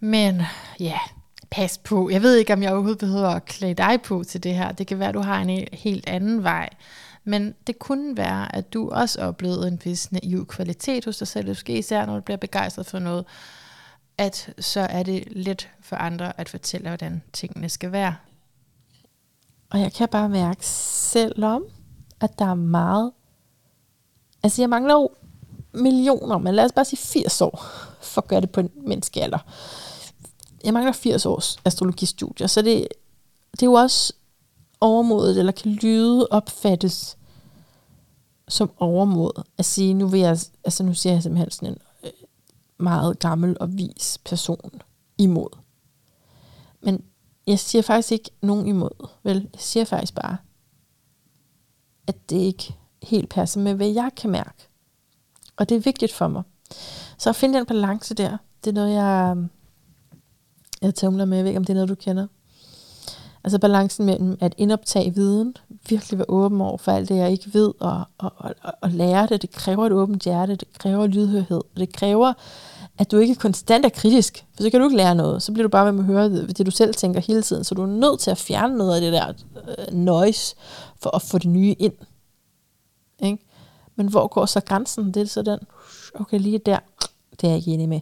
Men 0.00 0.42
ja, 0.80 0.98
pas 1.50 1.78
på. 1.78 2.10
Jeg 2.10 2.22
ved 2.22 2.36
ikke, 2.36 2.52
om 2.52 2.62
jeg 2.62 2.72
overhovedet 2.72 2.98
behøver 2.98 3.28
at 3.28 3.44
klæde 3.44 3.74
dig 3.74 4.02
på 4.02 4.24
til 4.24 4.42
det 4.42 4.54
her. 4.54 4.72
Det 4.72 4.86
kan 4.86 4.98
være, 4.98 5.08
at 5.08 5.14
du 5.14 5.20
har 5.20 5.40
en 5.40 5.68
helt 5.72 6.08
anden 6.08 6.42
vej. 6.42 6.68
Men 7.24 7.54
det 7.66 7.78
kunne 7.78 8.16
være, 8.16 8.56
at 8.56 8.72
du 8.72 8.90
også 8.90 9.20
oplevede 9.20 9.68
en 9.68 9.80
vis 9.84 10.12
naiv 10.12 10.46
kvalitet 10.46 11.04
hos 11.04 11.16
dig 11.16 11.28
selv, 11.28 11.48
måske 11.48 11.78
især 11.78 12.06
når 12.06 12.14
du 12.14 12.20
bliver 12.20 12.38
begejstret 12.38 12.86
for 12.86 12.98
noget, 12.98 13.24
at 14.18 14.54
så 14.58 14.80
er 14.80 15.02
det 15.02 15.24
let 15.30 15.68
for 15.80 15.96
andre 15.96 16.40
at 16.40 16.48
fortælle, 16.48 16.88
hvordan 16.88 17.22
tingene 17.32 17.68
skal 17.68 17.92
være. 17.92 18.16
Og 19.70 19.80
jeg 19.80 19.92
kan 19.92 20.08
bare 20.08 20.28
mærke, 20.28 20.66
selvom 20.66 21.64
at 22.20 22.38
der 22.38 22.44
er 22.44 22.54
meget, 22.54 23.12
altså 24.42 24.62
jeg 24.62 24.70
mangler 24.70 24.94
jo 24.94 25.10
millioner, 25.72 26.38
men 26.38 26.54
lad 26.54 26.64
os 26.64 26.72
bare 26.72 26.84
sige 26.84 26.98
80 26.98 27.40
år, 27.40 27.64
for 28.00 28.20
at 28.20 28.28
gøre 28.28 28.40
det 28.40 28.50
på 28.50 28.60
en 28.60 28.70
menneskealder. 28.86 29.38
Jeg 30.64 30.72
mangler 30.72 30.92
80 30.92 31.26
års 31.26 31.58
astrologistudier, 31.64 32.46
så 32.46 32.62
det, 32.62 32.88
det 33.52 33.62
er 33.62 33.66
jo 33.66 33.72
også 33.72 34.12
overmodet, 34.80 35.38
eller 35.38 35.52
kan 35.52 35.72
lyde 35.72 36.28
opfattes 36.30 37.18
som 38.48 38.70
overmod, 38.78 39.42
at 39.58 39.64
sige, 39.64 39.94
nu 39.94 40.06
vil 40.06 40.20
jeg, 40.20 40.38
altså 40.64 40.82
nu 40.82 40.94
siger 40.94 41.12
jeg 41.12 41.22
simpelthen 41.22 41.50
sådan 41.50 41.68
en 41.68 41.78
meget 42.78 43.18
gammel 43.18 43.56
og 43.60 43.78
vis 43.78 44.18
person 44.24 44.82
imod. 45.18 45.58
Men 46.82 47.04
jeg 47.46 47.58
siger 47.58 47.82
faktisk 47.82 48.12
ikke 48.12 48.30
nogen 48.42 48.66
imod, 48.66 49.08
vel? 49.22 49.48
Jeg 49.52 49.60
siger 49.60 49.84
faktisk 49.84 50.14
bare, 50.14 50.36
at 52.06 52.30
det 52.30 52.36
ikke 52.36 52.74
helt 53.02 53.28
passer 53.28 53.60
med, 53.60 53.74
hvad 53.74 53.88
jeg 53.88 54.10
kan 54.16 54.30
mærke. 54.30 54.68
Og 55.56 55.68
det 55.68 55.76
er 55.76 55.80
vigtigt 55.80 56.12
for 56.12 56.28
mig. 56.28 56.42
Så 57.18 57.30
at 57.30 57.36
finde 57.36 57.58
den 57.58 57.66
balance 57.66 58.14
der, 58.14 58.36
det 58.64 58.70
er 58.70 58.74
noget, 58.74 58.94
jeg, 58.94 59.36
jeg 60.82 60.94
tømler 60.94 61.24
med. 61.24 61.36
Jeg 61.36 61.44
ved 61.44 61.50
ikke, 61.50 61.58
om 61.58 61.64
det 61.64 61.72
er 61.72 61.74
noget, 61.74 61.88
du 61.88 61.94
kender. 61.94 62.26
Altså 63.44 63.58
balancen 63.58 64.06
mellem 64.06 64.38
at 64.40 64.54
indoptage 64.56 65.14
viden, 65.14 65.56
virkelig 65.90 66.18
være 66.18 66.30
åben 66.30 66.60
over 66.60 66.76
for 66.76 66.92
alt 66.92 67.08
det, 67.08 67.16
jeg 67.16 67.32
ikke 67.32 67.54
ved, 67.54 67.72
og, 67.80 68.04
og, 68.18 68.32
og, 68.36 68.54
og 68.80 68.90
lære 68.90 69.26
det. 69.26 69.42
Det 69.42 69.50
kræver 69.50 69.86
et 69.86 69.92
åbent 69.92 70.22
hjerte, 70.22 70.56
det 70.56 70.68
kræver 70.78 71.06
lydhørhed, 71.06 71.60
og 71.74 71.80
det 71.80 71.92
kræver, 71.92 72.32
at 72.98 73.10
du 73.10 73.18
ikke 73.18 73.34
konstant 73.34 73.84
er 73.84 73.88
kritisk, 73.88 74.44
for 74.56 74.62
så 74.62 74.70
kan 74.70 74.80
du 74.80 74.86
ikke 74.86 74.96
lære 74.96 75.14
noget. 75.14 75.42
Så 75.42 75.52
bliver 75.52 75.62
du 75.62 75.70
bare 75.70 75.84
ved 75.84 75.92
med 75.92 76.00
at 76.00 76.06
høre 76.06 76.30
det, 76.30 76.58
det 76.58 76.66
du 76.66 76.70
selv 76.70 76.94
tænker 76.94 77.20
hele 77.20 77.42
tiden, 77.42 77.64
så 77.64 77.74
du 77.74 77.82
er 77.82 77.86
nødt 77.86 78.20
til 78.20 78.30
at 78.30 78.38
fjerne 78.38 78.76
noget 78.76 78.94
af 78.94 79.00
det 79.00 79.12
der 79.12 79.32
øh, 79.78 79.94
noise, 79.94 80.56
for 81.02 81.16
at 81.16 81.22
få 81.22 81.38
det 81.38 81.50
nye 81.50 81.74
ind. 81.78 81.94
Ikke? 83.22 83.44
Men 83.96 84.08
hvor 84.08 84.26
går 84.26 84.46
så 84.46 84.60
grænsen? 84.60 85.14
Det 85.14 85.22
er 85.22 85.26
så 85.26 85.42
den, 85.42 85.58
okay, 86.14 86.38
lige 86.38 86.58
der, 86.58 86.78
det 87.30 87.44
er 87.44 87.48
jeg 87.48 87.56
ikke 87.56 87.70
enig 87.70 87.88
med. 87.88 88.00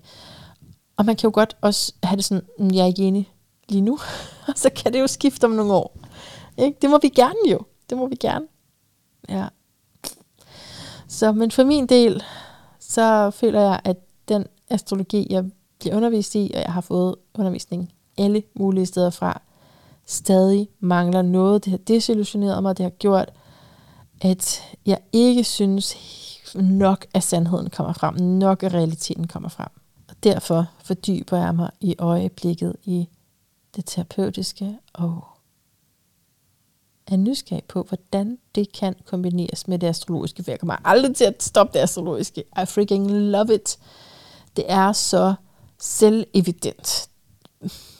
Og 0.96 1.04
man 1.04 1.16
kan 1.16 1.28
jo 1.28 1.34
godt 1.34 1.56
også 1.60 1.92
have 2.02 2.16
det 2.16 2.24
sådan, 2.24 2.44
mm, 2.58 2.70
jeg 2.74 2.82
er 2.82 2.86
ikke 2.86 3.02
enig 3.02 3.32
lige 3.68 3.80
nu, 3.80 3.98
og 4.48 4.52
så 4.56 4.70
kan 4.76 4.92
det 4.92 5.00
jo 5.00 5.06
skifte 5.06 5.44
om 5.44 5.50
nogle 5.50 5.72
år. 5.72 5.96
Ikke? 6.58 6.78
Det 6.82 6.90
må 6.90 6.98
vi 7.02 7.08
gerne 7.08 7.50
jo. 7.50 7.60
Det 7.90 7.98
må 7.98 8.06
vi 8.06 8.16
gerne. 8.16 8.46
Ja. 9.28 9.48
Så, 11.08 11.32
men 11.32 11.50
for 11.50 11.64
min 11.64 11.86
del, 11.86 12.22
så 12.78 13.30
føler 13.30 13.60
jeg, 13.60 13.80
at 13.84 13.96
den 14.28 14.46
astrologi, 14.70 15.26
jeg 15.30 15.44
bliver 15.78 15.96
undervist 15.96 16.34
i, 16.34 16.50
og 16.54 16.60
jeg 16.60 16.72
har 16.72 16.80
fået 16.80 17.14
undervisning 17.34 17.92
alle 18.18 18.42
mulige 18.54 18.86
steder 18.86 19.10
fra, 19.10 19.40
stadig 20.06 20.68
mangler 20.80 21.22
noget. 21.22 21.64
Det 21.64 21.70
har 21.70 21.78
desillusioneret 21.78 22.62
mig, 22.62 22.78
det 22.78 22.84
har 22.84 22.90
gjort, 22.90 23.32
at 24.20 24.62
jeg 24.86 24.98
ikke 25.12 25.44
synes 25.44 25.96
nok 26.54 27.06
at 27.14 27.22
sandheden 27.22 27.70
kommer 27.70 27.92
frem, 27.92 28.14
nok 28.14 28.62
at 28.62 28.74
realiteten 28.74 29.26
kommer 29.26 29.48
frem. 29.48 29.68
Og 30.08 30.14
derfor 30.24 30.66
fordyber 30.84 31.36
jeg 31.36 31.54
mig 31.54 31.70
i 31.80 31.94
øjeblikket 31.98 32.76
i 32.84 33.08
det 33.76 33.84
terapeutiske 33.86 34.78
og 34.92 35.24
er 37.16 37.20
nysgerrig 37.20 37.64
på, 37.64 37.82
hvordan 37.82 38.38
det 38.54 38.72
kan 38.72 38.94
kombineres 39.04 39.68
med 39.68 39.78
det 39.78 39.86
astrologiske, 39.86 40.44
for 40.44 40.50
jeg 40.50 40.60
kommer 40.60 40.76
aldrig 40.84 41.16
til 41.16 41.24
at 41.24 41.42
stoppe 41.42 41.78
det 41.78 41.82
astrologiske. 41.82 42.40
I 42.62 42.66
freaking 42.66 43.10
love 43.10 43.54
it. 43.54 43.78
Det 44.56 44.64
er 44.68 44.92
så 44.92 45.34
selvevident. 45.80 47.08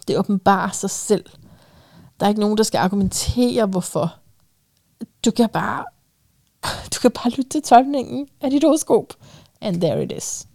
Det 0.08 0.18
åbenbarer 0.18 0.70
sig 0.70 0.90
selv. 0.90 1.24
Der 2.20 2.26
er 2.26 2.28
ikke 2.28 2.40
nogen, 2.40 2.56
der 2.56 2.62
skal 2.62 2.78
argumentere, 2.78 3.66
hvorfor. 3.66 4.14
Du 5.24 5.30
kan 5.30 5.48
bare, 5.48 5.84
du 6.94 7.00
kan 7.00 7.10
bare 7.10 7.30
lytte 7.30 7.50
til 7.50 7.62
tolkningen 7.62 8.28
af 8.40 8.50
dit 8.50 8.64
horoskop. 8.64 9.14
And 9.60 9.80
there 9.80 10.02
it 10.02 10.12
is. 10.12 10.46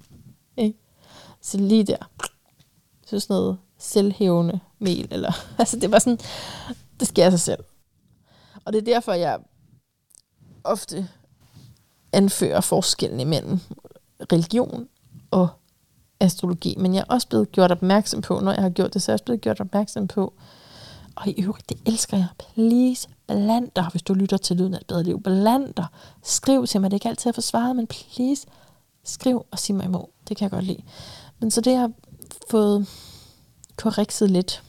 Okay? 0.57 0.73
Så 1.41 1.57
lige 1.57 1.83
der. 1.83 2.09
Så 3.05 3.19
sådan 3.19 3.33
noget 3.33 3.57
selvhævende 3.77 4.59
mel. 4.79 5.07
Eller, 5.11 5.31
altså 5.59 5.79
det 5.79 5.91
var 5.91 5.99
sådan, 5.99 6.19
det 6.99 7.07
sker 7.07 7.25
af 7.25 7.31
sig 7.31 7.39
selv. 7.39 7.63
Og 8.65 8.73
det 8.73 8.79
er 8.79 8.93
derfor, 8.93 9.13
jeg 9.13 9.39
ofte 10.63 11.09
anfører 12.13 12.61
forskellen 12.61 13.19
imellem 13.19 13.59
religion 14.31 14.87
og 15.31 15.47
astrologi. 16.19 16.75
Men 16.77 16.93
jeg 16.93 17.01
er 17.01 17.13
også 17.13 17.27
blevet 17.27 17.51
gjort 17.51 17.71
opmærksom 17.71 18.21
på, 18.21 18.39
når 18.39 18.51
jeg 18.51 18.61
har 18.61 18.69
gjort 18.69 18.93
det, 18.93 19.01
så 19.01 19.11
er 19.11 19.13
jeg 19.13 19.15
også 19.15 19.25
blevet 19.25 19.41
gjort 19.41 19.59
opmærksom 19.59 20.07
på, 20.07 20.33
og 21.15 21.27
i 21.27 21.41
øvrigt, 21.41 21.69
det 21.69 21.77
elsker 21.85 22.17
jeg. 22.17 22.27
Please, 22.37 23.09
bland 23.27 23.69
dig, 23.75 23.87
hvis 23.91 24.01
du 24.01 24.13
lytter 24.13 24.37
til 24.37 24.55
Lyden 24.55 24.73
af 24.73 24.79
et 24.79 24.87
bedre 24.87 25.03
liv. 25.03 25.21
Bland 25.21 25.73
dig. 25.73 25.85
Skriv 26.23 26.67
til 26.67 26.81
mig. 26.81 26.91
Det 26.91 26.93
er 26.93 26.97
ikke 26.97 27.09
altid 27.09 27.29
at 27.29 27.35
få 27.35 27.41
svaret, 27.41 27.75
men 27.75 27.87
please, 27.87 28.47
skriv 29.03 29.45
og 29.51 29.59
sig 29.59 29.75
mig 29.75 29.85
imod. 29.85 30.05
Det 30.27 30.37
kan 30.37 30.43
jeg 30.43 30.51
godt 30.51 30.65
lide. 30.65 30.83
Men 31.39 31.51
så 31.51 31.61
det 31.61 31.75
har 31.75 31.91
fået 32.49 32.87
korrekset 33.75 34.31
lidt, 34.31 34.63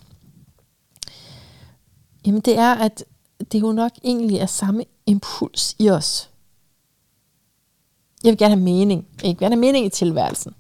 jamen 2.26 2.40
det 2.40 2.58
er, 2.58 2.74
at 2.74 3.04
det 3.44 3.60
jo 3.60 3.72
nok 3.72 3.92
egentlig 4.04 4.36
er 4.38 4.46
samme 4.46 4.84
impuls 5.06 5.76
i 5.78 5.90
os. 5.90 6.30
Jeg 8.24 8.30
vil 8.30 8.38
gerne 8.38 8.54
have 8.54 8.64
mening. 8.64 9.08
Jeg 9.22 9.28
vil 9.28 9.38
gerne 9.38 9.54
have 9.54 9.60
mening 9.60 9.86
i 9.86 9.88
tilværelsen. 9.88 10.54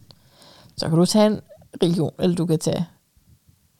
Så 0.76 0.88
kan 0.88 0.98
du 0.98 1.06
tage 1.06 1.26
en 1.26 1.40
religion, 1.82 2.12
eller 2.18 2.36
du 2.36 2.46
kan 2.46 2.58
tage 2.58 2.86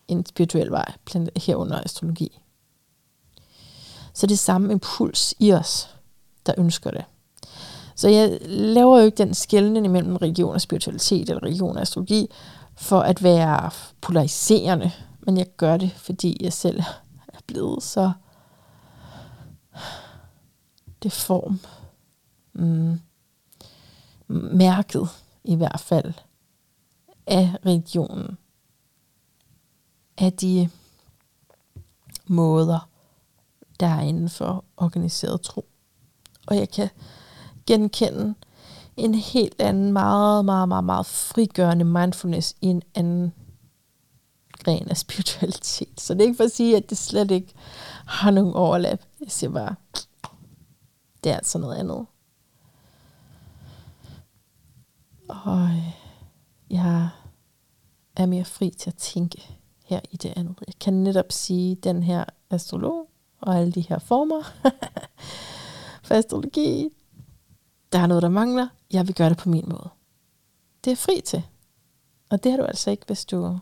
en 0.09 0.27
spirituel 0.27 0.71
vej, 0.71 0.93
herunder 1.37 1.81
astrologi. 1.85 2.43
Så 4.15 4.27
det 4.27 4.35
er 4.35 4.39
samme 4.39 4.73
impuls 4.73 5.35
i 5.39 5.53
os, 5.53 5.89
der 6.47 6.55
ønsker 6.59 6.91
det. 6.91 7.05
Så 7.95 8.09
jeg 8.09 8.39
laver 8.47 8.99
jo 8.99 9.05
ikke 9.05 9.19
den 9.19 9.35
skældning 9.35 9.87
imellem 9.87 10.17
religion 10.17 10.55
og 10.55 10.61
spiritualitet, 10.61 11.29
eller 11.29 11.43
religion 11.43 11.77
og 11.77 11.83
astrologi, 11.83 12.29
for 12.77 13.01
at 13.01 13.23
være 13.23 13.71
polariserende, 14.01 14.91
men 15.21 15.39
jeg 15.39 15.47
gør 15.57 15.77
det, 15.77 15.93
fordi 15.97 16.37
jeg 16.41 16.53
selv 16.53 16.81
er 17.29 17.39
blevet 17.47 17.83
så 17.83 18.13
deform, 21.03 21.61
mm, 22.53 23.01
mærket 24.29 25.09
i 25.45 25.55
hvert 25.55 25.81
fald 25.81 26.13
af 27.27 27.55
religionen, 27.67 28.39
af 30.19 30.33
de 30.33 30.71
måder, 32.27 32.89
der 33.81 33.87
er 33.87 34.01
inden 34.01 34.29
for 34.29 34.65
organiseret 34.77 35.41
tro. 35.41 35.69
Og 36.47 36.57
jeg 36.57 36.71
kan 36.71 36.89
genkende 37.67 38.35
en 38.97 39.15
helt 39.15 39.61
anden, 39.61 39.93
meget, 39.93 40.45
meget, 40.45 40.69
meget, 40.69 40.85
meget 40.85 41.07
frigørende 41.07 41.85
mindfulness 41.85 42.55
i 42.61 42.67
en 42.67 42.83
anden 42.95 43.33
gren 44.59 44.89
af 44.89 44.97
spiritualitet. 44.97 46.01
Så 46.01 46.15
det 46.15 46.21
er 46.21 46.25
ikke 46.25 46.37
for 46.37 46.45
at 46.45 46.53
sige, 46.53 46.77
at 46.77 46.91
det 46.91 46.99
slet 46.99 47.31
ikke 47.31 47.55
har 48.07 48.31
nogen 48.31 48.55
overlap. 48.55 49.01
Jeg 49.23 49.31
siger 49.31 49.51
bare, 49.51 49.75
det 51.25 51.33
er 51.33 51.37
altså 51.37 51.59
noget 51.59 51.77
andet. 51.77 52.07
Og 55.29 55.61
øh, 55.63 55.93
jeg 56.71 57.09
er 58.17 58.27
mere 58.27 58.45
fri 58.45 58.71
til 58.71 58.91
at 58.91 58.97
tænke 58.97 59.59
her 59.85 60.01
i 60.11 60.17
det 60.17 60.33
andet. 60.37 60.59
Jeg 60.67 60.75
kan 60.81 60.95
netop 60.95 61.33
sige, 61.33 61.73
at 61.73 61.85
den 61.85 62.03
her 62.03 62.25
astrolog 62.51 63.11
og 63.41 63.59
alle 63.59 63.73
de 63.73 63.81
her 63.81 63.99
former 63.99 64.43
for 66.05 66.15
astrologi, 66.15 66.89
der 67.93 67.99
er 67.99 68.07
noget, 68.07 68.23
der 68.23 68.29
mangler. 68.29 68.69
Jeg 68.93 69.07
vil 69.07 69.15
gøre 69.15 69.29
det 69.29 69.39
på 69.39 69.49
min 69.49 69.65
måde. 69.69 69.91
Det 70.85 70.91
er 70.91 70.97
fri 70.97 71.21
til. 71.25 71.43
Og 72.31 72.45
det 72.45 72.53
har 72.53 72.59
du 72.59 72.65
altså 72.65 72.91
ikke, 72.91 73.07
hvis 73.07 73.25
du 73.25 73.45
er 73.45 73.59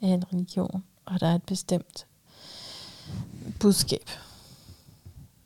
en 0.00 0.32
religion, 0.32 0.84
og 1.04 1.20
der 1.20 1.26
er 1.26 1.34
et 1.34 1.42
bestemt 1.42 2.06
budskab. 3.64 4.10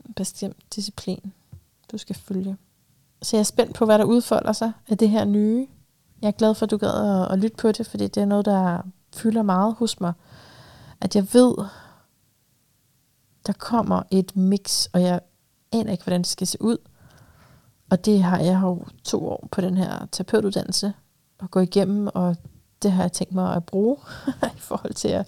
En 0.07 0.15
bestemt 0.15 0.57
disciplin, 0.75 1.33
du 1.93 1.99
skal 1.99 2.17
følge. 2.17 2.57
Så 3.23 3.37
jeg 3.37 3.41
er 3.41 3.45
spændt 3.45 3.75
på, 3.75 3.85
hvad 3.85 3.99
der 3.99 4.05
udfolder 4.05 4.53
sig 4.53 4.73
af 4.89 4.99
det 4.99 5.11
her 5.11 5.25
nye. 5.25 5.67
Jeg 6.23 6.29
er 6.29 6.33
glad 6.33 6.55
for, 6.55 6.67
at 6.67 6.71
du 6.71 6.77
gad 6.77 7.23
at, 7.23 7.33
at 7.33 7.39
lytte 7.39 7.57
på 7.57 7.73
det, 7.73 7.87
fordi 7.87 8.09
det 8.09 8.21
er 8.21 8.25
noget, 8.25 8.45
der 8.45 8.83
fylder 9.15 9.43
meget 9.43 9.75
hos 9.75 10.01
mig. 10.01 10.13
At 11.01 11.17
jeg 11.17 11.27
ved, 11.33 11.55
der 13.47 13.53
kommer 13.53 14.03
et 14.11 14.37
mix, 14.37 14.87
og 14.93 15.03
jeg 15.03 15.21
aner 15.73 15.93
ikke, 15.93 16.05
hvordan 16.05 16.21
det 16.21 16.27
skal 16.27 16.47
se 16.47 16.63
ud. 16.63 16.77
Og 17.91 18.05
det 18.05 18.23
har 18.23 18.39
jeg 18.39 18.61
jo 18.63 18.85
to 19.05 19.29
år 19.29 19.49
på 19.53 19.61
den 19.61 19.77
her 19.77 20.07
terapeutuddannelse 20.13 20.93
at 21.41 21.51
gå 21.51 21.61
igennem, 21.61 22.09
og 22.15 22.37
det 22.83 22.93
har 22.93 23.03
jeg 23.03 23.13
tænkt 23.13 23.35
mig 23.35 23.57
at 23.57 23.65
bruge 23.65 23.97
i 24.57 24.61
forhold 24.61 24.95
til 24.95 25.09
at, 25.09 25.27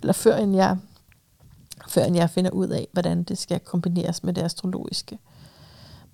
eller 0.00 0.12
før 0.12 0.36
end 0.36 0.56
jeg, 0.56 0.78
før 1.94 2.04
end 2.04 2.16
jeg 2.16 2.30
finder 2.30 2.50
ud 2.50 2.68
af, 2.68 2.88
hvordan 2.92 3.22
det 3.22 3.38
skal 3.38 3.60
kombineres 3.60 4.24
med 4.24 4.32
det 4.32 4.42
astrologiske. 4.42 5.18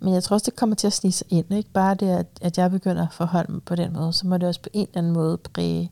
Men 0.00 0.14
jeg 0.14 0.22
tror 0.22 0.34
også, 0.34 0.50
det 0.50 0.58
kommer 0.58 0.76
til 0.76 0.86
at 0.86 0.92
snige 0.92 1.12
sig 1.12 1.26
ind. 1.30 1.54
Ikke 1.54 1.70
bare 1.70 1.94
det, 1.94 2.08
at, 2.08 2.26
at 2.40 2.58
jeg 2.58 2.70
begynder 2.70 3.06
at 3.06 3.12
forholde 3.12 3.52
mig 3.52 3.62
på 3.62 3.74
den 3.74 3.92
måde, 3.92 4.12
så 4.12 4.26
må 4.26 4.36
det 4.36 4.48
også 4.48 4.62
på 4.62 4.68
en 4.72 4.86
eller 4.86 4.98
anden 4.98 5.12
måde 5.12 5.38
præge 5.38 5.90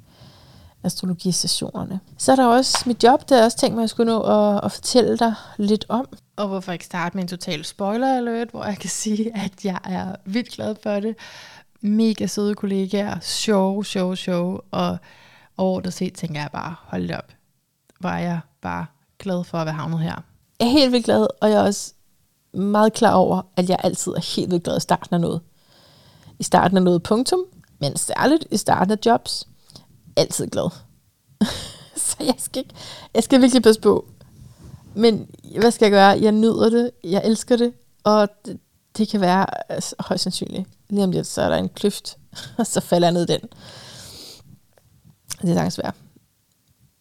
astrologistationerne. 0.83 2.01
Så 2.19 2.33
er 2.33 2.37
der 2.37 2.47
også 2.47 2.83
mit 2.87 3.05
job, 3.05 3.29
der 3.29 3.37
er 3.37 3.45
også 3.45 3.59
tænkt 3.59 3.75
mig, 3.75 3.81
at 3.81 3.83
jeg 3.83 3.91
skulle 3.91 4.13
nå 4.13 4.21
at, 4.23 4.65
at 4.65 4.73
fortælle 4.73 5.19
dig 5.19 5.35
lidt 5.59 5.85
om. 5.89 6.09
Og 6.37 6.49
hvorfor 6.49 6.73
ikke 6.73 6.85
starte 6.85 7.17
med 7.17 7.23
en 7.23 7.29
total 7.29 7.65
spoiler 7.65 8.17
alert, 8.17 8.51
hvor 8.51 8.65
jeg 8.65 8.79
kan 8.79 8.91
sige, 8.91 9.37
at 9.37 9.65
jeg 9.65 9.79
er 9.85 10.15
vildt 10.25 10.51
glad 10.51 10.75
for 10.83 11.01
det. 11.01 11.17
Mega 11.81 12.27
søde 12.27 12.55
kollegaer, 12.55 13.21
sjov, 13.21 13.85
sjov, 13.85 14.17
sjov, 14.17 14.65
og 14.71 14.99
overordnet 15.57 15.95
set 15.95 16.15
tænker 16.15 16.41
jeg 16.41 16.51
bare, 16.53 16.75
hold 16.83 17.11
op, 17.11 17.33
hvor 18.01 18.09
er 18.09 18.19
jeg 18.19 18.41
bare 18.63 18.87
glad 19.19 19.45
for 19.45 19.59
at 19.59 19.67
være 19.67 19.75
havnet 19.75 19.99
her. 19.99 20.15
Jeg 20.61 20.67
er 20.67 20.71
helt 20.71 20.93
vildt 20.93 21.05
glad, 21.05 21.27
og 21.41 21.51
jeg 21.51 21.59
er 21.59 21.63
også 21.63 21.93
meget 22.55 22.93
klar 22.93 23.15
over, 23.15 23.43
at 23.57 23.69
jeg 23.69 23.77
altid 23.85 24.13
er 24.13 24.35
helt 24.37 24.51
vildt 24.51 24.65
glad 24.65 24.77
i 24.77 24.81
starten 24.81 25.15
af 25.15 25.21
noget. 25.21 25.41
I 26.39 26.43
starten 26.43 26.77
af 26.77 26.83
noget 26.83 27.03
punktum, 27.03 27.41
men 27.79 27.97
særligt 27.97 28.47
i 28.51 28.57
starten 28.57 28.93
af 28.93 28.99
jobs 29.07 29.49
altid 30.17 30.47
glad. 30.47 30.71
så 32.07 32.17
jeg 32.21 32.35
skal, 32.39 32.61
ikke, 32.63 32.75
jeg 33.15 33.23
skal 33.23 33.41
virkelig 33.41 33.63
passe 33.63 33.81
på. 33.81 34.09
Men 34.95 35.31
hvad 35.59 35.71
skal 35.71 35.87
jeg 35.87 35.93
gøre? 35.93 36.23
Jeg 36.23 36.33
nyder 36.33 36.71
det, 36.71 36.91
jeg 37.05 37.23
elsker 37.25 37.57
det, 37.57 37.73
og 38.05 38.29
det, 38.45 38.61
det 38.97 39.09
kan 39.09 39.21
være 39.21 39.73
altså, 39.73 39.95
højst 40.01 40.23
sandsynligt. 40.23 40.69
Lige 40.91 41.05
om 41.05 41.11
lidt, 41.11 41.27
så 41.27 41.43
er 41.43 41.49
der 41.49 41.57
en 41.57 41.69
kløft, 41.69 42.19
og 42.59 42.67
så 42.67 42.81
falder 42.81 43.07
jeg 43.07 43.13
ned 43.13 43.23
i 43.23 43.33
den. 43.33 43.41
Det 45.43 45.51
er 45.51 45.55
sagtens 45.55 45.79
værd. 45.79 45.95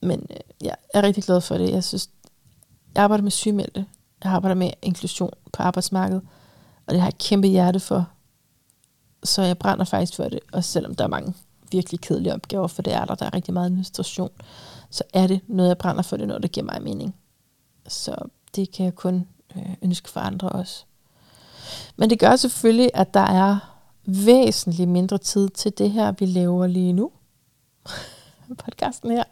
Men 0.02 0.28
øh, 0.30 0.38
jeg 0.62 0.76
er 0.94 1.04
rigtig 1.04 1.24
glad 1.24 1.42
for 1.42 1.58
det. 1.58 1.72
Jeg 1.72 1.84
synes, 1.84 2.10
jeg 2.96 3.04
arbejder 3.04 3.24
med 3.24 3.32
sygemeldte. 3.32 3.86
Jeg 4.24 4.32
arbejder 4.32 4.56
med 4.56 4.72
inklusion 4.82 5.34
på 5.54 5.64
arbejdsmarkedet. 5.64 6.22
Og 6.86 6.94
det 6.94 7.02
har 7.02 7.08
jeg 7.08 7.18
kæmpe 7.18 7.48
hjerte 7.48 7.80
for. 7.80 8.10
Så 9.24 9.42
jeg 9.42 9.58
brænder 9.58 9.86
faktisk 9.86 10.16
for 10.16 10.24
det, 10.24 10.40
Og 10.52 10.64
selvom 10.64 10.96
der 10.96 11.04
er 11.04 11.08
mange 11.08 11.34
virkelig 11.72 12.00
kedelige 12.02 12.34
opgaver, 12.34 12.68
for 12.68 12.82
det 12.82 12.94
er 12.94 13.06
der, 13.06 13.16
der 13.16 13.26
er 13.26 13.34
rigtig 13.34 13.54
meget 13.54 13.66
administration, 13.66 14.32
så 14.90 15.04
er 15.14 15.28
det 15.28 15.42
noget, 15.48 15.70
jeg 15.70 15.78
brænder 15.78 16.02
for 16.02 16.18
det, 16.18 16.28
når 16.28 16.38
det 16.38 16.52
giver 16.52 16.66
mig 16.66 16.84
mening. 16.84 17.16
Så 17.88 18.16
det 18.56 18.72
kan 18.72 18.86
jeg 18.86 18.96
kun 18.96 19.28
øh, 19.56 19.74
ønske 19.82 20.10
for 20.10 20.20
andre 20.20 20.50
også. 20.50 20.86
Men 21.96 22.10
det 22.10 22.20
gør 22.20 22.36
selvfølgelig, 22.36 22.92
at 22.94 23.14
der 23.14 23.20
er 23.20 23.78
væsentligt 24.06 24.90
mindre 24.90 25.18
tid 25.18 25.50
til 25.50 25.78
det 25.78 25.92
her, 25.92 26.12
vi 26.12 26.26
laver 26.26 26.68
lige 26.68 26.94
nu. 26.94 27.12
Podcasten 28.66 29.12
her. 29.12 29.24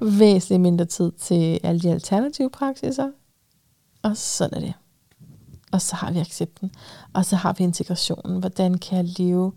Væsentligt 0.00 0.60
mindre 0.60 0.84
tid 0.84 1.12
til 1.12 1.60
alle 1.62 1.80
de 1.80 1.90
alternative 1.90 2.50
praksiser. 2.50 3.10
Og 4.02 4.16
sådan 4.16 4.56
er 4.56 4.60
det. 4.60 4.74
Og 5.72 5.82
så 5.82 5.96
har 5.96 6.10
vi 6.10 6.18
accepten. 6.18 6.70
Og 7.12 7.24
så 7.24 7.36
har 7.36 7.52
vi 7.52 7.64
integrationen. 7.64 8.40
Hvordan 8.40 8.78
kan 8.78 8.96
jeg 8.96 9.14
leve 9.18 9.52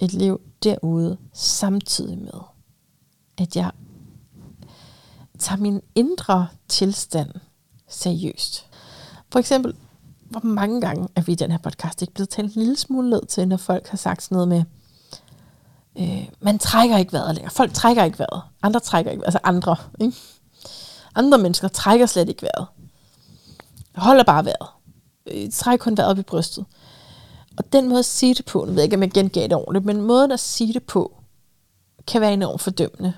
et 0.00 0.12
liv 0.12 0.40
derude, 0.62 1.16
samtidig 1.32 2.18
med, 2.18 2.40
at 3.38 3.56
jeg 3.56 3.70
tager 5.38 5.60
min 5.60 5.80
indre 5.94 6.48
tilstand 6.68 7.30
seriøst. 7.88 8.66
For 9.32 9.38
eksempel, 9.38 9.74
hvor 10.20 10.40
mange 10.44 10.80
gange 10.80 11.08
er 11.16 11.20
vi 11.20 11.32
i 11.32 11.34
den 11.34 11.50
her 11.50 11.58
podcast 11.58 12.02
ikke 12.02 12.14
blevet 12.14 12.28
talt 12.28 12.54
en 12.54 12.62
lille 12.62 12.76
smule 12.76 13.10
ned 13.10 13.26
til, 13.26 13.48
når 13.48 13.56
folk 13.56 13.88
har 13.88 13.96
sagt 13.96 14.22
sådan 14.22 14.34
noget 14.34 14.48
med, 14.48 14.64
øh, 15.98 16.28
man 16.40 16.58
trækker 16.58 16.96
ikke 16.96 17.12
vejret 17.12 17.34
længere. 17.34 17.50
Folk 17.50 17.74
trækker 17.74 18.04
ikke 18.04 18.18
vejret. 18.18 18.42
Andre 18.62 18.80
trækker 18.80 19.10
ikke 19.10 19.20
vejret. 19.20 19.28
Altså 19.28 19.40
andre. 19.42 19.76
Ikke? 20.00 20.16
Andre 21.14 21.38
mennesker 21.38 21.68
trækker 21.68 22.06
slet 22.06 22.28
ikke 22.28 22.42
vejret. 22.42 22.66
holder 23.94 24.22
bare 24.22 24.44
vejret. 24.44 24.68
Øh, 25.26 25.50
trækker 25.52 25.84
kun 25.84 25.96
vejret 25.96 26.10
op 26.10 26.18
i 26.18 26.22
brystet. 26.22 26.64
Og 27.58 27.72
den 27.72 27.88
måde 27.88 27.98
at 27.98 28.04
sige 28.04 28.34
det 28.34 28.44
på, 28.44 28.58
nu 28.58 28.66
ved 28.66 28.74
jeg 28.74 28.84
ikke, 28.84 28.96
om 28.96 29.02
jeg 29.02 29.10
gengav 29.10 29.42
det 29.42 29.54
ordentligt, 29.54 29.84
men 29.84 30.02
måden 30.02 30.32
at 30.32 30.40
sige 30.40 30.72
det 30.72 30.82
på, 30.82 31.14
kan 32.06 32.20
være 32.20 32.32
enormt 32.32 32.60
fordømmende. 32.60 33.12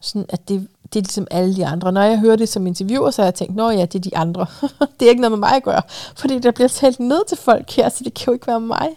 Sådan 0.00 0.26
at 0.28 0.48
det, 0.48 0.68
det 0.92 0.98
er 0.98 1.02
ligesom 1.02 1.26
alle 1.30 1.56
de 1.56 1.66
andre. 1.66 1.92
Når 1.92 2.02
jeg 2.02 2.18
hører 2.18 2.36
det 2.36 2.48
som 2.48 2.66
interviewer, 2.66 3.10
så 3.10 3.22
har 3.22 3.26
jeg 3.26 3.34
tænkt, 3.34 3.54
nå 3.54 3.70
ja, 3.70 3.84
det 3.84 3.94
er 3.94 4.10
de 4.10 4.16
andre. 4.16 4.46
det 5.00 5.06
er 5.06 5.10
ikke 5.10 5.20
noget 5.20 5.32
med 5.32 5.48
mig 5.48 5.56
at 5.56 5.62
gøre. 5.62 5.82
Fordi 6.16 6.38
der 6.38 6.50
bliver 6.50 6.68
talt 6.68 7.00
ned 7.00 7.28
til 7.28 7.38
folk 7.38 7.70
her, 7.70 7.88
så 7.88 8.04
det 8.04 8.14
kan 8.14 8.26
jo 8.26 8.32
ikke 8.32 8.46
være 8.46 8.60
mig. 8.60 8.88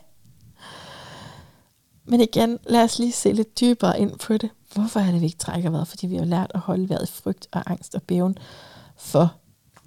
Men 2.06 2.22
igen, 2.22 2.60
lad 2.64 2.84
os 2.84 3.00
lige 3.00 3.12
se 3.12 3.32
lidt 3.32 3.60
dybere 3.60 4.00
ind 4.00 4.20
på 4.20 4.38
det. 4.38 4.50
Hvorfor 4.74 5.00
er 5.00 5.12
det, 5.12 5.22
vi 5.22 5.26
ikke 5.26 5.38
trækker 5.38 5.70
vejret? 5.70 5.88
Fordi 5.88 6.08
vi 6.08 6.16
har 6.16 6.26
lært 6.26 6.52
at 6.54 6.60
holde 6.60 6.90
vejret 6.90 7.10
i 7.10 7.12
frygt 7.12 7.48
og 7.52 7.72
angst 7.72 7.96
og 7.96 8.04
bæven 8.04 8.38
for 8.98 9.36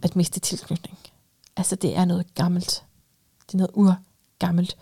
at 0.02 0.16
miste 0.16 0.40
tilknytning. 0.40 0.98
Altså, 1.56 1.76
det 1.76 1.96
er 1.96 2.04
noget 2.04 2.34
gammelt. 2.34 2.84
Det 3.46 3.54
er 3.54 3.58
noget 3.58 3.70
urgammelt. 3.74 4.76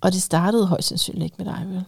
Og 0.00 0.12
det 0.12 0.22
startede 0.22 0.66
højst 0.66 0.88
sandsynligt 0.88 1.24
ikke 1.24 1.36
med 1.38 1.46
dig, 1.46 1.64
vel? 1.68 1.84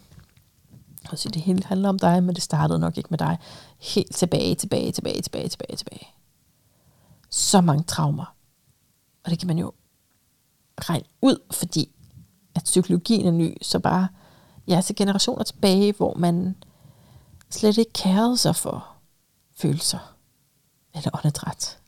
Jeg 1.10 1.18
sige, 1.18 1.32
det 1.32 1.42
hele 1.42 1.64
handler 1.64 1.88
om 1.88 1.98
dig, 1.98 2.22
men 2.22 2.34
det 2.34 2.42
startede 2.42 2.78
nok 2.78 2.98
ikke 2.98 3.10
med 3.10 3.18
dig. 3.18 3.38
Helt 3.78 4.14
tilbage, 4.14 4.54
tilbage, 4.54 4.92
tilbage, 4.92 5.22
tilbage, 5.22 5.48
tilbage, 5.48 5.76
tilbage. 5.76 6.08
Så 7.30 7.60
mange 7.60 7.84
traumer. 7.84 8.34
Og 9.24 9.30
det 9.30 9.38
kan 9.38 9.48
man 9.48 9.58
jo 9.58 9.72
regne 10.80 11.04
ud, 11.22 11.36
fordi 11.50 11.90
at 12.54 12.64
psykologien 12.64 13.26
er 13.26 13.30
ny, 13.30 13.56
så 13.62 13.78
bare 13.78 14.08
ja, 14.68 14.80
så 14.80 14.94
generationer 14.96 15.44
tilbage, 15.44 15.92
hvor 15.92 16.14
man 16.14 16.56
slet 17.50 17.78
ikke 17.78 17.92
kærede 17.92 18.36
sig 18.36 18.56
for 18.56 18.88
følelser 19.56 20.14
eller 20.94 21.10
åndedræt. 21.14 21.78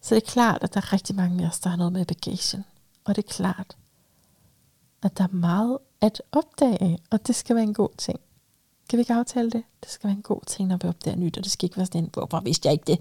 Så 0.00 0.14
det 0.14 0.22
er 0.22 0.30
klart, 0.30 0.62
at 0.62 0.74
der 0.74 0.80
er 0.80 0.92
rigtig 0.92 1.16
mange 1.16 1.44
af 1.44 1.48
os, 1.48 1.60
der 1.60 1.70
har 1.70 1.76
noget 1.76 1.92
med 1.92 2.04
bagagen. 2.04 2.64
Og 3.04 3.16
det 3.16 3.24
er 3.24 3.32
klart, 3.32 3.76
at 5.02 5.18
der 5.18 5.24
er 5.24 5.32
meget 5.32 5.78
at 6.00 6.22
opdage, 6.32 6.98
og 7.10 7.26
det 7.26 7.34
skal 7.34 7.56
være 7.56 7.64
en 7.64 7.74
god 7.74 7.88
ting. 7.98 8.20
Kan 8.88 8.96
vi 8.96 9.00
ikke 9.00 9.14
aftale 9.14 9.50
det? 9.50 9.62
Det 9.82 9.90
skal 9.90 10.08
være 10.08 10.16
en 10.16 10.22
god 10.22 10.40
ting, 10.46 10.68
når 10.68 10.76
vi 10.76 10.88
opdager 10.88 11.16
nyt, 11.16 11.38
og 11.38 11.44
det 11.44 11.52
skal 11.52 11.66
ikke 11.66 11.76
være 11.76 11.86
sådan 11.86 12.04
en, 12.04 12.10
hvorfor 12.12 12.40
vidste 12.40 12.66
jeg 12.66 12.72
ikke 12.72 12.84
det? 12.86 12.98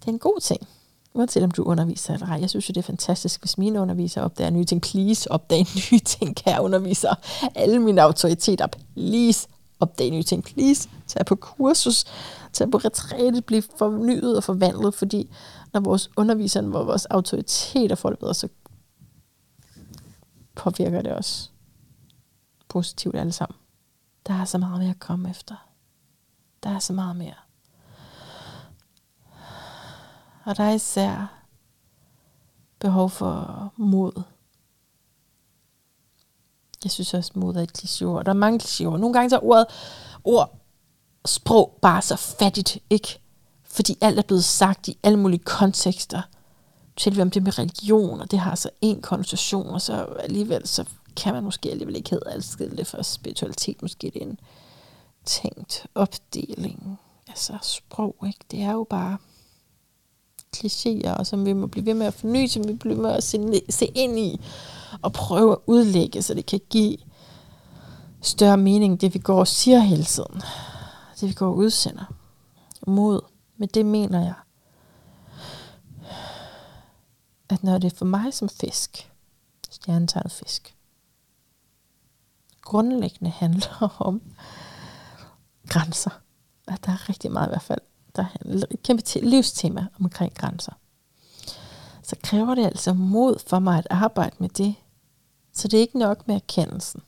Det 0.00 0.06
er 0.08 0.12
en 0.12 0.18
god 0.18 0.40
ting. 0.40 0.68
Uanset 1.18 1.42
om 1.42 1.50
du 1.50 1.62
underviser 1.62 2.14
eller 2.14 2.26
ej. 2.26 2.40
Jeg 2.40 2.50
synes 2.50 2.68
jo, 2.68 2.72
det 2.72 2.80
er 2.80 2.86
fantastisk, 2.86 3.40
hvis 3.40 3.58
mine 3.58 3.80
undervisere 3.80 4.24
opdager 4.24 4.50
nye 4.50 4.64
ting. 4.64 4.82
Please, 4.82 5.32
opdag 5.32 5.58
nye 5.92 5.98
ting, 5.98 6.36
kære 6.36 6.62
undervisere. 6.62 7.16
Alle 7.54 7.78
mine 7.78 8.02
autoriteter, 8.02 8.66
please, 8.66 9.48
opdag 9.80 10.10
nye 10.10 10.22
ting. 10.22 10.44
Please, 10.44 10.88
tag 11.06 11.26
på 11.26 11.36
kursus, 11.36 12.04
tag 12.52 12.70
på 12.70 12.78
retræte, 12.78 13.42
blive 13.42 13.62
fornyet 13.78 14.36
og 14.36 14.44
forvandlet, 14.44 14.94
fordi 14.94 15.30
når 15.72 15.80
vores 15.80 16.10
undervisere, 16.16 16.62
når 16.62 16.84
vores 16.84 17.06
autoriteter 17.06 17.94
får 17.94 18.10
det 18.10 18.18
bedre, 18.18 18.34
så 18.34 18.48
påvirker 20.54 21.02
det 21.02 21.12
os 21.16 21.52
positivt 22.68 23.16
alle 23.16 23.32
sammen. 23.32 23.56
Der 24.26 24.34
er 24.34 24.44
så 24.44 24.58
meget 24.58 24.80
mere 24.80 24.90
at 24.90 24.98
komme 24.98 25.30
efter. 25.30 25.54
Der 26.62 26.70
er 26.70 26.78
så 26.78 26.92
meget 26.92 27.16
mere. 27.16 27.47
Og 30.48 30.56
der 30.56 30.64
er 30.64 30.72
især 30.72 31.44
behov 32.78 33.10
for 33.10 33.72
mod. 33.76 34.22
Jeg 36.84 36.90
synes 36.90 37.14
også, 37.14 37.32
mod 37.34 37.56
er 37.56 37.60
et 37.60 37.78
klichéord. 37.78 38.22
Der 38.22 38.30
er 38.30 38.32
mange 38.32 38.60
klichéord. 38.62 38.96
Nogle 38.96 39.12
gange 39.12 39.30
så 39.30 39.36
er 39.36 39.44
ordet, 39.44 39.66
ord, 40.24 40.58
sprog 41.26 41.78
bare 41.82 42.02
så 42.02 42.16
fattigt, 42.16 42.78
ikke? 42.90 43.20
Fordi 43.64 43.98
alt 44.00 44.18
er 44.18 44.22
blevet 44.22 44.44
sagt 44.44 44.88
i 44.88 44.98
alle 45.02 45.18
mulige 45.18 45.44
kontekster. 45.44 46.22
Til 46.96 47.20
om 47.20 47.30
det 47.30 47.42
med 47.42 47.58
religion, 47.58 48.20
og 48.20 48.30
det 48.30 48.38
har 48.38 48.54
så 48.54 48.70
en 48.80 49.02
konnotation, 49.02 49.66
og 49.66 49.80
så 49.80 50.04
alligevel 50.04 50.68
så 50.68 50.84
kan 51.16 51.34
man 51.34 51.44
måske 51.44 51.70
alligevel 51.70 51.96
ikke 51.96 52.10
hedde 52.10 52.30
adskille 52.30 52.76
det 52.76 52.86
for 52.86 53.02
spiritualitet. 53.02 53.82
Måske 53.82 54.10
det 54.14 54.22
er 54.22 54.26
en 54.26 54.40
tænkt 55.24 55.86
opdeling. 55.94 57.00
Altså 57.28 57.58
sprog, 57.62 58.16
ikke? 58.26 58.44
Det 58.50 58.62
er 58.62 58.72
jo 58.72 58.86
bare 58.90 59.18
klichéer, 60.56 61.10
og 61.10 61.26
som 61.26 61.46
vi 61.46 61.52
må 61.52 61.66
blive 61.66 61.86
ved 61.86 61.94
med 61.94 62.06
at 62.06 62.14
forny, 62.14 62.46
som 62.46 62.68
vi 62.68 62.72
bliver 62.72 62.96
med 62.96 63.10
at 63.10 63.24
se, 63.24 63.62
se 63.70 63.86
ind 63.86 64.18
i, 64.18 64.40
og 65.02 65.12
prøve 65.12 65.52
at 65.52 65.58
udlægge, 65.66 66.22
så 66.22 66.34
det 66.34 66.46
kan 66.46 66.60
give 66.70 66.96
større 68.22 68.56
mening, 68.56 69.00
det 69.00 69.14
vi 69.14 69.18
går 69.18 69.38
og 69.38 69.48
siger 69.48 69.78
hele 69.78 70.04
tiden. 70.04 70.42
Det 71.20 71.28
vi 71.28 71.32
går 71.32 71.46
og 71.46 71.56
udsender. 71.56 72.14
Mod. 72.86 73.20
Men 73.56 73.68
det 73.68 73.86
mener 73.86 74.20
jeg, 74.20 74.34
at 77.48 77.62
når 77.62 77.78
det 77.78 77.92
er 77.92 77.96
for 77.96 78.04
mig 78.04 78.34
som 78.34 78.48
fisk, 78.48 79.12
stjernetegnet 79.70 80.32
fisk, 80.32 80.76
grundlæggende 82.62 83.30
handler 83.30 83.96
om 83.98 84.22
grænser. 85.68 86.10
At 86.68 86.86
der 86.86 86.92
er 86.92 87.08
rigtig 87.08 87.32
meget 87.32 87.46
i 87.46 87.50
hvert 87.50 87.62
fald, 87.62 87.80
der 88.22 88.26
handler 88.40 88.66
et 88.70 88.82
kæmpe 88.82 89.02
livstema 89.22 89.86
omkring 90.00 90.34
grænser. 90.34 90.72
Så 92.02 92.16
kræver 92.22 92.54
det 92.54 92.64
altså 92.64 92.92
mod 92.92 93.38
for 93.46 93.58
mig 93.58 93.78
at 93.78 93.86
arbejde 93.90 94.36
med 94.38 94.48
det. 94.48 94.74
Så 95.52 95.68
det 95.68 95.76
er 95.76 95.80
ikke 95.80 95.98
nok 95.98 96.28
med 96.28 96.34
erkendelsen. 96.34 97.02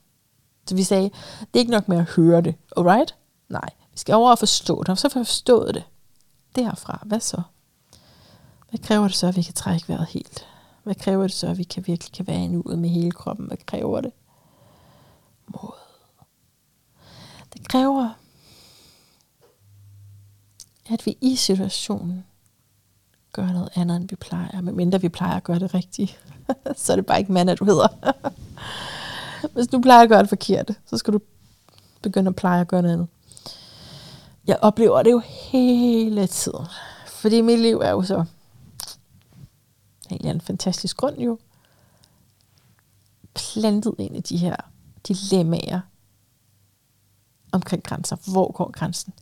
Så 0.66 0.74
vi 0.74 0.82
sagde, 0.82 1.10
det 1.40 1.54
er 1.54 1.58
ikke 1.58 1.70
nok 1.70 1.88
med 1.88 1.98
at 1.98 2.04
høre 2.04 2.40
det. 2.40 2.54
Alright? 2.76 3.14
Nej, 3.48 3.70
vi 3.92 3.98
skal 3.98 4.14
over 4.14 4.30
og 4.30 4.38
forstå 4.38 4.82
det. 4.82 4.88
Og 4.88 4.98
så 4.98 5.08
får 5.08 5.20
forstået 5.20 5.74
det 5.74 5.84
derfra. 6.56 7.02
Hvad 7.06 7.20
så? 7.20 7.42
Hvad 8.70 8.78
kræver 8.78 9.06
det 9.06 9.16
så, 9.16 9.26
at 9.26 9.36
vi 9.36 9.42
kan 9.42 9.54
trække 9.54 9.88
vejret 9.88 10.06
helt? 10.06 10.46
Hvad 10.82 10.94
kræver 10.94 11.22
det 11.22 11.32
så, 11.32 11.46
at 11.46 11.58
vi 11.58 11.62
kan 11.62 11.86
virkelig 11.86 12.12
kan 12.12 12.26
være 12.26 12.44
i 12.44 12.46
nuet 12.46 12.78
med 12.78 12.88
hele 12.88 13.10
kroppen? 13.10 13.46
Hvad 13.46 13.56
kræver 13.66 14.00
det? 14.00 14.12
Mod. 15.46 15.74
Det 17.52 17.68
kræver, 17.68 18.10
at 20.90 21.06
vi 21.06 21.18
i 21.20 21.36
situationen 21.36 22.24
gør 23.32 23.46
noget 23.46 23.68
andet, 23.74 23.96
end 23.96 24.08
vi 24.08 24.16
plejer. 24.16 24.60
Medmindre 24.60 25.00
vi 25.00 25.08
plejer 25.08 25.36
at 25.36 25.44
gøre 25.44 25.58
det 25.58 25.74
rigtigt. 25.74 26.20
så 26.76 26.92
er 26.92 26.96
det 26.96 27.06
bare 27.06 27.18
ikke 27.18 27.32
mand, 27.32 27.50
at 27.50 27.58
du 27.58 27.64
hedder. 27.64 27.88
Hvis 29.54 29.66
du 29.66 29.80
plejer 29.80 30.02
at 30.02 30.08
gøre 30.08 30.20
det 30.20 30.28
forkert, 30.28 30.70
så 30.86 30.96
skal 30.98 31.12
du 31.12 31.20
begynde 32.02 32.28
at 32.28 32.36
pleje 32.36 32.60
at 32.60 32.68
gøre 32.68 32.82
noget 32.82 32.94
andet. 32.94 33.08
Jeg 34.46 34.58
oplever 34.62 35.02
det 35.02 35.10
jo 35.10 35.18
hele 35.18 36.26
tiden. 36.26 36.66
Fordi 37.06 37.40
mit 37.40 37.58
liv 37.58 37.76
er 37.76 37.90
jo 37.90 38.02
så 38.02 38.24
en 40.10 40.26
en 40.26 40.40
fantastisk 40.40 40.96
grund 40.96 41.18
jo 41.18 41.38
plantet 43.34 43.94
ind 43.98 44.16
i 44.16 44.20
de 44.20 44.36
her 44.36 44.56
dilemmaer 45.08 45.80
omkring 47.52 47.82
grænser. 47.82 48.16
Hvor 48.32 48.52
går 48.52 48.70
grænsen, 48.70 49.12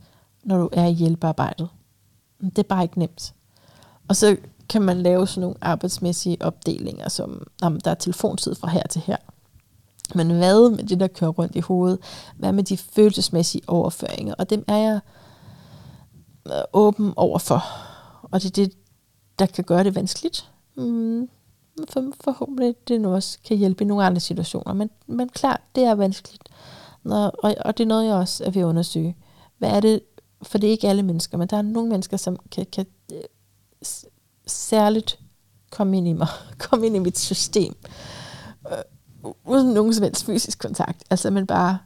når 0.49 0.57
du 0.57 0.69
er 0.71 0.85
i 0.85 0.91
hjælpearbejdet? 0.91 1.69
Det 2.41 2.59
er 2.59 2.63
bare 2.63 2.83
ikke 2.83 2.99
nemt. 2.99 3.33
Og 4.07 4.15
så 4.15 4.37
kan 4.69 4.81
man 4.81 5.01
lave 5.01 5.27
sådan 5.27 5.41
nogle 5.41 5.55
arbejdsmæssige 5.61 6.37
opdelinger, 6.41 7.09
som 7.09 7.47
om 7.61 7.81
der 7.81 7.91
er 7.91 7.95
telefontid 7.95 8.55
fra 8.55 8.67
her 8.67 8.87
til 8.87 9.01
her. 9.01 9.17
Men 10.15 10.27
hvad 10.31 10.69
med 10.69 10.83
det, 10.83 10.99
der 10.99 11.07
kører 11.07 11.31
rundt 11.31 11.55
i 11.55 11.59
hovedet? 11.59 11.99
Hvad 12.37 12.51
med 12.51 12.63
de 12.63 12.77
følelsesmæssige 12.77 13.61
overføringer? 13.67 14.33
Og 14.33 14.49
dem 14.49 14.65
er 14.67 14.77
jeg 14.77 14.99
åben 16.45 16.65
åben 16.73 17.13
overfor. 17.15 17.63
Og 18.21 18.41
det 18.41 18.47
er 18.47 18.63
det, 18.65 18.73
der 19.39 19.45
kan 19.45 19.63
gøre 19.63 19.83
det 19.83 19.95
vanskeligt. 19.95 20.51
Mm, 20.75 21.29
for, 21.89 22.13
forhåbentlig 22.21 22.75
det 22.87 23.01
nu 23.01 23.13
også 23.13 23.37
kan 23.45 23.57
hjælpe 23.57 23.83
i 23.83 23.87
nogle 23.87 24.05
andre 24.05 24.19
situationer. 24.19 24.73
Men, 24.73 24.89
men 25.07 25.29
klart, 25.29 25.61
det 25.75 25.83
er 25.83 25.95
vanskeligt. 25.95 26.43
Når, 27.03 27.25
og, 27.43 27.55
og 27.65 27.77
det 27.77 27.83
er 27.83 27.87
noget, 27.87 28.05
jeg 28.05 28.15
også 28.15 28.43
er 28.45 28.51
ved 28.51 28.61
at 28.61 28.65
undersøge. 28.65 29.15
Hvad 29.57 29.69
er 29.69 29.79
det, 29.79 30.01
for 30.41 30.57
det 30.57 30.67
er 30.67 30.71
ikke 30.71 30.89
alle 30.89 31.03
mennesker, 31.03 31.37
men 31.37 31.47
der 31.47 31.57
er 31.57 31.61
nogle 31.61 31.89
mennesker, 31.89 32.17
som 32.17 32.37
kan, 32.51 32.65
kan 32.71 32.85
øh, 33.13 33.21
særligt 34.47 35.19
komme 35.71 35.97
ind 35.97 36.07
i 36.07 36.13
mig, 36.13 36.27
komme 36.69 36.85
ind 36.85 36.95
i 36.95 36.99
mit 36.99 37.19
system, 37.19 37.75
øh, 38.71 39.31
uden 39.45 39.73
nogen 39.73 39.93
som 39.93 40.03
helst 40.03 40.25
fysisk 40.25 40.59
kontakt. 40.59 41.03
Altså, 41.09 41.29
men 41.29 41.47
bare, 41.47 41.79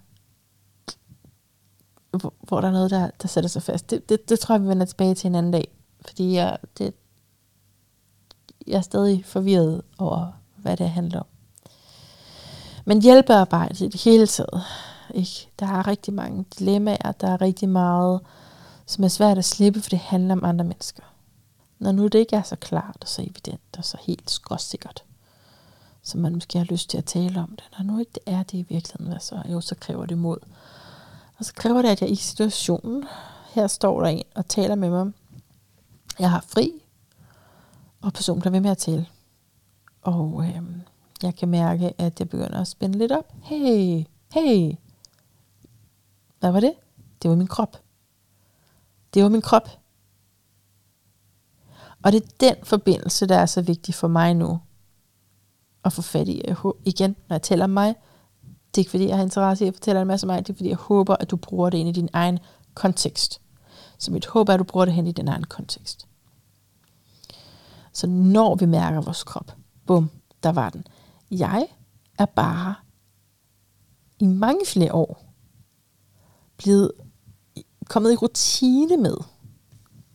hvor, 2.12 2.34
hvor 2.42 2.62
der 2.62 2.68
er 2.68 2.72
noget, 2.72 2.92
der, 2.92 3.10
der 3.22 3.28
sætter 3.28 3.48
sig 3.48 3.64
fast. 3.64 3.90
Det, 3.90 4.10
det, 4.10 4.30
det 4.30 4.40
tror 4.40 4.56
jeg, 4.56 4.64
vi 4.64 4.68
vender 4.68 4.86
tilbage 4.86 5.16
til 5.16 5.28
en 5.28 5.36
anden 5.36 5.52
dag, 5.52 5.68
fordi 6.06 6.34
jeg, 6.34 6.58
det, 6.78 6.94
jeg 8.68 8.78
er 8.78 8.82
stadig 8.82 9.26
forvirret 9.26 9.82
over, 9.98 10.32
hvad 10.58 10.78
det 10.78 10.90
handler 10.90 11.20
om. 11.20 11.26
Men 12.86 13.02
hjælpearbejde 13.02 13.86
i 13.86 13.90
det 13.90 14.04
hele 14.04 14.28
taget, 14.28 14.64
ikke? 15.14 15.50
der 15.60 15.66
er 15.66 15.88
rigtig 15.88 16.14
mange 16.14 16.46
dilemmaer, 16.60 17.12
der 17.12 17.28
er 17.28 17.42
rigtig 17.42 17.70
meget, 17.70 18.20
som 18.86 19.04
er 19.04 19.08
svært 19.08 19.38
at 19.38 19.46
slippe, 19.46 19.82
for 19.82 19.90
det 19.90 20.00
handler 20.00 20.36
om 20.36 20.44
andre 20.44 20.66
mennesker. 20.66 21.04
Når 21.80 21.92
nu 21.92 22.08
det 22.08 22.20
ikke 22.20 22.36
er 22.36 22.42
så 22.42 22.56
klart 22.56 22.98
og 23.02 23.08
så 23.08 23.22
evident 23.22 23.78
og 23.78 23.86
så 23.86 23.98
helt 24.02 24.32
skråsikkert, 24.32 25.04
som 26.02 26.22
man 26.22 26.34
måske 26.34 26.58
har 26.58 26.66
lyst 26.66 26.90
til 26.90 26.98
at 26.98 27.06
tale 27.06 27.40
om 27.40 27.50
det, 27.50 27.64
når 27.78 27.86
nu 27.86 28.00
ikke 28.00 28.12
det 28.14 28.24
er 28.34 28.44
det 28.44 28.54
i 28.54 28.66
virkeligheden, 28.70 29.08
hvad 29.08 29.20
så? 29.20 29.42
Jo, 29.52 29.62
så 29.62 29.76
kræver 29.76 30.06
det 30.06 30.18
mod. 30.18 30.38
Og 31.38 31.46
så 31.46 31.54
kræver 31.54 31.82
det, 31.82 31.90
at 31.90 32.02
jeg 32.02 32.10
i 32.12 32.16
situationen, 32.16 33.04
her 33.54 33.68
står 33.68 34.02
der 34.02 34.08
en 34.08 34.24
og 34.36 34.48
taler 34.48 34.76
med 34.76 34.90
mig, 34.90 35.12
jeg 36.20 36.32
har 36.32 36.46
fri, 36.48 36.72
Og 38.02 38.14
personen 38.14 38.42
bliver 38.42 38.52
ved 38.52 38.60
med 38.60 38.72
at 38.72 38.78
tale. 38.78 39.08
Og 40.02 40.44
øh, 40.48 40.62
jeg 41.24 41.36
kan 41.36 41.50
mærke, 41.50 41.94
at 41.98 42.20
jeg 42.20 42.30
begynder 42.30 42.62
at 42.62 42.68
spænde 42.68 42.98
lidt 42.98 43.12
op. 43.12 43.34
Hey, 43.42 44.06
hey. 44.32 44.76
Hvad 46.40 46.52
var 46.52 46.60
det? 46.60 46.74
Det 47.22 47.30
var 47.30 47.36
min 47.36 47.48
krop. 47.48 47.83
Det 49.14 49.24
var 49.24 49.30
min 49.30 49.42
krop. 49.42 49.70
Og 52.04 52.12
det 52.12 52.24
er 52.24 52.28
den 52.40 52.56
forbindelse, 52.64 53.26
der 53.26 53.38
er 53.38 53.46
så 53.46 53.62
vigtig 53.62 53.96
for 53.96 54.08
mig 54.08 54.34
nu. 54.34 54.60
At 55.86 55.94
få 55.94 56.02
fat 56.02 56.28
i. 56.28 56.42
Igen, 56.86 57.16
når 57.30 57.36
jeg 57.36 57.42
tæller 57.42 57.68
mig, 57.68 57.96
det 58.46 58.78
er 58.78 58.82
ikke 58.82 58.92
fordi, 58.92 59.08
jeg 59.08 59.16
har 59.16 59.24
interesse 59.24 59.66
i 59.66 59.68
at 59.68 59.74
fortælle 59.74 60.02
en 60.02 60.08
masse 60.08 60.26
om 60.26 60.28
mig, 60.28 60.48
det 60.48 60.54
er 60.54 60.58
fordi, 60.58 60.70
jeg 60.70 60.78
håber, 60.78 61.16
at 61.16 61.32
du 61.32 61.36
bruger 61.36 61.70
det 61.70 61.78
ind 61.78 61.90
i 61.90 61.92
din 61.92 62.10
egen 62.14 62.40
kontekst. 62.74 63.42
Så 63.98 64.12
mit 64.12 64.26
håb 64.26 64.50
er, 64.50 64.54
at 64.54 64.60
du 64.60 64.64
bruger 64.64 64.86
det 64.86 64.94
hen 64.94 65.08
i 65.08 65.12
din 65.12 65.28
egen 65.28 65.44
kontekst. 65.44 66.08
Så 67.94 68.08
når 68.08 68.56
vi 68.56 68.66
mærker 68.66 69.02
vores 69.02 69.24
krop, 69.24 69.52
bum, 69.88 70.10
der 70.44 70.52
var 70.52 70.70
den. 70.70 70.88
Jeg 71.32 71.68
er 72.20 72.26
bare 72.26 72.76
i 74.20 74.26
mange 74.26 74.66
flere 74.66 74.94
år 74.94 75.24
blevet 76.58 76.92
kommet 77.94 78.12
i 78.12 78.16
rutine 78.16 78.98
med 78.98 79.18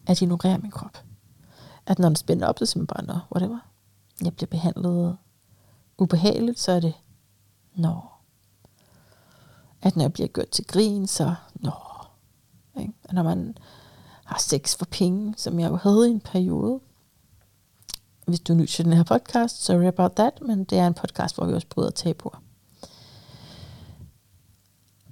at 0.06 0.22
ignorere 0.22 0.58
min 0.58 0.70
krop. 0.70 0.98
At 1.86 1.98
når 1.98 2.08
den 2.08 2.16
spænder 2.16 2.46
op, 2.46 2.58
så 2.58 2.66
siger 2.66 2.80
man 2.80 2.86
bare, 2.86 3.04
nå, 3.04 3.18
whatever. 3.32 3.58
Jeg 4.24 4.36
bliver 4.36 4.48
behandlet 4.48 5.16
ubehageligt, 5.98 6.60
så 6.60 6.72
er 6.72 6.80
det, 6.80 6.94
nå. 7.74 8.00
At 9.82 9.96
når 9.96 10.02
jeg 10.02 10.12
bliver 10.12 10.28
gjort 10.28 10.48
til 10.48 10.66
grin, 10.66 11.06
så, 11.06 11.34
nå. 11.54 11.72
Ikke? 12.80 12.92
Og 13.08 13.14
når 13.14 13.22
man 13.22 13.58
har 14.24 14.38
sex 14.38 14.76
for 14.76 14.84
penge, 14.84 15.34
som 15.36 15.60
jeg 15.60 15.70
jo 15.70 15.76
havde 15.76 16.08
i 16.08 16.10
en 16.10 16.20
periode, 16.20 16.80
hvis 18.26 18.40
du 18.40 18.52
er 18.52 18.56
ny 18.56 18.66
til 18.66 18.84
den 18.84 18.92
her 18.92 19.04
podcast, 19.04 19.64
sorry 19.64 19.86
about 19.86 20.12
that, 20.12 20.42
men 20.42 20.64
det 20.64 20.78
er 20.78 20.86
en 20.86 20.94
podcast, 20.94 21.34
hvor 21.34 21.46
vi 21.46 21.52
også 21.52 21.66
bryder 21.66 21.90
tabuer. 21.90 22.42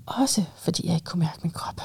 Også 0.07 0.45
fordi 0.57 0.87
jeg 0.87 0.95
ikke 0.95 1.05
kunne 1.05 1.21
mærke 1.21 1.41
min 1.43 1.53
krop. 1.53 1.81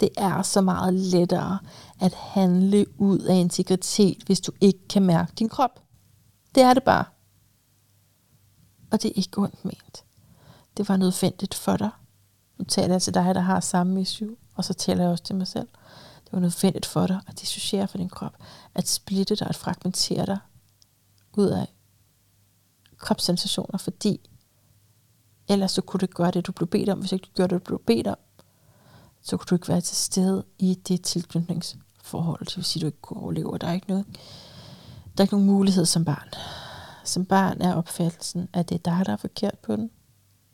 Det 0.00 0.08
er 0.16 0.42
så 0.42 0.60
meget 0.60 0.94
lettere 0.94 1.58
at 2.00 2.14
handle 2.14 3.00
ud 3.00 3.18
af 3.18 3.34
integritet, 3.34 4.22
hvis 4.26 4.40
du 4.40 4.52
ikke 4.60 4.88
kan 4.88 5.02
mærke 5.02 5.32
din 5.38 5.48
krop. 5.48 5.82
Det 6.54 6.62
er 6.62 6.74
det 6.74 6.82
bare. 6.82 7.04
Og 8.90 9.02
det 9.02 9.08
er 9.08 9.12
ikke 9.16 9.38
ondt 9.38 9.64
ment. 9.64 10.04
Det 10.76 10.88
var 10.88 10.96
nødvendigt 10.96 11.54
for 11.54 11.76
dig. 11.76 11.90
Nu 12.58 12.64
taler 12.64 12.94
jeg 12.94 13.02
til 13.02 13.14
dig, 13.14 13.34
der 13.34 13.40
har 13.40 13.60
samme 13.60 14.00
issue, 14.00 14.36
og 14.54 14.64
så 14.64 14.74
taler 14.74 15.02
jeg 15.02 15.10
også 15.10 15.24
til 15.24 15.34
mig 15.34 15.46
selv. 15.46 15.68
Det 16.24 16.32
var 16.32 16.40
nødvendigt 16.40 16.86
for 16.86 17.06
dig 17.06 17.20
at 17.26 17.40
dissociere 17.40 17.88
fra 17.88 17.98
din 17.98 18.08
krop, 18.08 18.36
at 18.74 18.88
splitte 18.88 19.36
dig, 19.36 19.46
at 19.46 19.56
fragmentere 19.56 20.26
dig 20.26 20.38
ud 21.36 21.46
af 21.46 21.72
kropssensationer, 22.98 23.78
fordi 23.78 24.30
ellers 25.48 25.72
så 25.72 25.82
kunne 25.82 25.98
du 25.98 26.06
gøre 26.06 26.30
det, 26.30 26.46
du 26.46 26.52
blev 26.52 26.68
bedt 26.68 26.88
om. 26.88 26.98
Hvis 26.98 27.12
ikke 27.12 27.26
du 27.26 27.30
gjorde 27.34 27.54
det, 27.54 27.60
du 27.60 27.64
blev 27.64 27.82
bedt 27.86 28.06
om, 28.06 28.16
så 29.26 29.36
kunne 29.36 29.46
du 29.50 29.54
ikke 29.54 29.68
være 29.68 29.80
til 29.80 29.96
stede 29.96 30.44
i 30.58 30.74
det 30.88 31.02
tilknytningsforhold. 31.02 32.46
Det 32.46 32.56
vil 32.56 32.64
sige, 32.64 32.80
at 32.80 32.82
du 32.82 32.86
ikke 32.86 33.00
kunne 33.00 33.20
overleve, 33.20 33.58
der 33.60 33.66
er 33.66 33.72
ikke 33.72 33.88
noget. 33.88 34.06
Der 35.02 35.22
er 35.22 35.22
ikke 35.22 35.34
nogen 35.34 35.46
mulighed 35.46 35.86
som 35.86 36.04
barn. 36.04 36.28
Som 37.04 37.24
barn 37.24 37.60
er 37.60 37.74
opfattelsen, 37.74 38.48
at 38.52 38.68
det 38.68 38.74
er 38.74 38.78
dig, 38.78 39.06
der 39.06 39.12
er 39.12 39.16
forkert 39.16 39.58
på 39.58 39.76
den. 39.76 39.90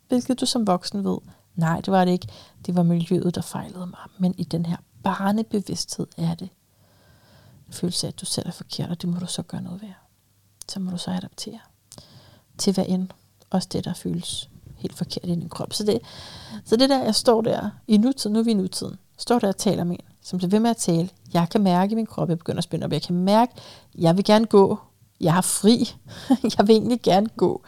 Hvilket 0.07 0.39
du 0.39 0.45
som 0.45 0.67
voksen 0.67 1.03
ved, 1.03 1.17
nej, 1.55 1.81
det 1.81 1.91
var 1.91 2.05
det 2.05 2.11
ikke. 2.11 2.27
Det 2.65 2.75
var 2.75 2.83
miljøet, 2.83 3.35
der 3.35 3.41
fejlede 3.41 3.85
mig. 3.85 3.99
Men 4.17 4.35
i 4.37 4.43
den 4.43 4.65
her 4.65 4.77
barnebevidsthed 5.03 6.07
er 6.17 6.35
det 6.35 6.49
en 7.67 7.73
følelse 7.73 8.07
af, 8.07 8.11
at 8.11 8.21
du 8.21 8.25
selv 8.25 8.47
er 8.47 8.51
forkert, 8.51 8.89
og 8.89 9.01
det 9.01 9.09
må 9.09 9.19
du 9.19 9.27
så 9.27 9.43
gøre 9.43 9.61
noget 9.61 9.81
ved. 9.81 9.89
Så 10.69 10.79
må 10.79 10.91
du 10.91 10.97
så 10.97 11.11
adaptere 11.11 11.59
til 12.57 12.73
hvad 12.73 12.85
end. 12.87 13.09
Også 13.49 13.67
det, 13.71 13.85
der 13.85 13.93
føles 13.93 14.49
helt 14.83 14.97
forkert 14.97 15.25
i 15.25 15.35
din 15.35 15.49
krop. 15.49 15.73
Så 15.73 15.83
det, 15.83 15.99
så 16.65 16.75
det 16.75 16.89
der, 16.89 17.03
jeg 17.03 17.15
står 17.15 17.41
der 17.41 17.69
i 17.87 17.97
nutiden, 17.97 18.33
nu 18.33 18.39
er 18.39 18.43
vi 18.43 18.51
i 18.51 18.53
nutiden, 18.53 18.95
står 19.17 19.39
der 19.39 19.47
og 19.47 19.57
taler 19.57 19.83
med 19.83 19.95
en, 19.95 20.05
som 20.21 20.37
bliver 20.37 20.49
ved 20.49 20.59
med 20.59 20.69
at 20.69 20.77
tale. 20.77 21.09
Jeg 21.33 21.47
kan 21.49 21.61
mærke 21.61 21.91
i 21.91 21.95
min 21.95 22.05
krop, 22.05 22.29
jeg 22.29 22.37
begynder 22.37 22.57
at 22.57 22.63
spænde 22.63 22.85
op. 22.85 22.91
Jeg 22.91 23.01
kan 23.01 23.15
mærke, 23.15 23.51
jeg 23.95 24.17
vil 24.17 24.25
gerne 24.25 24.45
gå. 24.45 24.79
Jeg 25.21 25.33
har 25.33 25.41
fri. 25.41 25.95
jeg 26.57 26.67
vil 26.67 26.75
egentlig 26.75 27.01
gerne 27.01 27.29
gå. 27.37 27.61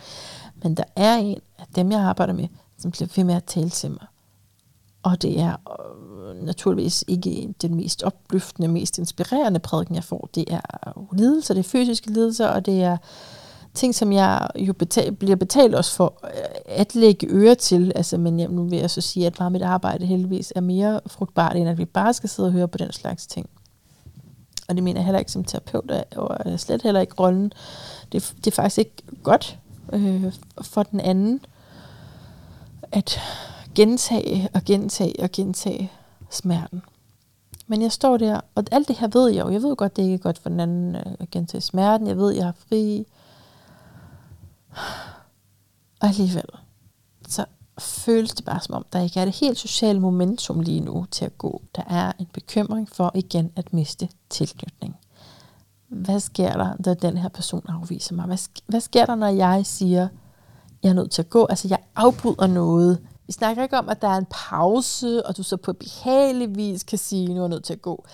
Men 0.63 0.77
der 0.77 0.83
er 0.95 1.15
en 1.15 1.39
af 1.57 1.65
dem, 1.75 1.91
jeg 1.91 1.99
arbejder 1.99 2.33
med, 2.33 2.47
som 2.77 2.91
bliver 2.91 3.07
ved 3.15 3.23
med 3.23 3.35
at 3.35 3.43
tale 3.43 3.69
til 3.69 3.91
mig. 3.91 4.05
Og 5.03 5.21
det 5.21 5.39
er 5.39 5.55
øh, 6.29 6.45
naturligvis 6.45 7.03
ikke 7.07 7.53
den 7.61 7.75
mest 7.75 8.03
opløftende, 8.03 8.67
mest 8.67 8.97
inspirerende 8.97 9.59
prædiken, 9.59 9.95
jeg 9.95 10.03
får. 10.03 10.29
Det 10.35 10.45
er 10.53 10.61
lidelser, 11.15 11.53
det 11.53 11.65
er 11.65 11.69
fysiske 11.69 12.11
lidelser, 12.11 12.47
og 12.47 12.65
det 12.65 12.83
er 12.83 12.97
ting, 13.75 13.95
som 13.95 14.13
jeg 14.13 14.47
jo 14.55 14.73
betal, 14.73 15.11
bliver 15.11 15.35
betalt 15.35 15.75
også 15.75 15.95
for 15.95 16.19
øh, 16.23 16.29
at 16.65 16.95
lægge 16.95 17.27
øre 17.29 17.55
til. 17.55 17.91
Altså, 17.95 18.17
men 18.17 18.39
jamen, 18.39 18.55
nu 18.55 18.63
vil 18.63 18.79
jeg 18.79 18.89
så 18.89 19.01
sige, 19.01 19.27
at 19.27 19.39
meget 19.39 19.51
mit 19.51 19.61
arbejde 19.61 20.05
heldigvis 20.05 20.53
er 20.55 20.61
mere 20.61 20.99
frugtbart, 21.07 21.55
end 21.55 21.69
at 21.69 21.77
vi 21.77 21.85
bare 21.85 22.13
skal 22.13 22.29
sidde 22.29 22.47
og 22.47 22.51
høre 22.51 22.67
på 22.67 22.77
den 22.77 22.91
slags 22.91 23.27
ting. 23.27 23.49
Og 24.67 24.75
det 24.75 24.83
mener 24.83 24.99
jeg 24.99 25.05
heller 25.05 25.19
ikke 25.19 25.31
som 25.31 25.43
terapeut, 25.43 25.91
og 26.15 26.59
slet 26.59 26.81
heller 26.81 27.01
ikke 27.01 27.15
rollen. 27.19 27.51
Det, 28.11 28.33
det 28.37 28.47
er 28.47 28.55
faktisk 28.55 28.77
ikke 28.77 29.03
godt 29.23 29.59
øh, 29.93 30.33
for 30.61 30.83
den 30.83 30.99
anden 30.99 31.39
at 32.91 33.19
gentage 33.75 34.49
og 34.53 34.61
gentage 34.65 35.13
og 35.19 35.31
gentage 35.31 35.91
smerten. 36.29 36.81
Men 37.67 37.81
jeg 37.81 37.91
står 37.91 38.17
der, 38.17 38.41
og 38.55 38.63
alt 38.71 38.87
det 38.87 38.95
her 38.95 39.07
ved 39.07 39.29
jeg 39.29 39.45
jo. 39.45 39.49
Jeg 39.49 39.63
ved 39.63 39.75
godt, 39.75 39.95
det 39.95 40.03
ikke 40.03 40.13
er 40.13 40.17
godt 40.17 40.37
for 40.37 40.49
den 40.49 40.59
anden 40.59 40.95
at 40.95 41.31
gentage 41.31 41.61
smerten. 41.61 42.07
Jeg 42.07 42.17
ved, 42.17 42.31
jeg 42.31 42.45
har 42.45 42.55
fri. 42.69 43.05
Og 46.01 46.07
alligevel, 46.07 46.45
så 47.27 47.45
føles 47.79 48.31
det 48.31 48.45
bare 48.45 48.59
som 48.59 48.75
om, 48.75 48.85
der 48.93 49.01
ikke 49.01 49.19
er 49.19 49.25
det 49.25 49.35
helt 49.35 49.57
sociale 49.57 49.99
momentum 49.99 50.59
lige 50.59 50.79
nu 50.79 51.05
til 51.11 51.25
at 51.25 51.37
gå. 51.37 51.61
Der 51.75 51.83
er 51.87 52.11
en 52.19 52.27
bekymring 52.33 52.89
for 52.89 53.11
igen 53.13 53.51
at 53.55 53.73
miste 53.73 54.09
tilknytning. 54.29 54.95
Hvad 55.87 56.19
sker 56.19 56.53
der, 56.53 56.73
når 56.85 56.93
den 56.93 57.17
her 57.17 57.29
person 57.29 57.65
afviser 57.69 58.15
mig? 58.15 58.25
Hvad, 58.25 58.37
hvad 58.65 58.81
sker 58.81 59.05
der, 59.05 59.15
når 59.15 59.27
jeg 59.27 59.65
siger, 59.65 60.07
jeg 60.83 60.89
er 60.89 60.93
nødt 60.93 61.11
til 61.11 61.21
at 61.21 61.29
gå? 61.29 61.45
Altså, 61.45 61.67
jeg 61.67 61.79
afbryder 61.95 62.47
noget. 62.47 62.99
Vi 63.27 63.33
snakker 63.33 63.63
ikke 63.63 63.77
om, 63.77 63.89
at 63.89 64.01
der 64.01 64.07
er 64.07 64.17
en 64.17 64.27
pause, 64.29 65.27
og 65.27 65.37
du 65.37 65.43
så 65.43 65.57
på 65.57 65.73
behagelig 65.73 66.55
vis 66.55 66.83
kan 66.83 66.97
sige, 66.97 67.27
nu 67.27 67.35
er 67.35 67.43
jeg 67.43 67.49
nødt 67.49 67.63
til 67.63 67.73
at 67.73 67.81
gå. 67.81 68.05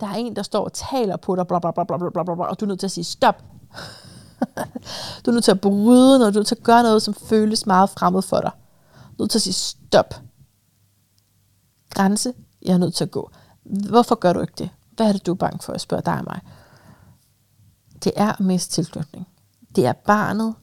Der 0.00 0.06
er 0.06 0.14
en, 0.14 0.36
der 0.36 0.42
står 0.42 0.64
og 0.64 0.72
taler 0.72 1.16
på 1.16 1.36
dig, 1.36 1.46
bla 1.46 1.58
bla 1.58 1.70
bla 1.70 1.84
bla 1.84 1.96
bla 1.96 2.10
bla, 2.10 2.34
bla 2.34 2.44
og 2.44 2.60
du 2.60 2.64
er 2.64 2.68
nødt 2.68 2.80
til 2.80 2.86
at 2.86 2.90
sige 2.90 3.04
stop 3.04 3.44
du 5.24 5.30
er 5.30 5.32
nødt 5.32 5.44
til 5.44 5.50
at 5.50 5.60
bryde 5.60 6.18
noget, 6.18 6.34
du 6.34 6.38
er 6.38 6.40
nødt 6.40 6.46
til 6.46 6.54
at 6.54 6.62
gøre 6.62 6.82
noget, 6.82 7.02
som 7.02 7.14
føles 7.14 7.66
meget 7.66 7.90
fremmed 7.90 8.22
for 8.22 8.40
dig. 8.40 8.50
Du 8.94 9.22
er 9.22 9.22
nødt 9.22 9.30
til 9.30 9.38
at 9.38 9.42
sige 9.42 9.54
stop. 9.54 10.14
Grænse, 11.90 12.32
jeg 12.62 12.72
er 12.72 12.78
nødt 12.78 12.94
til 12.94 13.04
at 13.04 13.10
gå. 13.10 13.30
Hvorfor 13.64 14.14
gør 14.14 14.32
du 14.32 14.40
ikke 14.40 14.54
det? 14.58 14.70
Hvad 14.96 15.08
er 15.08 15.12
det, 15.12 15.26
du 15.26 15.30
er 15.30 15.36
bange 15.36 15.58
for 15.62 15.72
at 15.72 15.80
spørge 15.80 16.02
dig 16.06 16.18
og 16.18 16.24
mig? 16.24 16.40
Det 18.04 18.12
er 18.16 18.32
at 18.32 18.40
miste 18.40 18.72
tilknytning. 18.72 19.28
Det 19.76 19.86
er 19.86 19.92
barnet, 19.92 20.54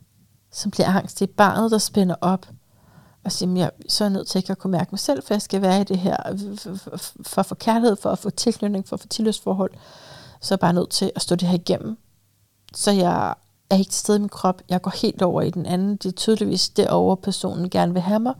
som 0.51 0.71
bliver 0.71 0.87
angst. 0.87 1.19
Det 1.19 1.29
er 1.29 1.33
barnet, 1.37 1.71
der 1.71 1.77
spænder 1.77 2.15
op 2.21 2.47
og 3.23 3.31
siger, 3.31 3.55
jeg, 3.55 3.71
så 3.89 4.03
er 4.03 4.07
jeg 4.07 4.13
nødt 4.13 4.27
til 4.27 4.39
ikke 4.39 4.51
at 4.51 4.57
kunne 4.57 4.71
mærke 4.71 4.89
mig 4.91 4.99
selv, 4.99 5.23
for 5.23 5.33
jeg 5.33 5.41
skal 5.41 5.61
være 5.61 5.81
i 5.81 5.83
det 5.83 5.97
her, 5.97 6.17
øh, 6.31 6.41
øh, 6.41 6.79
øh, 6.93 6.99
for 7.21 7.39
at 7.39 7.45
få 7.45 7.55
kærlighed, 7.55 7.95
for 7.95 8.09
at 8.09 8.19
få 8.19 8.29
tilknytning, 8.29 8.87
for 8.87 8.95
at 8.95 8.99
få 8.99 9.07
tilhørsforhold, 9.07 9.71
så 10.41 10.53
er 10.53 10.55
jeg 10.55 10.59
bare 10.59 10.73
nødt 10.73 10.89
til 10.89 11.11
at 11.15 11.21
stå 11.21 11.35
det 11.35 11.47
her 11.47 11.55
igennem. 11.55 11.97
Så 12.73 12.91
jeg 12.91 13.33
er 13.69 13.75
ikke 13.75 13.91
til 13.91 13.99
stede 13.99 14.17
i 14.17 14.19
min 14.19 14.29
krop, 14.29 14.61
jeg 14.69 14.81
går 14.81 14.91
helt 15.01 15.21
over 15.21 15.41
i 15.41 15.49
den 15.49 15.65
anden, 15.65 15.95
det 15.95 16.05
er 16.05 16.11
tydeligvis 16.11 16.69
derovre, 16.69 17.17
personen 17.17 17.69
gerne 17.69 17.93
vil 17.93 18.01
have 18.01 18.19
mig, 18.19 18.33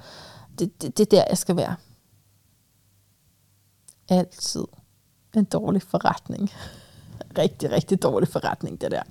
det, 0.60 0.82
det, 0.82 0.98
det 0.98 1.06
er 1.06 1.18
der, 1.18 1.24
jeg 1.30 1.38
skal 1.38 1.56
være. 1.56 1.76
Altid 4.10 4.64
en 5.36 5.44
dårlig 5.44 5.82
forretning. 5.82 6.49
rigtig, 7.38 7.72
rigtig 7.72 8.02
dårlig 8.04 8.30
forretning, 8.30 8.82
det 8.82 8.91
der. 8.91 9.04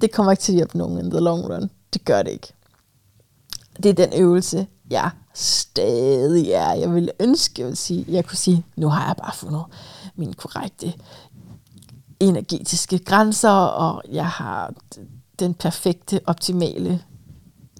Det 0.00 0.12
kommer 0.12 0.32
ikke 0.32 0.40
til 0.40 0.52
at 0.52 0.56
hjælpe 0.56 0.78
nogen 0.78 0.98
in 0.98 1.10
the 1.10 1.20
long 1.20 1.44
run. 1.44 1.70
Det 1.92 2.04
gør 2.04 2.22
det 2.22 2.30
ikke 2.30 2.52
det 3.76 3.86
er 3.86 4.06
den 4.06 4.22
øvelse, 4.22 4.66
jeg 4.90 5.10
stadig 5.34 6.50
er. 6.50 6.72
Jeg 6.72 6.94
vil 6.94 7.10
ønske, 7.20 7.60
jeg, 7.60 7.68
vil 7.68 7.76
sige, 7.76 8.04
jeg 8.08 8.24
kunne 8.24 8.36
sige, 8.36 8.64
nu 8.76 8.88
har 8.88 9.06
jeg 9.06 9.16
bare 9.16 9.34
fundet 9.34 9.64
min 10.14 10.32
korrekte 10.32 10.92
energetiske 12.22 12.98
grænser, 12.98 13.50
og 13.50 14.02
jeg 14.12 14.28
har 14.28 14.72
den 15.38 15.54
perfekte, 15.54 16.20
optimale 16.26 17.02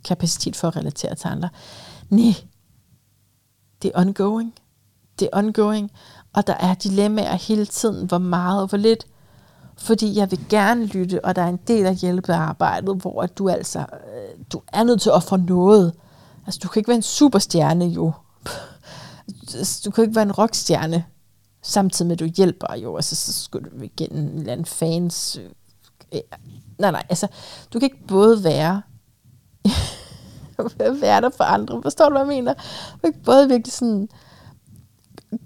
kapacitet 0.04 0.56
for 0.56 0.68
at 0.68 0.76
relatere 0.76 1.14
til 1.14 1.28
andre. 1.28 1.48
Nej, 2.10 2.34
det 3.82 3.92
er 3.94 4.00
ongoing. 4.00 4.54
Det 5.18 5.28
er 5.32 5.38
ongoing, 5.38 5.90
og 6.32 6.46
der 6.46 6.54
er 6.54 6.74
dilemmaer 6.74 7.36
hele 7.36 7.66
tiden, 7.66 8.06
hvor 8.06 8.18
meget 8.18 8.62
og 8.62 8.68
hvor 8.68 8.78
lidt. 8.78 9.06
Fordi 9.76 10.16
jeg 10.16 10.30
vil 10.30 10.40
gerne 10.48 10.86
lytte, 10.86 11.24
og 11.24 11.36
der 11.36 11.42
er 11.42 11.48
en 11.48 11.60
del 11.68 11.86
af 11.86 11.96
hjælpearbejdet, 11.96 12.96
hvor 12.96 13.26
du 13.26 13.48
altså 13.48 13.78
øh, 13.78 14.44
du 14.52 14.62
er 14.72 14.82
nødt 14.82 15.00
til 15.00 15.10
at 15.10 15.14
ofre 15.14 15.38
noget. 15.38 15.94
Altså, 16.46 16.60
du 16.62 16.68
kan 16.68 16.80
ikke 16.80 16.88
være 16.88 16.96
en 16.96 17.02
superstjerne 17.02 17.84
jo. 17.84 18.12
Altså, 19.54 19.82
du 19.84 19.90
kan 19.90 20.04
ikke 20.04 20.14
være 20.14 20.22
en 20.22 20.32
rockstjerne, 20.32 21.04
samtidig 21.62 22.06
med, 22.06 22.16
at 22.16 22.20
du 22.20 22.24
hjælper 22.36 22.74
jo. 22.76 22.96
Altså, 22.96 23.16
så 23.16 23.32
skulle 23.32 23.70
du 23.70 23.82
igen 23.82 24.12
en 24.12 24.38
eller 24.38 24.52
anden 24.52 24.66
fans 24.66 25.36
øh, 25.36 25.50
øh, 26.14 26.20
nej, 26.78 26.90
nej, 26.90 27.02
altså, 27.08 27.26
du 27.72 27.78
kan 27.78 27.86
ikke 27.86 28.06
både 28.06 28.44
være 28.44 28.82
være 31.00 31.20
der 31.20 31.30
for 31.36 31.44
andre. 31.44 31.82
Forstår 31.82 32.04
du, 32.04 32.10
hvad 32.10 32.20
jeg 32.20 32.28
mener? 32.28 32.54
Du 32.92 32.98
kan 33.00 33.08
ikke 33.08 33.22
både 33.24 33.48
virkelig 33.48 33.72
sådan 33.72 34.08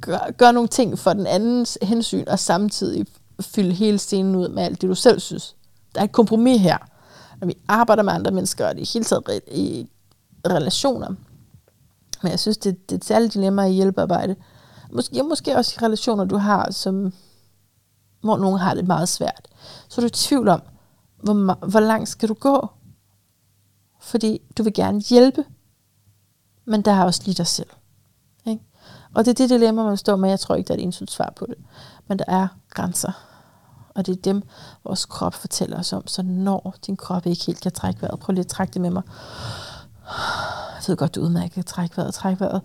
gøre, 0.00 0.32
gør 0.32 0.52
nogle 0.52 0.68
ting 0.68 0.98
for 0.98 1.12
den 1.12 1.26
andens 1.26 1.78
hensyn, 1.82 2.24
og 2.26 2.38
samtidig 2.38 3.06
fylde 3.40 3.72
hele 3.72 3.98
scenen 3.98 4.36
ud 4.36 4.48
med 4.48 4.62
alt 4.62 4.82
det, 4.82 4.88
du 4.88 4.94
selv 4.94 5.20
synes. 5.20 5.56
Der 5.94 6.00
er 6.00 6.04
et 6.04 6.12
kompromis 6.12 6.60
her. 6.60 6.78
Når 7.40 7.46
vi 7.46 7.54
arbejder 7.68 8.02
med 8.02 8.12
andre 8.12 8.30
mennesker, 8.30 8.68
og 8.68 8.74
det 8.74 8.82
er 8.82 8.92
hele 8.92 9.04
taget 9.04 9.40
i 9.52 9.88
relationer. 10.46 11.08
Men 12.22 12.30
jeg 12.30 12.40
synes, 12.40 12.58
det, 12.58 12.90
det 12.90 12.94
er 12.94 12.98
et 12.98 13.04
særligt 13.04 13.34
dilemma 13.34 13.62
i 13.62 13.72
hjælpearbejde. 13.72 14.36
Måske, 14.92 15.22
måske 15.22 15.56
også 15.56 15.74
i 15.76 15.84
relationer, 15.84 16.24
du 16.24 16.36
har, 16.36 16.70
som, 16.70 17.12
hvor 18.20 18.36
nogen 18.36 18.58
har 18.58 18.74
det 18.74 18.86
meget 18.86 19.08
svært. 19.08 19.48
Så 19.88 20.00
er 20.00 20.02
du 20.02 20.06
i 20.06 20.10
tvivl 20.10 20.48
om, 20.48 20.62
hvor, 21.22 21.66
hvor 21.66 21.80
langt 21.80 22.08
skal 22.08 22.28
du 22.28 22.34
gå? 22.34 22.68
Fordi 24.00 24.40
du 24.58 24.62
vil 24.62 24.74
gerne 24.74 25.00
hjælpe, 25.00 25.44
men 26.64 26.82
der 26.82 26.92
er 26.92 27.04
også 27.04 27.22
lige 27.24 27.34
dig 27.34 27.46
selv. 27.46 27.70
Ikke? 28.46 28.64
Og 29.14 29.24
det 29.24 29.30
er 29.30 29.34
det 29.34 29.50
dilemma, 29.50 29.82
man 29.82 29.96
står 29.96 30.16
med. 30.16 30.28
Jeg 30.28 30.40
tror 30.40 30.54
ikke, 30.54 30.68
der 30.68 30.74
er 30.74 30.78
et 30.78 30.84
entydigt 30.84 31.10
svar 31.10 31.32
på 31.36 31.46
det. 31.46 31.56
Men 32.08 32.18
der 32.18 32.24
er 32.28 32.48
grænser. 32.70 33.12
Og 33.94 34.06
det 34.06 34.12
er 34.12 34.22
dem, 34.22 34.42
vores 34.84 35.04
krop 35.04 35.34
fortæller 35.34 35.78
os 35.78 35.92
om. 35.92 36.06
Så 36.06 36.22
når 36.22 36.74
din 36.86 36.96
krop 36.96 37.26
ikke 37.26 37.44
helt 37.44 37.60
kan 37.60 37.72
trække 37.72 38.02
vejret, 38.02 38.20
prøv 38.20 38.32
lige 38.32 38.44
at 38.44 38.50
trække 38.50 38.74
det 38.74 38.80
med 38.80 38.90
mig. 38.90 39.02
Jeg 40.74 40.84
ved 40.88 40.96
godt, 40.96 41.14
du 41.14 41.20
udmærket 41.20 41.52
kan 41.52 41.64
trække 41.64 41.96
vejret, 41.96 42.14
trække 42.14 42.40
vejret. 42.40 42.62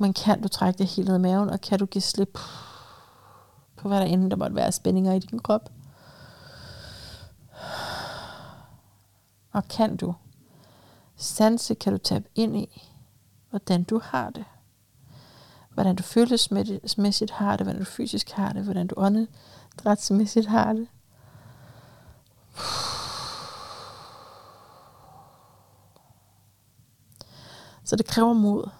Men 0.00 0.12
kan 0.12 0.42
du 0.42 0.48
trække 0.48 0.78
det 0.78 0.86
helt 0.86 1.08
ned 1.08 1.16
i 1.16 1.20
maven, 1.20 1.50
og 1.50 1.60
kan 1.60 1.78
du 1.78 1.86
give 1.86 2.02
slip 2.02 2.38
på, 3.76 3.88
hvad 3.88 4.00
der 4.00 4.06
end 4.06 4.30
der 4.30 4.36
måtte 4.36 4.56
være 4.56 4.72
spændinger 4.72 5.12
i 5.12 5.18
din 5.18 5.38
krop? 5.38 5.72
Og 9.52 9.68
kan 9.68 9.96
du 9.96 10.14
sanse, 11.16 11.74
kan 11.74 11.92
du 11.92 11.98
tabe 11.98 12.28
ind 12.34 12.56
i, 12.56 12.92
hvordan 13.50 13.84
du 13.84 14.00
har 14.04 14.30
det. 14.30 14.44
Hvordan 15.70 15.96
du 15.96 16.02
følelsesmæssigt 16.02 17.30
har 17.30 17.56
det, 17.56 17.66
hvordan 17.66 17.80
du 17.80 17.84
fysisk 17.84 18.30
har 18.30 18.52
det, 18.52 18.64
hvordan 18.64 18.86
du 18.86 18.94
åndedrætsmæssigt 18.98 20.46
har 20.46 20.72
det. 20.72 20.88
Så 27.84 27.96
det 27.96 28.06
kræver 28.06 28.32
mod 28.32 28.70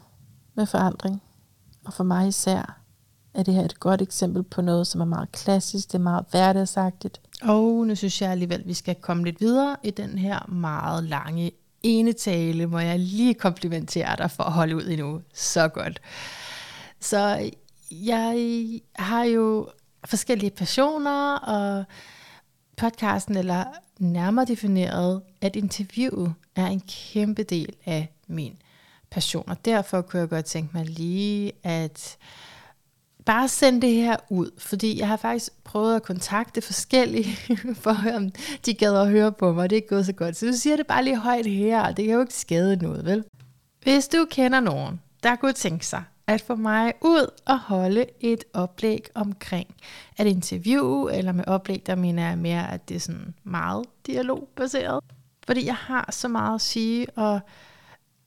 med 0.61 0.67
forandring. 0.67 1.23
Og 1.85 1.93
for 1.93 2.05
mig 2.05 2.29
især 2.29 2.81
er 3.35 3.43
det 3.43 3.55
her 3.55 3.65
et 3.65 3.81
godt 3.81 4.03
eksempel 4.03 4.43
på 4.43 4.63
noget, 4.63 4.87
som 4.87 5.01
er 5.01 5.05
meget 5.05 5.33
klassisk, 5.33 5.89
det 5.89 5.95
er 5.95 6.03
meget 6.03 6.25
hverdagsagtigt. 6.31 7.21
Og 7.43 7.87
nu 7.87 7.95
synes 7.95 8.23
jeg 8.23 8.31
alligevel, 8.31 8.61
at 8.61 8.67
vi 8.67 8.75
skal 8.75 8.95
komme 8.95 9.25
lidt 9.25 9.41
videre 9.41 9.77
i 9.83 9.91
den 9.91 10.19
her 10.19 10.47
meget 10.49 11.05
lange 11.05 11.53
ene 11.83 12.13
tale, 12.13 12.67
hvor 12.67 12.79
jeg 12.79 12.99
lige 12.99 13.35
komplimenterer 13.35 14.17
dig 14.17 14.31
for 14.31 14.45
at 14.45 14.53
holde 14.53 14.77
ud 14.77 14.83
endnu. 14.83 15.21
Så 15.35 15.69
godt. 15.69 16.01
Så 17.01 17.51
jeg 17.91 18.81
har 18.97 19.25
jo 19.25 19.69
forskellige 20.05 20.51
passioner, 20.51 21.35
og 21.37 21.85
podcasten, 22.77 23.37
eller 23.37 23.65
nærmere 23.99 24.45
defineret, 24.45 25.23
at 25.41 25.57
interviewet 25.57 26.35
er 26.57 26.67
en 26.67 26.81
kæmpe 26.81 27.43
del 27.43 27.75
af 27.87 28.13
min 28.27 28.59
passion. 29.11 29.45
Og 29.49 29.65
derfor 29.65 30.03
kunne 30.03 30.21
jeg 30.21 30.29
godt 30.29 30.45
tænke 30.45 30.71
mig 30.77 30.87
lige 30.87 31.53
at 31.63 32.19
bare 33.25 33.49
sende 33.49 33.81
det 33.81 33.95
her 33.95 34.17
ud, 34.31 34.51
fordi 34.59 34.99
jeg 34.99 35.09
har 35.09 35.17
faktisk 35.17 35.53
prøvet 35.65 35.97
at 35.97 36.03
kontakte 36.03 36.61
forskellige, 36.61 37.37
for 37.83 37.91
at 37.91 37.97
høre, 37.97 38.17
om 38.17 38.31
de 38.67 38.75
gad 38.75 38.97
at 38.97 39.09
høre 39.09 39.33
på 39.33 39.53
mig, 39.53 39.71
det 39.71 39.77
er 39.77 39.79
ikke 39.79 39.89
gået 39.89 40.07
så 40.07 40.13
godt. 40.13 40.37
Så 40.37 40.47
du 40.47 40.53
siger 40.53 40.77
det 40.77 40.87
bare 40.87 41.05
lige 41.05 41.19
højt 41.19 41.47
her, 41.47 41.83
og 41.83 41.97
det 41.97 42.05
kan 42.05 42.15
jo 42.15 42.21
ikke 42.21 42.35
skade 42.35 42.77
noget, 42.77 43.05
vel? 43.05 43.25
Hvis 43.83 44.09
du 44.09 44.27
kender 44.31 44.61
nogen, 44.61 45.01
der 45.23 45.37
kunne 45.37 45.53
tænke 45.53 45.87
sig 45.87 46.05
at 46.27 46.41
få 46.41 46.55
mig 46.55 46.93
ud 47.01 47.31
og 47.47 47.59
holde 47.59 48.07
et 48.21 48.45
oplæg 48.55 49.07
omkring 49.15 49.75
at 50.17 50.27
interviewe, 50.27 51.15
eller 51.15 51.33
med 51.33 51.45
oplæg, 51.47 51.83
der 51.87 51.95
mener 51.95 52.29
jeg 52.29 52.39
mere, 52.39 52.73
at 52.73 52.89
det 52.89 52.95
er 52.95 53.01
sådan 53.01 53.35
meget 53.45 53.87
dialogbaseret. 54.07 55.05
Fordi 55.47 55.67
jeg 55.67 55.75
har 55.75 56.09
så 56.13 56.29
meget 56.29 56.55
at 56.55 56.61
sige, 56.61 57.07
og 57.11 57.41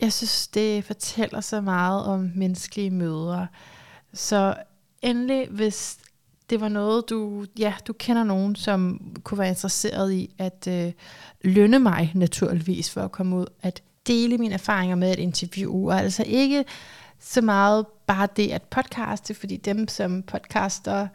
jeg 0.04 0.14
synes, 0.14 0.48
det 0.48 0.86
fortæller 0.86 1.42
så 1.42 1.62
meget 1.62 2.06
om 2.06 2.32
menneskelige 2.36 2.90
møder. 2.90 3.46
Så 4.14 4.56
endelig, 5.02 5.48
hvis 5.50 5.98
det 6.50 6.62
var 6.62 6.68
noget, 6.68 7.10
du, 7.10 7.46
ja, 7.60 7.74
du 7.88 7.94
kender 7.94 8.24
nogen, 8.24 8.56
som 8.56 9.02
kunne 9.24 9.38
være 9.38 9.50
interesseret 9.50 10.14
i 10.14 10.36
at 10.38 10.68
øh, 10.68 10.92
lønne 11.42 11.80
mig 11.80 12.12
naturligvis 12.16 12.92
for 12.92 13.02
at 13.02 13.12
komme 13.12 13.36
ud, 13.36 13.46
at 13.62 13.84
dele 14.08 14.38
mine 14.38 14.54
erfaringer 14.54 14.96
med 14.96 15.14
et 15.14 15.20
interview, 15.20 15.90
og 15.90 16.00
altså 16.00 16.24
ikke 16.28 16.66
så 17.20 17.42
meget 17.42 17.86
bare 18.08 18.28
det 18.36 18.52
at 18.52 18.64
podcaste, 18.64 19.34
fordi 19.34 19.58
dem 19.58 19.88
som 19.88 20.24
podcaster 20.24 21.08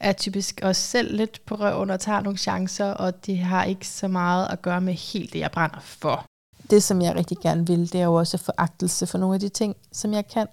er 0.00 0.12
typisk 0.12 0.60
også 0.62 0.82
selv 0.82 1.16
lidt 1.16 1.46
på 1.46 1.54
røven 1.54 1.90
og 1.90 2.00
tager 2.00 2.20
nogle 2.20 2.38
chancer, 2.38 2.90
og 2.90 3.26
det 3.26 3.38
har 3.38 3.64
ikke 3.64 3.88
så 3.88 4.08
meget 4.08 4.48
at 4.50 4.62
gøre 4.62 4.80
med 4.80 4.94
helt 4.94 5.32
det, 5.32 5.38
jeg 5.38 5.50
brænder 5.50 5.80
for. 5.80 6.26
Det, 6.70 6.82
som 6.82 7.02
jeg 7.02 7.14
rigtig 7.14 7.38
gerne 7.38 7.66
vil, 7.66 7.92
det 7.92 8.00
er 8.00 8.04
jo 8.04 8.14
også 8.14 8.38
foragtelse 8.38 9.06
for 9.06 9.18
nogle 9.18 9.34
af 9.34 9.40
de 9.40 9.48
ting, 9.48 9.76
som 9.92 10.12
jeg 10.12 10.28
kan. 10.28 10.46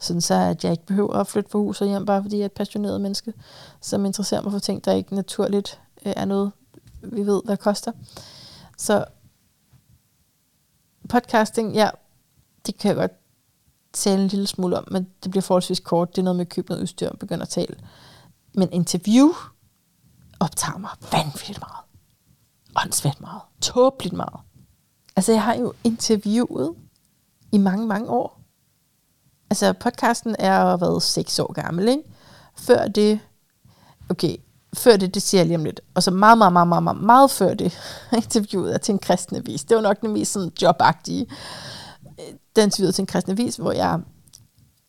Sådan 0.00 0.20
så, 0.20 0.34
at 0.34 0.64
jeg 0.64 0.72
ikke 0.72 0.86
behøver 0.86 1.14
at 1.14 1.26
flytte 1.26 1.50
fra 1.50 1.58
hus 1.58 1.80
og 1.80 1.86
hjem, 1.86 2.06
bare 2.06 2.22
fordi 2.22 2.36
jeg 2.36 2.42
er 2.42 2.46
et 2.46 2.52
passioneret 2.52 3.00
menneske, 3.00 3.32
som 3.80 4.04
interesserer 4.04 4.42
mig 4.42 4.52
for 4.52 4.58
ting, 4.58 4.84
der 4.84 4.92
ikke 4.92 5.14
naturligt 5.14 5.80
øh, 6.06 6.12
er 6.16 6.24
noget, 6.24 6.52
vi 7.02 7.26
ved, 7.26 7.42
hvad 7.44 7.56
koster. 7.56 7.92
Så 8.78 9.04
podcasting, 11.08 11.74
ja, 11.74 11.90
det 12.66 12.78
kan 12.78 12.88
jeg 12.88 12.96
godt 12.96 13.12
tale 13.92 14.22
en 14.22 14.28
lille 14.28 14.46
smule 14.46 14.78
om, 14.78 14.84
men 14.90 15.06
det 15.22 15.30
bliver 15.30 15.42
forholdsvis 15.42 15.80
kort. 15.80 16.16
Det 16.16 16.18
er 16.18 16.24
noget 16.24 16.36
med 16.36 16.46
at 16.46 16.52
købe 16.52 16.68
noget 16.68 16.82
udstyr 16.82 17.08
og 17.08 17.18
begynde 17.18 17.42
at 17.42 17.48
tale. 17.48 17.76
Men 18.54 18.72
interview 18.72 19.28
optager 20.40 20.78
mig 20.78 20.90
vanvittigt 21.12 21.60
meget. 21.60 21.84
Åndsvært 22.84 23.20
meget. 23.20 23.40
Tåbeligt 23.60 24.14
meget. 24.14 24.40
Altså, 25.18 25.32
jeg 25.32 25.42
har 25.42 25.54
jo 25.54 25.72
interviewet 25.84 26.74
i 27.52 27.58
mange, 27.58 27.86
mange 27.86 28.10
år. 28.10 28.40
Altså, 29.50 29.72
podcasten 29.72 30.36
er 30.38 30.60
jo 30.60 30.76
været 30.76 31.02
seks 31.02 31.38
år 31.38 31.52
gammel, 31.52 31.88
ikke? 31.88 32.02
Før 32.56 32.88
det, 32.88 33.20
okay, 34.08 34.36
før 34.74 34.96
det, 34.96 35.14
det 35.14 35.22
siger 35.22 35.40
jeg 35.40 35.46
lige 35.46 35.56
om 35.56 35.64
lidt, 35.64 35.80
og 35.94 36.02
så 36.02 36.10
meget, 36.10 36.38
meget, 36.38 36.52
meget, 36.52 36.68
meget, 36.68 36.82
meget, 36.82 37.00
meget 37.00 37.30
før 37.30 37.54
det, 37.54 37.78
interviewet 38.12 38.74
er 38.74 38.78
til 38.78 38.92
en 38.92 38.98
kristne 38.98 39.44
vis. 39.44 39.64
Det 39.64 39.76
var 39.76 39.82
nok 39.82 40.00
den 40.00 40.12
mest 40.12 40.32
sådan 40.32 40.52
jobagtige. 40.62 41.26
Øh, 42.06 42.34
den 42.56 42.64
interviewet 42.64 42.94
til 42.94 43.02
en 43.02 43.06
kristne 43.06 43.36
vis, 43.36 43.56
hvor 43.56 43.72
jeg 43.72 44.00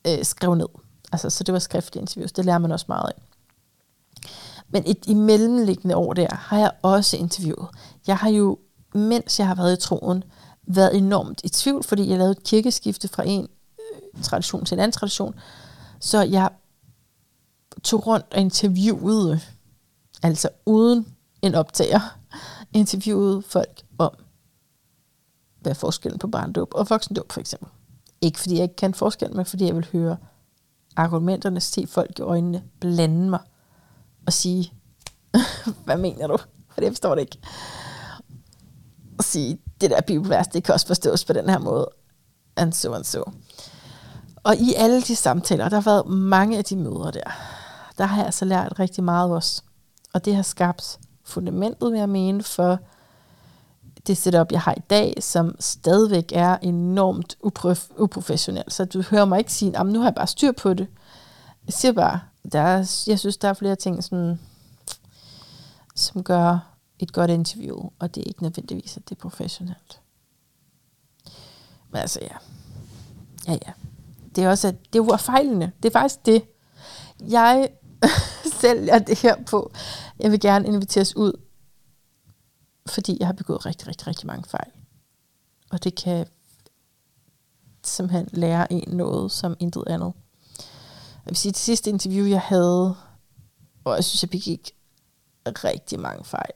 øh, 0.07 0.23
skrev 0.26 0.56
ned. 0.56 0.69
Altså, 1.11 1.30
så 1.30 1.43
det 1.43 1.53
var 1.53 1.60
skriftlige 1.60 2.01
interviews. 2.01 2.31
Det 2.31 2.45
lærer 2.45 2.57
man 2.57 2.72
også 2.72 2.85
meget 2.88 3.11
af. 3.15 3.22
Men 4.68 4.84
et, 4.85 4.99
i 5.07 5.14
mellemliggende 5.14 5.95
år 5.95 6.14
der, 6.14 6.35
har 6.35 6.60
jeg 6.60 6.72
også 6.81 7.18
interviewet. 7.18 7.68
Jeg 8.07 8.18
har 8.18 8.30
jo, 8.30 8.57
mens 8.94 9.40
jeg 9.40 9.48
har 9.48 9.56
været 9.56 9.78
i 9.78 9.82
troen, 9.82 10.24
været 10.64 10.98
enormt 10.98 11.41
i 11.44 11.49
tvivl, 11.49 11.84
fordi 11.84 12.10
jeg 12.10 12.18
lavede 12.18 12.32
et 12.32 12.44
kirkeskifte 12.44 13.07
fra 13.07 13.24
en 13.26 13.48
øh, 13.80 14.24
tradition 14.24 14.66
til 14.66 14.76
en 14.76 14.80
anden 14.80 14.91
tradition. 14.91 15.36
Så 15.99 16.22
jeg 16.22 16.49
tog 17.84 18.07
rundt 18.07 18.26
og 18.34 18.40
interviewede, 18.40 19.40
altså 20.24 20.49
uden 20.66 21.07
en 21.41 21.56
optager, 21.56 21.99
interviewede 22.74 23.41
folk 23.41 23.82
om, 23.98 24.11
hvad 25.61 25.72
er 25.72 25.76
forskellen 25.76 26.20
på 26.20 26.28
barndåb 26.28 26.72
og 26.76 26.90
voksendåb 26.90 27.32
for 27.32 27.40
eksempel. 27.40 27.70
Ikke 28.22 28.40
fordi 28.40 28.56
jeg 28.56 28.64
ikke 28.64 28.76
kan 28.76 28.94
forskel, 28.94 29.36
men 29.36 29.45
fordi 29.45 29.66
jeg 29.66 29.76
vil 29.76 29.88
høre 29.91 30.18
argumenterne, 30.95 31.60
se 31.60 31.88
folk 31.88 32.20
i 32.20 32.22
øjnene, 32.22 32.64
blande 32.80 33.30
mig 33.30 33.40
og 34.26 34.34
sige, 34.34 34.74
hvad 35.86 35.98
mener 35.98 36.28
du? 36.28 36.38
For 36.70 36.82
det 36.82 36.90
forstår 36.90 37.16
det 37.16 37.22
ikke. 37.22 37.38
Og 39.20 39.26
sige, 39.26 39.60
det 39.82 39.90
der 39.90 40.02
bibelvers, 40.02 40.48
det 40.48 40.64
kan 40.64 40.74
også 40.74 40.88
forstås 40.88 41.26
på 41.26 41.34
den 41.34 41.50
her 41.50 41.60
måde. 41.60 41.90
And 42.56 42.74
so 42.74 42.94
and 42.94 43.04
so. 43.04 43.24
Og 44.44 44.56
i 44.56 44.74
alle 44.74 45.02
de 45.02 45.16
samtaler, 45.16 45.70
der 45.70 45.76
har 45.76 45.91
været 45.91 46.08
mange 46.08 46.58
af 46.58 46.64
de 46.64 46.76
møder 46.76 47.12
der, 47.12 47.32
der 47.98 48.06
har 48.06 48.18
jeg 48.18 48.26
altså 48.26 48.46
lært 48.46 48.80
rigtig 48.80 49.04
meget 49.04 49.32
også. 49.32 49.62
Og 50.14 50.26
det 50.26 50.36
har 50.36 50.41
skabt 50.41 51.00
fundamentet, 51.24 51.91
vil 51.91 52.00
jeg 52.00 52.10
mene, 52.10 52.44
for 52.44 52.80
det 54.08 54.18
setup, 54.18 54.52
jeg 54.52 54.62
har 54.62 54.74
i 54.78 54.82
dag, 54.90 55.14
som 55.20 55.56
stadigvæk 55.60 56.32
er 56.36 56.58
enormt 56.62 57.38
uprof- 57.46 57.94
uprofessionelt. 57.98 58.74
Så 58.74 58.86
du 58.86 59.02
hører 59.02 59.26
mig 59.26 59.40
ikke 59.40 59.54
sige, 59.54 59.78
at 59.78 59.86
nu 59.86 60.00
har 60.00 60.08
jeg 60.08 60.16
bare 60.16 60.28
styr 60.28 60.52
på 60.52 60.74
det. 60.74 60.88
Jeg 61.66 61.74
siger 61.74 61.91
bare, 61.91 62.20
der 62.52 62.60
er, 62.60 63.04
jeg 63.08 63.20
synes, 63.20 63.38
der 63.38 63.50
er 63.50 63.54
flere 63.54 63.76
ting, 63.76 64.04
sådan, 64.04 64.40
som 65.96 66.24
gør 66.24 66.60
et 67.00 67.14
godt 67.14 67.32
interview, 67.32 67.90
og 68.00 68.16
det 68.16 68.22
er 68.22 68.26
ikke 68.28 68.44
nødvendigvis, 68.44 68.98
at 68.98 69.10
det 69.10 69.16
er 69.16 69.20
professionelt. 69.20 70.02
Men 71.90 72.02
altså, 72.02 72.20
ja. 72.22 72.38
Ja, 73.48 73.58
ja. 73.68 73.74
Det 74.36 74.44
er 74.44 74.50
også, 74.50 74.68
at 74.68 74.94
det 74.94 75.00
er 75.00 75.18
fejlene. 75.18 75.72
Det 75.84 75.90
er 75.90 76.00
faktisk 76.00 76.26
det. 76.26 76.44
Jeg 77.20 77.70
sælger 78.62 79.00
det 79.00 79.20
her 79.20 79.44
på, 79.44 79.72
Jeg 80.20 80.32
vil 80.32 80.40
gerne 80.40 80.68
inviteres 80.68 81.16
ud, 81.16 81.34
fordi 82.88 83.18
jeg 83.20 83.28
har 83.28 83.34
begået 83.34 83.66
rigtig, 83.66 83.88
rigtig, 83.88 84.08
rigtig 84.08 84.28
mange 84.28 84.50
fejl. 84.50 84.72
Og 85.72 85.84
det 85.84 85.96
kan 85.96 86.28
simpelthen 87.84 88.30
lære 88.34 88.74
en 88.74 88.84
noget 88.88 89.32
som 89.32 89.56
intet 89.60 89.84
andet. 89.88 90.14
Jeg 91.26 91.32
vil 91.32 91.36
sige, 91.36 91.52
det 91.52 91.60
sidste 91.60 91.90
interview, 91.90 92.26
jeg 92.26 92.42
havde, 92.42 92.96
og 93.84 93.96
jeg 93.96 94.04
synes, 94.04 94.24
jeg 94.24 94.30
begik 94.30 94.72
rigtig 95.46 96.00
mange 96.00 96.24
fejl, 96.24 96.54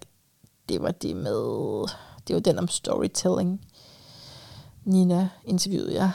det 0.69 0.81
var 0.81 0.91
det 0.91 1.15
med, 1.15 1.87
det 2.27 2.33
var 2.33 2.39
den 2.39 2.59
om 2.59 2.67
storytelling. 2.67 3.61
Nina 4.85 5.29
interviewede 5.45 5.95
jeg. 5.95 6.11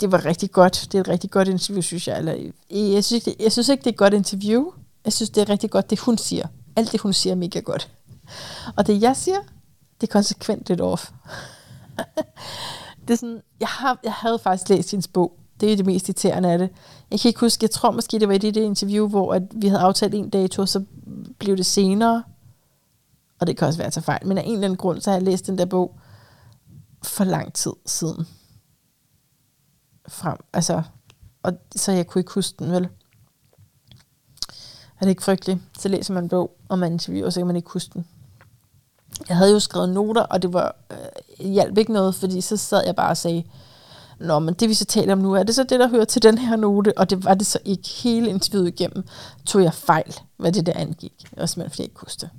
Det 0.00 0.12
var 0.12 0.24
rigtig 0.24 0.50
godt. 0.50 0.88
Det 0.92 0.98
er 0.98 1.00
et 1.00 1.08
rigtig 1.08 1.30
godt 1.30 1.48
interview, 1.48 1.82
synes 1.82 2.08
jeg. 2.08 2.18
Eller, 2.18 2.50
jeg, 2.70 3.04
synes, 3.04 3.24
det, 3.24 3.34
jeg 3.40 3.52
synes 3.52 3.68
ikke, 3.68 3.80
det 3.80 3.86
er 3.86 3.92
et 3.92 3.98
godt 3.98 4.14
interview. 4.14 4.64
Jeg 5.04 5.12
synes, 5.12 5.30
det 5.30 5.40
er 5.40 5.48
rigtig 5.48 5.70
godt, 5.70 5.90
det 5.90 5.98
hun 5.98 6.18
siger. 6.18 6.46
Alt 6.76 6.92
det, 6.92 7.00
hun 7.00 7.12
siger, 7.12 7.32
er 7.32 7.36
mega 7.36 7.60
godt. 7.60 7.90
Og 8.76 8.86
det, 8.86 9.02
jeg 9.02 9.16
siger, 9.16 9.40
det 10.00 10.08
er 10.08 10.12
konsekvent 10.12 10.68
lidt 10.68 10.80
off. 10.80 11.10
det 13.08 13.10
er 13.10 13.16
sådan, 13.16 13.40
jeg, 13.60 13.68
har, 13.68 13.98
jeg 14.04 14.12
havde 14.12 14.38
faktisk 14.38 14.68
læst 14.68 14.90
hendes 14.90 15.08
bog. 15.08 15.32
Det 15.60 15.72
er 15.72 15.76
det 15.76 15.86
mest 15.86 16.08
irriterende 16.08 16.52
af 16.52 16.58
det. 16.58 16.70
Jeg 17.10 17.20
kan 17.20 17.28
ikke 17.28 17.40
huske, 17.40 17.64
jeg 17.64 17.70
tror 17.70 17.90
måske, 17.90 18.18
det 18.18 18.28
var 18.28 18.34
i 18.34 18.38
det, 18.38 18.54
det 18.54 18.60
interview, 18.60 19.08
hvor 19.08 19.34
at 19.34 19.42
vi 19.54 19.68
havde 19.68 19.82
aftalt 19.82 20.14
en 20.14 20.30
dato, 20.30 20.66
så 20.66 20.84
blev 21.38 21.56
det 21.56 21.66
senere. 21.66 22.22
Og 23.40 23.46
det 23.46 23.56
kan 23.56 23.66
også 23.66 23.78
være 23.78 23.90
til 23.90 24.02
fejl. 24.02 24.26
Men 24.26 24.38
af 24.38 24.42
en 24.42 24.52
eller 24.52 24.64
anden 24.64 24.76
grund, 24.76 25.00
så 25.00 25.10
har 25.10 25.16
jeg 25.16 25.24
læst 25.24 25.46
den 25.46 25.58
der 25.58 25.64
bog 25.64 25.98
for 27.02 27.24
lang 27.24 27.54
tid 27.54 27.72
siden. 27.86 28.26
Frem, 30.08 30.38
altså, 30.52 30.82
og 31.42 31.52
så 31.76 31.92
jeg 31.92 32.06
kunne 32.06 32.20
ikke 32.20 32.32
huske 32.32 32.56
den, 32.58 32.72
vel? 32.72 32.88
Er 35.00 35.00
det 35.00 35.08
ikke 35.08 35.22
frygteligt? 35.22 35.60
Så 35.78 35.88
læser 35.88 36.14
man 36.14 36.22
en 36.22 36.28
bog, 36.28 36.56
og 36.68 36.78
man 36.78 36.92
interviewer, 36.92 37.26
og 37.26 37.32
så 37.32 37.40
kan 37.40 37.46
man 37.46 37.56
ikke 37.56 37.70
huske 37.70 37.90
den. 37.94 38.06
Jeg 39.28 39.36
havde 39.36 39.52
jo 39.52 39.60
skrevet 39.60 39.88
noter, 39.88 40.22
og 40.22 40.42
det 40.42 40.52
var 40.52 40.76
øh, 40.90 41.46
hjalp 41.46 41.78
ikke 41.78 41.92
noget, 41.92 42.14
fordi 42.14 42.40
så 42.40 42.56
sad 42.56 42.82
jeg 42.86 42.96
bare 42.96 43.10
og 43.10 43.16
sagde, 43.16 43.44
Nå, 44.18 44.38
men 44.38 44.54
det 44.54 44.68
vi 44.68 44.74
så 44.74 44.84
taler 44.84 45.12
om 45.12 45.18
nu, 45.18 45.32
er 45.32 45.42
det 45.42 45.54
så 45.54 45.62
det, 45.62 45.80
der 45.80 45.88
hører 45.88 46.04
til 46.04 46.22
den 46.22 46.38
her 46.38 46.56
note? 46.56 46.98
Og 46.98 47.10
det 47.10 47.24
var 47.24 47.34
det 47.34 47.46
så 47.46 47.58
ikke 47.64 47.88
hele 47.88 48.30
interviewet 48.30 48.68
igennem. 48.68 49.04
Tog 49.46 49.62
jeg 49.62 49.74
fejl, 49.74 50.14
hvad 50.36 50.52
det 50.52 50.66
der 50.66 50.72
angik. 50.72 51.28
Og 51.36 51.48
simpelthen 51.48 51.70
fordi 51.70 51.82
jeg 51.82 51.84
ikke 51.84 51.94
kunne 51.94 52.08
det. 52.20 52.30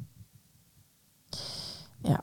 Ja. 2.05 2.17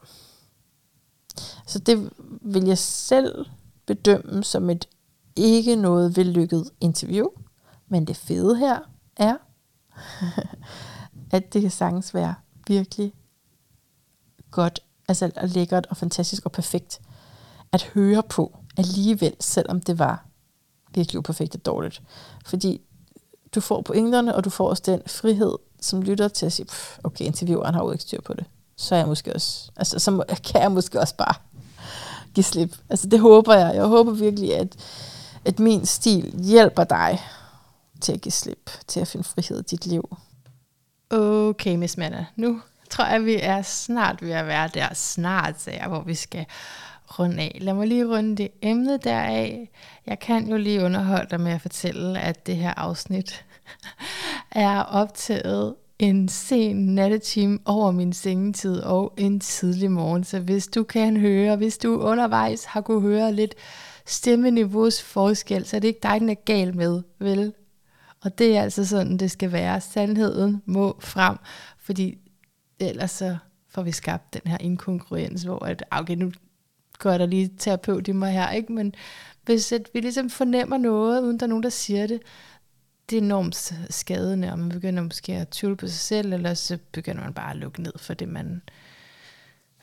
Så 1.67 1.79
det 1.79 2.11
vil 2.41 2.65
jeg 2.65 2.79
selv 2.79 3.47
bedømme 3.87 4.45
som 4.45 4.71
et 4.71 4.89
ikke 5.37 5.77
noget 5.77 6.17
vellykket 6.17 6.71
interview. 6.81 7.27
Men 7.89 8.07
det 8.07 8.17
fede 8.17 8.57
her 8.57 8.79
er, 9.17 9.37
at 11.37 11.53
det 11.53 11.63
kan 11.63 11.71
sagtens 11.71 12.15
være 12.15 12.35
virkelig 12.67 13.15
godt, 14.51 14.81
altså 15.09 15.31
lækkert 15.43 15.87
og 15.91 15.97
fantastisk 15.97 16.45
og 16.45 16.53
perfekt 16.53 17.01
at 17.73 17.83
høre 17.83 18.23
på 18.23 18.57
alligevel, 18.77 19.37
selvom 19.41 19.81
det 19.81 19.99
var 19.99 20.27
virkelig 20.95 21.19
uperfekt 21.19 21.55
og 21.55 21.67
dårligt. 21.67 22.03
Fordi 22.47 22.81
du 23.55 23.61
får 23.61 23.83
pointerne, 23.83 24.35
og 24.35 24.45
du 24.45 24.51
får 24.51 24.69
også 24.69 24.83
den 24.87 25.03
frihed, 25.07 25.53
som 25.81 26.03
lytter 26.03 26.29
til 26.29 26.47
at 26.47 26.53
sige, 26.53 26.67
okay, 27.05 27.25
intervieweren 27.25 27.75
har 27.75 27.85
jo 27.85 27.93
ikke 27.93 28.03
styr 28.03 28.21
på 28.21 28.35
det. 28.35 28.45
Så 28.83 28.95
er 28.95 28.99
jeg 28.99 29.09
måske 29.09 29.35
også, 29.35 29.71
altså, 29.77 29.99
så 29.99 30.25
kan 30.53 30.63
jeg 30.63 30.73
måske 30.73 31.01
også 31.01 31.17
bare 31.17 31.35
give 32.35 32.45
slip. 32.45 32.77
Altså 32.91 33.07
det 33.07 33.21
håber 33.21 33.55
jeg. 33.55 33.75
Jeg 33.75 33.85
håber 33.85 34.13
virkelig, 34.13 34.57
at, 34.57 34.77
at 35.45 35.59
min 35.59 35.87
stil 35.87 36.35
hjælper 36.39 36.85
dig 36.85 37.23
til 38.01 38.13
at 38.13 38.21
give 38.21 38.33
slip, 38.33 38.71
til 38.87 39.01
at 39.01 39.09
finde 39.09 39.25
frihed 39.25 39.59
i 39.59 39.63
dit 39.63 39.87
liv. 39.87 40.17
Okay, 41.11 41.77
Miss 41.77 41.97
Manna. 41.97 42.27
Nu 42.37 42.61
tror 42.91 43.05
jeg, 43.05 43.25
vi 43.25 43.37
er 43.41 43.63
snart 43.63 44.23
ved 44.23 44.33
at 44.33 44.47
være 44.47 44.69
der. 44.75 44.95
Snart, 44.95 45.61
sagde 45.61 45.79
jeg, 45.81 45.89
hvor 45.89 46.03
vi 46.03 46.15
skal 46.15 46.47
runde 47.19 47.43
af. 47.43 47.59
Lad 47.61 47.75
mig 47.75 47.87
lige 47.87 48.07
runde 48.07 48.37
det 48.37 48.49
emne 48.63 48.97
deraf. 48.97 49.71
Jeg 50.07 50.19
kan 50.19 50.49
jo 50.49 50.57
lige 50.57 50.85
underholde 50.85 51.31
dig 51.31 51.41
med 51.41 51.53
at 51.53 51.61
fortælle, 51.61 52.21
at 52.21 52.47
det 52.47 52.57
her 52.57 52.75
afsnit 52.77 53.45
er 54.51 54.81
optaget 54.81 55.75
en 56.03 56.29
sen 56.29 56.77
nattetime 56.77 57.59
over 57.65 57.91
min 57.91 58.13
sengetid 58.13 58.81
og 58.81 59.15
en 59.17 59.41
tidlig 59.41 59.91
morgen. 59.91 60.25
Så 60.25 60.41
hvis 60.41 60.67
du 60.67 60.83
kan 60.83 61.17
høre, 61.17 61.57
hvis 61.57 61.79
du 61.79 62.01
undervejs 62.01 62.65
har 62.65 62.81
kunne 62.81 63.01
høre 63.01 63.33
lidt 63.33 63.55
stemmeniveaus 64.07 65.03
forskel, 65.03 65.65
så 65.65 65.77
er 65.77 65.81
det 65.81 65.89
ikke 65.89 66.01
dig, 66.03 66.21
den 66.21 66.31
er 66.31 66.35
gal 66.35 66.77
med, 66.77 67.03
vel? 67.19 67.53
Og 68.21 68.39
det 68.39 68.57
er 68.57 68.63
altså 68.63 68.85
sådan, 68.87 69.17
det 69.17 69.31
skal 69.31 69.53
være. 69.53 69.81
Sandheden 69.81 70.63
må 70.67 70.97
frem, 71.01 71.37
fordi 71.79 72.19
ellers 72.81 73.11
så 73.11 73.37
får 73.69 73.83
vi 73.83 73.93
skabt 73.93 74.35
den 74.35 74.51
her 74.51 74.59
inkongruens, 74.61 75.43
hvor 75.43 75.65
at, 75.65 75.85
ah, 75.91 76.01
okay, 76.01 76.15
nu 76.15 76.33
går 76.99 77.19
der 77.19 77.27
lige 77.27 77.51
terapeut 77.59 78.09
i 78.09 78.13
mig 78.13 78.33
her, 78.33 78.51
ikke? 78.51 78.73
men 78.73 78.95
hvis 79.45 79.73
at 79.73 79.89
vi 79.95 80.01
ligesom 80.01 80.31
fornemmer 80.31 80.77
noget, 80.77 81.23
uden 81.23 81.39
der 81.41 81.47
er 81.47 81.49
nogen, 81.49 81.63
der 81.63 81.69
siger 81.69 82.07
det, 82.07 82.21
det 83.11 83.19
er 83.19 83.23
enormt 83.23 83.75
skadende, 83.91 84.53
og 84.53 84.59
man 84.59 84.69
begynder 84.69 85.03
måske 85.03 85.33
at 85.33 85.49
tvivle 85.49 85.77
på 85.77 85.87
sig 85.87 85.99
selv, 85.99 86.33
eller 86.33 86.55
så 86.55 86.79
begynder 86.93 87.23
man 87.23 87.35
bare 87.35 87.51
at 87.51 87.57
lukke 87.57 87.83
ned 87.83 87.93
for 87.97 88.15
det, 88.15 88.29
man 88.29 88.63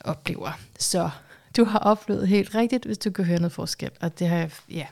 oplever. 0.00 0.58
Så 0.78 1.10
du 1.56 1.64
har 1.64 1.78
oplevet 1.78 2.28
helt 2.28 2.54
rigtigt, 2.54 2.84
hvis 2.84 2.98
du 2.98 3.10
kan 3.10 3.24
høre 3.24 3.38
noget 3.38 3.52
forskel, 3.52 3.90
og 4.00 4.18
det 4.18 4.28
har 4.28 4.36
jeg, 4.36 4.50
ja, 4.70 4.86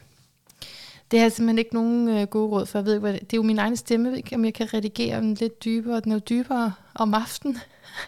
det 1.10 1.20
har 1.20 1.28
simpelthen 1.28 1.58
ikke 1.58 1.74
nogen 1.74 2.08
øh, 2.08 2.26
gode 2.26 2.48
råd 2.48 2.66
for. 2.66 2.78
Jeg 2.78 2.86
ved 2.86 2.92
ikke, 2.92 3.00
hvad 3.00 3.12
det, 3.12 3.20
det 3.20 3.32
er 3.32 3.38
jo 3.38 3.42
min 3.42 3.58
egen 3.58 3.76
stemme, 3.76 4.16
ikke, 4.16 4.36
om 4.36 4.44
jeg 4.44 4.54
kan 4.54 4.74
redigere 4.74 5.20
den 5.20 5.34
lidt 5.34 5.64
dybere, 5.64 6.00
den 6.00 6.12
er 6.12 6.18
dybere 6.18 6.72
om 6.94 7.14
aftenen. 7.14 7.58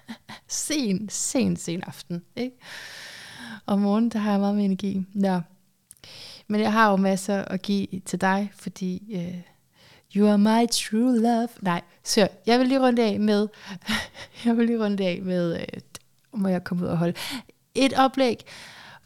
sen, 0.48 1.08
sen, 1.08 1.56
sen 1.56 1.82
aften. 1.86 2.22
Ikke? 2.36 2.56
Om 3.66 3.78
morgenen, 3.78 4.10
der 4.10 4.18
har 4.18 4.30
jeg 4.30 4.40
meget 4.40 4.54
mere 4.54 4.64
energi. 4.64 5.06
Nå. 5.14 5.40
Men 6.46 6.60
jeg 6.60 6.72
har 6.72 6.90
jo 6.90 6.96
masser 6.96 7.44
at 7.44 7.62
give 7.62 7.86
til 8.04 8.20
dig, 8.20 8.52
fordi 8.54 9.16
øh, 9.16 9.40
you 10.16 10.28
are 10.28 10.38
my 10.38 10.66
true 10.72 11.18
love. 11.18 11.48
Nej, 11.62 11.82
så 12.04 12.28
jeg 12.46 12.58
vil 12.58 12.68
lige 12.68 12.80
runde 12.80 13.04
af 13.04 13.20
med, 13.20 13.48
jeg 14.44 14.56
vil 14.56 14.66
lige 14.66 14.84
runde 14.84 15.06
af 15.06 15.20
med, 15.22 15.60
øh, 15.60 15.80
må 16.32 16.48
jeg 16.48 16.64
komme 16.64 16.84
ud 16.84 16.88
og 16.88 16.98
holde 16.98 17.14
et 17.74 17.92
oplæg. 17.98 18.44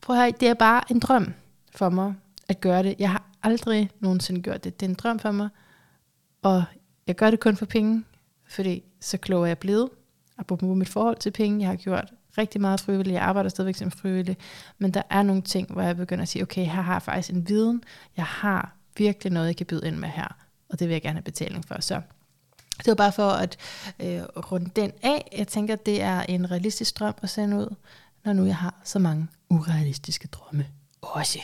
Prøv 0.00 0.16
at 0.16 0.22
høre, 0.22 0.32
det 0.40 0.48
er 0.48 0.54
bare 0.54 0.82
en 0.90 0.98
drøm 0.98 1.34
for 1.74 1.88
mig 1.88 2.14
at 2.48 2.60
gøre 2.60 2.82
det. 2.82 2.94
Jeg 2.98 3.10
har 3.10 3.22
aldrig 3.42 3.90
nogensinde 4.00 4.42
gjort 4.42 4.64
det. 4.64 4.80
Det 4.80 4.86
er 4.86 4.90
en 4.90 4.94
drøm 4.94 5.18
for 5.18 5.30
mig, 5.30 5.48
og 6.42 6.64
jeg 7.06 7.16
gør 7.16 7.30
det 7.30 7.40
kun 7.40 7.56
for 7.56 7.66
penge, 7.66 8.04
fordi 8.48 8.82
så 9.00 9.18
klog 9.18 9.42
er 9.42 9.46
jeg 9.46 9.58
blevet. 9.58 9.90
Apropos 10.38 10.76
mit 10.76 10.88
forhold 10.88 11.16
til 11.16 11.30
penge, 11.30 11.60
jeg 11.60 11.68
har 11.68 11.76
gjort 11.76 12.12
rigtig 12.38 12.60
meget 12.60 12.80
frivillig, 12.80 13.12
jeg 13.12 13.22
arbejder 13.22 13.50
stadigvæk 13.50 13.76
som 13.76 13.90
frivillig, 13.90 14.36
men 14.78 14.90
der 14.90 15.02
er 15.10 15.22
nogle 15.22 15.42
ting, 15.42 15.72
hvor 15.72 15.82
jeg 15.82 15.96
begynder 15.96 16.22
at 16.22 16.28
sige, 16.28 16.42
okay, 16.42 16.64
her 16.64 16.82
har 16.82 16.92
jeg 16.92 17.02
faktisk 17.02 17.30
en 17.30 17.48
viden, 17.48 17.82
jeg 18.16 18.24
har 18.24 18.76
virkelig 18.96 19.32
noget, 19.32 19.46
jeg 19.46 19.56
kan 19.56 19.66
byde 19.66 19.86
ind 19.86 19.96
med 19.96 20.08
her, 20.08 20.36
og 20.74 20.80
det 20.80 20.88
vil 20.88 20.94
jeg 20.94 21.02
gerne 21.02 21.16
have 21.16 21.22
betaling 21.22 21.64
for. 21.64 21.80
Så 21.80 22.00
det 22.78 22.86
var 22.86 22.94
bare 22.94 23.12
for 23.12 23.28
at 23.28 23.56
øh, 24.00 24.22
runde 24.22 24.70
den 24.76 24.92
af. 25.02 25.28
Jeg 25.38 25.48
tænker, 25.48 25.76
det 25.76 26.02
er 26.02 26.22
en 26.22 26.50
realistisk 26.50 26.98
drøm 26.98 27.14
at 27.22 27.30
sende 27.30 27.56
ud, 27.56 27.74
når 28.24 28.32
nu 28.32 28.44
jeg 28.44 28.56
har 28.56 28.74
så 28.84 28.98
mange 28.98 29.28
urealistiske 29.50 30.28
drømme 30.28 30.66
også. 31.02 31.38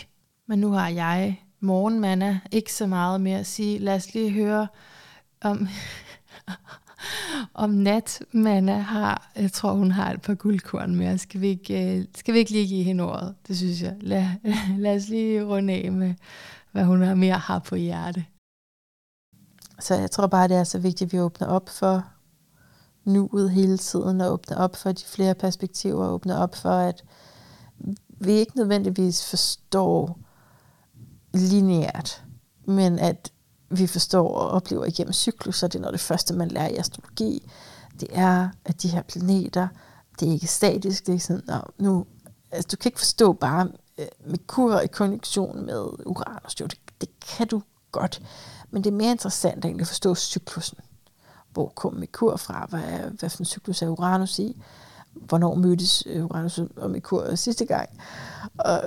Men 0.47 0.59
nu 0.59 0.73
har 0.73 0.89
jeg 0.89 1.41
morgenmanna 1.61 2.41
ikke 2.51 2.73
så 2.73 2.87
meget 2.87 3.21
mere 3.21 3.39
at 3.39 3.47
sige. 3.47 3.79
Lad 3.79 3.95
os 3.95 4.15
lige 4.15 4.31
høre 4.31 4.69
om, 5.41 5.69
om 7.65 7.71
natmanna 7.71 8.79
har, 8.79 9.31
jeg 9.37 9.53
tror 9.53 9.73
hun 9.73 9.91
har 9.91 10.13
et 10.13 10.23
par 10.23 10.35
guldkorn 10.35 10.95
mere. 10.95 11.19
Skal 11.19 11.41
vi 11.41 11.49
ikke, 11.49 11.99
øh, 11.99 12.05
skal 12.15 12.35
vi 12.35 12.39
ikke 12.39 12.51
lige 12.51 12.69
give 12.69 12.85
hende 12.85 13.05
ordet? 13.05 13.35
Det 13.49 13.57
synes 13.57 13.83
jeg. 13.83 13.97
Lad, 14.01 14.27
lad 14.79 14.97
os 14.97 15.09
lige 15.09 15.45
runde 15.45 15.73
af 15.75 15.93
med, 15.93 16.15
hvad 16.73 16.85
hun 16.85 17.03
har 17.03 17.15
mere 17.15 17.39
har 17.39 17.59
på 17.59 17.77
hjerte. 17.77 18.25
Så 19.81 19.95
jeg 19.95 20.11
tror 20.11 20.27
bare, 20.27 20.49
det 20.49 20.57
er 20.57 20.65
så 20.65 20.79
vigtigt, 20.79 21.09
at 21.09 21.13
vi 21.13 21.21
åbner 21.21 21.47
op 21.47 21.69
for 21.69 22.05
nuet 23.05 23.51
hele 23.51 23.79
tiden, 23.79 24.21
og 24.21 24.33
åbner 24.33 24.57
op 24.57 24.77
for 24.77 24.93
de 24.93 25.05
flere 25.05 25.35
perspektiver, 25.35 26.05
og 26.05 26.15
åbner 26.15 26.37
op 26.37 26.55
for, 26.55 26.71
at 26.71 27.05
vi 28.09 28.33
ikke 28.33 28.57
nødvendigvis 28.57 29.25
forstår 29.25 30.19
lineært, 31.35 32.25
men 32.65 32.99
at 32.99 33.33
vi 33.71 33.87
forstår 33.87 34.35
og 34.35 34.51
oplever 34.51 34.85
igennem 34.85 35.13
cykluser, 35.13 35.67
det 35.67 35.75
er 35.79 35.81
noget 35.81 35.93
det 35.93 36.01
første, 36.01 36.35
man 36.35 36.49
lærer 36.49 36.69
i 36.69 36.77
astrologi, 36.77 37.51
det 38.01 38.09
er, 38.13 38.49
at 38.65 38.83
de 38.83 38.89
her 38.89 39.03
planeter, 39.03 39.69
det 40.21 40.29
er 40.29 40.33
ikke 40.33 40.47
statisk, 40.47 41.07
det 41.07 41.09
er 41.09 41.13
ikke 41.13 41.25
sådan, 41.25 41.43
Nå, 41.47 41.55
nu, 41.79 42.07
altså, 42.51 42.69
du 42.73 42.77
kan 42.77 42.89
ikke 42.89 42.99
forstå 42.99 43.33
bare 43.33 43.69
øh, 43.99 44.07
Merkur 44.27 44.81
i 44.81 44.87
konjunktion 44.87 45.67
med 45.67 46.07
Uranus, 46.07 46.61
jo, 46.61 46.67
det, 46.67 46.79
det 47.01 47.09
kan 47.21 47.47
du 47.47 47.63
godt, 47.93 48.23
men 48.71 48.85
det 48.85 48.91
er 48.91 48.97
mere 48.97 49.11
interessant 49.11 49.65
egentlig 49.65 49.83
at 49.83 49.89
forstå 49.89 50.15
cyklusen. 50.15 50.79
Hvor 51.53 51.69
kom 51.69 51.95
Merkur 51.95 52.37
fra? 52.37 52.67
Hvad, 52.71 53.11
hvad 53.19 53.31
for 53.31 53.39
en 53.39 53.45
cyklus 53.45 53.83
er 53.83 53.89
Uranus 53.89 54.39
i? 54.39 54.63
Hvornår 55.13 55.55
mødtes 55.55 56.03
øh, 56.07 56.25
Uranus 56.25 56.59
og 56.77 56.91
Merkur 56.91 57.35
sidste 57.35 57.65
gang? 57.65 57.89
Og 58.59 58.83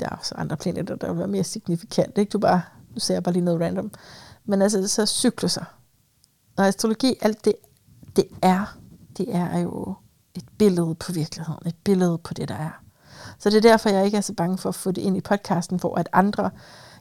der 0.00 0.06
er 0.06 0.16
også 0.16 0.34
andre 0.34 0.56
planeter, 0.56 0.96
der 0.96 1.08
vil 1.08 1.18
være 1.18 1.28
mere 1.28 1.44
signifikant. 1.44 2.18
Ikke? 2.18 2.30
Du 2.30 2.38
bare, 2.38 2.62
nu 2.94 3.00
ser 3.00 3.14
jeg 3.14 3.22
bare 3.22 3.32
lige 3.32 3.44
noget 3.44 3.60
random. 3.60 3.90
Men 4.44 4.62
altså, 4.62 4.88
så 4.88 5.06
cykluser. 5.06 5.64
Og 6.56 6.66
astrologi, 6.66 7.14
alt 7.20 7.44
det, 7.44 7.54
det 8.16 8.28
er, 8.42 8.78
det 9.16 9.34
er 9.34 9.58
jo 9.58 9.94
et 10.34 10.44
billede 10.58 10.94
på 10.94 11.12
virkeligheden, 11.12 11.66
et 11.66 11.76
billede 11.84 12.18
på 12.18 12.34
det, 12.34 12.48
der 12.48 12.54
er. 12.54 12.82
Så 13.38 13.50
det 13.50 13.56
er 13.56 13.70
derfor, 13.70 13.88
jeg 13.88 14.04
ikke 14.04 14.16
er 14.16 14.20
så 14.20 14.32
bange 14.32 14.58
for 14.58 14.68
at 14.68 14.74
få 14.74 14.92
det 14.92 15.02
ind 15.02 15.16
i 15.16 15.20
podcasten, 15.20 15.80
for 15.80 15.94
at 15.98 16.08
andre 16.12 16.50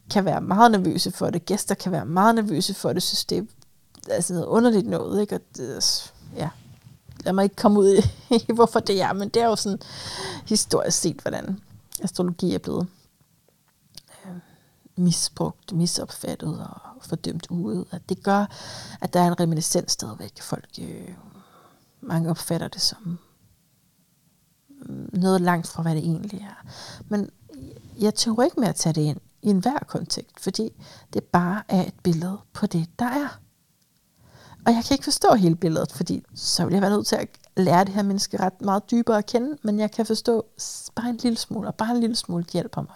kan 0.09 0.25
være 0.25 0.41
meget 0.41 0.71
nervøse 0.71 1.11
for 1.11 1.29
det, 1.29 1.45
gæster 1.45 1.75
kan 1.75 1.91
være 1.91 2.05
meget 2.05 2.35
nervøse 2.35 2.73
for 2.73 2.93
det, 2.93 3.03
synes 3.03 3.25
det 3.25 3.37
er 3.37 3.43
altså 4.13 4.33
noget 4.33 4.47
underligt 4.47 4.87
noget, 4.87 5.21
ikke? 5.21 5.35
Og 5.35 5.41
det, 5.57 6.13
ja, 6.35 6.49
lad 7.19 7.33
mig 7.33 7.43
ikke 7.43 7.55
komme 7.55 7.79
ud 7.79 8.01
i, 8.49 8.53
hvorfor 8.53 8.79
det 8.79 9.01
er, 9.01 9.13
men 9.13 9.29
det 9.29 9.41
er 9.41 9.45
jo 9.45 9.55
sådan 9.55 9.79
historisk 10.45 10.97
set, 10.97 11.19
hvordan 11.21 11.59
astrologi 12.01 12.53
er 12.53 12.59
blevet 12.59 12.87
øh, 14.25 14.35
misbrugt, 14.95 15.73
misopfattet 15.73 16.59
og 16.59 16.79
fordømt 17.01 17.47
ude. 17.49 17.85
At 17.91 18.01
det 18.09 18.23
gør, 18.23 18.45
at 19.01 19.13
der 19.13 19.19
er 19.19 19.27
en 19.27 19.39
reminiscens 19.39 19.91
stadigvæk. 19.91 20.41
Folk, 20.41 20.69
øh, 20.81 21.13
mange 22.01 22.29
opfatter 22.29 22.67
det 22.67 22.81
som 22.81 23.19
mm, 24.67 25.09
noget 25.13 25.41
langt 25.41 25.67
fra, 25.67 25.81
hvad 25.81 25.95
det 25.95 26.03
egentlig 26.03 26.39
er. 26.41 26.65
Men 27.07 27.29
jeg 27.99 28.15
tror 28.15 28.43
ikke 28.43 28.59
med 28.59 28.67
at 28.67 28.75
tage 28.75 28.93
det 28.93 29.01
ind 29.01 29.19
i 29.45 29.49
enhver 29.49 29.79
kontekst, 29.87 30.39
fordi 30.39 30.83
det 31.13 31.23
bare 31.23 31.63
er 31.67 31.85
et 31.85 31.99
billede 32.03 32.37
på 32.53 32.65
det, 32.67 32.99
der 32.99 33.05
er. 33.05 33.39
Og 34.65 34.73
jeg 34.73 34.83
kan 34.83 34.93
ikke 34.93 35.03
forstå 35.03 35.33
hele 35.33 35.55
billedet, 35.55 35.91
fordi 35.91 36.23
så 36.35 36.65
vil 36.65 36.73
jeg 36.73 36.81
være 36.81 36.91
nødt 36.91 37.07
til 37.07 37.15
at 37.15 37.27
lære 37.57 37.85
det 37.85 37.93
her 37.93 38.03
menneske 38.03 38.39
ret 38.39 38.61
meget 38.61 38.91
dybere 38.91 39.17
at 39.17 39.25
kende, 39.25 39.57
men 39.63 39.79
jeg 39.79 39.91
kan 39.91 40.05
forstå 40.05 40.45
bare 40.95 41.09
en 41.09 41.17
lille 41.17 41.37
smule, 41.37 41.67
og 41.67 41.75
bare 41.75 41.91
en 41.91 41.99
lille 41.99 42.15
smule 42.15 42.45
hjælper 42.53 42.81
mig. 42.81 42.95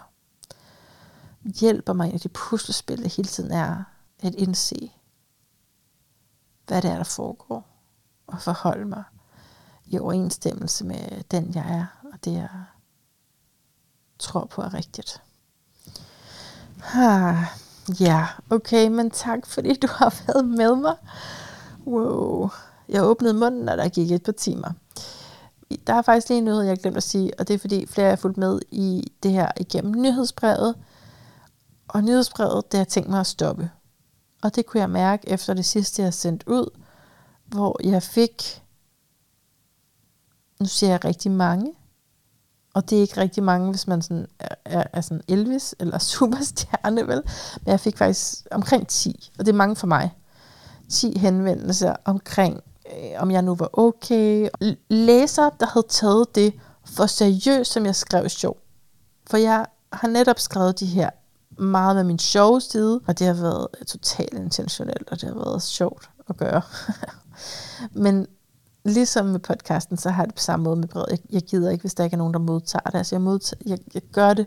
Hjælper 1.60 1.92
mig 1.92 2.14
i 2.14 2.18
det 2.18 2.32
puslespil, 2.32 3.02
det 3.02 3.16
hele 3.16 3.28
tiden 3.28 3.50
er 3.50 3.84
at 4.18 4.34
indse, 4.34 4.92
hvad 6.66 6.82
det 6.82 6.90
er, 6.90 6.96
der 6.96 7.04
foregår, 7.04 7.68
og 8.26 8.42
forholde 8.42 8.84
mig 8.84 9.04
i 9.86 9.98
overensstemmelse 9.98 10.84
med 10.84 11.24
den, 11.30 11.54
jeg 11.54 11.74
er, 11.74 12.08
og 12.12 12.24
det, 12.24 12.32
jeg 12.32 12.48
tror 14.18 14.44
på 14.44 14.62
er 14.62 14.74
rigtigt. 14.74 15.22
Ah, 16.94 17.36
ja, 18.06 18.26
okay, 18.50 18.88
men 18.88 19.10
tak 19.10 19.46
fordi 19.46 19.74
du 19.74 19.86
har 19.90 20.14
været 20.26 20.44
med 20.44 20.76
mig. 20.76 20.94
Wow. 21.86 22.50
Jeg 22.88 23.04
åbnede 23.04 23.34
munden, 23.34 23.68
og 23.68 23.78
der 23.78 23.88
gik 23.88 24.10
et 24.10 24.22
par 24.22 24.32
timer. 24.32 24.72
Der 25.86 25.94
er 25.94 26.02
faktisk 26.02 26.28
lige 26.28 26.40
noget, 26.40 26.66
jeg 26.66 26.78
glemte 26.78 26.96
at 26.96 27.02
sige, 27.02 27.32
og 27.38 27.48
det 27.48 27.54
er 27.54 27.58
fordi 27.58 27.86
flere 27.86 28.10
er 28.10 28.16
fulgt 28.16 28.36
med 28.36 28.60
i 28.70 29.12
det 29.22 29.30
her 29.30 29.48
igennem 29.56 30.02
nyhedsbrevet. 30.02 30.74
Og 31.88 32.04
nyhedsbrevet, 32.04 32.72
det 32.72 32.78
har 32.78 32.84
jeg 32.84 32.88
tænkt 32.88 33.10
mig 33.10 33.20
at 33.20 33.26
stoppe. 33.26 33.70
Og 34.42 34.56
det 34.56 34.66
kunne 34.66 34.80
jeg 34.80 34.90
mærke 34.90 35.28
efter 35.28 35.54
det 35.54 35.64
sidste, 35.64 36.02
jeg 36.02 36.14
sendte 36.14 36.48
ud, 36.48 36.70
hvor 37.46 37.80
jeg 37.84 38.02
fik, 38.02 38.62
nu 40.60 40.66
siger 40.66 40.90
jeg 40.90 41.04
rigtig 41.04 41.30
mange, 41.30 41.72
og 42.74 42.90
det 42.90 42.98
er 42.98 43.02
ikke 43.02 43.20
rigtig 43.20 43.42
mange, 43.42 43.70
hvis 43.70 43.86
man 43.86 44.02
sådan 44.02 44.26
er, 44.38 44.54
er, 44.64 44.84
er 44.92 45.00
sådan 45.00 45.22
Elvis 45.28 45.74
eller 45.78 45.98
superstjerne, 46.14 47.06
vel? 47.06 47.22
Men 47.64 47.70
jeg 47.70 47.80
fik 47.80 47.98
faktisk 47.98 48.46
omkring 48.50 48.88
10, 48.88 49.30
og 49.38 49.46
det 49.46 49.52
er 49.52 49.56
mange 49.56 49.76
for 49.76 49.86
mig. 49.86 50.14
10 50.90 51.18
henvendelser 51.18 51.96
omkring, 52.04 52.60
øh, 52.86 53.22
om 53.22 53.30
jeg 53.30 53.42
nu 53.42 53.54
var 53.54 53.78
okay. 53.78 54.48
Læser, 54.90 55.50
der 55.60 55.66
havde 55.66 55.86
taget 55.88 56.34
det 56.34 56.54
for 56.84 57.06
seriøst, 57.06 57.72
som 57.72 57.86
jeg 57.86 57.94
skrev 57.94 58.28
sjov. 58.28 58.56
For 59.30 59.36
jeg 59.36 59.66
har 59.92 60.08
netop 60.08 60.38
skrevet 60.38 60.80
de 60.80 60.86
her 60.86 61.10
meget 61.58 61.96
med 61.96 62.04
min 62.04 62.18
sjove 62.18 62.60
side, 62.60 63.00
og 63.06 63.18
det 63.18 63.26
har 63.26 63.34
været 63.34 63.66
totalt 63.86 64.34
intentionelt, 64.34 65.08
og 65.10 65.20
det 65.20 65.28
har 65.28 65.34
været 65.34 65.62
sjovt 65.62 66.10
at 66.28 66.36
gøre. 66.36 66.62
Men 68.04 68.26
ligesom 68.84 69.26
med 69.26 69.40
podcasten, 69.40 69.96
så 69.96 70.10
har 70.10 70.22
jeg 70.22 70.28
det 70.28 70.34
på 70.34 70.42
samme 70.42 70.64
måde 70.64 70.76
med 70.76 70.88
brevet. 70.88 71.06
Jeg, 71.10 71.18
jeg 71.30 71.42
gider 71.42 71.70
ikke, 71.70 71.82
hvis 71.82 71.94
der 71.94 72.04
ikke 72.04 72.14
er 72.14 72.18
nogen, 72.18 72.34
der 72.34 72.40
modtager 72.40 72.90
det. 72.90 72.98
Altså 72.98 73.14
jeg, 73.14 73.22
modtager, 73.22 73.62
jeg, 73.66 73.78
jeg 73.94 74.02
gør 74.12 74.34
det 74.34 74.46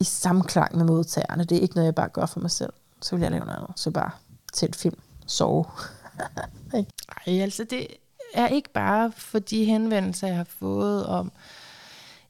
i 0.00 0.04
samklang 0.04 0.76
med 0.76 0.84
modtagerne. 0.84 1.44
Det 1.44 1.58
er 1.58 1.62
ikke 1.62 1.74
noget, 1.74 1.86
jeg 1.86 1.94
bare 1.94 2.08
gør 2.08 2.26
for 2.26 2.40
mig 2.40 2.50
selv. 2.50 2.72
Så 3.02 3.16
vil 3.16 3.22
jeg 3.22 3.30
lave 3.30 3.44
noget 3.44 3.58
andet. 3.58 3.80
Så 3.80 3.90
bare 3.90 4.10
til 4.52 4.68
et 4.68 4.76
film. 4.76 4.98
Sove. 5.26 5.64
Nej, 6.72 7.40
altså 7.40 7.64
det 7.64 7.86
er 8.34 8.48
ikke 8.48 8.72
bare 8.72 9.12
for 9.12 9.38
de 9.38 9.64
henvendelser, 9.64 10.26
jeg 10.26 10.36
har 10.36 10.44
fået 10.58 11.06
om, 11.06 11.32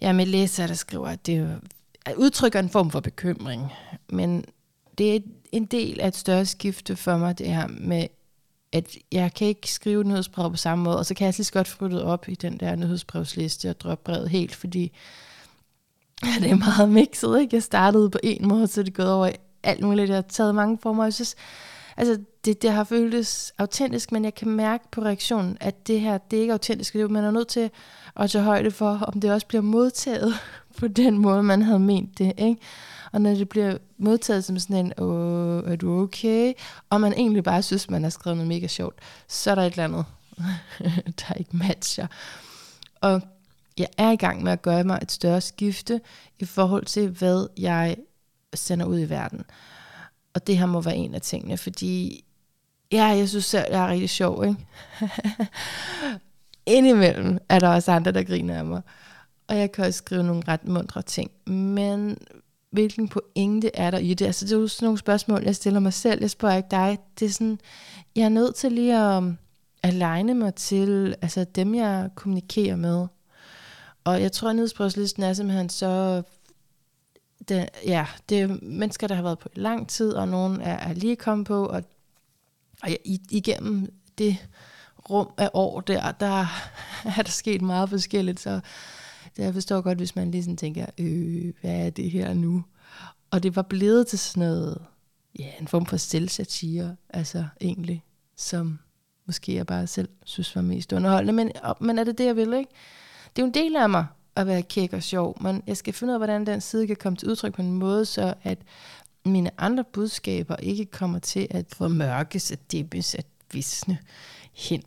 ja, 0.00 0.12
med 0.12 0.26
læser, 0.26 0.66
der 0.66 0.74
skriver, 0.74 1.08
at 1.08 1.26
det 1.26 1.60
udtrykker 2.16 2.58
en 2.58 2.70
form 2.70 2.90
for 2.90 3.00
bekymring. 3.00 3.72
Men 4.08 4.44
det 4.98 5.16
er 5.16 5.20
en 5.52 5.64
del 5.64 6.00
af 6.00 6.08
et 6.08 6.16
større 6.16 6.46
skifte 6.46 6.96
for 6.96 7.16
mig, 7.16 7.38
det 7.38 7.46
her 7.46 7.66
med, 7.66 8.06
at 8.72 8.96
jeg 9.12 9.34
kan 9.34 9.46
ikke 9.46 9.72
skrive 9.72 10.04
nyhedsbrev 10.04 10.50
på 10.50 10.56
samme 10.56 10.84
måde, 10.84 10.98
og 10.98 11.06
så 11.06 11.14
kan 11.14 11.26
jeg 11.26 11.34
lige 11.36 11.44
så 11.44 11.52
godt 11.52 11.68
få 11.68 12.00
op 12.00 12.28
i 12.28 12.34
den 12.34 12.60
der 12.60 12.76
nyhedsbrevsliste 12.76 13.70
og 13.70 13.80
droppe 13.80 14.04
brevet 14.04 14.30
helt, 14.30 14.54
fordi 14.54 14.92
ja, 16.24 16.34
det 16.42 16.50
er 16.50 16.56
meget 16.56 16.88
mixet, 16.88 17.40
ikke? 17.40 17.56
Jeg 17.56 17.62
startede 17.62 18.10
på 18.10 18.18
en 18.22 18.48
måde, 18.48 18.66
så 18.66 18.82
det 18.82 18.88
er 18.88 18.92
gået 18.92 19.12
over 19.12 19.30
alt 19.62 19.84
muligt. 19.84 20.08
Jeg 20.08 20.16
har 20.16 20.22
taget 20.22 20.54
mange 20.54 20.78
former, 20.82 21.04
jeg 21.04 21.14
synes, 21.14 21.34
altså 21.96 22.18
det, 22.44 22.62
det 22.62 22.70
har 22.70 22.84
føltes 22.84 23.52
autentisk, 23.58 24.12
men 24.12 24.24
jeg 24.24 24.34
kan 24.34 24.48
mærke 24.48 24.84
på 24.90 25.02
reaktionen, 25.02 25.56
at 25.60 25.86
det 25.86 26.00
her, 26.00 26.18
det 26.18 26.36
er 26.36 26.40
ikke 26.40 26.52
autentisk. 26.52 26.94
Man 26.94 27.24
er 27.24 27.30
nødt 27.30 27.48
til 27.48 27.70
at 28.16 28.30
tage 28.30 28.44
højde 28.44 28.70
for, 28.70 28.90
om 28.90 29.20
det 29.20 29.32
også 29.32 29.46
bliver 29.46 29.62
modtaget 29.62 30.34
på 30.80 30.88
den 30.88 31.18
måde, 31.18 31.42
man 31.42 31.62
havde 31.62 31.78
ment 31.78 32.18
det. 32.18 32.32
Ikke? 32.38 32.60
Og 33.12 33.20
når 33.20 33.34
det 33.34 33.48
bliver 33.48 33.78
modtaget 33.98 34.44
som 34.44 34.58
sådan 34.58 34.86
en, 34.86 34.92
Åh, 34.98 35.72
er 35.72 35.76
du 35.76 36.02
okay? 36.02 36.52
Og 36.90 37.00
man 37.00 37.12
egentlig 37.12 37.44
bare 37.44 37.62
synes, 37.62 37.90
man 37.90 38.02
har 38.02 38.10
skrevet 38.10 38.36
noget 38.36 38.48
mega 38.48 38.66
sjovt, 38.66 38.98
så 39.28 39.50
er 39.50 39.54
der 39.54 39.62
et 39.62 39.70
eller 39.70 39.84
andet, 39.84 40.04
der 41.20 41.34
ikke 41.34 41.56
matcher. 41.56 42.06
Og 43.00 43.22
jeg 43.78 43.88
er 43.98 44.10
i 44.10 44.16
gang 44.16 44.42
med 44.42 44.52
at 44.52 44.62
gøre 44.62 44.84
mig 44.84 44.98
et 45.02 45.12
større 45.12 45.40
skifte 45.40 46.00
i 46.38 46.44
forhold 46.44 46.84
til, 46.84 47.08
hvad 47.08 47.46
jeg 47.58 47.96
sender 48.54 48.86
ud 48.86 49.00
i 49.00 49.08
verden. 49.08 49.44
Og 50.34 50.46
det 50.46 50.58
her 50.58 50.66
må 50.66 50.80
være 50.80 50.96
en 50.96 51.14
af 51.14 51.20
tingene, 51.20 51.56
fordi 51.56 52.24
ja, 52.92 53.04
jeg 53.04 53.28
synes 53.28 53.44
selv, 53.44 53.64
jeg 53.70 53.84
er 53.84 53.88
rigtig 53.88 54.10
sjov, 54.10 54.44
ikke? 54.44 54.66
Indimellem 56.76 57.38
er 57.48 57.58
der 57.58 57.68
også 57.68 57.92
andre, 57.92 58.12
der 58.12 58.22
griner 58.22 58.58
af 58.58 58.64
mig. 58.64 58.82
Og 59.48 59.58
jeg 59.58 59.72
kan 59.72 59.84
også 59.84 59.98
skrive 59.98 60.22
nogle 60.22 60.42
ret 60.48 60.64
mundre 60.64 61.02
ting. 61.02 61.30
Men 61.46 62.18
hvilken 62.70 63.08
pointe 63.08 63.70
er 63.76 63.90
der 63.90 63.98
i 63.98 64.14
det? 64.14 64.26
Altså, 64.26 64.44
det 64.44 64.52
er 64.52 64.58
jo 64.58 64.68
sådan 64.68 64.86
nogle 64.86 64.98
spørgsmål, 64.98 65.42
jeg 65.42 65.56
stiller 65.56 65.80
mig 65.80 65.92
selv. 65.92 66.20
Jeg 66.20 66.30
spørger 66.30 66.56
ikke 66.56 66.68
dig. 66.70 66.98
Det 67.20 67.26
er 67.26 67.30
sådan, 67.30 67.58
jeg 68.16 68.24
er 68.24 68.28
nødt 68.28 68.54
til 68.54 68.72
lige 68.72 68.98
at 68.98 69.22
aligne 69.82 70.34
mig 70.34 70.54
til 70.54 71.14
altså 71.22 71.44
dem, 71.44 71.74
jeg 71.74 72.10
kommunikerer 72.14 72.76
med. 72.76 73.06
Og 74.04 74.22
jeg 74.22 74.32
tror, 74.32 74.50
at 74.50 74.56
nyhedsbrevslisten 74.56 75.22
er 75.22 75.32
simpelthen 75.32 75.68
så 75.68 76.22
det, 77.48 77.68
ja, 77.86 78.06
det 78.28 78.40
er 78.40 78.58
mennesker, 78.62 79.06
der 79.06 79.14
har 79.14 79.22
været 79.22 79.38
på 79.38 79.48
i 79.56 79.58
lang 79.58 79.88
tid, 79.88 80.12
og 80.12 80.28
nogen 80.28 80.60
er, 80.60 80.76
er 80.76 80.92
lige 80.92 81.16
kommet 81.16 81.46
på, 81.46 81.66
og, 81.66 81.82
og 82.82 82.90
igennem 83.30 83.92
det 84.18 84.46
rum 85.10 85.30
af 85.38 85.50
år 85.52 85.80
der, 85.80 86.12
der 86.12 86.46
er 87.18 87.22
der 87.22 87.30
sket 87.30 87.62
meget 87.62 87.88
forskelligt, 87.88 88.40
så 88.40 88.60
så 89.38 89.44
jeg 89.44 89.54
forstår 89.54 89.80
godt, 89.80 89.98
hvis 89.98 90.16
man 90.16 90.30
lige 90.30 90.42
sådan 90.42 90.56
tænker, 90.56 90.86
øh, 90.98 91.52
hvad 91.60 91.86
er 91.86 91.90
det 91.90 92.10
her 92.10 92.34
nu? 92.34 92.64
Og 93.30 93.42
det 93.42 93.56
var 93.56 93.62
blevet 93.62 94.06
til 94.06 94.18
sådan 94.18 94.48
noget, 94.48 94.78
ja, 95.38 95.50
en 95.60 95.68
form 95.68 95.86
for 95.86 95.96
selvsatire, 95.96 96.96
altså 97.10 97.44
egentlig, 97.60 98.04
som 98.36 98.78
måske 99.26 99.54
jeg 99.54 99.66
bare 99.66 99.86
selv 99.86 100.08
synes 100.24 100.56
var 100.56 100.62
mest 100.62 100.92
underholdende, 100.92 101.32
men, 101.32 101.52
men 101.80 101.98
er 101.98 102.04
det 102.04 102.18
det, 102.18 102.24
jeg 102.24 102.36
vil, 102.36 102.52
ikke? 102.52 102.70
Det 103.36 103.42
er 103.42 103.46
jo 103.46 103.46
en 103.46 103.54
del 103.54 103.76
af 103.76 103.90
mig, 103.90 104.06
at 104.36 104.46
være 104.46 104.62
kæk 104.62 104.92
og 104.92 105.02
sjov, 105.02 105.42
men 105.42 105.62
jeg 105.66 105.76
skal 105.76 105.94
finde 105.94 106.10
ud 106.10 106.14
af, 106.14 106.18
hvordan 106.20 106.46
den 106.46 106.60
side 106.60 106.86
kan 106.86 106.96
komme 106.96 107.16
til 107.16 107.28
udtryk 107.28 107.54
på 107.54 107.62
en 107.62 107.72
måde, 107.72 108.04
så 108.04 108.34
at 108.42 108.58
mine 109.24 109.50
andre 109.58 109.84
budskaber 109.84 110.56
ikke 110.56 110.84
kommer 110.84 111.18
til 111.18 111.46
at 111.50 111.66
formørkes, 111.72 112.50
at 112.50 112.72
dæmpes, 112.72 113.14
at 113.14 113.26
visne 113.52 113.98
hen, 114.52 114.82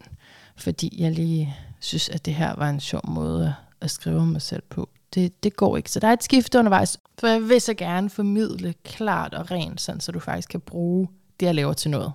fordi 0.56 1.02
jeg 1.02 1.12
lige 1.12 1.56
synes, 1.80 2.10
at 2.10 2.26
det 2.26 2.36
her 2.36 2.56
var 2.56 2.70
en 2.70 2.80
sjov 2.80 3.10
måde 3.10 3.48
at 3.48 3.71
skrive 3.90 4.26
mig 4.26 4.42
selv 4.42 4.64
på. 4.70 4.90
Det, 5.14 5.44
det 5.44 5.56
går 5.56 5.78
ikke. 5.78 5.92
Så 5.92 6.00
der 6.00 6.08
er 6.08 6.14
et 6.14 6.24
skift 6.24 6.56
undervejs, 6.56 6.98
for 7.20 7.28
jeg 7.28 7.42
vil 7.42 7.62
så 7.62 7.74
gerne 7.74 8.10
formidle 8.10 8.74
klart 8.84 9.34
og 9.34 9.52
rent, 9.52 9.82
sådan, 9.82 10.02
så 10.02 10.12
du 10.12 10.20
faktisk 10.20 10.50
kan 10.50 10.62
bruge 10.62 11.08
det, 11.40 11.46
jeg 11.46 11.56
laver 11.56 11.74
til 11.74 11.92
noget. 11.92 12.14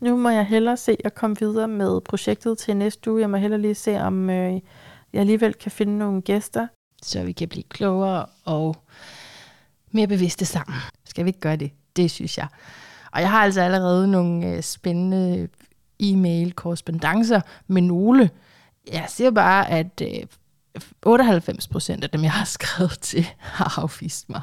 Nu 0.00 0.16
må 0.16 0.28
jeg 0.28 0.46
hellere 0.46 0.76
se 0.76 0.96
at 1.04 1.14
komme 1.14 1.36
videre 1.40 1.68
med 1.68 2.00
projektet 2.00 2.58
til 2.58 2.76
næste 2.76 3.12
uge. 3.12 3.20
Jeg 3.20 3.30
må 3.30 3.36
hellere 3.36 3.60
lige 3.60 3.74
se, 3.74 4.00
om 4.00 4.30
øh, 4.30 4.60
jeg 5.12 5.20
alligevel 5.20 5.54
kan 5.54 5.70
finde 5.70 5.98
nogle 5.98 6.22
gæster. 6.22 6.66
Så 7.02 7.22
vi 7.22 7.32
kan 7.32 7.48
blive 7.48 7.62
klogere 7.62 8.26
og 8.44 8.76
mere 9.90 10.06
bevidste 10.06 10.44
sammen. 10.44 10.76
Skal 11.04 11.24
vi 11.24 11.28
ikke 11.28 11.40
gøre 11.40 11.56
det? 11.56 11.70
Det 11.96 12.10
synes 12.10 12.38
jeg. 12.38 12.46
Og 13.12 13.20
jeg 13.20 13.30
har 13.30 13.44
altså 13.44 13.60
allerede 13.60 14.08
nogle 14.10 14.46
øh, 14.46 14.62
spændende 14.62 15.48
e-mail 16.00 16.52
korrespondencer 16.52 17.40
med 17.66 17.82
nogle. 17.82 18.30
Jeg 18.92 19.04
siger 19.08 19.30
bare, 19.30 19.70
at 19.70 20.02
øh, 20.02 20.26
98 21.06 21.68
procent 21.68 22.04
af 22.04 22.10
dem, 22.10 22.22
jeg 22.22 22.32
har 22.32 22.44
skrevet 22.58 22.98
til, 23.00 23.26
har 23.38 23.82
afvist 23.82 24.28
mig. 24.30 24.42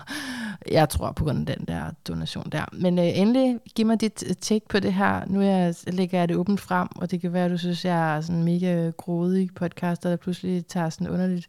Jeg 0.72 0.90
tror 0.90 1.12
på 1.12 1.24
grund 1.24 1.50
af 1.50 1.58
den 1.58 1.68
der 1.68 1.92
donation 2.08 2.50
der. 2.52 2.66
Men 2.72 3.00
øh, 3.00 3.18
endelig, 3.18 3.60
giv 3.76 3.86
mig 3.86 4.02
dit 4.02 4.24
øh, 4.28 4.36
take 4.36 4.68
på 4.70 4.80
det 4.80 4.94
her. 4.94 5.26
Nu 5.28 5.42
jeg, 5.42 5.76
lægger 5.88 6.20
jeg 6.20 6.30
det 6.30 6.38
åbent 6.38 6.62
frem, 6.62 6.88
og 6.96 7.12
det 7.12 7.22
kan 7.22 7.34
være, 7.34 7.46
at 7.46 7.52
du 7.52 7.58
synes, 7.58 7.86
jeg 7.86 8.18
er 8.18 8.22
sådan 8.22 8.44
mega 8.44 8.92
grådig 8.98 9.50
podcaster, 9.56 10.10
der 10.10 10.18
pludselig 10.18 10.66
tager 10.66 10.90
sådan 10.90 11.10
underligt 11.10 11.48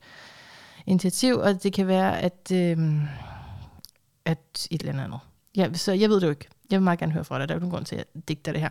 initiativ, 0.86 1.36
og 1.36 1.62
det 1.62 1.73
kan 1.73 1.86
være, 1.86 2.20
at, 2.20 2.52
øh, 2.52 2.78
at 4.24 4.68
et 4.70 4.82
eller 4.82 5.05
andet. 5.05 5.20
Ja, 5.56 5.73
så 5.74 5.93
jeg 5.93 6.09
ved 6.09 6.16
det 6.20 6.27
jo 6.27 6.31
ikke. 6.31 6.48
Jeg 6.70 6.78
vil 6.78 6.85
meget 6.85 6.98
gerne 6.98 7.12
høre 7.12 7.24
fra 7.24 7.39
dig. 7.39 7.48
Der 7.48 7.55
er 7.55 7.56
jo 7.56 7.60
nogen 7.60 7.73
grund 7.73 7.85
til, 7.85 7.97
at 7.97 8.06
jeg 8.14 8.28
digter 8.28 8.52
det 8.52 8.60
her. 8.60 8.70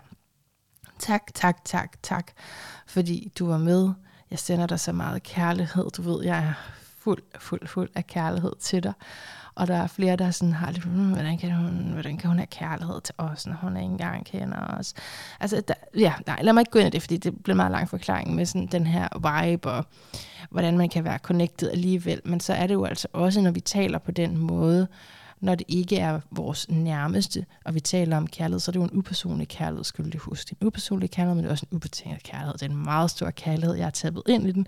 Tak, 0.99 1.21
tak, 1.33 1.65
tak, 1.65 2.03
tak, 2.03 2.31
fordi 2.87 3.31
du 3.39 3.47
var 3.47 3.57
med. 3.57 3.93
Jeg 4.35 4.39
sender 4.39 4.67
dig 4.67 4.79
så 4.79 4.91
meget 4.91 5.23
kærlighed. 5.23 5.89
Du 5.97 6.01
ved, 6.01 6.23
jeg 6.25 6.37
er 6.37 6.53
fuld, 6.99 7.21
fuld, 7.39 7.67
fuld 7.67 7.89
af 7.95 8.07
kærlighed 8.07 8.51
til 8.59 8.83
dig. 8.83 8.93
Og 9.55 9.67
der 9.67 9.75
er 9.75 9.87
flere, 9.87 10.15
der 10.15 10.31
sådan 10.31 10.53
har 10.53 10.71
lidt, 10.71 10.83
hmm, 10.83 11.13
hvordan, 11.13 11.37
kan 11.37 11.51
hun, 11.51 11.89
hvordan 11.93 12.17
kan 12.17 12.27
hun 12.27 12.37
have 12.37 12.47
kærlighed 12.47 13.01
til 13.01 13.15
os, 13.17 13.47
når 13.47 13.55
hun 13.61 13.77
ikke 13.77 13.85
engang 13.85 14.25
kender 14.25 14.77
os? 14.79 14.93
Altså, 15.39 15.61
der, 15.67 15.73
ja, 15.97 16.13
nej, 16.27 16.41
lad 16.41 16.53
mig 16.53 16.61
ikke 16.61 16.71
gå 16.71 16.79
ind 16.79 16.87
i 16.87 16.91
det, 16.91 17.01
fordi 17.01 17.17
det 17.17 17.43
bliver 17.43 17.53
en 17.53 17.57
meget 17.57 17.71
lang 17.71 17.89
forklaring 17.89 18.35
med 18.35 18.45
sådan 18.45 18.67
den 18.67 18.87
her 18.87 19.07
vibe, 19.15 19.71
og 19.71 19.85
hvordan 20.49 20.77
man 20.77 20.89
kan 20.89 21.03
være 21.03 21.17
connected 21.17 21.69
alligevel. 21.71 22.21
Men 22.25 22.39
så 22.39 22.53
er 22.53 22.67
det 22.67 22.73
jo 22.73 22.85
altså 22.85 23.07
også, 23.13 23.41
når 23.41 23.51
vi 23.51 23.59
taler 23.59 23.99
på 23.99 24.11
den 24.11 24.37
måde, 24.37 24.87
når 25.41 25.55
det 25.55 25.65
ikke 25.67 25.97
er 25.97 26.19
vores 26.31 26.69
nærmeste, 26.69 27.45
og 27.65 27.73
vi 27.73 27.79
taler 27.79 28.17
om 28.17 28.27
kærlighed, 28.27 28.59
så 28.59 28.71
er 28.71 28.73
det 28.73 28.79
jo 28.79 28.83
en 28.83 28.97
upersonlig 28.97 29.47
kærlighed, 29.47 29.83
skulle 29.83 30.11
du 30.11 30.17
huske. 30.17 30.49
Det 30.49 30.51
er 30.51 30.57
en 30.61 30.67
upersonlig 30.67 31.11
kærlighed, 31.11 31.35
men 31.35 31.43
det 31.43 31.49
er 31.49 31.51
også 31.51 31.65
en 31.71 31.75
ubetinget 31.75 32.23
kærlighed. 32.23 32.53
Det 32.53 32.61
er 32.61 32.69
en 32.69 32.83
meget 32.83 33.11
stor 33.11 33.29
kærlighed, 33.29 33.75
jeg 33.75 33.85
har 33.85 33.91
taget 33.91 34.21
ind 34.27 34.47
i 34.47 34.51
den, 34.51 34.67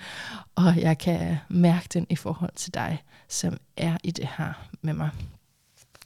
og 0.55 0.77
jeg 0.77 0.97
kan 0.97 1.37
mærke 1.49 1.87
den 1.93 2.07
i 2.09 2.15
forhold 2.15 2.51
til 2.55 2.73
dig, 2.73 3.03
som 3.27 3.57
er 3.77 3.97
i 4.03 4.11
det 4.11 4.29
her 4.37 4.53
med 4.81 4.93
mig. 4.93 5.09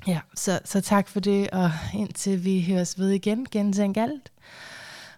Ja, 0.07 0.19
så, 0.35 0.59
så 0.65 0.81
tak 0.81 1.07
for 1.07 1.19
det, 1.19 1.49
og 1.49 1.71
indtil 1.93 2.45
vi 2.45 2.65
høres 2.67 2.99
ved 2.99 3.09
igen, 3.09 3.47
gentænk 3.51 3.97
alt. 3.97 4.31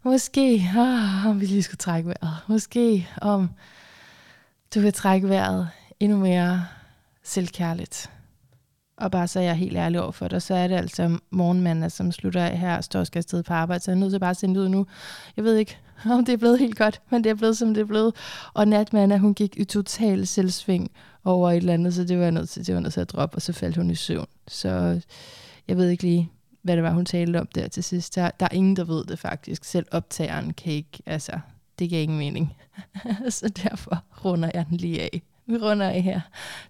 Måske, 0.04 0.72
oh, 0.78 1.28
om 1.28 1.42
vi 1.42 1.46
lige 1.46 1.64
skulle 1.64 1.78
trække 1.78 2.10
vejret, 2.10 2.38
måske 2.48 3.08
om 3.22 3.50
du 4.76 4.80
vil 4.80 4.94
trække 4.94 5.30
vejret 5.30 5.70
endnu 6.00 6.18
mere 6.18 6.66
selvkærligt. 7.24 8.10
Og 8.98 9.12
bare 9.12 9.28
så 9.28 9.40
jeg 9.40 9.56
helt 9.56 9.78
ærlig 9.78 10.02
over 10.02 10.12
for 10.12 10.28
dig, 10.28 10.42
så 10.42 10.54
er 10.56 10.68
det 10.68 10.76
altså 10.76 11.20
morgenmanden, 11.30 11.90
som 11.90 12.12
slutter 12.12 12.46
af 12.46 12.58
her, 12.58 12.82
står 12.82 13.04
skal 13.04 13.20
afsted 13.20 13.44
på 13.44 13.54
arbejde, 13.54 13.84
så 13.84 13.92
jeg 13.92 13.96
er 13.96 14.00
nødt 14.00 14.12
til 14.12 14.20
bare 14.20 14.30
at 14.30 14.38
sende 14.38 14.60
ud 14.60 14.70
nu. 14.70 14.86
Jeg 15.38 15.44
ved 15.44 15.56
ikke, 15.56 15.78
om 16.12 16.26
det 16.26 16.34
er 16.34 16.38
blevet 16.38 16.60
helt 16.60 16.78
godt, 16.78 17.02
men 17.10 17.24
det 17.24 17.30
er 17.30 17.36
blevet, 17.36 17.58
som 17.58 17.74
det 17.74 17.82
er 17.82 17.86
blevet. 17.86 18.16
Og 18.54 18.68
natmanden, 18.68 19.20
hun 19.20 19.34
gik 19.34 19.58
i 19.58 19.64
total 19.64 20.28
selvsving 20.28 20.92
over 21.24 21.52
et 21.52 21.58
eller 21.58 21.74
andet, 21.74 21.94
så 21.94 22.04
det 22.04 22.18
var 22.18 22.24
jeg 22.24 22.32
nødt 22.32 22.50
til, 22.50 22.68
det 22.68 22.76
var 22.76 22.82
nødt 22.82 22.94
til 22.94 23.02
at 23.02 23.10
droppe, 23.10 23.36
og 23.36 23.42
så 23.42 23.54
faldt 23.54 23.78
hun 23.78 23.92
i 23.92 23.96
søvn. 23.96 24.28
Så 24.48 25.02
jeg 25.68 25.78
ved 25.78 25.90
ikke 25.90 26.04
lige, 26.04 26.30
hvad 26.62 26.76
det 26.76 26.84
var, 26.84 26.92
hun 26.92 27.06
talte 27.06 27.40
om 27.40 27.48
der 27.56 27.68
til 27.68 27.84
sidst. 27.84 28.16
Der, 28.16 28.32
der 28.40 28.46
er 28.46 28.56
ingen, 28.56 28.76
der 28.76 28.84
ved 28.84 29.06
det 29.06 29.20
faktisk. 29.20 29.64
Selv 29.64 29.86
optageren 29.92 30.54
kan 30.54 30.74
ikke, 30.74 31.04
altså, 31.06 31.40
det 31.80 31.90
giver 31.90 32.02
ingen 32.02 32.18
mening. 32.18 32.54
så 33.30 33.50
derfor 33.64 34.04
runder 34.26 34.52
jeg 34.54 34.66
den 34.70 34.78
lige 34.78 35.02
af. 35.02 35.22
Vi 35.46 35.58
runder 35.58 35.90
af 35.90 36.02
her. 36.02 36.22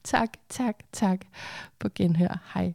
Tak, 0.04 0.30
tak, 0.50 0.76
tak 0.92 1.20
på 1.80 1.90
genhør. 1.96 2.52
Hej. 2.54 2.74